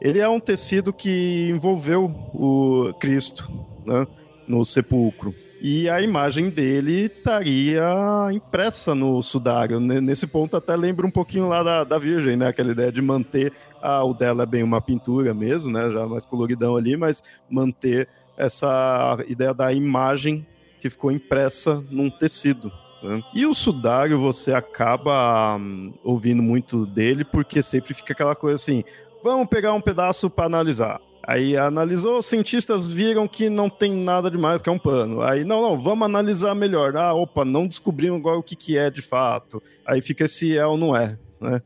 Ele 0.00 0.18
é 0.18 0.28
um 0.28 0.40
tecido 0.40 0.92
que 0.92 1.48
envolveu 1.52 2.06
o 2.34 2.92
Cristo, 2.98 3.48
né? 3.86 4.08
No 4.50 4.64
sepulcro. 4.64 5.32
E 5.62 5.90
a 5.90 6.00
imagem 6.00 6.48
dele 6.48 7.02
estaria 7.02 7.84
impressa 8.32 8.94
no 8.94 9.22
sudário. 9.22 9.78
Nesse 9.78 10.26
ponto, 10.26 10.56
até 10.56 10.74
lembra 10.74 11.06
um 11.06 11.10
pouquinho 11.10 11.46
lá 11.48 11.62
da, 11.62 11.84
da 11.84 11.98
Virgem, 11.98 12.34
né? 12.34 12.48
Aquela 12.48 12.72
ideia 12.72 12.90
de 12.90 13.02
manter. 13.02 13.52
Ah, 13.82 14.02
o 14.02 14.14
dela 14.14 14.44
é 14.44 14.46
bem 14.46 14.62
uma 14.62 14.80
pintura 14.80 15.34
mesmo, 15.34 15.70
né? 15.70 15.90
Já 15.90 16.06
mais 16.06 16.24
coloridão 16.24 16.76
ali, 16.76 16.96
mas 16.96 17.22
manter 17.48 18.08
essa 18.38 19.22
ideia 19.28 19.52
da 19.52 19.70
imagem 19.70 20.46
que 20.80 20.88
ficou 20.88 21.12
impressa 21.12 21.84
num 21.90 22.08
tecido. 22.08 22.72
né? 23.02 23.22
E 23.34 23.44
o 23.44 23.52
sudário 23.52 24.18
você 24.18 24.54
acaba 24.54 25.56
hum, 25.56 25.92
ouvindo 26.02 26.42
muito 26.42 26.86
dele, 26.86 27.22
porque 27.22 27.60
sempre 27.62 27.92
fica 27.92 28.14
aquela 28.14 28.34
coisa 28.34 28.56
assim: 28.56 28.82
vamos 29.22 29.46
pegar 29.46 29.74
um 29.74 29.80
pedaço 29.80 30.30
para 30.30 30.46
analisar. 30.46 30.98
Aí 31.22 31.56
analisou, 31.56 32.18
os 32.18 32.26
cientistas 32.26 32.88
viram 32.88 33.28
que 33.28 33.50
não 33.50 33.68
tem 33.68 33.92
nada 33.92 34.30
demais, 34.30 34.62
que 34.62 34.68
é 34.68 34.72
um 34.72 34.78
pano. 34.78 35.22
Aí, 35.22 35.44
não, 35.44 35.60
não, 35.60 35.80
vamos 35.80 36.06
analisar 36.06 36.54
melhor. 36.54 36.96
Ah, 36.96 37.14
opa, 37.14 37.44
não 37.44 37.66
descobrimos 37.66 38.18
agora 38.18 38.38
o 38.38 38.42
que, 38.42 38.56
que 38.56 38.76
é 38.76 38.90
de 38.90 39.02
fato. 39.02 39.62
Aí 39.86 40.00
fica 40.00 40.24
esse 40.24 40.56
é 40.56 40.66
ou 40.66 40.76
não 40.76 40.96
é, 40.96 41.18
né? 41.40 41.62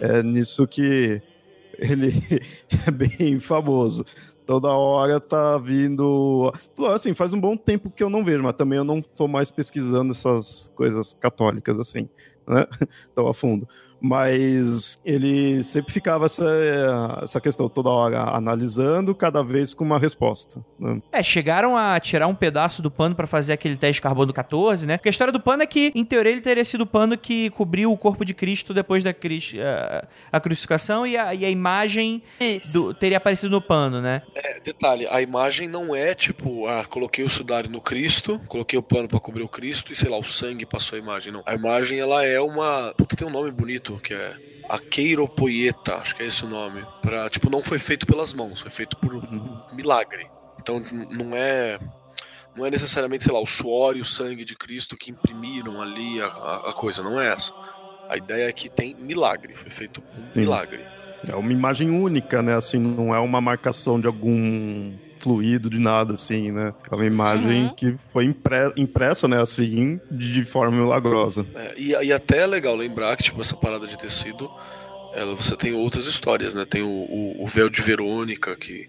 É 0.00 0.22
nisso 0.22 0.66
que 0.66 1.22
ele 1.78 2.12
é 2.86 2.90
bem 2.90 3.38
famoso. 3.40 4.04
Toda 4.44 4.68
hora 4.68 5.18
tá 5.18 5.58
vindo. 5.58 6.52
Assim, 6.94 7.14
faz 7.14 7.32
um 7.32 7.40
bom 7.40 7.56
tempo 7.56 7.90
que 7.90 8.02
eu 8.02 8.10
não 8.10 8.24
vejo, 8.24 8.42
mas 8.42 8.54
também 8.54 8.78
eu 8.78 8.84
não 8.84 9.02
tô 9.02 9.26
mais 9.26 9.50
pesquisando 9.50 10.12
essas 10.12 10.70
coisas 10.74 11.14
católicas 11.14 11.78
assim, 11.78 12.08
né? 12.46 12.66
Tão 13.14 13.26
a 13.26 13.34
fundo. 13.34 13.68
Mas 14.00 15.00
ele 15.04 15.62
sempre 15.62 15.92
ficava 15.92 16.26
essa, 16.26 16.44
essa 17.22 17.40
questão 17.40 17.68
toda 17.68 17.88
hora 17.88 18.20
analisando, 18.36 19.14
cada 19.14 19.42
vez 19.42 19.74
com 19.74 19.84
uma 19.84 19.98
resposta. 19.98 20.64
né? 20.78 21.00
É, 21.12 21.22
chegaram 21.22 21.76
a 21.76 21.98
tirar 22.00 22.26
um 22.26 22.34
pedaço 22.34 22.82
do 22.82 22.90
pano 22.90 23.14
pra 23.14 23.26
fazer 23.26 23.52
aquele 23.52 23.76
teste 23.76 23.94
de 23.96 24.02
carbono 24.02 24.32
14, 24.32 24.86
né? 24.86 24.96
Porque 24.96 25.08
a 25.08 25.10
história 25.10 25.32
do 25.32 25.40
pano 25.40 25.62
é 25.62 25.66
que, 25.66 25.92
em 25.94 26.04
teoria, 26.04 26.32
ele 26.32 26.40
teria 26.40 26.64
sido 26.64 26.82
o 26.82 26.86
pano 26.86 27.16
que 27.16 27.50
cobriu 27.50 27.90
o 27.92 27.96
corpo 27.96 28.24
de 28.24 28.34
Cristo 28.34 28.72
depois 28.74 29.02
da 29.02 29.12
cris- 29.12 29.54
a, 29.58 30.06
a 30.32 30.40
crucificação 30.40 31.06
e 31.06 31.16
a, 31.16 31.34
e 31.34 31.44
a 31.44 31.50
imagem 31.50 32.22
do- 32.72 32.94
teria 32.94 33.16
aparecido 33.18 33.50
no 33.50 33.60
pano, 33.60 34.00
né? 34.00 34.22
É, 34.34 34.60
detalhe, 34.60 35.06
a 35.08 35.20
imagem 35.22 35.68
não 35.68 35.94
é 35.94 36.14
tipo, 36.14 36.66
ah, 36.66 36.84
coloquei 36.84 37.24
o 37.24 37.30
sudário 37.30 37.70
no 37.70 37.80
Cristo, 37.80 38.40
coloquei 38.48 38.78
o 38.78 38.82
pano 38.82 39.08
pra 39.08 39.18
cobrir 39.20 39.42
o 39.42 39.48
Cristo 39.48 39.92
e 39.92 39.96
sei 39.96 40.10
lá, 40.10 40.18
o 40.18 40.24
sangue 40.24 40.66
passou 40.66 40.96
a 40.96 40.98
imagem. 41.00 41.32
Não. 41.32 41.42
A 41.46 41.54
imagem 41.54 41.98
ela 41.98 42.24
é 42.24 42.40
uma. 42.40 42.92
Puta, 42.96 43.16
tem 43.16 43.26
um 43.26 43.30
nome 43.30 43.50
bonito 43.50 43.85
que 44.02 44.14
é. 44.14 44.34
A 44.68 44.80
queiropoieta, 44.80 45.96
acho 45.96 46.14
que 46.16 46.22
é 46.22 46.26
esse 46.26 46.44
o 46.44 46.48
nome. 46.48 46.84
Pra, 47.00 47.30
tipo, 47.30 47.48
não 47.48 47.62
foi 47.62 47.78
feito 47.78 48.04
pelas 48.06 48.32
mãos, 48.34 48.60
foi 48.60 48.70
feito 48.70 48.96
por 48.96 49.12
milagre. 49.72 50.26
Então 50.60 50.80
não 51.10 51.36
é. 51.36 51.78
Não 52.56 52.64
é 52.66 52.70
necessariamente, 52.70 53.22
sei 53.24 53.32
lá, 53.32 53.40
o 53.40 53.46
suor 53.46 53.96
e 53.96 54.00
o 54.00 54.04
sangue 54.04 54.44
de 54.44 54.56
Cristo 54.56 54.96
que 54.96 55.10
imprimiram 55.10 55.80
ali 55.80 56.20
a, 56.20 56.26
a- 56.26 56.70
a 56.70 56.72
coisa, 56.72 57.02
não 57.02 57.20
é 57.20 57.32
essa. 57.32 57.52
A 58.08 58.16
ideia 58.16 58.48
é 58.48 58.52
que 58.52 58.68
tem 58.70 58.94
milagre, 58.94 59.54
foi 59.54 59.70
feito 59.70 60.00
um 60.16 60.22
Sim. 60.34 60.40
milagre. 60.40 60.84
É 61.28 61.34
uma 61.36 61.52
imagem 61.52 61.90
única, 61.90 62.42
né? 62.42 62.54
Assim, 62.56 62.78
não 62.78 63.14
é 63.14 63.20
uma 63.20 63.40
marcação 63.40 64.00
de 64.00 64.06
algum 64.06 64.96
fluido, 65.18 65.68
de 65.70 65.78
nada, 65.78 66.14
assim, 66.14 66.52
né? 66.52 66.72
É 66.90 66.94
uma 66.94 67.06
imagem 67.06 67.64
Uhum. 67.66 67.74
que 67.74 67.96
foi 68.12 68.24
impre- 68.24 68.72
impressa, 68.76 69.26
né? 69.26 69.40
Assim, 69.40 70.00
de 70.10 70.44
forma 70.44 70.76
milagrosa. 70.82 71.46
É, 71.54 71.74
e, 71.78 71.90
e 71.90 72.12
até 72.12 72.38
é 72.38 72.46
legal 72.46 72.74
lembrar 72.76 73.16
que, 73.16 73.24
tipo, 73.24 73.40
essa 73.40 73.56
parada 73.56 73.86
de 73.86 73.96
tecido, 73.96 74.48
ela, 75.14 75.34
você 75.34 75.56
tem 75.56 75.72
outras 75.72 76.06
histórias, 76.06 76.54
né? 76.54 76.64
Tem 76.64 76.82
o, 76.82 76.88
o, 76.88 77.44
o 77.44 77.46
véu 77.46 77.68
de 77.68 77.80
Verônica, 77.82 78.56
que 78.56 78.86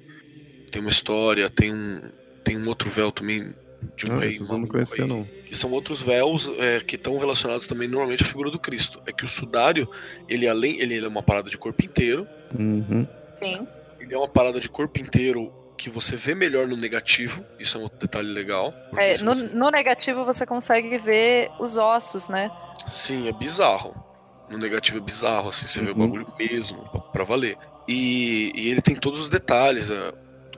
tem 0.72 0.82
uma 0.82 0.90
história, 0.92 1.50
tem 1.50 1.74
um, 1.74 2.02
tem 2.44 2.58
um 2.58 2.68
outro 2.68 2.90
véu 2.90 3.12
também 3.12 3.54
de 3.96 4.10
um 4.12 4.16
Ah, 4.16 4.20
rei. 4.20 4.40
não 4.40 4.64
aí, 4.92 5.08
não. 5.08 5.28
Que 5.46 5.56
são 5.56 5.72
outros 5.72 6.02
véus 6.02 6.50
é, 6.58 6.80
que 6.82 6.96
estão 6.96 7.18
relacionados 7.18 7.68
também 7.68 7.88
normalmente 7.88 8.24
à 8.24 8.26
figura 8.26 8.52
do 8.52 8.60
Cristo. 8.60 9.02
É 9.08 9.14
que 9.14 9.24
o 9.24 9.28
sudário, 9.30 9.88
ele 10.28 10.48
além, 10.48 10.80
ele, 10.80 10.96
ele 10.96 11.06
é 11.06 11.10
uma 11.10 11.24
parada 11.24 11.50
de 11.50 11.58
corpo 11.58 11.86
inteiro, 11.86 12.28
Uhum. 12.58 13.06
Sim. 13.40 13.68
ele 14.00 14.14
é 14.14 14.18
uma 14.18 14.28
parada 14.28 14.60
de 14.60 14.68
corpo 14.70 15.00
inteiro 15.00 15.52
que 15.78 15.90
você 15.90 16.16
vê 16.16 16.34
melhor 16.34 16.68
no 16.68 16.76
negativo, 16.76 17.46
isso 17.60 17.78
é 17.78 17.80
um 17.80 17.84
outro 17.84 18.00
detalhe 18.00 18.28
legal. 18.30 18.74
É, 18.98 19.18
no, 19.24 19.36
você- 19.36 19.48
no 19.48 19.70
negativo 19.70 20.26
você 20.26 20.46
consegue 20.46 20.98
ver 20.98 21.50
os 21.60 21.78
ossos, 21.78 22.28
né? 22.28 22.50
Sim, 22.86 23.28
é 23.28 23.32
bizarro. 23.32 23.96
No 24.50 24.58
negativo 24.58 24.98
é 24.98 25.02
bizarro, 25.02 25.50
assim, 25.50 25.68
você 25.68 25.82
vê 25.82 25.92
o 25.92 25.94
Uhum. 25.94 26.00
bagulho 26.06 26.34
mesmo, 26.40 26.82
pra, 26.90 27.00
pra 27.02 27.24
valer. 27.24 27.58
E, 27.88 28.52
e 28.56 28.70
ele 28.70 28.82
tem 28.82 28.96
todos 28.96 29.20
os 29.20 29.30
detalhes 29.30 29.90
é, 29.92 30.12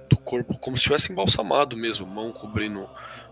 do, 0.09 0.17
corpo, 0.17 0.57
como 0.59 0.77
se 0.77 0.81
estivesse 0.81 1.11
embalsamado 1.11 1.75
mesmo, 1.75 2.05
mão 2.07 2.31
cobrindo 2.31 2.87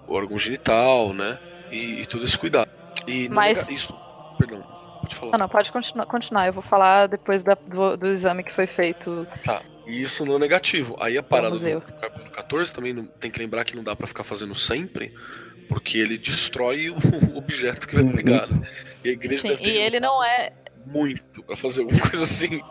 o 0.07 0.13
órgão 0.13 0.38
genital, 0.38 1.13
né? 1.13 1.38
E, 1.71 2.01
e 2.01 2.05
todo 2.05 2.23
esse 2.23 2.38
cuidado. 2.38 2.69
E 3.07 3.29
no 3.29 3.35
Mas- 3.35 3.59
nega- 3.59 3.73
Isso, 3.73 3.95
perdão, 4.38 4.61
pode 5.01 5.15
falar. 5.15 5.31
Não, 5.33 5.39
não, 5.39 5.49
pode 5.49 5.71
continuar, 5.71 6.05
continuar. 6.07 6.47
Eu 6.47 6.53
vou 6.53 6.63
falar 6.63 7.07
depois 7.07 7.43
da- 7.43 7.53
do, 7.55 7.95
do 7.97 8.07
exame 8.07 8.43
que 8.43 8.51
foi 8.51 8.65
feito. 8.67 9.25
Tá. 9.45 9.61
E 9.88 10.01
isso 10.01 10.25
no 10.25 10.38
negativo. 10.38 10.95
Aí 10.99 11.17
a 11.17 11.23
parada 11.23 11.55
do 11.55 11.81
carbono 11.81 12.29
14 12.31 12.73
também 12.73 12.93
não, 12.93 13.05
tem 13.07 13.31
que 13.31 13.39
lembrar 13.39 13.63
que 13.63 13.75
não 13.75 13.83
dá 13.83 13.95
pra 13.95 14.05
ficar 14.05 14.23
fazendo 14.23 14.53
sempre, 14.53 15.13
porque 15.69 15.97
ele 15.97 16.17
destrói 16.17 16.89
o 16.89 16.95
objeto 17.38 17.88
que 17.88 17.95
vai 17.95 18.03
Uhum. 18.03 18.15
pegar, 18.15 18.47
né? 18.47 18.67
E 19.03 19.09
a 19.09 19.11
igreja 19.13 19.41
Sim, 19.41 19.47
deve 19.49 19.63
ter 19.63 19.69
e 19.71 19.77
ele 19.77 19.99
não 19.99 20.23
é. 20.23 20.51
muito 20.85 21.41
pra 21.43 21.55
fazer 21.55 21.81
alguma 21.83 21.99
coisa 22.01 22.23
assim. 22.23 22.61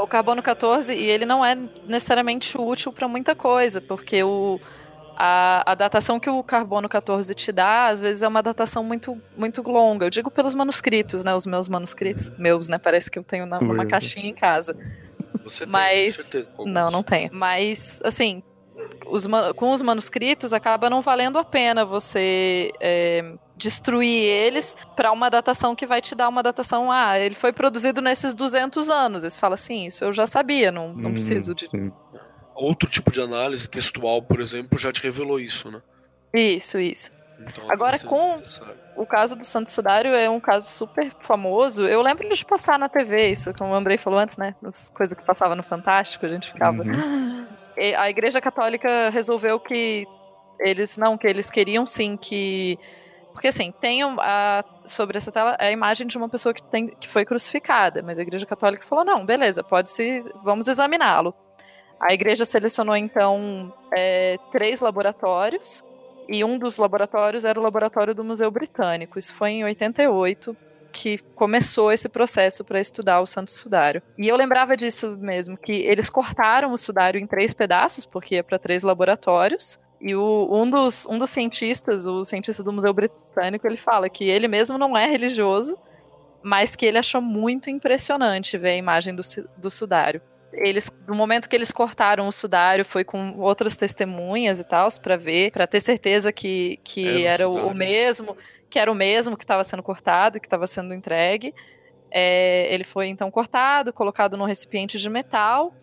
O 0.00 0.06
carbono 0.06 0.42
14, 0.42 0.92
e 0.94 1.04
ele 1.04 1.24
não 1.24 1.44
é 1.44 1.56
necessariamente 1.86 2.56
útil 2.58 2.92
para 2.92 3.06
muita 3.06 3.36
coisa, 3.36 3.80
porque 3.80 4.20
o, 4.24 4.60
a, 5.16 5.62
a 5.70 5.74
datação 5.76 6.18
que 6.18 6.28
o 6.28 6.42
carbono 6.42 6.88
14 6.88 7.32
te 7.34 7.52
dá, 7.52 7.86
às 7.86 8.00
vezes 8.00 8.22
é 8.22 8.26
uma 8.28 8.42
datação 8.42 8.82
muito, 8.82 9.20
muito 9.36 9.62
longa. 9.62 10.06
Eu 10.06 10.10
digo 10.10 10.28
pelos 10.30 10.54
manuscritos, 10.54 11.22
né? 11.22 11.34
Os 11.34 11.46
meus 11.46 11.68
manuscritos. 11.68 12.30
Meus, 12.36 12.66
né? 12.68 12.78
Parece 12.78 13.08
que 13.10 13.16
eu 13.18 13.22
tenho 13.22 13.46
na- 13.46 13.60
numa 13.60 13.84
Ui. 13.84 13.88
caixinha 13.88 14.28
em 14.28 14.34
casa. 14.34 14.76
Você 15.50 15.64
tem, 15.64 15.72
Mas- 15.72 16.16
com 16.16 16.22
certeza. 16.22 16.50
Não, 16.66 16.90
não 16.90 17.02
tenho. 17.02 17.30
Mas, 17.32 18.00
assim, 18.04 18.42
os 19.06 19.26
com 19.56 19.72
os 19.72 19.80
manuscritos 19.82 20.52
acaba 20.52 20.90
não 20.90 21.00
valendo 21.02 21.38
a 21.38 21.44
pena 21.44 21.84
você 21.84 22.72
é, 22.80 23.24
destruir 23.56 24.22
eles 24.24 24.76
para 24.96 25.12
uma 25.12 25.30
datação 25.30 25.74
que 25.74 25.86
vai 25.86 26.00
te 26.02 26.14
dar 26.14 26.28
uma 26.28 26.42
datação. 26.42 26.90
Ah, 26.92 27.18
ele 27.18 27.34
foi 27.34 27.52
produzido 27.52 28.00
nesses 28.02 28.34
200 28.34 28.90
anos. 28.90 29.22
Você 29.22 29.38
fala 29.38 29.54
assim, 29.54 29.86
isso 29.86 30.04
eu 30.04 30.12
já 30.12 30.26
sabia, 30.26 30.70
não, 30.72 30.92
não 30.92 31.10
Hum, 31.10 31.14
preciso 31.14 31.54
de. 31.54 31.68
sim. 31.68 31.90
outro 32.54 32.88
tipo 32.88 33.10
de 33.12 33.20
análise 33.20 33.68
textual, 33.68 34.22
por 34.22 34.40
exemplo, 34.40 34.78
já 34.78 34.90
te 34.90 35.02
revelou 35.02 35.38
isso, 35.38 35.70
né? 35.70 35.82
Isso, 36.34 36.78
isso. 36.78 37.12
Então, 37.38 37.70
Agora, 37.70 37.98
seria 37.98 38.10
com- 38.16 38.36
necessário. 38.38 38.85
O 38.96 39.06
caso 39.06 39.36
do 39.36 39.44
Santo 39.44 39.70
Sudário 39.70 40.14
é 40.14 40.28
um 40.28 40.40
caso 40.40 40.68
super 40.68 41.12
famoso. 41.20 41.86
Eu 41.86 42.00
lembro 42.02 42.28
de 42.28 42.44
passar 42.44 42.78
na 42.78 42.88
TV, 42.88 43.30
isso, 43.30 43.52
como 43.54 43.72
o 43.72 43.74
Andrei 43.74 43.98
falou 43.98 44.18
antes, 44.18 44.38
né? 44.38 44.54
As 44.64 44.90
coisas 44.90 45.16
que 45.16 45.24
passava 45.24 45.54
no 45.54 45.62
Fantástico, 45.62 46.24
a 46.24 46.28
gente 46.28 46.50
ficava. 46.50 46.82
Uhum. 46.82 47.46
A 47.98 48.08
Igreja 48.08 48.40
Católica 48.40 49.10
resolveu 49.10 49.60
que 49.60 50.06
eles 50.58 50.96
não, 50.96 51.18
que 51.18 51.26
eles 51.26 51.50
queriam 51.50 51.84
sim 51.84 52.16
que 52.16 52.78
porque 53.36 53.48
assim, 53.48 53.70
tem 53.70 54.02
a, 54.02 54.64
sobre 54.86 55.18
essa 55.18 55.30
tela 55.30 55.56
a 55.60 55.70
imagem 55.70 56.06
de 56.06 56.16
uma 56.16 56.26
pessoa 56.26 56.54
que, 56.54 56.62
tem, 56.62 56.88
que 56.88 57.06
foi 57.06 57.22
crucificada, 57.22 58.02
mas 58.02 58.18
a 58.18 58.22
Igreja 58.22 58.46
Católica 58.46 58.82
falou: 58.86 59.04
não, 59.04 59.26
beleza, 59.26 59.62
pode 59.62 59.90
se. 59.90 60.20
Vamos 60.42 60.68
examiná-lo. 60.68 61.34
A 62.00 62.12
igreja 62.12 62.44
selecionou 62.44 62.96
então 62.96 63.72
é, 63.94 64.36
três 64.52 64.80
laboratórios, 64.80 65.82
e 66.28 66.44
um 66.44 66.58
dos 66.58 66.78
laboratórios 66.78 67.44
era 67.44 67.58
o 67.58 67.62
laboratório 67.62 68.14
do 68.14 68.24
Museu 68.24 68.50
Britânico. 68.50 69.18
Isso 69.18 69.34
foi 69.34 69.50
em 69.50 69.64
88 69.64 70.56
que 70.92 71.18
começou 71.34 71.92
esse 71.92 72.08
processo 72.08 72.64
para 72.64 72.80
estudar 72.80 73.20
o 73.20 73.26
Santo 73.26 73.50
Sudário. 73.50 74.02
E 74.16 74.26
eu 74.26 74.36
lembrava 74.36 74.76
disso 74.76 75.16
mesmo, 75.18 75.56
que 75.56 75.72
eles 75.72 76.08
cortaram 76.08 76.72
o 76.72 76.78
sudário 76.78 77.20
em 77.20 77.26
três 77.26 77.52
pedaços, 77.52 78.06
porque 78.06 78.36
ia 78.36 78.44
para 78.44 78.58
três 78.58 78.82
laboratórios. 78.82 79.78
E 80.00 80.14
o, 80.14 80.48
um, 80.50 80.68
dos, 80.68 81.06
um 81.06 81.18
dos 81.18 81.30
cientistas, 81.30 82.06
o 82.06 82.24
cientista 82.24 82.62
do 82.62 82.72
Museu 82.72 82.94
Britânico, 82.94 83.66
ele 83.66 83.76
fala 83.76 84.08
que 84.08 84.24
ele 84.24 84.48
mesmo 84.48 84.78
não 84.78 84.96
é 84.96 85.06
religioso, 85.06 85.76
mas 86.42 86.74
que 86.74 86.86
ele 86.86 86.98
achou 86.98 87.20
muito 87.20 87.68
impressionante 87.68 88.56
ver 88.56 88.70
a 88.70 88.76
imagem 88.76 89.14
do, 89.14 89.22
do 89.58 89.70
sudário. 89.70 90.22
Eles, 90.52 90.90
no 91.06 91.14
momento 91.14 91.48
que 91.48 91.56
eles 91.56 91.70
cortaram 91.70 92.26
o 92.26 92.32
sudário, 92.32 92.84
foi 92.84 93.04
com 93.04 93.38
outras 93.38 93.76
testemunhas 93.76 94.58
e 94.58 94.64
tal, 94.64 94.88
para 95.02 95.16
ver, 95.16 95.50
para 95.50 95.66
ter 95.66 95.80
certeza 95.80 96.32
que, 96.32 96.78
que 96.82 97.24
Era 97.24 97.42
era, 97.42 97.48
o 97.48 97.68
o, 97.68 97.74
mesmo, 97.74 98.36
que 98.70 98.78
era 98.78 98.90
o 98.90 98.94
mesmo 98.94 99.36
que 99.36 99.44
estava 99.44 99.62
sendo 99.64 99.82
cortado, 99.82 100.40
que 100.40 100.46
estava 100.46 100.66
sendo 100.66 100.94
entregue. 100.94 101.54
É, 102.10 102.72
ele 102.72 102.84
foi 102.84 103.08
então 103.08 103.30
cortado, 103.30 103.92
colocado 103.92 104.36
num 104.36 104.44
recipiente 104.44 104.96
de 104.98 105.10
metal 105.10 105.74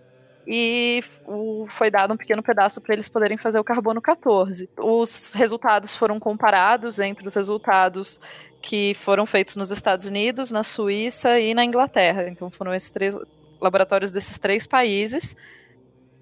e 0.48 1.04
o- 1.28 1.68
foi 1.70 1.92
dado 1.92 2.14
um 2.14 2.18
pequeno 2.18 2.42
pedaço 2.42 2.82
para 2.82 2.94
eles 2.94 3.08
poderem 3.08 3.38
fazer 3.38 3.60
o 3.60 3.64
carbono 3.64 4.02
14. 4.02 4.70
Os 4.78 5.34
resultados 5.36 5.96
foram 5.96 6.20
comparados 6.20 7.00
entre 7.00 7.28
os 7.28 7.36
resultados 7.36 8.20
que 8.62 8.94
foram 8.96 9.26
feitos 9.26 9.56
nos 9.58 9.72
Estados 9.72 10.06
Unidos, 10.06 10.50
na 10.52 10.64
Suíça 10.64 11.40
e 11.40 11.54
na 11.54 11.64
Inglaterra. 11.66 12.28
Então 12.28 12.50
foram 12.50 12.74
esses 12.74 12.92
três 12.92 13.16
laboratórios 13.64 14.12
desses 14.12 14.38
três 14.38 14.68
países. 14.68 15.36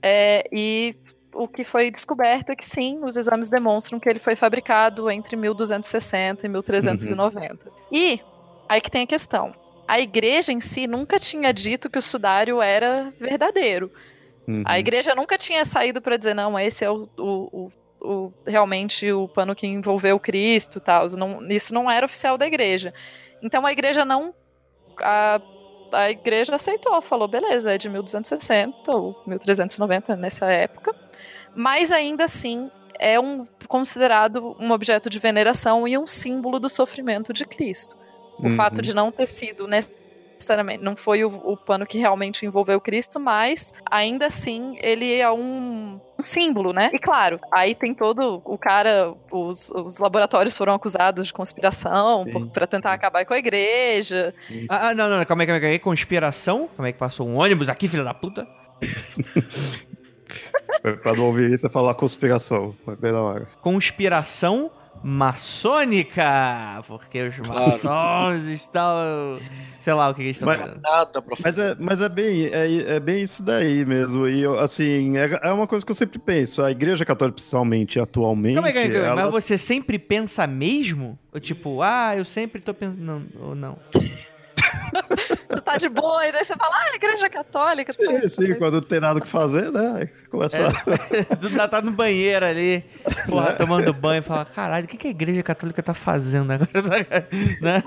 É, 0.02 0.48
e 0.52 0.96
o 1.34 1.48
que 1.48 1.64
foi 1.64 1.92
descoberto 1.92 2.50
é 2.50 2.56
que 2.56 2.66
sim, 2.66 3.00
os 3.04 3.18
exames 3.18 3.50
demonstram 3.50 4.00
que 4.00 4.08
ele 4.10 4.20
foi 4.20 4.36
fabricado 4.36 5.10
entre 5.10 5.36
1260 5.36 6.46
e 6.46 6.50
1390. 6.50 7.72
E 7.92 8.22
aí 8.70 8.80
que 8.82 8.92
tem 8.92 9.04
a 9.04 9.08
questão. 9.08 9.54
A 9.88 10.00
igreja 10.00 10.52
em 10.54 10.60
si 10.62 10.88
nunca 10.88 11.20
tinha 11.20 11.52
dito 11.54 11.90
que 11.90 12.00
o 12.00 12.02
sudário 12.02 12.62
era 12.62 13.14
verdadeiro. 13.20 13.92
Uhum. 14.48 14.64
A 14.66 14.80
igreja 14.80 15.14
nunca 15.14 15.38
tinha 15.38 15.64
saído 15.66 16.02
para 16.02 16.18
dizer, 16.18 16.34
não, 16.34 16.58
esse 16.58 16.84
é 16.86 16.90
o, 16.90 17.08
o- 17.18 17.50
o- 17.52 17.72
o- 18.02 18.34
realmente 18.46 19.12
o 19.12 19.28
pano 19.28 19.54
que 19.56 19.68
envolveu 19.68 20.20
Cristo 20.20 20.78
e 20.80 20.82
tal. 20.82 21.08
Não, 21.10 21.46
isso 21.50 21.74
não 21.74 21.90
era 21.92 22.06
oficial 22.06 22.38
da 22.38 22.48
igreja. 22.48 22.94
Então 23.44 23.66
a 23.66 23.72
igreja 23.72 24.04
não. 24.06 24.34
A, 25.00 25.42
a 25.92 26.10
igreja 26.12 26.56
aceitou, 26.56 27.02
falou, 27.02 27.28
beleza, 27.28 27.74
é 27.74 27.78
de 27.78 27.90
1260 27.90 28.92
ou 28.96 29.22
1390 29.26 30.16
nessa 30.16 30.46
época. 30.52 30.96
Mas 31.56 31.92
ainda 31.92 32.26
assim 32.26 32.70
é 33.00 33.20
um, 33.20 33.48
considerado 33.68 34.56
um 34.60 34.72
objeto 34.72 35.10
de 35.10 35.20
veneração 35.20 35.88
e 35.88 35.98
um 35.98 36.08
símbolo 36.08 36.60
do 36.60 36.70
sofrimento 36.70 37.34
de 37.34 37.46
Cristo. 37.46 37.98
O 38.40 38.48
Uhum. 38.48 38.56
fato 38.56 38.82
de 38.82 38.94
não 38.94 39.12
ter 39.12 39.26
sido 39.28 39.68
necessariamente, 40.42 40.84
não 40.84 40.96
foi 40.96 41.24
o, 41.24 41.30
o 41.30 41.56
pano 41.56 41.86
que 41.86 42.00
realmente 42.00 42.46
envolveu 42.46 42.82
Cristo, 42.82 43.20
mas 43.20 43.72
ainda 43.90 44.26
assim 44.26 44.76
ele 44.82 45.14
é 45.14 45.32
um, 45.32 46.00
um 46.20 46.24
símbolo, 46.24 46.74
né? 46.74 46.90
E 46.92 47.00
claro, 47.00 47.40
aí 47.54 47.76
tem 47.76 47.94
todo 47.94 48.42
o 48.44 48.58
cara, 48.58 49.14
os, 49.32 49.70
os 49.72 50.00
laboratórios 50.00 50.58
foram 50.58 50.74
acusados 50.74 51.28
de 51.28 51.34
conspiração 51.34 52.26
pra 52.52 52.66
tentar 52.66 52.94
acabar 52.94 53.24
com 53.26 53.34
a 53.34 53.38
igreja. 53.38 54.34
Ah, 54.68 54.90
ah, 54.90 54.96
não, 54.96 55.10
não, 55.10 55.24
calma 55.24 55.44
aí, 55.44 55.48
calma 55.48 55.58
aí, 55.58 55.62
calma 55.62 55.74
aí. 55.74 55.80
Conspiração? 55.80 56.68
Como 56.76 56.88
é 56.88 56.92
que 56.92 56.98
passou 56.98 57.28
um 57.28 57.38
ônibus 57.38 57.70
aqui, 57.70 57.88
filha 57.88 58.04
da 58.04 58.14
puta? 58.14 58.48
Pra 61.04 61.14
não 61.14 61.26
ouvir 61.26 61.52
isso, 61.52 61.68
é 61.68 61.70
falar 61.70 61.94
conspiração. 61.94 62.76
Foi 62.84 62.96
bem 62.96 63.12
na 63.12 63.22
hora. 63.22 63.48
Conspiração 63.62 64.72
maçônica! 65.03 66.23
Porque 66.88 67.22
os 67.23 67.36
Claro. 67.38 67.72
maçons 67.84 68.44
estão. 68.49 69.40
Sei 69.80 69.94
lá 69.94 70.10
o 70.10 70.14
que, 70.14 70.22
que 70.22 70.28
eles 70.28 70.36
estão 70.38 70.48
Mas- 70.48 70.60
fazendo. 70.61 70.82
Nada 70.82 71.22
pra 71.22 71.36
Mas 71.44 71.57
é, 71.57 71.76
mas 71.80 72.02
é 72.02 72.10
bem 72.10 72.45
é, 72.48 72.95
é 72.95 72.99
bem 72.99 73.22
isso 73.23 73.41
daí 73.44 73.84
mesmo. 73.86 74.28
E 74.28 74.41
eu, 74.41 74.60
assim, 74.60 75.18
é, 75.18 75.40
é 75.44 75.52
uma 75.52 75.65
coisa 75.65 75.84
que 75.86 75.91
eu 75.91 75.95
sempre 75.95 76.19
penso. 76.19 76.61
A 76.64 76.69
Igreja 76.72 77.03
Católica, 77.03 77.36
principalmente 77.36 77.99
atualmente. 77.99 78.53
Calma 78.53 78.68
aí, 78.68 78.73
calma 78.73 78.88
aí, 78.88 78.94
calma 78.94 79.07
aí. 79.14 79.19
ela- 79.19 79.32
Mas 79.32 79.44
você 79.44 79.57
sempre 79.57 79.98
pensa 79.98 80.45
mesmo? 80.45 81.18
Ou 81.34 81.40
tipo, 81.40 81.82
ah, 81.82 82.14
eu 82.15 82.23
sempre 82.26 82.61
tô 82.61 82.73
pensando. 82.73 82.99
Não, 83.02 83.23
ou 83.41 83.56
não. 83.56 83.78
Tu 85.52 85.61
tá 85.61 85.78
de 85.78 85.90
boa, 85.90 86.26
e 86.26 86.32
daí 86.32 86.44
você 86.44 86.56
fala, 86.56 86.76
ah, 86.76 86.95
igreja 86.95 87.30
católica. 87.30 87.91
Sim, 87.91 88.22
tá- 88.22 88.30
sim, 88.30 88.53
quando 88.56 88.76
não 88.76 88.82
tem 88.82 88.99
nada 88.99 89.19
o 89.19 89.22
que 89.22 89.28
fazer, 89.28 89.72
né? 89.72 90.10
Começa 90.30 90.57
a... 90.68 90.72
Tu 91.38 91.56
tá, 91.56 91.68
tá 91.68 91.82
no 91.82 91.91
banheiro 91.91 92.45
ali, 92.45 92.84
porra, 93.28 93.53
tomando 93.53 93.94
banho 93.94 94.19
e 94.19 94.23
fala, 94.23 94.45
caralho, 94.45 94.86
o 94.86 94.88
que, 94.88 94.98
que 94.98 95.07
a 95.07 95.11
igreja 95.11 95.44
católica 95.44 95.82
tá 95.84 95.94
fazendo 95.94 96.52
agora? 96.52 97.28
né? 97.61 97.84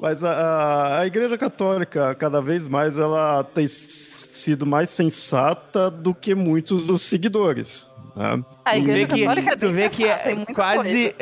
Mas 0.00 0.24
a, 0.24 1.00
a 1.00 1.06
Igreja 1.06 1.36
Católica, 1.36 2.14
cada 2.14 2.40
vez 2.40 2.66
mais, 2.66 2.96
ela 2.96 3.44
tem 3.44 3.68
sido 3.68 4.64
mais 4.64 4.88
sensata 4.90 5.90
do 5.90 6.14
que 6.14 6.34
muitos 6.34 6.84
dos 6.84 7.02
seguidores. 7.02 7.90
Né? 8.20 8.44
A 8.64 8.72
Tu 8.74 8.74
vê 8.74 8.78
igreja 8.80 9.06
que, 9.08 9.20
católica 9.24 9.50
é 9.52 9.56
tu 9.56 9.72
vê 9.72 9.88
que 9.88 10.04
é 10.06 10.44
quase. 10.54 11.14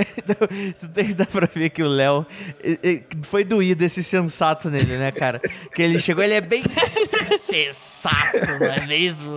Dá 1.17 1.25
pra 1.27 1.49
ver 1.55 1.71
que 1.71 1.83
o 1.83 1.89
Léo 1.89 2.27
foi 3.23 3.45
doído 3.45 3.85
esse 3.85 4.03
sensato 4.03 4.69
nele, 4.71 4.97
né, 4.99 5.11
cara? 5.13 5.41
Que 5.75 5.83
ele 5.83 5.99
chegou, 5.99 6.23
ele 6.25 6.35
é 6.35 6.41
bem 6.41 6.63
sensato, 7.39 8.37
não 8.61 8.67
é 8.67 8.87
mesmo? 8.87 9.37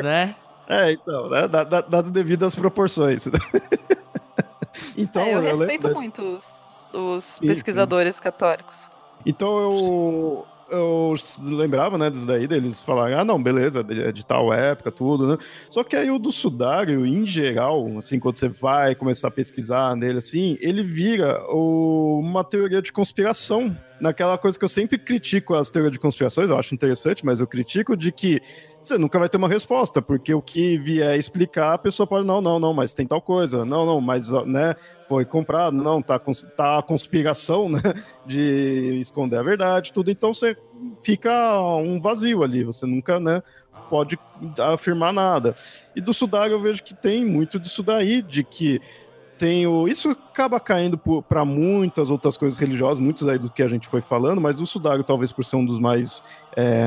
Né? 0.00 0.34
É, 0.68 0.92
então, 0.92 1.28
né? 1.28 1.46
Da- 1.48 1.64
da- 1.64 1.80
Dadas 1.82 2.10
devidas 2.10 2.54
proporções. 2.54 3.28
então, 4.96 5.22
É, 5.22 5.34
eu 5.34 5.40
respeito 5.40 5.92
muito 5.92 6.22
os, 6.22 6.88
os 6.92 7.38
pesquisadores 7.38 8.18
católicos. 8.18 8.88
Então 9.24 9.58
eu, 9.58 10.46
eu 10.72 11.14
lembrava, 11.40 11.96
né, 11.98 12.10
disso 12.10 12.26
daí, 12.26 12.46
deles 12.48 12.82
falarem, 12.82 13.16
ah, 13.16 13.24
não, 13.24 13.40
beleza, 13.42 13.84
é 13.88 14.10
de 14.10 14.24
tal 14.26 14.52
época, 14.52 14.90
tudo, 14.90 15.26
né? 15.28 15.38
Só 15.70 15.84
que 15.84 15.94
aí 15.94 16.10
o 16.10 16.18
do 16.18 16.32
sudário, 16.32 17.06
em 17.06 17.24
geral, 17.26 17.86
assim, 17.98 18.18
quando 18.18 18.36
você 18.36 18.48
vai 18.48 18.94
começar 18.94 19.28
a 19.28 19.30
pesquisar 19.30 19.94
nele, 19.96 20.18
assim, 20.18 20.56
ele 20.60 20.82
vira 20.82 21.42
o- 21.48 22.18
uma 22.20 22.42
teoria 22.42 22.80
de 22.82 22.90
conspiração. 22.92 23.76
Naquela 24.02 24.36
coisa 24.36 24.58
que 24.58 24.64
eu 24.64 24.68
sempre 24.68 24.98
critico 24.98 25.54
as 25.54 25.70
teorias 25.70 25.92
de 25.92 25.98
conspirações, 26.00 26.50
eu 26.50 26.58
acho 26.58 26.74
interessante, 26.74 27.24
mas 27.24 27.38
eu 27.38 27.46
critico 27.46 27.96
de 27.96 28.10
que 28.10 28.42
você 28.82 28.98
nunca 28.98 29.16
vai 29.16 29.28
ter 29.28 29.36
uma 29.36 29.48
resposta, 29.48 30.02
porque 30.02 30.34
o 30.34 30.42
que 30.42 30.76
vier 30.76 31.16
explicar, 31.16 31.74
a 31.74 31.78
pessoa 31.78 32.04
pode, 32.04 32.26
não, 32.26 32.40
não, 32.40 32.58
não, 32.58 32.74
mas 32.74 32.94
tem 32.94 33.06
tal 33.06 33.22
coisa, 33.22 33.64
não, 33.64 33.86
não, 33.86 34.00
mas, 34.00 34.32
né, 34.44 34.74
foi 35.08 35.24
comprado, 35.24 35.76
não, 35.76 36.02
tá, 36.02 36.20
tá 36.56 36.78
a 36.78 36.82
conspiração, 36.82 37.68
né, 37.70 37.80
de 38.26 38.98
esconder 39.00 39.36
a 39.36 39.42
verdade, 39.44 39.92
tudo, 39.92 40.10
então 40.10 40.34
você 40.34 40.56
fica 41.04 41.60
um 41.76 42.00
vazio 42.00 42.42
ali, 42.42 42.64
você 42.64 42.84
nunca, 42.84 43.20
né, 43.20 43.40
pode 43.88 44.18
afirmar 44.58 45.12
nada. 45.12 45.54
E 45.94 46.00
do 46.00 46.12
sudário 46.12 46.54
eu 46.54 46.60
vejo 46.60 46.82
que 46.82 46.94
tem 46.94 47.24
muito 47.24 47.60
disso 47.60 47.84
daí, 47.84 48.20
de 48.20 48.42
que 48.42 48.80
tem 49.42 49.66
o... 49.66 49.88
Isso 49.88 50.10
acaba 50.10 50.60
caindo 50.60 50.96
para 51.28 51.44
muitas 51.44 52.10
outras 52.10 52.36
coisas 52.36 52.56
religiosas, 52.56 53.00
muitos 53.00 53.26
aí 53.26 53.38
do 53.38 53.50
que 53.50 53.60
a 53.60 53.66
gente 53.66 53.88
foi 53.88 54.00
falando, 54.00 54.40
mas 54.40 54.60
o 54.60 54.66
sudário, 54.66 55.02
talvez 55.02 55.32
por 55.32 55.44
ser 55.44 55.56
um 55.56 55.66
dos 55.66 55.80
mais 55.80 56.22
é, 56.56 56.86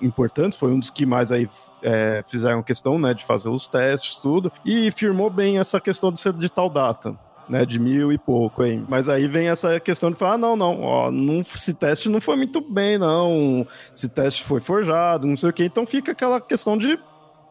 importantes, 0.00 0.58
foi 0.58 0.72
um 0.72 0.80
dos 0.80 0.90
que 0.90 1.06
mais 1.06 1.30
aí 1.30 1.48
é, 1.80 2.24
fizeram 2.26 2.60
questão, 2.60 2.98
né, 2.98 3.14
de 3.14 3.24
fazer 3.24 3.48
os 3.48 3.68
testes, 3.68 4.18
tudo, 4.18 4.50
e 4.66 4.90
firmou 4.90 5.30
bem 5.30 5.60
essa 5.60 5.80
questão 5.80 6.10
de 6.10 6.18
ser 6.18 6.32
de 6.32 6.50
tal 6.50 6.68
data. 6.68 7.16
Né, 7.48 7.66
de 7.66 7.78
mil 7.78 8.12
e 8.12 8.16
pouco 8.16 8.62
aí. 8.62 8.82
Mas 8.88 9.08
aí 9.08 9.26
vem 9.26 9.48
essa 9.48 9.78
questão 9.80 10.10
de 10.10 10.16
falar: 10.16 10.34
ah, 10.34 10.38
não, 10.38 10.56
não, 10.56 10.80
ó, 10.80 11.10
não, 11.10 11.40
esse 11.40 11.74
teste 11.74 12.08
não 12.08 12.20
foi 12.20 12.36
muito 12.36 12.60
bem, 12.60 12.96
não. 12.96 13.66
Esse 13.92 14.08
teste 14.08 14.44
foi 14.44 14.60
forjado, 14.60 15.26
não 15.26 15.36
sei 15.36 15.50
o 15.50 15.52
quê. 15.52 15.64
Então 15.64 15.84
fica 15.84 16.12
aquela 16.12 16.40
questão 16.40 16.78
de 16.78 16.96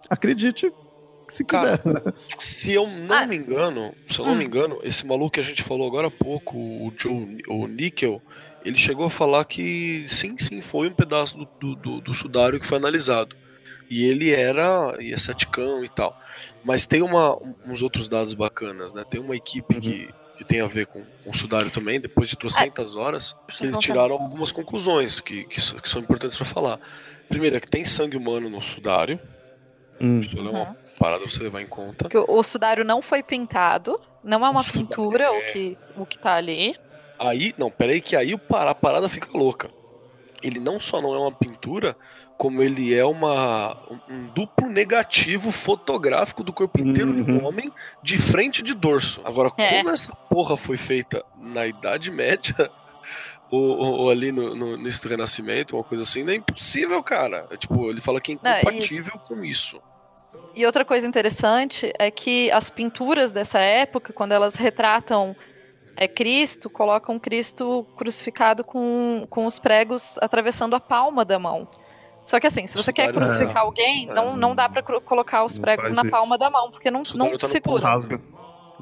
acredite 0.10 0.72
se 1.32 1.44
Cara, 1.45 1.78
quiser. 1.78 1.94
né? 1.94 2.14
Se 2.40 2.74
eu 2.74 2.88
não 2.88 3.16
Ah. 3.16 3.26
me 3.28 3.36
engano, 3.38 3.94
se 4.10 4.20
eu 4.20 4.26
não 4.26 4.34
Hum. 4.34 4.38
me 4.38 4.45
engano, 4.45 4.80
esse 4.84 5.06
maluco 5.06 5.32
que 5.32 5.40
a 5.40 5.44
gente 5.44 5.64
falou 5.64 5.88
agora 5.88 6.08
há 6.08 6.12
pouco, 6.12 6.58
o 6.58 6.91
Joe, 6.98 7.38
o 7.48 7.68
Nickel, 7.68 8.22
ele 8.66 8.78
chegou 8.78 9.06
a 9.06 9.10
falar 9.10 9.45
que 9.45 10.06
sim, 10.10 10.38
sim, 10.38 10.62
foi 10.62 10.88
um 10.90 10.94
pedaço 10.94 11.38
do, 11.38 11.48
do, 11.60 11.76
do- 11.76 12.02
do 12.02 12.14
sudário 12.14 12.60
que 12.60 12.66
foi 12.66 12.78
analisado. 12.78 13.36
E 13.90 14.06
ele 14.06 14.30
era 14.32 14.95
ia 15.02 15.18
ceticão 15.18 15.84
e 15.84 15.90
tal. 15.90 16.18
Mas 16.64 16.86
tem 16.86 17.02
uma, 17.02 17.36
uns 17.66 17.82
outros 17.82 18.08
dados 18.08 18.34
bacanas, 18.34 18.94
né? 18.94 19.03
Tem 19.10 19.20
uma 19.20 19.36
equipe 19.36 19.80
que, 19.82 20.10
que 20.38 20.45
tem 20.45 20.62
a 20.62 20.68
ver 20.68 20.86
com, 20.88 21.03
com 21.24 21.30
o 21.30 21.36
sudário 21.38 21.70
também, 21.72 21.99
depois 21.99 22.30
de 22.30 22.38
trocentas 22.38 22.95
horas, 22.95 23.36
que 23.58 23.66
eles 23.66 23.80
tiraram 23.80 24.14
algumas 24.14 24.52
conclusões 24.52 25.20
que, 25.20 25.44
que, 25.45 25.60
que 25.82 25.90
são 25.90 26.02
importantes 26.02 26.38
para 26.38 26.45
falar. 26.45 26.80
Primeiro, 27.28 27.58
é 27.58 27.60
que 27.60 27.70
tem 27.70 27.84
sangue 27.84 28.16
humano 28.16 28.49
no 28.49 28.62
sudário. 28.62 29.20
Hum. 30.02 30.19
Isso 30.22 30.38
é 30.38 30.41
uma 30.41 30.76
parada 30.99 31.22
pra 31.22 31.30
você 31.30 31.44
levar 31.44 31.61
em 31.61 31.68
conta. 31.68 32.06
Porque 32.06 32.18
o, 32.18 32.44
sudário 32.44 32.84
não 32.84 33.02
foi 33.02 33.22
pintado, 33.23 33.99
não 34.23 34.45
é 34.45 34.49
uma 34.49 34.61
O 34.61 34.65
pintura 34.65 35.23
é- 35.26 35.30
o, 35.30 35.52
que, 35.53 35.78
o 35.98 36.06
que 36.06 36.18
tá 36.18 36.36
ali. 36.36 36.76
Aí, 37.19 37.53
não, 37.57 37.69
peraí, 37.69 38.02
que 38.02 38.15
aí 38.15 38.34
a 38.34 38.73
parada 38.76 39.07
fica 39.07 39.30
louca. 39.38 39.69
Ele 40.41 40.60
não 40.60 40.80
só 40.80 40.99
não 41.02 41.14
é 41.14 41.19
uma 41.19 41.32
pintura, 41.32 41.95
como 42.36 42.64
ele 42.64 42.95
é 42.95 43.06
uma, 43.06 43.78
um, 44.10 44.26
duplo 44.34 44.68
negativo 44.68 45.52
fotográfico 45.52 46.44
do 46.44 46.52
corpo 46.52 46.80
inteiro 46.82 47.14
de 47.14 47.22
um 47.32 47.38
Uhum. 47.38 47.45
homem 47.45 47.69
de 48.02 48.18
frente 48.18 48.60
e 48.60 48.64
de 48.64 48.73
dorso. 48.73 49.22
Agora, 49.23 49.52
É. 49.57 49.78
como 49.78 49.91
essa 49.91 50.15
porra 50.15 50.57
foi 50.57 50.78
feita 50.78 51.23
na 51.38 51.68
Idade 51.68 52.10
Média, 52.10 52.72
ou, 53.52 53.61
ou- 53.78 53.94
ou 53.99 54.10
ali 54.10 54.32
no, 54.32 54.56
no 54.56 54.76
início 54.76 55.03
do 55.03 55.10
Renascimento, 55.10 55.76
uma 55.76 55.84
coisa 55.84 56.03
assim, 56.03 56.23
não 56.23 56.32
é 56.34 56.38
impossível, 56.38 57.03
cara. 57.03 57.45
É, 57.52 57.57
tipo, 57.57 57.88
ele 57.91 58.02
fala 58.02 58.19
que 58.19 58.32
é 58.32 58.38
Não, 58.41 58.52
e- 58.52 58.60
incompatível 58.61 59.19
com 59.19 59.44
isso. 59.45 59.80
E 60.56 60.65
outra 60.65 60.84
coisa 60.84 61.07
interessante 61.07 61.91
é 61.98 62.11
que 62.11 62.52
as 62.52 62.69
pinturas 62.69 63.32
dessa 63.32 63.60
época, 63.60 64.11
quando 64.14 64.32
elas 64.34 64.56
retratam 64.56 65.36
é, 65.95 66.07
Cristo, 66.07 66.69
colocam 66.69 67.18
Cristo 67.19 67.86
crucificado 67.98 68.64
com, 68.64 69.26
com 69.30 69.45
os 69.45 69.60
pregos 69.60 70.18
atravessando 70.22 70.76
a 70.76 70.80
palma 70.80 71.23
da 71.23 71.38
mão. 71.40 71.68
Só 72.23 72.40
que 72.40 72.48
assim, 72.48 72.68
se 72.68 72.78
você 72.78 72.94
quer 72.94 73.07
Sudário- 73.07 73.28
crucificar 73.32 73.64
alguém, 73.64 74.10
É. 74.10 74.14
não, 74.14 74.36
não 74.38 74.53
dá 74.56 74.69
pra 74.69 74.84
cru- 74.84 75.02
colocar 75.02 75.44
os 75.44 75.57
pregos 75.57 75.91
na 75.91 76.02
isso. 76.03 76.11
palma 76.11 76.38
da 76.38 76.49
mão, 76.49 76.69
porque 76.72 76.91
não, 76.91 77.02
não 77.15 77.36
tá 77.38 77.48
segura. 77.48 77.98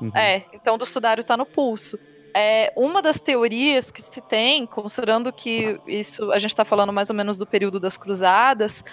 Uhum. 0.02 0.12
É, 0.16 0.44
então 0.54 0.78
do 0.78 0.86
sudário 0.86 1.24
tá 1.24 1.36
no 1.38 1.46
pulso. 1.46 1.98
É, 2.36 2.72
uma 2.76 3.02
das 3.02 3.20
teorias 3.20 3.92
que 3.92 4.02
se 4.02 4.22
tem, 4.22 4.66
considerando 4.66 5.32
que 5.34 5.80
isso 5.88 6.32
a 6.32 6.38
gente 6.40 6.52
está 6.52 6.64
falando 6.64 6.94
mais 6.94 7.10
ou 7.10 7.16
menos 7.16 7.38
do 7.38 7.46
período 7.46 7.80
das 7.80 7.98
cruzadas, 7.98 8.84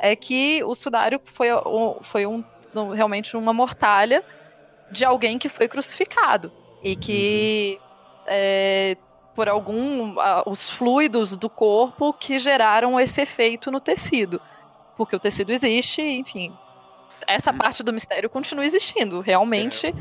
é 0.00 0.16
que 0.16 0.64
o 0.64 0.74
sudário 0.74 1.20
foi, 1.24 1.48
foi 2.02 2.26
um, 2.26 2.42
realmente 2.94 3.36
uma 3.36 3.52
mortalha 3.52 4.24
de 4.90 5.04
alguém 5.04 5.38
que 5.38 5.48
foi 5.48 5.68
crucificado. 5.68 6.50
E 6.82 6.96
que 6.96 7.78
é, 8.26 8.96
por 9.34 9.48
algum. 9.48 10.16
os 10.46 10.68
fluidos 10.68 11.36
do 11.36 11.48
corpo 11.48 12.12
que 12.12 12.38
geraram 12.38 12.98
esse 12.98 13.20
efeito 13.20 13.70
no 13.70 13.80
tecido. 13.80 14.40
Porque 14.96 15.14
o 15.14 15.20
tecido 15.20 15.52
existe, 15.52 16.02
enfim. 16.02 16.52
Essa 17.26 17.52
parte 17.52 17.82
do 17.82 17.92
mistério 17.92 18.30
continua 18.30 18.64
existindo. 18.64 19.20
Realmente 19.20 19.94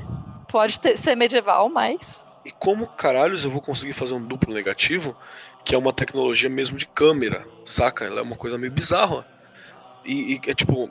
pode 0.47 0.79
ter- 0.79 0.97
ser 0.97 1.15
medieval, 1.15 1.69
mas. 1.69 2.25
E 2.45 2.51
como 2.51 2.87
caralhos 2.87 3.43
eu 3.43 3.51
vou 3.51 3.61
conseguir 3.61 3.93
fazer 3.93 4.15
um 4.15 4.25
duplo 4.25 4.53
negativo, 4.53 5.15
que 5.63 5.75
é 5.75 5.77
uma 5.77 5.91
tecnologia 5.93 6.49
mesmo 6.49 6.77
de 6.77 6.87
câmera, 6.87 7.45
saca? 7.65 8.05
Ela 8.05 8.19
é 8.19 8.23
uma 8.23 8.37
coisa 8.37 8.57
meio 8.57 8.71
bizarra. 8.71 9.25
E, 10.09 10.33
e 10.33 10.49
é 10.49 10.53
tipo, 10.53 10.89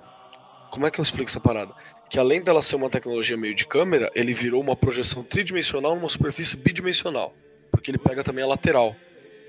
como 0.70 0.86
é 0.86 0.90
que 0.90 1.00
eu 1.00 1.02
explico 1.02 1.28
essa 1.28 1.40
parada? 1.40 1.74
Que 2.08 2.18
além 2.18 2.40
dela 2.40 2.62
ser 2.62 2.76
uma 2.76 2.88
tecnologia 2.88 3.36
meio 3.36 3.54
de 3.54 3.66
câmera, 3.66 4.10
ele 4.14 4.32
virou 4.32 4.62
uma 4.62 4.76
projeção 4.76 5.24
tridimensional 5.24 5.96
numa 5.96 6.08
superfície 6.08 6.56
bidimensional. 6.56 7.34
Porque 7.70 7.90
ele 7.90 7.98
pega 7.98 8.22
também 8.22 8.44
a 8.44 8.46
lateral. 8.46 8.94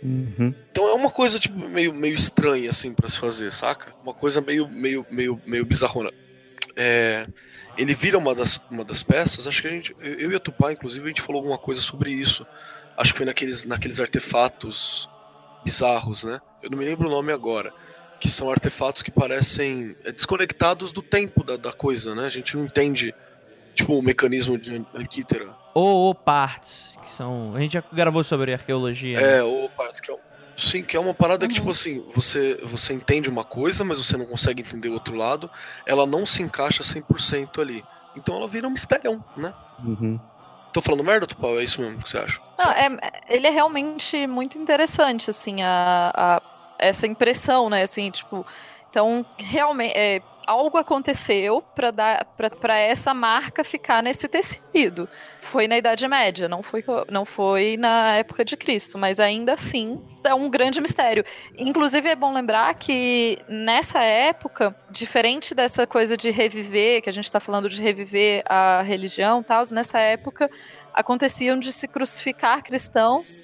Uhum. 0.01 0.53
Então 0.71 0.87
é 0.87 0.93
uma 0.93 1.11
coisa 1.11 1.39
tipo 1.39 1.57
meio, 1.57 1.93
meio 1.93 2.15
estranha 2.15 2.69
assim 2.69 2.93
pra 2.93 3.07
se 3.07 3.19
fazer, 3.19 3.51
saca? 3.51 3.93
Uma 4.01 4.13
coisa 4.13 4.41
meio 4.41 4.67
meio 4.67 5.05
meio 5.11 5.41
meio 5.45 5.65
bizarrona. 5.65 6.11
É, 6.75 7.27
ele 7.77 7.93
vira 7.93 8.17
uma 8.17 8.33
das, 8.33 8.61
uma 8.69 8.83
das 8.83 9.03
peças, 9.03 9.45
acho 9.45 9.61
que 9.61 9.67
a 9.67 9.71
gente 9.71 9.95
eu 9.99 10.19
eu 10.19 10.31
e 10.31 10.35
a 10.35 10.39
Tupá 10.39 10.71
inclusive 10.71 11.03
a 11.03 11.07
gente 11.09 11.21
falou 11.21 11.39
alguma 11.39 11.57
coisa 11.57 11.81
sobre 11.81 12.11
isso. 12.11 12.45
Acho 12.97 13.13
que 13.13 13.17
foi 13.17 13.25
naqueles 13.25 13.65
naqueles 13.65 13.99
artefatos 13.99 15.09
bizarros, 15.63 16.23
né? 16.23 16.39
Eu 16.63 16.69
não 16.69 16.77
me 16.77 16.85
lembro 16.85 17.07
o 17.07 17.11
nome 17.11 17.33
agora, 17.33 17.73
que 18.19 18.29
são 18.29 18.51
artefatos 18.51 19.01
que 19.01 19.11
parecem 19.11 19.95
é, 20.03 20.11
desconectados 20.11 20.91
do 20.91 21.01
tempo 21.01 21.43
da, 21.43 21.55
da 21.57 21.71
coisa, 21.71 22.13
né? 22.15 22.25
A 22.25 22.29
gente 22.29 22.57
não 22.57 22.65
entende 22.65 23.13
tipo 23.73 23.97
o 23.97 24.01
mecanismo 24.01 24.57
de 24.57 24.85
Anquítera. 24.93 25.55
Ou, 25.73 25.87
ou 25.87 26.15
partes, 26.15 26.97
que 27.01 27.09
são. 27.11 27.55
A 27.55 27.59
gente 27.59 27.73
já 27.73 27.83
gravou 27.93 28.23
sobre 28.23 28.53
arqueologia. 28.53 29.19
né? 29.21 29.37
É, 29.37 29.43
ou 29.43 29.69
parece 29.69 30.01
que 30.01 30.11
é 30.11 30.13
um- 30.13 30.29
Sim, 30.57 30.83
que 30.83 30.97
é 30.97 30.99
uma 30.99 31.13
parada 31.13 31.47
que, 31.47 31.53
Uhum. 31.53 31.59
tipo 31.59 31.69
assim, 31.69 32.03
você, 32.13 32.55
você 32.65 32.91
entende 32.93 33.29
uma 33.29 33.45
coisa, 33.45 33.85
mas 33.85 33.97
você 33.97 34.17
não 34.17 34.25
consegue 34.25 34.61
entender 34.61 34.89
o 34.89 34.93
outro 34.93 35.15
lado, 35.15 35.49
ela 35.85 36.05
não 36.05 36.25
se 36.25 36.43
encaixa 36.43 36.83
100% 36.83 37.61
ali. 37.61 37.81
Então 38.17 38.35
ela 38.35 38.45
vira 38.45 38.67
um 38.67 38.71
mistério, 38.71 39.23
né? 39.37 39.53
Uhum. 39.81 40.19
Tô 40.73 40.81
falando 40.81 41.01
merda, 41.01 41.25
Tupau? 41.25 41.57
É 41.57 41.63
isso 41.63 41.79
mesmo 41.81 42.03
que 42.03 42.09
você 42.09 42.17
acha? 42.17 42.41
Não, 42.57 42.71
é, 42.71 42.89
ele 43.29 43.47
é 43.47 43.49
realmente 43.49 44.27
muito 44.27 44.57
interessante, 44.59 45.29
assim, 45.29 45.61
a, 45.61 46.11
a- 46.13 46.41
essa 46.79 47.05
impressão, 47.05 47.69
né? 47.69 47.83
Assim, 47.83 48.09
tipo. 48.09 48.45
Então, 48.89 49.23
realmente, 49.37 49.93
é, 49.95 50.19
algo 50.49 50.79
aconteceu 50.79 51.61
para 51.61 51.91
dar 51.91 52.25
para 52.59 52.75
essa 52.75 53.13
marca 53.13 53.63
ficar 53.63 54.01
nesse 54.01 54.27
tecido. 54.27 55.07
Foi 55.39 55.67
na 55.67 55.77
Idade 55.77 56.07
Média, 56.07 56.49
não 56.49 56.63
foi, 56.63 56.83
não 57.07 57.23
foi 57.23 57.77
na 57.77 58.15
época 58.15 58.43
de 58.43 58.57
Cristo, 58.57 58.97
mas 58.97 59.19
ainda 59.19 59.53
assim 59.53 60.01
é 60.23 60.33
um 60.33 60.49
grande 60.49 60.81
mistério. 60.81 61.23
Inclusive 61.55 62.09
é 62.09 62.15
bom 62.15 62.33
lembrar 62.33 62.73
que 62.73 63.37
nessa 63.47 64.01
época, 64.01 64.75
diferente 64.89 65.53
dessa 65.53 65.85
coisa 65.85 66.17
de 66.17 66.31
reviver, 66.31 67.03
que 67.03 67.09
a 67.09 67.13
gente 67.13 67.25
está 67.25 67.39
falando 67.39 67.69
de 67.69 67.79
reviver 67.79 68.43
a 68.47 68.81
religião, 68.81 69.43
tal, 69.43 69.63
nessa 69.71 69.99
época 69.99 70.49
aconteciam 70.91 71.59
de 71.59 71.71
se 71.71 71.87
crucificar 71.87 72.63
cristãos 72.63 73.43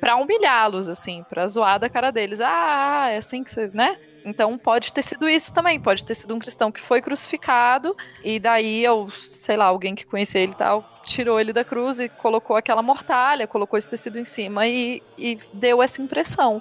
para 0.00 0.16
humilhá-los, 0.16 0.88
assim, 0.88 1.24
para 1.28 1.46
zoar 1.46 1.78
da 1.78 1.88
cara 1.88 2.10
deles. 2.10 2.40
Ah, 2.40 3.08
é 3.10 3.16
assim 3.16 3.42
que 3.42 3.50
você, 3.50 3.68
né? 3.72 3.96
Então 4.24 4.58
pode 4.58 4.92
ter 4.92 5.02
sido 5.02 5.28
isso 5.28 5.54
também, 5.54 5.80
pode 5.80 6.04
ter 6.04 6.14
sido 6.14 6.34
um 6.34 6.38
cristão 6.38 6.72
que 6.72 6.80
foi 6.80 7.00
crucificado 7.00 7.96
e 8.24 8.40
daí, 8.40 8.82
eu, 8.82 9.08
sei 9.10 9.56
lá, 9.56 9.66
alguém 9.66 9.94
que 9.94 10.04
conhecia 10.04 10.40
ele 10.40 10.52
e 10.52 10.56
tal, 10.56 10.84
tirou 11.04 11.38
ele 11.38 11.52
da 11.52 11.64
cruz 11.64 12.00
e 12.00 12.08
colocou 12.08 12.56
aquela 12.56 12.82
mortalha, 12.82 13.46
colocou 13.46 13.78
esse 13.78 13.88
tecido 13.88 14.18
em 14.18 14.24
cima 14.24 14.66
e, 14.66 15.00
e 15.16 15.38
deu 15.52 15.80
essa 15.80 16.02
impressão. 16.02 16.60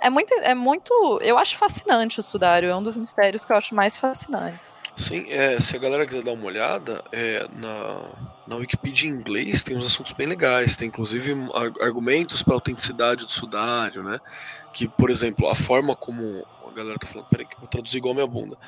É 0.00 0.10
muito, 0.10 0.32
é 0.34 0.54
muito, 0.54 1.18
eu 1.22 1.38
acho 1.38 1.56
fascinante 1.56 2.20
o 2.20 2.22
sudário, 2.22 2.68
é 2.68 2.76
um 2.76 2.82
dos 2.82 2.96
mistérios 2.96 3.44
que 3.44 3.52
eu 3.52 3.56
acho 3.56 3.74
mais 3.74 3.96
fascinantes. 3.96 4.78
Sim, 4.98 5.26
é, 5.28 5.60
se 5.60 5.76
a 5.76 5.78
galera 5.78 6.04
quiser 6.04 6.22
dar 6.24 6.32
uma 6.32 6.46
olhada, 6.46 7.04
é, 7.12 7.46
na, 7.52 8.10
na 8.48 8.56
Wikipedia 8.56 9.08
em 9.08 9.12
inglês 9.12 9.62
tem 9.62 9.76
uns 9.76 9.86
assuntos 9.86 10.12
bem 10.12 10.26
legais, 10.26 10.74
tem 10.74 10.88
inclusive 10.88 11.32
ar- 11.54 11.86
argumentos 11.86 12.42
para 12.42 12.54
autenticidade 12.54 13.24
do 13.24 13.30
sudário, 13.30 14.02
né? 14.02 14.18
Que, 14.72 14.88
por 14.88 15.08
exemplo, 15.08 15.48
a 15.48 15.54
forma 15.54 15.94
como 15.94 16.44
a 16.66 16.72
galera 16.72 16.98
tá 16.98 17.06
falando, 17.06 17.28
peraí 17.28 17.46
que 17.46 17.54
eu 17.54 17.60
vou 17.60 17.68
traduzir 17.68 17.98
igual 17.98 18.10
a 18.10 18.14
minha 18.16 18.26
bunda, 18.26 18.58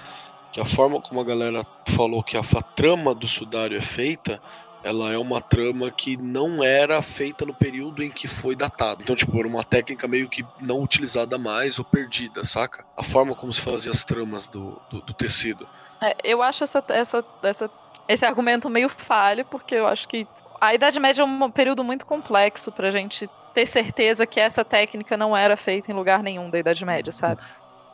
que 0.52 0.60
a 0.60 0.64
forma 0.64 1.00
como 1.00 1.20
a 1.20 1.24
galera 1.24 1.66
falou 1.88 2.22
que 2.22 2.36
a, 2.36 2.40
a 2.40 2.62
trama 2.62 3.12
do 3.12 3.26
sudário 3.26 3.76
é 3.76 3.80
feita, 3.80 4.40
ela 4.84 5.12
é 5.12 5.18
uma 5.18 5.40
trama 5.40 5.90
que 5.90 6.16
não 6.16 6.62
era 6.62 7.02
feita 7.02 7.44
no 7.44 7.52
período 7.52 8.04
em 8.04 8.10
que 8.10 8.28
foi 8.28 8.54
datado. 8.54 9.02
Então, 9.02 9.16
tipo, 9.16 9.36
era 9.36 9.48
uma 9.48 9.64
técnica 9.64 10.06
meio 10.06 10.28
que 10.28 10.46
não 10.60 10.80
utilizada 10.80 11.36
mais 11.36 11.78
ou 11.80 11.84
perdida, 11.84 12.44
saca? 12.44 12.84
A 12.96 13.02
forma 13.02 13.34
como 13.34 13.52
se 13.52 13.60
fazia 13.60 13.90
as 13.90 14.04
tramas 14.04 14.48
do, 14.48 14.80
do, 14.88 15.02
do 15.02 15.12
tecido. 15.12 15.68
É, 16.02 16.16
eu 16.24 16.42
acho 16.42 16.64
essa, 16.64 16.82
essa, 16.88 17.24
essa, 17.42 17.70
esse 18.08 18.24
argumento 18.24 18.68
meio 18.70 18.88
falho, 18.88 19.44
porque 19.44 19.74
eu 19.74 19.86
acho 19.86 20.08
que 20.08 20.26
a 20.60 20.74
Idade 20.74 20.98
Média 21.00 21.22
é 21.22 21.24
um 21.24 21.50
período 21.50 21.82
muito 21.84 22.04
complexo 22.06 22.70
pra 22.72 22.90
gente 22.90 23.28
ter 23.54 23.66
certeza 23.66 24.26
que 24.26 24.38
essa 24.38 24.64
técnica 24.64 25.16
não 25.16 25.36
era 25.36 25.56
feita 25.56 25.90
em 25.90 25.94
lugar 25.94 26.22
nenhum 26.22 26.48
da 26.50 26.58
Idade 26.58 26.84
Média, 26.84 27.10
sabe? 27.12 27.40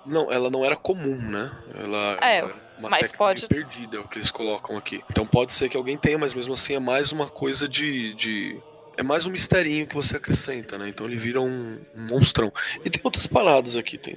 Não, 0.05 0.31
ela 0.31 0.51
não 0.51 0.65
era 0.65 0.77
comum, 0.77 1.17
né? 1.17 1.51
Ela, 1.75 2.19
É, 2.21 2.39
ela 2.39 2.55
uma 2.79 2.91
mas 2.91 3.01
técnica 3.11 3.19
pode- 3.19 3.47
perdida, 3.49 3.97
é 3.97 4.01
o 4.01 4.07
que 4.07 4.19
eles 4.19 4.31
colocam 4.31 4.77
aqui. 4.77 5.03
Então 5.11 5.27
pode 5.27 5.53
ser 5.53 5.69
que 5.69 5.77
alguém 5.77 5.97
tenha, 5.97 6.19
mas 6.19 6.35
mesmo 6.35 6.53
assim 6.55 6.75
é 6.75 6.79
mais 6.81 7.11
uma 7.11 7.29
coisa 7.29 7.69
de. 7.69 8.15
de... 8.15 8.61
É 8.99 9.03
mais 9.03 9.27
um 9.27 9.31
misterinho 9.31 9.87
que 9.87 9.95
você 9.95 10.17
acrescenta, 10.17 10.79
né? 10.79 10.89
Então 10.89 11.07
ele 11.07 11.17
vira 11.17 11.41
um, 11.41 11.81
um 11.95 12.07
monstrão. 12.09 12.53
E 12.85 12.89
tem 12.89 13.01
outras 13.05 13.27
paradas 13.27 13.77
aqui, 13.77 13.99
tem 13.99 14.17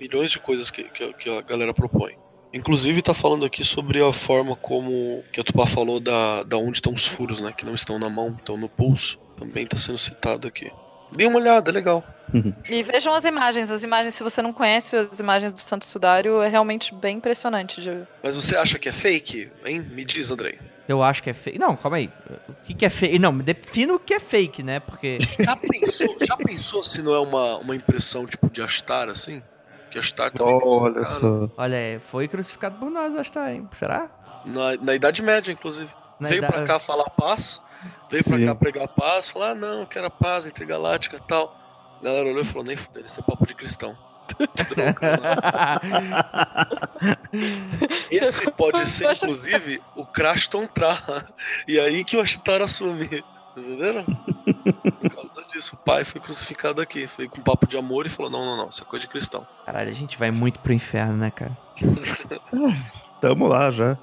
milhões 0.00 0.30
de 0.30 0.38
coisas 0.38 0.70
que, 0.70 0.84
que, 0.84 1.12
que 1.14 1.30
a 1.30 1.40
galera 1.42 1.72
propõe. 1.72 2.16
Inclusive 2.52 3.00
tá 3.02 3.14
falando 3.14 3.44
aqui 3.44 3.64
sobre 3.64 4.02
a 4.02 4.12
forma 4.12 4.56
como 4.56 5.22
que 5.32 5.40
a 5.40 5.44
Tupá 5.44 5.66
falou 5.66 6.00
da, 6.00 6.42
da 6.42 6.56
onde 6.56 6.78
estão 6.78 6.92
os 6.92 7.06
furos, 7.06 7.40
né? 7.40 7.52
Que 7.56 7.64
não 7.64 7.74
estão 7.74 7.98
na 7.98 8.08
mão, 8.08 8.36
estão 8.36 8.56
no 8.56 8.68
pulso. 8.68 9.18
Também 9.36 9.66
tá 9.66 9.76
sendo 9.76 9.98
citado 9.98 10.48
aqui. 10.48 10.70
Dê 11.16 11.26
uma 11.26 11.38
olhada, 11.38 11.70
é 11.70 11.74
legal. 11.74 12.04
E 12.68 12.82
vejam 12.82 13.12
as 13.14 13.24
imagens. 13.24 13.70
As 13.70 13.82
imagens, 13.82 14.14
se 14.14 14.22
você 14.22 14.40
não 14.42 14.52
conhece 14.52 14.96
as 14.96 15.18
imagens 15.18 15.52
do 15.52 15.58
Santo 15.58 15.84
Sudário, 15.86 16.40
é 16.42 16.48
realmente 16.48 16.94
bem 16.94 17.16
impressionante 17.16 17.80
de. 17.80 18.02
Mas 18.22 18.36
você 18.36 18.56
acha 18.56 18.78
que 18.78 18.88
é 18.88 18.92
fake? 18.92 19.50
Hein? 19.64 19.80
Me 19.80 20.04
diz, 20.04 20.30
Andrei. 20.30 20.58
Eu 20.88 21.02
acho 21.02 21.22
que 21.22 21.30
é 21.30 21.34
fake. 21.34 21.58
Não, 21.58 21.76
calma 21.76 21.98
aí. 21.98 22.10
O 22.48 22.54
que, 22.64 22.74
que 22.74 22.84
é 22.84 22.90
fake? 22.90 23.18
Não, 23.18 23.36
defina 23.38 23.94
o 23.94 23.98
que 23.98 24.14
é 24.14 24.20
fake, 24.20 24.62
né? 24.62 24.80
Porque. 24.80 25.18
Já 25.38 25.56
pensou, 25.56 26.16
já 26.20 26.36
pensou 26.36 26.82
se 26.82 27.02
não 27.02 27.14
é 27.14 27.20
uma, 27.20 27.58
uma 27.58 27.76
impressão 27.76 28.26
tipo 28.26 28.50
de 28.50 28.62
Astar 28.62 29.08
assim? 29.08 29.42
Que 29.90 29.98
Ashtar 29.98 30.30
também 30.32 30.54
Olha 30.54 30.94
crucificado. 30.94 31.52
só. 31.56 31.62
Olha, 31.62 32.00
foi 32.10 32.28
crucificado 32.28 32.76
por 32.78 32.90
nós, 32.90 33.16
Astar, 33.16 33.50
hein? 33.50 33.68
Será? 33.72 34.08
Na, 34.44 34.76
na 34.80 34.94
Idade 34.94 35.22
Média, 35.22 35.52
inclusive. 35.52 35.90
Na 36.18 36.28
veio 36.28 36.38
idade- 36.40 36.52
pra 36.54 36.64
cá 36.64 36.78
falar 36.78 37.08
paz, 37.10 37.60
veio 38.10 38.24
pra 38.24 38.36
Sim. 38.36 38.46
cá 38.46 38.54
pregar 38.54 38.88
paz, 38.88 39.28
falar, 39.28 39.50
ah, 39.50 39.54
não, 39.54 39.80
eu 39.80 39.86
quero 39.86 40.06
a 40.06 40.10
paz 40.10 40.46
intergaláctica 40.46 41.16
e 41.16 41.20
tal. 41.26 41.56
A 42.00 42.04
galera 42.04 42.28
olhou 42.28 42.42
e 42.42 42.44
falou, 42.44 42.64
nem 42.64 42.76
fuder, 42.76 43.04
isso 43.06 43.20
é 43.20 43.22
papo 43.22 43.46
de 43.46 43.54
cristão. 43.54 43.96
Esse 48.10 48.50
pode 48.52 48.86
ser, 48.88 49.10
inclusive, 49.12 49.82
o 49.96 50.06
Crashton 50.06 50.66
Tra. 50.66 50.98
E 51.66 51.78
aí 51.80 52.04
que 52.04 52.16
o 52.16 52.20
Ashtar 52.20 52.62
assume. 52.62 53.24
Entenderam? 53.56 54.04
Por 55.00 55.14
causa 55.14 55.42
disso, 55.52 55.74
o 55.74 55.78
pai 55.78 56.04
foi 56.04 56.20
crucificado 56.20 56.80
aqui. 56.80 57.06
Foi 57.06 57.28
com 57.28 57.40
papo 57.40 57.66
de 57.66 57.76
amor 57.76 58.06
e 58.06 58.08
falou: 58.08 58.30
não, 58.30 58.44
não, 58.44 58.56
não, 58.56 58.68
isso 58.68 58.82
é 58.82 58.86
coisa 58.86 59.00
de 59.06 59.08
cristão. 59.08 59.46
Caralho, 59.64 59.90
a 59.90 59.94
gente 59.94 60.18
vai 60.18 60.30
muito 60.30 60.60
pro 60.60 60.72
inferno, 60.72 61.16
né, 61.16 61.30
cara? 61.30 61.56
Tamo 63.20 63.46
lá 63.46 63.70
já. 63.70 63.98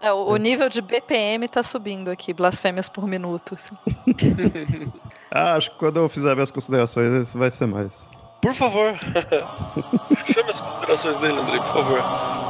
É, 0.00 0.12
o, 0.12 0.30
o 0.30 0.36
nível 0.36 0.68
de 0.68 0.80
BPM 0.80 1.46
tá 1.48 1.62
subindo 1.62 2.10
aqui, 2.10 2.32
blasfêmias 2.32 2.88
por 2.88 3.06
minuto. 3.06 3.54
assim. 3.54 3.76
Ah, 5.32 5.54
acho 5.54 5.70
que 5.70 5.78
quando 5.78 5.98
eu 5.98 6.08
fizer 6.08 6.34
minhas 6.34 6.50
considerações, 6.50 7.12
esse 7.14 7.38
vai 7.38 7.52
ser 7.52 7.64
mais. 7.64 8.08
Por 8.42 8.52
favor. 8.52 8.98
Chame 10.26 10.50
as 10.50 10.60
considerações 10.60 11.16
dele, 11.18 11.38
André, 11.38 11.58
por 11.58 11.68
favor. 11.68 12.49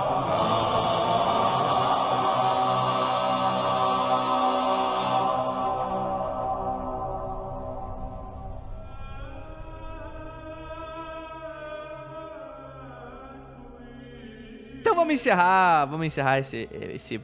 Vamos 15.11 15.21
encerrar, 15.21 15.85
vamos 15.87 16.07
encerrar 16.07 16.39
esse, 16.39 16.69
esse 16.95 17.21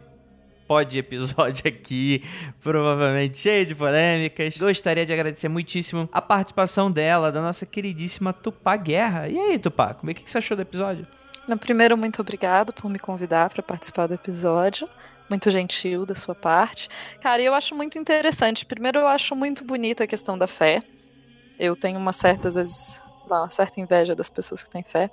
pod 0.66 0.98
episódio 0.98 1.62
aqui, 1.68 2.22
provavelmente 2.60 3.38
cheio 3.38 3.64
de 3.64 3.74
polêmicas. 3.74 4.56
Gostaria 4.58 5.06
de 5.06 5.12
agradecer 5.12 5.48
muitíssimo 5.48 6.08
a 6.12 6.20
participação 6.20 6.90
dela, 6.90 7.30
da 7.30 7.40
nossa 7.40 7.64
queridíssima 7.64 8.32
Tupá 8.32 8.76
Guerra. 8.76 9.28
E 9.28 9.38
aí, 9.38 9.58
Tupá, 9.58 9.94
como 9.94 10.10
é 10.10 10.14
que 10.14 10.28
você 10.28 10.38
achou 10.38 10.56
do 10.56 10.62
episódio? 10.62 11.06
No 11.46 11.56
primeiro, 11.56 11.96
muito 11.96 12.20
obrigado 12.20 12.72
por 12.72 12.90
me 12.90 12.98
convidar 12.98 13.50
para 13.50 13.62
participar 13.62 14.08
do 14.08 14.14
episódio. 14.14 14.88
Muito 15.30 15.48
gentil 15.50 16.04
da 16.04 16.14
sua 16.14 16.34
parte. 16.34 16.88
Cara, 17.20 17.40
eu 17.40 17.54
acho 17.54 17.74
muito 17.74 17.98
interessante. 17.98 18.66
Primeiro, 18.66 18.98
eu 18.98 19.06
acho 19.06 19.34
muito 19.36 19.64
bonita 19.64 20.04
a 20.04 20.06
questão 20.06 20.36
da 20.36 20.48
fé. 20.48 20.82
Eu 21.58 21.76
tenho 21.76 21.98
uma 21.98 22.12
certa, 22.12 22.48
às 22.48 22.54
vezes, 22.56 23.02
lá, 23.28 23.42
uma 23.42 23.50
certa 23.50 23.80
inveja 23.80 24.14
das 24.14 24.28
pessoas 24.28 24.62
que 24.62 24.70
têm 24.70 24.82
fé. 24.82 25.10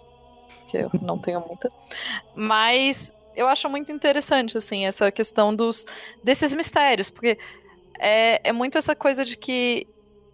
Que 0.74 0.78
eu 0.78 1.02
não 1.02 1.20
tenho 1.20 1.40
muita. 1.46 1.72
Mas 2.36 3.14
eu 3.36 3.48
acho 3.48 3.70
muito 3.70 3.92
interessante, 3.92 4.58
assim, 4.58 4.88
essa 4.88 5.12
questão 5.12 5.56
dos 5.56 5.86
desses 6.24 6.52
mistérios. 6.54 7.12
Porque 7.12 7.38
é, 8.00 8.50
é 8.50 8.52
muito 8.52 8.78
essa 8.78 8.96
coisa 8.96 9.24
de 9.24 9.38
que 9.38 9.86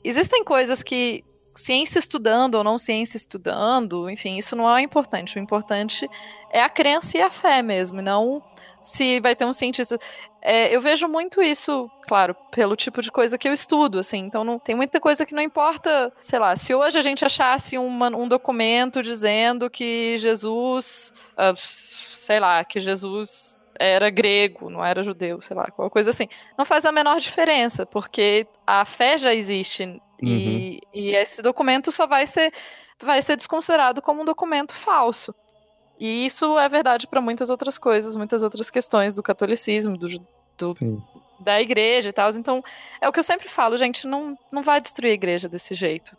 existem 0.02 0.44
coisas 0.44 0.82
que 0.82 1.26
ciência 1.53 1.99
estudando 1.99 2.56
ou 2.56 2.64
não 2.64 2.78
ciência 2.78 3.18
estudando, 3.18 4.10
enfim, 4.10 4.38
isso 4.38 4.56
não 4.56 4.74
é 4.74 4.82
importante. 4.82 5.38
O 5.38 5.41
importante 5.41 6.10
é 6.52 6.61
a 6.64 6.70
crença 6.70 7.18
e 7.18 7.22
a 7.22 7.30
fé 7.30 7.61
mesmo, 7.61 8.02
não 8.02 8.41
se 8.81 9.19
vai 9.19 9.35
ter 9.35 9.45
um 9.45 9.53
cientista. 9.53 9.97
É, 10.41 10.73
eu 10.73 10.80
vejo 10.81 11.07
muito 11.07 11.41
isso, 11.41 11.89
claro, 12.07 12.35
pelo 12.51 12.76
tipo 12.76 13.01
de 13.01 13.11
coisa 13.11 13.38
que 13.38 13.47
eu 13.47 13.53
estudo, 13.53 13.99
assim. 13.99 14.19
Então 14.19 14.43
não 14.43 14.57
tem 14.57 14.76
muita 14.76 14.99
coisa 14.99 15.26
que 15.26 15.34
não 15.34 15.41
importa, 15.41 16.11
sei 16.19 16.39
lá, 16.39 16.56
se 16.56 16.73
hoje 16.73 16.97
a 16.97 17.01
gente 17.01 17.26
achasse 17.26 17.77
uma- 17.77 18.15
um 18.15 18.27
documento 18.27 19.01
dizendo 19.03 19.69
que 19.69 20.18
Jesus, 20.18 21.11
ah, 21.38 21.53
sei 21.56 22.39
lá, 22.39 22.64
que 22.64 22.80
Jesus 22.80 23.57
era 23.80 24.10
grego, 24.10 24.69
não 24.69 24.84
era 24.84 25.03
judeu, 25.03 25.41
sei 25.41 25.56
lá, 25.56 25.65
qualquer 25.72 25.91
coisa 25.93 26.10
assim. 26.10 26.27
Não 26.57 26.65
faz 26.65 26.85
a 26.85 26.91
menor 26.91 27.19
diferença, 27.19 27.85
porque 27.85 28.45
a 28.68 28.84
fé 28.85 29.18
já 29.18 29.34
existe 29.34 30.01
e, 30.22 30.81
e 30.93 31.15
esse 31.15 31.41
documento 31.41 31.89
só 31.91 32.06
vai 32.06 32.27
ser, 32.27 32.51
vai 33.01 33.22
ser 33.22 33.38
desconsiderado 33.38 34.01
como 34.01 34.22
um 34.22 34.26
documento 34.26 34.73
falso. 34.73 35.34
E 35.99 36.26
isso 36.26 36.57
é 36.57 36.69
verdade 36.69 37.05
para 37.07 37.19
muitas 37.19 37.49
outras 37.49 37.77
coisas, 37.77 38.15
muitas 38.15 38.41
outras 38.41 38.69
questões 38.69 39.15
do 39.15 39.21
catolicismo, 39.23 39.97
do, 39.97 40.07
do- 40.57 41.03
da 41.41 41.61
igreja 41.61 42.09
e 42.09 42.13
tal. 42.13 42.30
Então, 42.31 42.63
é 43.01 43.07
o 43.09 43.11
que 43.11 43.19
eu 43.19 43.23
sempre 43.23 43.47
falo, 43.49 43.76
gente, 43.77 44.07
não, 44.07 44.38
não 44.51 44.63
vai 44.63 44.80
destruir 44.80 45.11
a 45.11 45.13
igreja 45.13 45.49
desse 45.49 45.76
jeito. 45.76 46.15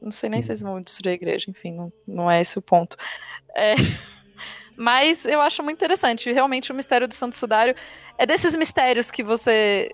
Não 0.00 0.10
sei 0.10 0.30
nem 0.30 0.40
se 0.40 0.50
eles 0.50 0.62
vão 0.62 0.80
destruir 0.80 1.10
a 1.12 1.14
igreja, 1.14 1.50
enfim, 1.50 1.72
não, 1.72 1.92
não 2.06 2.30
é 2.30 2.40
esse 2.40 2.58
o 2.58 2.62
ponto. 2.62 2.96
É, 3.54 3.74
Mas 4.76 5.24
eu 5.26 5.40
acho 5.40 5.62
muito 5.62 5.76
interessante. 5.78 6.32
Realmente, 6.32 6.72
o 6.72 6.74
mistério 6.74 7.06
do 7.06 7.14
Santo 7.14 7.36
Sudário 7.36 7.74
é 8.16 8.24
desses 8.24 8.56
mistérios 8.56 9.10
que 9.10 9.22
você 9.22 9.90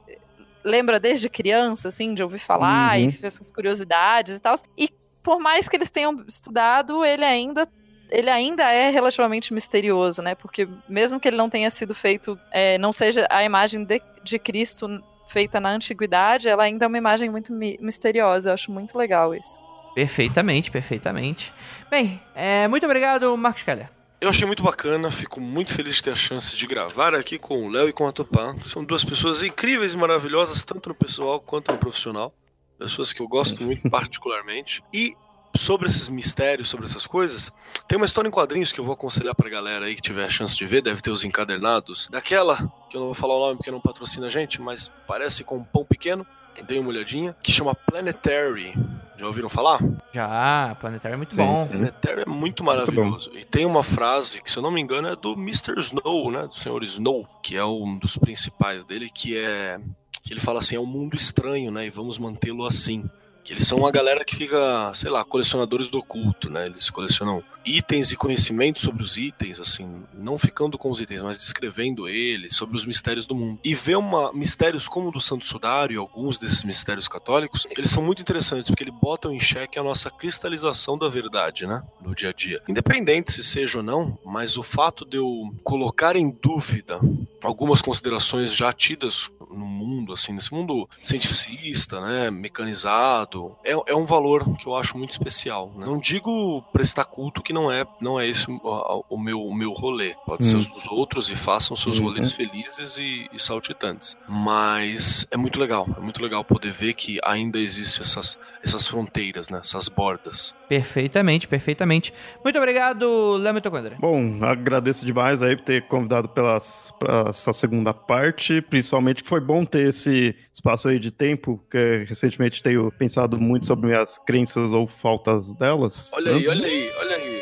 lembra 0.65 1.01
desde 1.01 1.28
criança, 1.28 1.89
assim, 1.89 2.15
de 2.15 2.23
ouvir 2.23 2.39
falar 2.39 2.98
Uhum. 2.98 3.09
e 3.09 3.19
essas 3.23 3.51
curiosidades 3.51 4.36
e 4.36 4.40
tal. 4.40 4.55
E 4.78 4.89
por 5.23 5.40
mais 5.40 5.69
que 5.69 5.77
eles 5.77 5.90
tenham 5.90 6.24
estudado, 6.28 7.05
ele 7.05 7.24
ainda 7.24 7.66
ele 8.11 8.31
ainda 8.31 8.70
é 8.70 8.91
relativamente 8.91 9.53
misterioso, 9.55 10.23
né? 10.23 10.35
Porque 10.35 10.69
mesmo 10.89 11.19
que 11.20 11.28
ele 11.28 11.37
não 11.37 11.51
tenha 11.51 11.70
sido 11.70 11.95
feito, 11.95 12.39
é, 12.53 12.78
não 12.78 12.93
seja 12.93 13.27
a 13.31 13.43
imagem 13.45 13.85
de, 13.85 14.01
de 14.23 14.39
Cristo 14.39 15.03
feita 15.28 15.59
na 15.59 15.70
antiguidade, 15.70 16.49
ela 16.49 16.62
ainda 16.65 16.85
é 16.85 16.89
uma 16.89 16.99
imagem 16.99 17.28
muito 17.28 17.53
mi- 17.53 17.78
misteriosa. 17.81 18.51
Eu 18.51 18.55
acho 18.55 18.70
muito 18.70 18.97
legal 18.97 19.35
isso. 19.35 19.59
Perfeitamente, 19.95 20.70
perfeitamente. 20.70 21.53
Bem, 21.91 22.20
é, 22.35 22.69
muito 22.69 22.85
obrigado, 22.85 23.35
Marcos 23.37 23.62
Keller. 23.62 23.89
Eu 24.20 24.28
achei 24.31 24.47
muito 24.47 24.62
bacana, 24.62 25.11
fico 25.11 25.41
muito 25.41 25.74
feliz 25.74 25.97
de 25.97 26.05
ter 26.05 26.11
a 26.11 26.15
chance 26.15 26.57
de 26.57 26.66
gravar 26.66 27.15
aqui 27.15 27.39
com 27.39 27.66
o 27.66 27.69
Léo 27.69 27.89
e 27.89 27.93
com 27.93 28.07
a 28.07 28.12
Tupã. 28.12 28.55
São 28.65 28.83
duas 28.85 29.05
pessoas 29.05 29.43
incríveis 29.43 29.95
e 29.95 29.97
maravilhosas, 29.97 30.62
tanto 30.65 30.89
no 30.89 30.95
pessoal 30.95 31.41
quanto 31.41 31.70
no 31.73 31.78
profissional. 31.78 32.33
Pessoas 32.78 33.12
que 33.12 33.20
eu 33.20 33.28
gosto 33.28 33.62
muito 33.62 33.89
particularmente. 33.91 34.83
E 34.93 35.15
sobre 35.59 35.87
esses 35.89 36.09
mistérios, 36.09 36.69
sobre 36.69 36.87
essas 36.87 37.07
coisas, 37.07 37.53
tem 37.89 37.97
uma 37.97 38.07
história 38.07 38.28
em 38.28 38.31
quadrinhos 38.33 38.73
que 38.73 38.81
eu 38.81 38.85
vou 38.85 38.95
aconselhar 38.95 39.35
pra 39.35 39.49
galera 39.49 39.87
aí 39.87 39.95
que 39.95 40.03
tiver 40.03 40.24
a 40.24 40.31
chance 40.31 40.57
de 40.57 40.66
ver, 40.66 40.83
deve 40.83 41.01
ter 41.01 41.11
os 41.11 41.24
encadernados. 41.24 42.09
Daquela, 42.11 42.57
que 42.91 42.97
eu 42.97 43.01
não 43.01 43.07
vou 43.09 43.15
falar 43.15 43.37
o 43.37 43.41
nome 43.41 43.57
porque 43.57 43.70
não 43.70 43.81
patrocina 43.81 44.27
a 44.27 44.31
gente, 44.31 44.61
mas 44.61 44.91
parece 45.07 45.45
com 45.45 45.57
um 45.59 45.65
pão 45.65 45.85
pequeno, 45.85 46.27
dei 46.66 46.78
uma 46.78 46.89
olhadinha, 46.89 47.37
que 47.43 47.53
chama 47.53 47.74
Planetary. 47.74 48.74
Já 49.16 49.27
ouviram 49.27 49.49
falar? 49.49 49.78
Já, 50.12 50.77
Planetário 50.81 51.15
é 51.15 51.16
muito 51.16 51.35
Sim, 51.35 51.43
bom. 51.43 51.65
sim. 51.65 51.73
Planetário 51.73 52.23
é 52.23 52.27
muito 52.27 52.62
maravilhoso. 52.62 53.31
e 53.35 53.45
tem 53.45 53.65
uma 53.65 53.83
frase 53.83 54.43
que, 54.43 54.51
se 54.51 54.59
eu 54.59 54.62
não 54.62 54.70
me 54.70 54.81
engano, 54.81 55.09
é 55.09 55.16
do 55.16 55.33
Mr. 55.33 55.78
Snow, 55.78 56.31
né? 56.31 56.47
Do 56.47 56.55
Sr. 56.55 56.83
Snow, 56.85 57.27
que 57.43 57.57
é 57.57 57.65
um 57.65 57.99
dos 57.99 58.16
principais 58.19 58.85
dele, 58.85 59.09
que 59.09 59.37
é. 59.39 59.78
que 60.23 60.33
ele 60.35 60.41
fala 60.41 60.59
assim: 60.59 60.77
é 60.77 60.81
um 60.81 60.87
mundo 60.87 61.16
estranho, 61.16 61.70
né? 61.70 61.87
E 61.87 61.91
vamos 61.91 62.19
mantê-lo 62.19 62.66
assim. 62.66 63.09
Que 63.47 63.52
eles 63.52 63.68
são 63.68 63.78
uma 63.78 63.93
galera 63.93 64.24
que 64.24 64.35
fica, 64.35 64.93
sei 64.93 65.09
lá, 65.09 65.24
colecionadores 65.24 65.89
do 65.89 65.98
oculto, 65.98 66.51
né? 66.51 66.66
Eles 66.66 66.90
colecionam 66.90 67.44
itens 67.64 68.10
e 68.10 68.16
conhecimentos 68.16 68.82
sobre 68.82 69.05
os 69.05 69.16
itens, 69.16 69.60
assim, 69.60 70.05
não 70.12 70.36
ficando 70.36 70.77
com 70.77 70.90
os 70.90 71.01
itens, 71.01 71.23
mas 71.23 71.39
descrevendo 71.39 72.09
eles, 72.09 72.56
sobre 72.56 72.77
os 72.77 72.85
mistérios 72.85 73.24
do 73.24 73.36
mundo. 73.36 73.60
E 73.62 73.73
ver 73.73 73.97
uma, 73.97 74.32
mistérios 74.32 74.89
como 74.89 75.10
o 75.10 75.12
do 75.12 75.20
Santo 75.20 75.47
Sudário 75.47 75.94
e 75.94 75.97
alguns 75.97 76.39
desses 76.40 76.64
mistérios 76.64 77.06
católicos, 77.06 77.68
eles 77.77 77.93
são 77.93 78.02
muito 78.02 78.20
interessantes, 78.20 78.68
porque 78.68 78.82
eles 78.82 78.94
botam 79.01 79.32
em 79.32 79.39
xeque 79.39 79.78
a 79.78 79.82
nossa 79.82 80.10
cristalização 80.10 80.98
da 80.98 81.09
verdade, 81.09 81.68
né? 81.68 81.85
No 82.01 82.16
dia 82.16 82.31
a 82.31 82.32
dia. 82.32 82.60
Independente 82.68 83.31
se 83.31 83.44
seja 83.44 83.78
ou 83.78 83.85
não, 83.85 84.18
mas 84.24 84.56
o 84.56 84.62
fato 84.64 85.05
de 85.05 85.18
eu 85.18 85.55
colocar 85.62 86.16
em 86.16 86.31
dúvida 86.31 86.98
algumas 87.44 87.81
considerações 87.81 88.52
já 88.52 88.73
tidas 88.73 89.31
no 89.51 89.66
mundo, 89.66 90.12
assim, 90.12 90.32
nesse 90.32 90.52
mundo 90.52 90.89
cientificista, 91.01 92.01
né, 92.01 92.31
mecanizado, 92.31 93.36
é, 93.65 93.73
é 93.87 93.95
um 93.97 94.07
valor 94.07 94.57
que 94.57 94.67
eu 94.67 94.75
acho 94.77 94.97
muito 94.99 95.11
especial. 95.13 95.71
né? 95.75 95.87
Não 95.87 95.99
digo 95.99 96.63
prestar 96.73 97.05
culto 97.05 97.43
que 97.43 97.53
não 97.53 97.71
é, 97.71 97.85
não 98.01 98.19
é 98.21 98.27
esse 98.27 98.51
o, 98.51 99.05
o 99.09 99.19
meu, 99.19 99.41
o 99.43 99.55
meu 99.55 99.73
rolê. 99.73 100.15
Pode 100.27 100.45
ser 100.45 100.57
Hum. 100.57 100.59
os 100.59 100.67
dos 100.69 100.87
outros 100.89 101.31
e 101.31 101.35
façam 101.35 101.77
seus 101.77 101.99
Uhum. 101.99 102.07
rolês 102.07 102.33
felizes 102.33 102.99
e, 102.99 103.29
e 103.33 103.39
saltitantes. 103.41 104.17
Mas 104.29 105.27
é 105.31 105.37
muito 105.37 105.59
legal, 105.61 105.87
é 105.97 106.01
muito 106.01 106.23
legal 106.23 106.45
poder 106.45 106.73
ver 106.73 106.95
que 106.95 107.19
ainda 107.25 107.59
existem 107.59 108.03
essas, 108.03 108.39
essas 108.63 108.87
fronteiras, 108.87 109.51
né, 109.51 109.61
essas 109.63 109.89
bordas. 109.89 110.55
Perfeitamente, 110.69 111.47
perfeitamente. 111.49 112.13
Muito 112.43 112.57
obrigado, 112.59 113.37
Léo 113.37 113.55
Mitocondria. 113.55 113.97
Bom, 114.01 114.39
agradeço 114.45 115.07
demais 115.07 115.43
aí 115.43 115.57
por 115.57 115.65
ter 115.65 115.83
convidado 115.87 116.29
pelas, 116.29 116.93
pra 116.99 117.27
essa 117.29 117.53
segunda 117.53 117.95
parte, 117.95 118.61
principalmente 118.63 119.23
que 119.23 119.29
foi 119.29 119.41
bom 119.41 119.65
ter 119.65 119.89
esse 119.89 120.35
espaço 120.53 120.89
aí 120.89 120.99
de 120.99 121.11
tempo, 121.11 121.61
que 121.71 122.05
recentemente 122.09 122.63
tenho 122.63 122.91
pensado 122.93 123.39
muito 123.41 123.67
sobre 123.67 123.87
minhas 123.89 124.19
crenças 124.19 124.73
ou 124.73 124.87
faltas 124.87 125.53
delas. 125.55 126.11
Olha 126.15 126.33
né? 126.33 126.39
aí, 126.39 126.49
olha 126.49 126.67
aí, 126.67 126.91
olha 127.01 127.17
aí. 127.17 127.37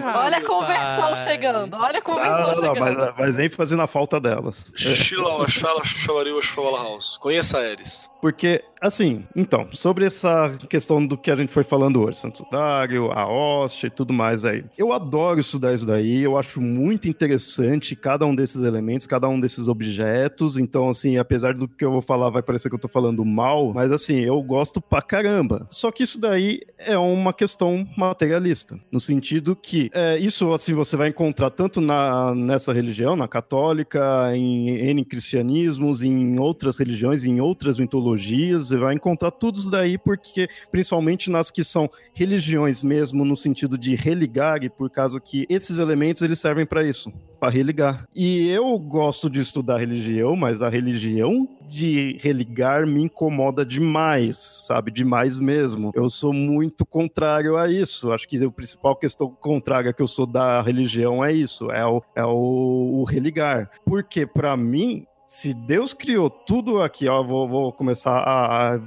Olha 0.00 0.36
a 0.36 0.44
conversão 0.44 1.08
pai. 1.14 1.16
chegando, 1.24 1.74
olha 1.76 1.96
a 1.96 1.98
Ah, 1.98 2.02
conversão 2.02 2.40
não, 2.40 2.60
não, 2.62 2.74
chegando. 2.74 2.96
mas, 2.98 3.14
mas 3.18 3.36
nem 3.36 3.48
fazendo 3.48 3.82
a 3.82 3.86
falta 3.86 4.20
delas. 4.20 4.70
É. 4.74 4.78
Xixila, 4.78 5.42
Oxala, 5.42 5.82
Xuxavariu, 5.82 6.36
Oxfavala 6.36 6.78
House. 6.82 7.16
Conheça 7.18 7.58
a 7.58 7.64
Eris. 7.66 8.08
Porque, 8.20 8.62
assim, 8.80 9.24
então, 9.36 9.68
sobre 9.72 10.04
essa 10.04 10.56
questão 10.68 11.04
do 11.04 11.16
que 11.16 11.30
a 11.30 11.36
gente 11.36 11.52
foi 11.52 11.62
falando 11.62 12.02
hoje, 12.02 12.18
Santo 12.18 12.38
Sudário, 12.38 13.12
a 13.12 13.26
hóstia 13.26 13.86
e 13.86 13.90
tudo 13.90 14.12
mais 14.12 14.44
aí. 14.44 14.64
Eu 14.76 14.92
adoro 14.92 15.38
estudar 15.38 15.72
isso 15.72 15.86
daí, 15.86 16.22
eu 16.22 16.36
acho 16.36 16.60
muito 16.60 17.08
interessante 17.08 17.94
cada 17.94 18.26
um 18.26 18.34
desses 18.34 18.62
elementos, 18.62 19.06
cada 19.06 19.28
um 19.28 19.38
desses 19.38 19.68
objetos. 19.68 20.58
Então, 20.58 20.88
assim, 20.88 21.16
apesar 21.16 21.54
do 21.54 21.68
que 21.68 21.84
eu 21.84 21.92
vou 21.92 22.02
falar, 22.02 22.30
vai 22.30 22.42
parecer 22.42 22.68
que 22.68 22.74
eu 22.74 22.80
tô 22.80 22.88
falando 22.88 23.24
mal, 23.24 23.72
mas 23.72 23.92
assim, 23.92 24.20
eu 24.20 24.42
gosto 24.42 24.80
pra 24.80 25.00
caramba. 25.00 25.66
Só 25.68 25.90
que 25.92 26.02
isso 26.02 26.20
daí 26.20 26.60
é 26.78 26.98
uma 26.98 27.32
questão 27.32 27.86
materialista, 27.96 28.78
no 28.90 29.00
sentido 29.00 29.54
que 29.54 29.90
é, 29.92 30.18
isso, 30.18 30.52
assim, 30.52 30.74
você 30.74 30.96
vai 30.96 31.08
encontrar 31.08 31.50
tanto 31.50 31.80
na, 31.80 32.34
nessa 32.34 32.72
religião, 32.72 33.14
na 33.14 33.28
católica, 33.28 34.32
em 34.34 34.68
N 34.70 35.04
cristianismos, 35.04 36.02
em 36.02 36.38
outras 36.38 36.76
religiões, 36.76 37.24
em 37.24 37.40
outras 37.40 37.78
mitologias, 37.78 38.07
você 38.16 38.76
vai 38.76 38.94
encontrar 38.94 39.30
tudo 39.30 39.58
isso 39.58 39.70
daí, 39.70 39.98
porque 39.98 40.48
principalmente 40.70 41.30
nas 41.30 41.50
que 41.50 41.64
são 41.64 41.90
religiões 42.14 42.82
mesmo, 42.82 43.24
no 43.24 43.36
sentido 43.36 43.76
de 43.76 43.94
religar, 43.94 44.62
e 44.62 44.68
por 44.68 44.90
causa 44.90 45.20
que 45.20 45.46
esses 45.48 45.78
elementos 45.78 46.22
eles 46.22 46.38
servem 46.38 46.66
para 46.66 46.84
isso, 46.84 47.12
para 47.38 47.50
religar. 47.50 48.06
E 48.14 48.48
eu 48.48 48.78
gosto 48.78 49.28
de 49.28 49.40
estudar 49.40 49.78
religião, 49.78 50.34
mas 50.36 50.62
a 50.62 50.68
religião 50.68 51.48
de 51.68 52.18
religar 52.20 52.86
me 52.86 53.02
incomoda 53.02 53.64
demais, 53.64 54.36
sabe? 54.66 54.90
Demais 54.90 55.38
mesmo. 55.38 55.92
Eu 55.94 56.08
sou 56.08 56.32
muito 56.32 56.86
contrário 56.86 57.56
a 57.56 57.70
isso. 57.70 58.10
Acho 58.10 58.26
que 58.26 58.42
a 58.42 58.50
principal 58.50 58.96
questão 58.96 59.30
contrária 59.30 59.92
que 59.92 60.02
eu 60.02 60.08
sou 60.08 60.26
da 60.26 60.62
religião 60.62 61.24
é 61.24 61.32
isso, 61.32 61.70
é 61.70 61.84
o, 61.84 62.02
é 62.16 62.24
o, 62.24 63.00
o 63.00 63.04
religar. 63.04 63.70
Porque 63.84 64.26
para 64.26 64.56
mim 64.56 65.06
se 65.28 65.52
Deus 65.52 65.92
criou 65.92 66.30
tudo 66.30 66.80
aqui, 66.80 67.06
ó, 67.06 67.22
vou, 67.22 67.46
vou 67.46 67.70
começar 67.70 68.16
a, 68.16 68.76
a 68.76 68.80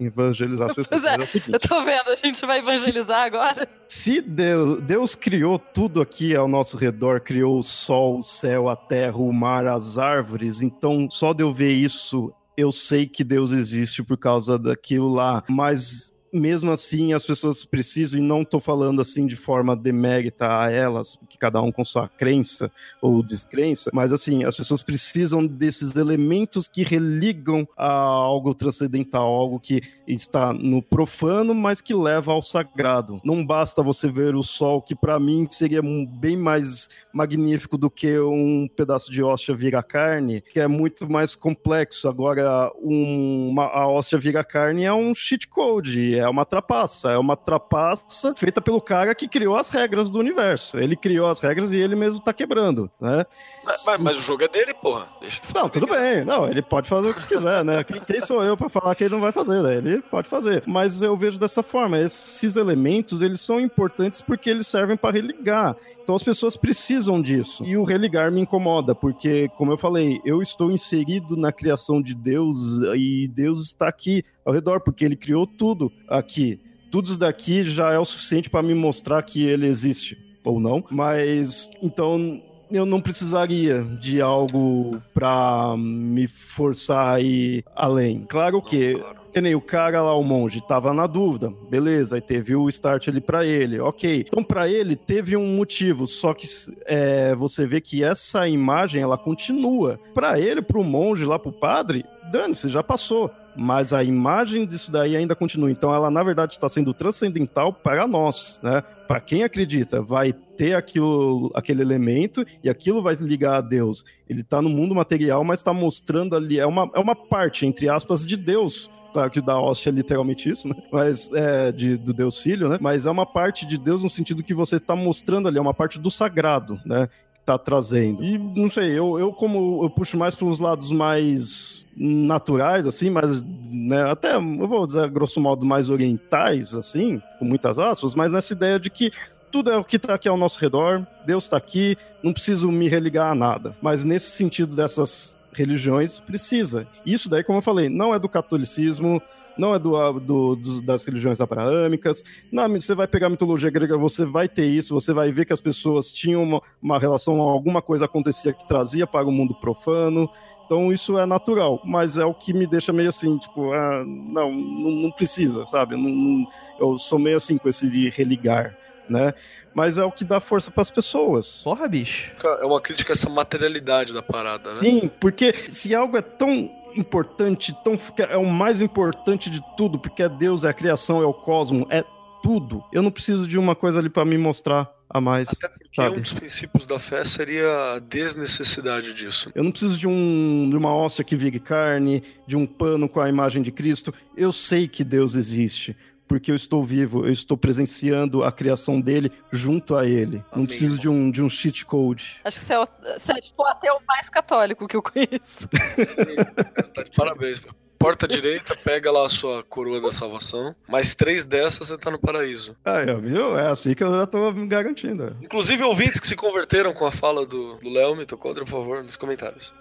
evangelizar 0.00 0.66
as 0.66 0.74
pessoas. 0.74 1.04
É, 1.04 1.14
é 1.14 1.54
Eu 1.54 1.60
tô 1.60 1.84
vendo, 1.84 2.10
a 2.10 2.16
gente 2.16 2.44
vai 2.44 2.58
evangelizar 2.58 3.20
agora. 3.20 3.68
se 3.86 4.20
Deus, 4.20 4.82
Deus 4.82 5.14
criou 5.14 5.56
tudo 5.56 6.00
aqui 6.00 6.34
ao 6.34 6.48
nosso 6.48 6.76
redor, 6.76 7.20
criou 7.20 7.56
o 7.56 7.62
sol, 7.62 8.18
o 8.18 8.22
céu, 8.24 8.68
a 8.68 8.74
terra, 8.74 9.16
o 9.16 9.32
mar, 9.32 9.68
as 9.68 9.96
árvores, 9.96 10.60
então 10.60 11.08
só 11.08 11.32
de 11.32 11.44
eu 11.44 11.52
ver 11.52 11.70
isso, 11.70 12.34
eu 12.56 12.72
sei 12.72 13.06
que 13.06 13.22
Deus 13.22 13.52
existe 13.52 14.02
por 14.02 14.18
causa 14.18 14.58
daquilo 14.58 15.14
lá. 15.14 15.44
Mas 15.48 16.12
mesmo 16.34 16.70
assim, 16.70 17.12
as 17.12 17.24
pessoas 17.24 17.64
precisam, 17.64 18.18
e 18.18 18.22
não 18.22 18.44
tô 18.44 18.58
falando 18.58 19.00
assim 19.00 19.26
de 19.26 19.36
forma 19.36 19.76
demérita 19.76 20.60
a 20.60 20.70
elas, 20.70 21.18
que 21.28 21.38
cada 21.38 21.60
um 21.62 21.70
com 21.70 21.84
sua 21.84 22.08
crença 22.08 22.70
ou 23.00 23.22
descrença, 23.22 23.90
mas 23.92 24.12
assim, 24.12 24.44
as 24.44 24.56
pessoas 24.56 24.82
precisam 24.82 25.46
desses 25.46 25.96
elementos 25.96 26.68
que 26.68 26.82
religam 26.82 27.66
a 27.76 27.88
algo 27.88 28.54
transcendental, 28.54 29.26
algo 29.26 29.60
que 29.60 29.80
está 30.06 30.52
no 30.52 30.82
profano, 30.82 31.54
mas 31.54 31.80
que 31.80 31.94
leva 31.94 32.32
ao 32.32 32.42
sagrado. 32.42 33.20
Não 33.24 33.44
basta 33.44 33.82
você 33.82 34.10
ver 34.10 34.34
o 34.34 34.42
sol, 34.42 34.82
que 34.82 34.94
para 34.94 35.18
mim 35.20 35.46
seria 35.48 35.82
bem 35.82 36.36
mais 36.36 36.88
magnífico 37.14 37.78
do 37.78 37.88
que 37.90 38.18
um 38.18 38.68
pedaço 38.76 39.10
de 39.10 39.22
hóstia 39.22 39.54
vira 39.54 39.82
carne, 39.82 40.40
que 40.42 40.58
é 40.60 40.66
muito 40.66 41.10
mais 41.10 41.34
complexo. 41.34 42.08
Agora, 42.08 42.70
um- 42.82 43.48
uma, 43.50 43.66
a 43.66 43.86
hóstia 43.86 44.18
vira 44.18 44.42
carne 44.42 44.84
é 44.84 44.92
um 44.92 45.14
cheat 45.14 45.46
code, 45.48 46.18
é 46.18 46.28
uma 46.28 46.44
trapaça, 46.44 47.12
é 47.12 47.16
uma 47.18 47.36
trapaça 47.36 48.34
feita 48.34 48.60
pelo 48.60 48.80
cara 48.80 49.14
que 49.14 49.28
criou 49.28 49.56
as 49.56 49.70
regras 49.70 50.10
do 50.10 50.18
universo. 50.18 50.78
Ele 50.78 50.96
criou 50.96 51.28
as 51.28 51.40
regras 51.40 51.72
e 51.72 51.76
ele 51.78 51.94
mesmo 51.94 52.20
tá 52.20 52.32
quebrando, 52.32 52.90
né? 53.00 53.24
Mas, 53.64 53.84
mas- 53.86 54.00
mas 54.00 54.18
o 54.18 54.20
jogo 54.20 54.42
é 54.44 54.48
dele, 54.48 54.74
porra. 54.74 55.06
Não, 55.54 55.68
tudo 55.68 55.86
bem. 55.86 56.24
Não, 56.24 56.48
ele 56.48 56.60
pode 56.62 56.88
fazer 56.88 57.08
o 57.10 57.14
que 57.14 57.26
quiser, 57.26 57.64
né? 57.64 57.84
Quem, 57.84 58.00
quem 58.00 58.20
sou 58.20 58.42
eu 58.42 58.56
pra 58.56 58.68
falar 58.68 58.94
que 58.94 59.04
ele 59.04 59.14
não 59.14 59.20
vai 59.20 59.32
fazer, 59.32 59.62
né? 59.62 59.76
Ele 59.76 60.02
pode 60.02 60.28
fazer. 60.28 60.62
Mas 60.66 61.00
eu 61.00 61.16
vejo 61.16 61.38
dessa 61.38 61.62
forma. 61.62 61.98
Esses 61.98 62.56
elementos, 62.56 63.20
eles 63.22 63.40
são 63.40 63.60
importantes 63.60 64.20
porque 64.20 64.50
eles 64.50 64.66
servem 64.66 64.96
para 64.96 65.10
religar. 65.14 65.76
Então 66.04 66.14
as 66.14 66.22
pessoas 66.22 66.54
precisam 66.54 67.20
disso. 67.20 67.64
E 67.64 67.78
o 67.78 67.82
religar 67.82 68.30
me 68.30 68.42
incomoda, 68.42 68.94
porque, 68.94 69.48
como 69.56 69.72
eu 69.72 69.78
falei, 69.78 70.20
eu 70.22 70.42
estou 70.42 70.70
inserido 70.70 71.34
na 71.34 71.50
criação 71.50 72.00
de 72.00 72.14
Deus 72.14 72.82
e 72.94 73.26
Deus 73.26 73.62
está 73.62 73.88
aqui 73.88 74.22
ao 74.44 74.52
redor, 74.52 74.80
porque 74.80 75.02
ele 75.02 75.16
criou 75.16 75.46
tudo 75.46 75.90
aqui. 76.06 76.60
Tudo 76.90 77.06
isso 77.06 77.18
daqui 77.18 77.64
já 77.64 77.90
é 77.90 77.98
o 77.98 78.04
suficiente 78.04 78.50
para 78.50 78.62
me 78.62 78.74
mostrar 78.74 79.22
que 79.22 79.44
ele 79.44 79.66
existe. 79.66 80.16
Ou 80.44 80.60
não. 80.60 80.84
Mas, 80.90 81.70
então, 81.82 82.38
eu 82.70 82.84
não 82.84 83.00
precisaria 83.00 83.82
de 83.82 84.20
algo 84.20 85.00
pra 85.14 85.74
me 85.78 86.28
forçar 86.28 87.14
a 87.14 87.20
ir 87.20 87.64
além. 87.74 88.26
Claro 88.28 88.60
que, 88.60 88.94
Claro. 88.94 89.23
Que 89.34 89.40
nem 89.40 89.56
o 89.56 89.60
cara 89.60 90.00
lá, 90.00 90.14
o 90.14 90.22
monge, 90.22 90.60
tava 90.60 90.94
na 90.94 91.08
dúvida. 91.08 91.52
Beleza, 91.68 92.14
aí 92.14 92.20
teve 92.20 92.54
o 92.54 92.68
start 92.68 93.08
ali 93.08 93.20
pra 93.20 93.44
ele. 93.44 93.80
Ok. 93.80 94.24
Então, 94.28 94.44
pra 94.44 94.68
ele, 94.68 94.94
teve 94.94 95.36
um 95.36 95.56
motivo. 95.56 96.06
Só 96.06 96.32
que 96.32 96.46
é, 96.86 97.34
você 97.34 97.66
vê 97.66 97.80
que 97.80 98.04
essa 98.04 98.46
imagem, 98.46 99.02
ela 99.02 99.18
continua. 99.18 99.98
Pra 100.14 100.38
ele, 100.38 100.62
pro 100.62 100.84
monge 100.84 101.24
lá, 101.24 101.36
pro 101.36 101.50
padre, 101.50 102.04
dane-se, 102.30 102.68
já 102.68 102.80
passou. 102.80 103.28
Mas 103.56 103.92
a 103.92 104.04
imagem 104.04 104.66
disso 104.66 104.92
daí 104.92 105.16
ainda 105.16 105.34
continua. 105.34 105.68
Então, 105.68 105.92
ela, 105.92 106.12
na 106.12 106.22
verdade, 106.22 106.54
está 106.54 106.68
sendo 106.68 106.94
transcendental 106.94 107.72
para 107.72 108.06
nós, 108.06 108.60
né? 108.62 108.82
Para 109.08 109.20
quem 109.20 109.42
acredita, 109.42 110.00
vai 110.00 110.32
ter 110.32 110.74
aquilo, 110.74 111.50
aquele 111.54 111.82
elemento 111.82 112.44
e 112.62 112.70
aquilo 112.70 113.02
vai 113.02 113.14
ligar 113.16 113.56
a 113.56 113.60
Deus. 113.60 114.04
Ele 114.28 114.40
está 114.40 114.62
no 114.62 114.68
mundo 114.68 114.94
material, 114.94 115.44
mas 115.44 115.60
está 115.60 115.72
mostrando 115.72 116.34
ali, 116.34 116.58
é 116.58 116.66
uma, 116.66 116.90
é 116.94 116.98
uma 116.98 117.14
parte, 117.14 117.66
entre 117.66 117.88
aspas, 117.88 118.24
de 118.24 118.36
Deus. 118.36 118.90
Claro 119.14 119.30
que 119.30 119.40
da 119.40 119.56
hóstia 119.56 119.90
é 119.90 119.92
literalmente 119.92 120.50
isso, 120.50 120.66
né? 120.66 120.74
Mas 120.90 121.30
é 121.32 121.70
de, 121.70 121.96
do 121.96 122.12
Deus 122.12 122.40
Filho, 122.40 122.68
né? 122.68 122.78
Mas 122.80 123.06
é 123.06 123.10
uma 123.10 123.24
parte 123.24 123.64
de 123.64 123.78
Deus 123.78 124.02
no 124.02 124.10
sentido 124.10 124.42
que 124.42 124.52
você 124.52 124.74
está 124.74 124.96
mostrando 124.96 125.46
ali, 125.46 125.56
é 125.56 125.60
uma 125.60 125.72
parte 125.72 126.00
do 126.00 126.10
sagrado, 126.10 126.80
né? 126.84 127.08
tá 127.46 127.58
trazendo. 127.58 128.24
E 128.24 128.38
não 128.38 128.70
sei, 128.70 128.90
eu, 128.90 129.18
eu 129.18 129.32
como 129.32 129.84
eu 129.84 129.90
puxo 129.90 130.16
mais 130.16 130.34
para 130.34 130.46
os 130.46 130.58
lados 130.58 130.90
mais 130.90 131.86
naturais, 131.94 132.86
assim, 132.86 133.10
mas 133.10 133.44
né, 133.70 134.02
até 134.10 134.34
eu 134.36 134.66
vou 134.66 134.86
dizer 134.86 135.08
grosso 135.10 135.40
modo 135.40 135.66
mais 135.66 135.90
orientais, 135.90 136.74
assim, 136.74 137.22
com 137.38 137.44
muitas 137.44 137.78
aspas, 137.78 138.14
mas 138.14 138.32
nessa 138.32 138.52
ideia 138.54 138.80
de 138.80 138.88
que 138.88 139.12
tudo 139.52 139.70
é 139.70 139.76
o 139.76 139.84
que 139.84 139.96
está 139.96 140.14
aqui 140.14 140.26
ao 140.26 140.36
nosso 140.36 140.58
redor, 140.58 141.06
Deus 141.24 141.44
está 141.44 141.56
aqui, 141.56 141.96
não 142.22 142.32
preciso 142.32 142.72
me 142.72 142.88
religar 142.88 143.30
a 143.30 143.34
nada. 143.34 143.76
Mas 143.80 144.04
nesse 144.04 144.30
sentido 144.30 144.74
dessas 144.74 145.38
religiões, 145.54 146.20
precisa. 146.20 146.86
Isso 147.06 147.28
daí, 147.28 147.42
como 147.44 147.58
eu 147.58 147.62
falei, 147.62 147.88
não 147.88 148.14
é 148.14 148.18
do 148.18 148.28
catolicismo, 148.28 149.20
não 149.56 149.74
é 149.74 149.78
do, 149.78 150.12
do- 150.20 150.56
dos- 150.56 150.80
das 150.82 151.04
religiões 151.04 151.40
abraâmicas. 151.40 152.24
Não, 152.50 152.68
você 152.68 152.94
vai 152.94 153.06
pegar 153.06 153.28
a 153.28 153.30
mitologia 153.30 153.70
grega, 153.70 153.96
você 153.96 154.24
vai 154.24 154.48
ter 154.48 154.66
isso, 154.66 154.92
você 154.94 155.12
vai 155.12 155.30
ver 155.30 155.44
que 155.46 155.52
as 155.52 155.60
pessoas 155.60 156.12
tinham 156.12 156.42
uma, 156.42 156.62
uma 156.82 156.98
relação, 156.98 157.40
alguma 157.40 157.80
coisa 157.80 158.04
acontecia 158.06 158.52
que 158.52 158.66
trazia 158.66 159.06
para 159.06 159.26
o 159.26 159.32
mundo 159.32 159.54
profano. 159.54 160.28
Então 160.66 160.90
isso 160.92 161.18
é 161.18 161.26
natural, 161.26 161.80
mas 161.84 162.16
é 162.16 162.24
o 162.24 162.32
que 162.32 162.52
me 162.54 162.66
deixa 162.66 162.90
meio 162.92 163.10
assim, 163.10 163.36
tipo, 163.36 163.70
ah, 163.72 164.02
não, 164.06 164.50
não, 164.50 164.90
não 164.90 165.10
precisa, 165.10 165.66
sabe? 165.66 165.94
Não- 165.94 166.08
não- 166.10 166.46
eu 166.80 166.98
sou 166.98 167.18
meio 167.18 167.36
assim 167.36 167.56
com 167.58 167.68
esse 167.68 167.88
de 167.90 168.08
religar, 168.08 168.74
né? 169.08 169.34
Mas 169.74 169.98
é 169.98 170.04
o 170.04 170.12
que 170.12 170.24
dá 170.24 170.40
força 170.40 170.70
para 170.70 170.82
as 170.82 170.90
pessoas. 170.90 171.62
Porra, 171.62 171.88
bicho. 171.88 172.32
É 172.60 172.64
uma 172.64 172.80
crítica 172.80 173.12
a 173.12 173.14
essa 173.14 173.28
materialidade 173.28 174.12
da 174.12 174.22
parada, 174.22 174.72
né? 174.72 174.76
Sim, 174.76 175.10
porque 175.20 175.52
se 175.68 175.94
algo 175.94 176.16
é 176.16 176.22
tão 176.22 176.70
importante, 176.96 177.76
tão 177.82 177.98
é 178.28 178.36
o 178.36 178.46
mais 178.46 178.80
importante 178.80 179.50
de 179.50 179.60
tudo, 179.76 179.98
porque 179.98 180.22
é 180.22 180.28
Deus, 180.28 180.64
é 180.64 180.68
a 180.68 180.72
criação, 180.72 181.20
é 181.20 181.26
o 181.26 181.34
cosmo, 181.34 181.86
é 181.90 182.04
tudo. 182.42 182.84
Eu 182.92 183.02
não 183.02 183.10
preciso 183.10 183.48
de 183.48 183.58
uma 183.58 183.74
coisa 183.74 183.98
ali 183.98 184.08
para 184.08 184.24
me 184.24 184.38
mostrar 184.38 184.90
a 185.08 185.20
mais. 185.20 185.48
Até 185.48 185.68
porque 185.68 185.88
sabe? 185.94 186.18
um 186.18 186.20
dos 186.20 186.32
princípios 186.32 186.86
da 186.86 186.98
fé 186.98 187.24
seria 187.24 187.94
a 187.94 187.98
desnecessidade 187.98 189.14
disso. 189.14 189.50
Eu 189.54 189.64
não 189.64 189.70
preciso 189.70 189.96
de, 189.96 190.06
um, 190.06 190.68
de 190.68 190.76
uma 190.76 190.94
hóstia 190.94 191.24
que 191.24 191.36
vire 191.36 191.60
carne, 191.60 192.22
de 192.46 192.56
um 192.56 192.66
pano 192.66 193.08
com 193.08 193.20
a 193.20 193.28
imagem 193.28 193.62
de 193.62 193.70
Cristo. 193.70 194.12
Eu 194.36 194.52
sei 194.52 194.88
que 194.88 195.04
Deus 195.04 195.36
existe. 195.36 195.96
Porque 196.26 196.50
eu 196.50 196.56
estou 196.56 196.82
vivo, 196.82 197.26
eu 197.26 197.32
estou 197.32 197.56
presenciando 197.56 198.42
a 198.44 198.50
criação 198.50 199.00
dele 199.00 199.30
junto 199.52 199.94
a 199.94 200.06
ele. 200.06 200.38
Não 200.38 200.44
Amém, 200.54 200.66
preciso 200.66 200.98
de 200.98 201.08
um, 201.08 201.30
de 201.30 201.42
um 201.42 201.48
cheat 201.50 201.84
code. 201.84 202.40
Acho 202.44 202.58
que 202.58 202.64
você 202.66 202.72
é, 202.74 202.80
o, 202.80 202.88
você 203.18 203.32
é 203.32 203.40
tipo, 203.40 203.62
o 203.62 203.66
ateu 203.66 203.98
mais 204.08 204.30
católico 204.30 204.88
que 204.88 204.96
eu 204.96 205.02
conheço. 205.02 205.68
Você 205.96 206.92
tá 206.92 207.02
de 207.02 207.10
parabéns. 207.10 207.60
meu. 207.60 207.74
Porta 207.98 208.28
direita, 208.28 208.76
pega 208.76 209.10
lá 209.10 209.24
a 209.24 209.28
sua 209.30 209.62
coroa 209.64 209.98
da 210.00 210.10
salvação. 210.12 210.74
Mais 210.86 211.14
três 211.14 211.44
dessas, 211.46 211.88
você 211.88 211.96
tá 211.96 212.10
no 212.10 212.18
paraíso. 212.18 212.76
Ah, 212.84 212.98
é, 213.00 213.14
viu? 213.14 213.58
É 213.58 213.68
assim 213.68 213.94
que 213.94 214.04
eu 214.04 214.10
já 214.14 214.26
tô 214.26 214.52
me 214.52 214.66
garantindo. 214.66 215.34
Inclusive, 215.40 215.82
ouvintes 215.84 216.20
que 216.20 216.26
se 216.26 216.36
converteram 216.36 216.92
com 216.92 217.06
a 217.06 217.12
fala 217.12 217.46
do 217.46 217.76
do 217.78 217.88
Léo 217.90 218.14
Mitocondria, 218.14 218.64
por 218.64 218.70
favor, 218.72 219.02
nos 219.02 219.16
comentários. 219.16 219.72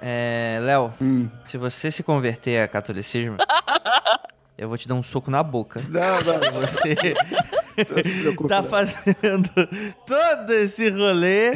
É, 0.00 0.58
Léo, 0.62 0.94
Hum. 1.00 1.28
se 1.46 1.58
você 1.58 1.90
se 1.90 2.02
converter 2.02 2.62
a 2.62 2.68
catolicismo, 2.68 3.36
eu 4.56 4.68
vou 4.68 4.78
te 4.78 4.86
dar 4.86 4.94
um 4.94 5.02
soco 5.02 5.30
na 5.30 5.42
boca. 5.42 5.84
Não, 5.88 6.20
não, 6.22 6.60
Você 6.60 7.14
tá 8.48 8.62
não. 8.62 8.68
fazendo 8.68 9.50
todo 10.06 10.52
esse 10.52 10.88
rolê. 10.90 11.52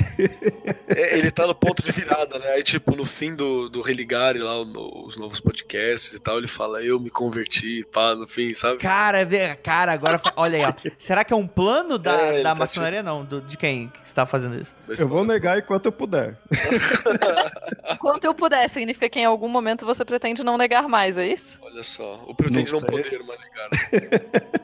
É, 0.88 1.18
ele 1.18 1.30
tá 1.30 1.46
no 1.46 1.54
ponto 1.54 1.82
de 1.82 1.92
virada, 1.92 2.38
né? 2.38 2.48
Aí, 2.52 2.62
tipo, 2.62 2.96
no 2.96 3.04
fim 3.04 3.34
do, 3.34 3.68
do 3.68 3.80
Religare 3.82 4.38
lá, 4.38 4.64
no- 4.64 5.06
os 5.06 5.16
novos 5.16 5.40
podcasts 5.40 6.12
e 6.12 6.20
tal, 6.20 6.38
ele 6.38 6.48
fala, 6.48 6.82
eu 6.82 6.98
me 6.98 7.10
converti, 7.10 7.84
pá, 7.92 8.14
no 8.14 8.26
fim, 8.26 8.52
sabe? 8.54 8.78
Cara, 8.78 9.26
cara, 9.62 9.92
agora. 9.92 10.20
Olha 10.36 10.58
aí, 10.58 10.64
ó. 10.64 10.90
Será 10.98 11.24
que 11.24 11.32
é 11.32 11.36
um 11.36 11.46
plano 11.46 11.98
da, 11.98 12.12
É, 12.12 12.42
da 12.42 12.50
tá 12.50 12.54
maçonaria? 12.54 13.02
Não, 13.02 13.24
do- 13.24 13.40
de 13.42 13.56
quem 13.56 13.88
que 13.88 14.00
você 14.08 14.14
tá 14.14 14.26
fazendo 14.26 14.60
isso? 14.60 14.74
Eu 14.98 15.08
vou 15.08 15.24
negar 15.24 15.58
enquanto 15.58 15.86
eu 15.86 15.92
puder. 15.92 16.36
Enquanto 17.90 18.24
eu 18.24 18.34
puder, 18.34 18.68
significa 18.68 19.08
que 19.08 19.18
em 19.18 19.24
algum 19.24 19.48
momento 19.48 19.84
você 19.86 20.04
pretende 20.04 20.42
não 20.44 20.56
negar 20.58 20.88
mais, 20.88 21.16
é 21.18 21.26
isso? 21.26 21.58
Olha 21.62 21.82
só, 21.82 22.22
o 22.26 22.34
pretende 22.34 22.70
Não 22.72 22.80
não, 22.80 22.86
poder, 22.86 23.20
mas 23.26 23.38
negar. 23.40 23.68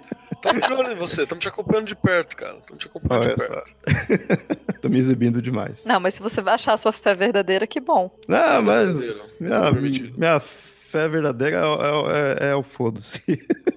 Tamo 0.44 0.60
de 0.60 0.72
olho 0.72 0.92
em 0.92 0.96
você, 0.96 1.22
estamos 1.22 1.42
te 1.42 1.48
acompanhando 1.48 1.86
de 1.86 1.96
perto, 1.96 2.36
cara. 2.36 2.58
Estamos 2.58 2.82
te 2.82 2.86
acompanhando 2.86 3.24
Olha 3.24 3.34
de 3.34 3.46
perto. 3.48 4.80
Tô 4.82 4.88
me 4.90 4.98
exibindo 4.98 5.40
demais. 5.40 5.84
Não, 5.86 5.98
mas 5.98 6.14
se 6.14 6.22
você 6.22 6.40
achar 6.42 6.74
a 6.74 6.76
sua 6.76 6.92
fé 6.92 7.14
verdadeira, 7.14 7.66
que 7.66 7.80
bom. 7.80 8.14
Não, 8.28 8.62
mas 8.62 9.36
minha, 9.40 9.72
permitido. 9.72 10.18
minha 10.18 10.38
fé 10.38 11.08
verdadeira 11.08 11.56
é, 11.56 12.46
é- 12.46 12.50
é 12.50 12.54
o 12.54 12.62
foda-se. 12.62 13.22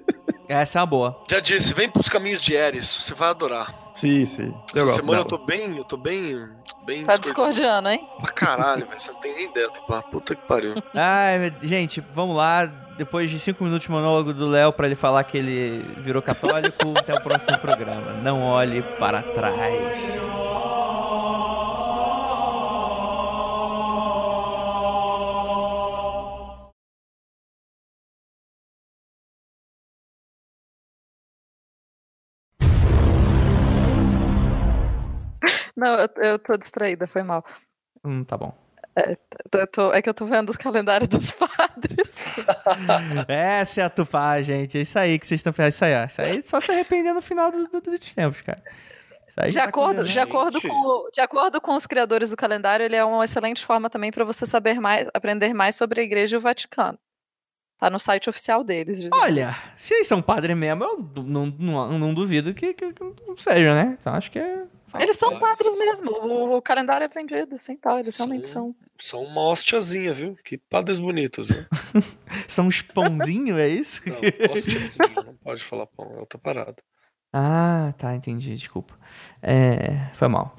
Essa 0.49 0.79
é 0.79 0.81
uma 0.81 0.85
boa. 0.87 1.23
Já 1.29 1.39
disse, 1.39 1.73
vem 1.73 1.89
pros 1.89 2.07
caminhos 2.09 2.41
de 2.41 2.53
Eris, 2.53 2.87
você 2.87 3.13
vai 3.13 3.29
adorar. 3.29 3.86
Sim, 3.97 4.25
sim. 4.27 4.53
Eu 4.75 4.85
Essa 4.85 5.01
semana 5.01 5.21
eu 5.21 5.25
dela. 5.25 5.25
tô 5.25 5.37
bem, 5.39 5.75
eu 5.77 5.83
tô 5.83 5.97
bem, 5.97 6.47
bem 6.85 7.03
Tá 7.03 7.17
discordante. 7.17 7.55
discordiano, 7.55 7.89
hein? 7.89 8.07
Pra 8.21 8.31
caralho, 8.31 8.85
velho, 8.85 8.99
você 8.99 9.11
não 9.11 9.19
tem 9.19 9.33
nem 9.33 9.45
ideia. 9.45 9.69
Tô, 9.71 9.91
ah, 9.93 10.03
puta 10.03 10.35
que 10.35 10.41
pariu. 10.47 10.75
Ai, 10.93 11.51
gente, 11.63 11.99
vamos 12.13 12.35
lá. 12.37 12.65
Depois 12.95 13.29
de 13.31 13.39
cinco 13.39 13.63
minutos 13.63 13.85
de 13.87 13.91
monólogo 13.91 14.33
do 14.33 14.47
Léo 14.49 14.71
pra 14.71 14.85
ele 14.85 14.95
falar 14.95 15.23
que 15.23 15.37
ele 15.37 15.79
virou 16.01 16.21
católico, 16.21 16.93
até 16.97 17.13
o 17.15 17.21
próximo 17.21 17.57
programa. 17.57 18.13
Não 18.21 18.43
olhe 18.43 18.83
para 18.99 19.23
trás. 19.23 20.21
Não, 35.77 35.95
eu, 35.95 36.09
eu 36.23 36.39
tô 36.39 36.57
distraída, 36.57 37.05
foi 37.07 37.21
mal. 37.23 37.45
Hum, 38.03 38.23
tá 38.23 38.35
bom. 38.35 38.53
Eu 39.53 39.67
tô- 39.67 39.93
é 39.93 40.01
que 40.01 40.09
eu 40.09 40.13
tô 40.13 40.25
vendo 40.25 40.49
o 40.49 40.57
calendário 40.57 41.07
dos 41.07 41.31
padres. 41.37 42.25
Essa 43.27 43.81
é 43.81 43.83
a 43.83 43.89
tupá, 43.91 44.41
gente. 44.41 44.77
É 44.77 44.81
isso 44.81 44.97
aí 44.97 45.19
que 45.19 45.27
vocês 45.27 45.39
estão 45.39 45.53
fazendo. 45.53 45.71
Isso 45.73 45.85
aí, 45.85 45.95
ó. 45.95 46.05
Isso 46.05 46.21
aí 46.21 46.41
só 46.41 46.59
se 46.59 46.71
arrepender 46.71 47.13
no 47.13 47.21
final 47.21 47.51
do- 47.51 47.67
do- 47.67 47.79
dos 47.81 48.13
tempos, 48.15 48.41
cara. 48.41 48.61
Isso 49.27 49.39
aí 49.39 49.49
De 49.51 49.57
tá 49.57 49.65
acordo, 49.65 50.03
de, 50.03 50.19
acordo 50.19 50.59
com, 50.61 51.09
de 51.13 51.21
acordo 51.21 51.61
com 51.61 51.75
os 51.75 51.85
criadores 51.85 52.31
do 52.31 52.35
calendário, 52.37 52.83
ele 52.83 52.95
é 52.95 53.03
uma 53.05 53.23
excelente 53.23 53.63
forma 53.63 53.87
também 53.89 54.11
para 54.11 54.25
você 54.25 54.45
saber 54.47 54.79
mais, 54.79 55.07
aprender 55.13 55.53
mais 55.53 55.75
sobre 55.75 56.01
a 56.01 56.03
Igreja 56.03 56.35
e 56.35 56.39
o 56.39 56.41
Vaticano. 56.41 56.97
Tá 57.79 57.91
no 57.91 57.99
site 57.99 58.27
oficial 58.27 58.63
deles. 58.63 58.99
diz- 58.99 59.11
Olha, 59.13 59.55
se 59.75 59.93
eles 59.93 60.07
são 60.07 60.23
padre 60.23 60.55
mesmo, 60.55 60.83
eu 60.83 61.23
não, 61.23 61.45
não, 61.45 61.99
não 61.99 62.13
duvido 62.15 62.51
que, 62.51 62.73
que, 62.73 62.91
que 62.91 63.03
não 63.03 63.37
seja, 63.37 63.75
né? 63.75 63.95
Então 63.99 64.13
acho 64.15 64.31
que 64.31 64.39
é. 64.39 64.63
Eles 64.99 65.17
são 65.17 65.39
padres 65.39 65.77
mesmo. 65.77 66.11
O, 66.11 66.57
o 66.57 66.61
calendário 66.61 67.05
é 67.05 67.07
vendido, 67.07 67.59
sim, 67.59 67.75
tal. 67.77 67.99
Eles 67.99 68.15
São- 68.15 68.27
realmente 68.27 68.49
são. 68.49 68.75
São 68.99 69.21
uma 69.23 69.49
hostiazinha, 69.49 70.13
viu? 70.13 70.35
Que 70.43 70.57
padres 70.57 70.99
bonitos, 70.99 71.49
viu? 71.49 71.65
São 72.47 72.67
uns 72.67 72.81
pãozinhos, 72.81 73.59
é 73.59 73.67
isso? 73.67 74.01
Não, 74.09 75.23
não 75.23 75.35
pode 75.35 75.63
falar 75.63 75.85
pão, 75.87 76.11
ela 76.15 76.25
tá 76.25 76.37
parada. 76.37 76.77
Ah, 77.31 77.93
tá, 77.97 78.15
entendi, 78.15 78.55
desculpa. 78.55 78.97
É, 79.41 80.09
foi 80.15 80.27
mal. 80.27 80.55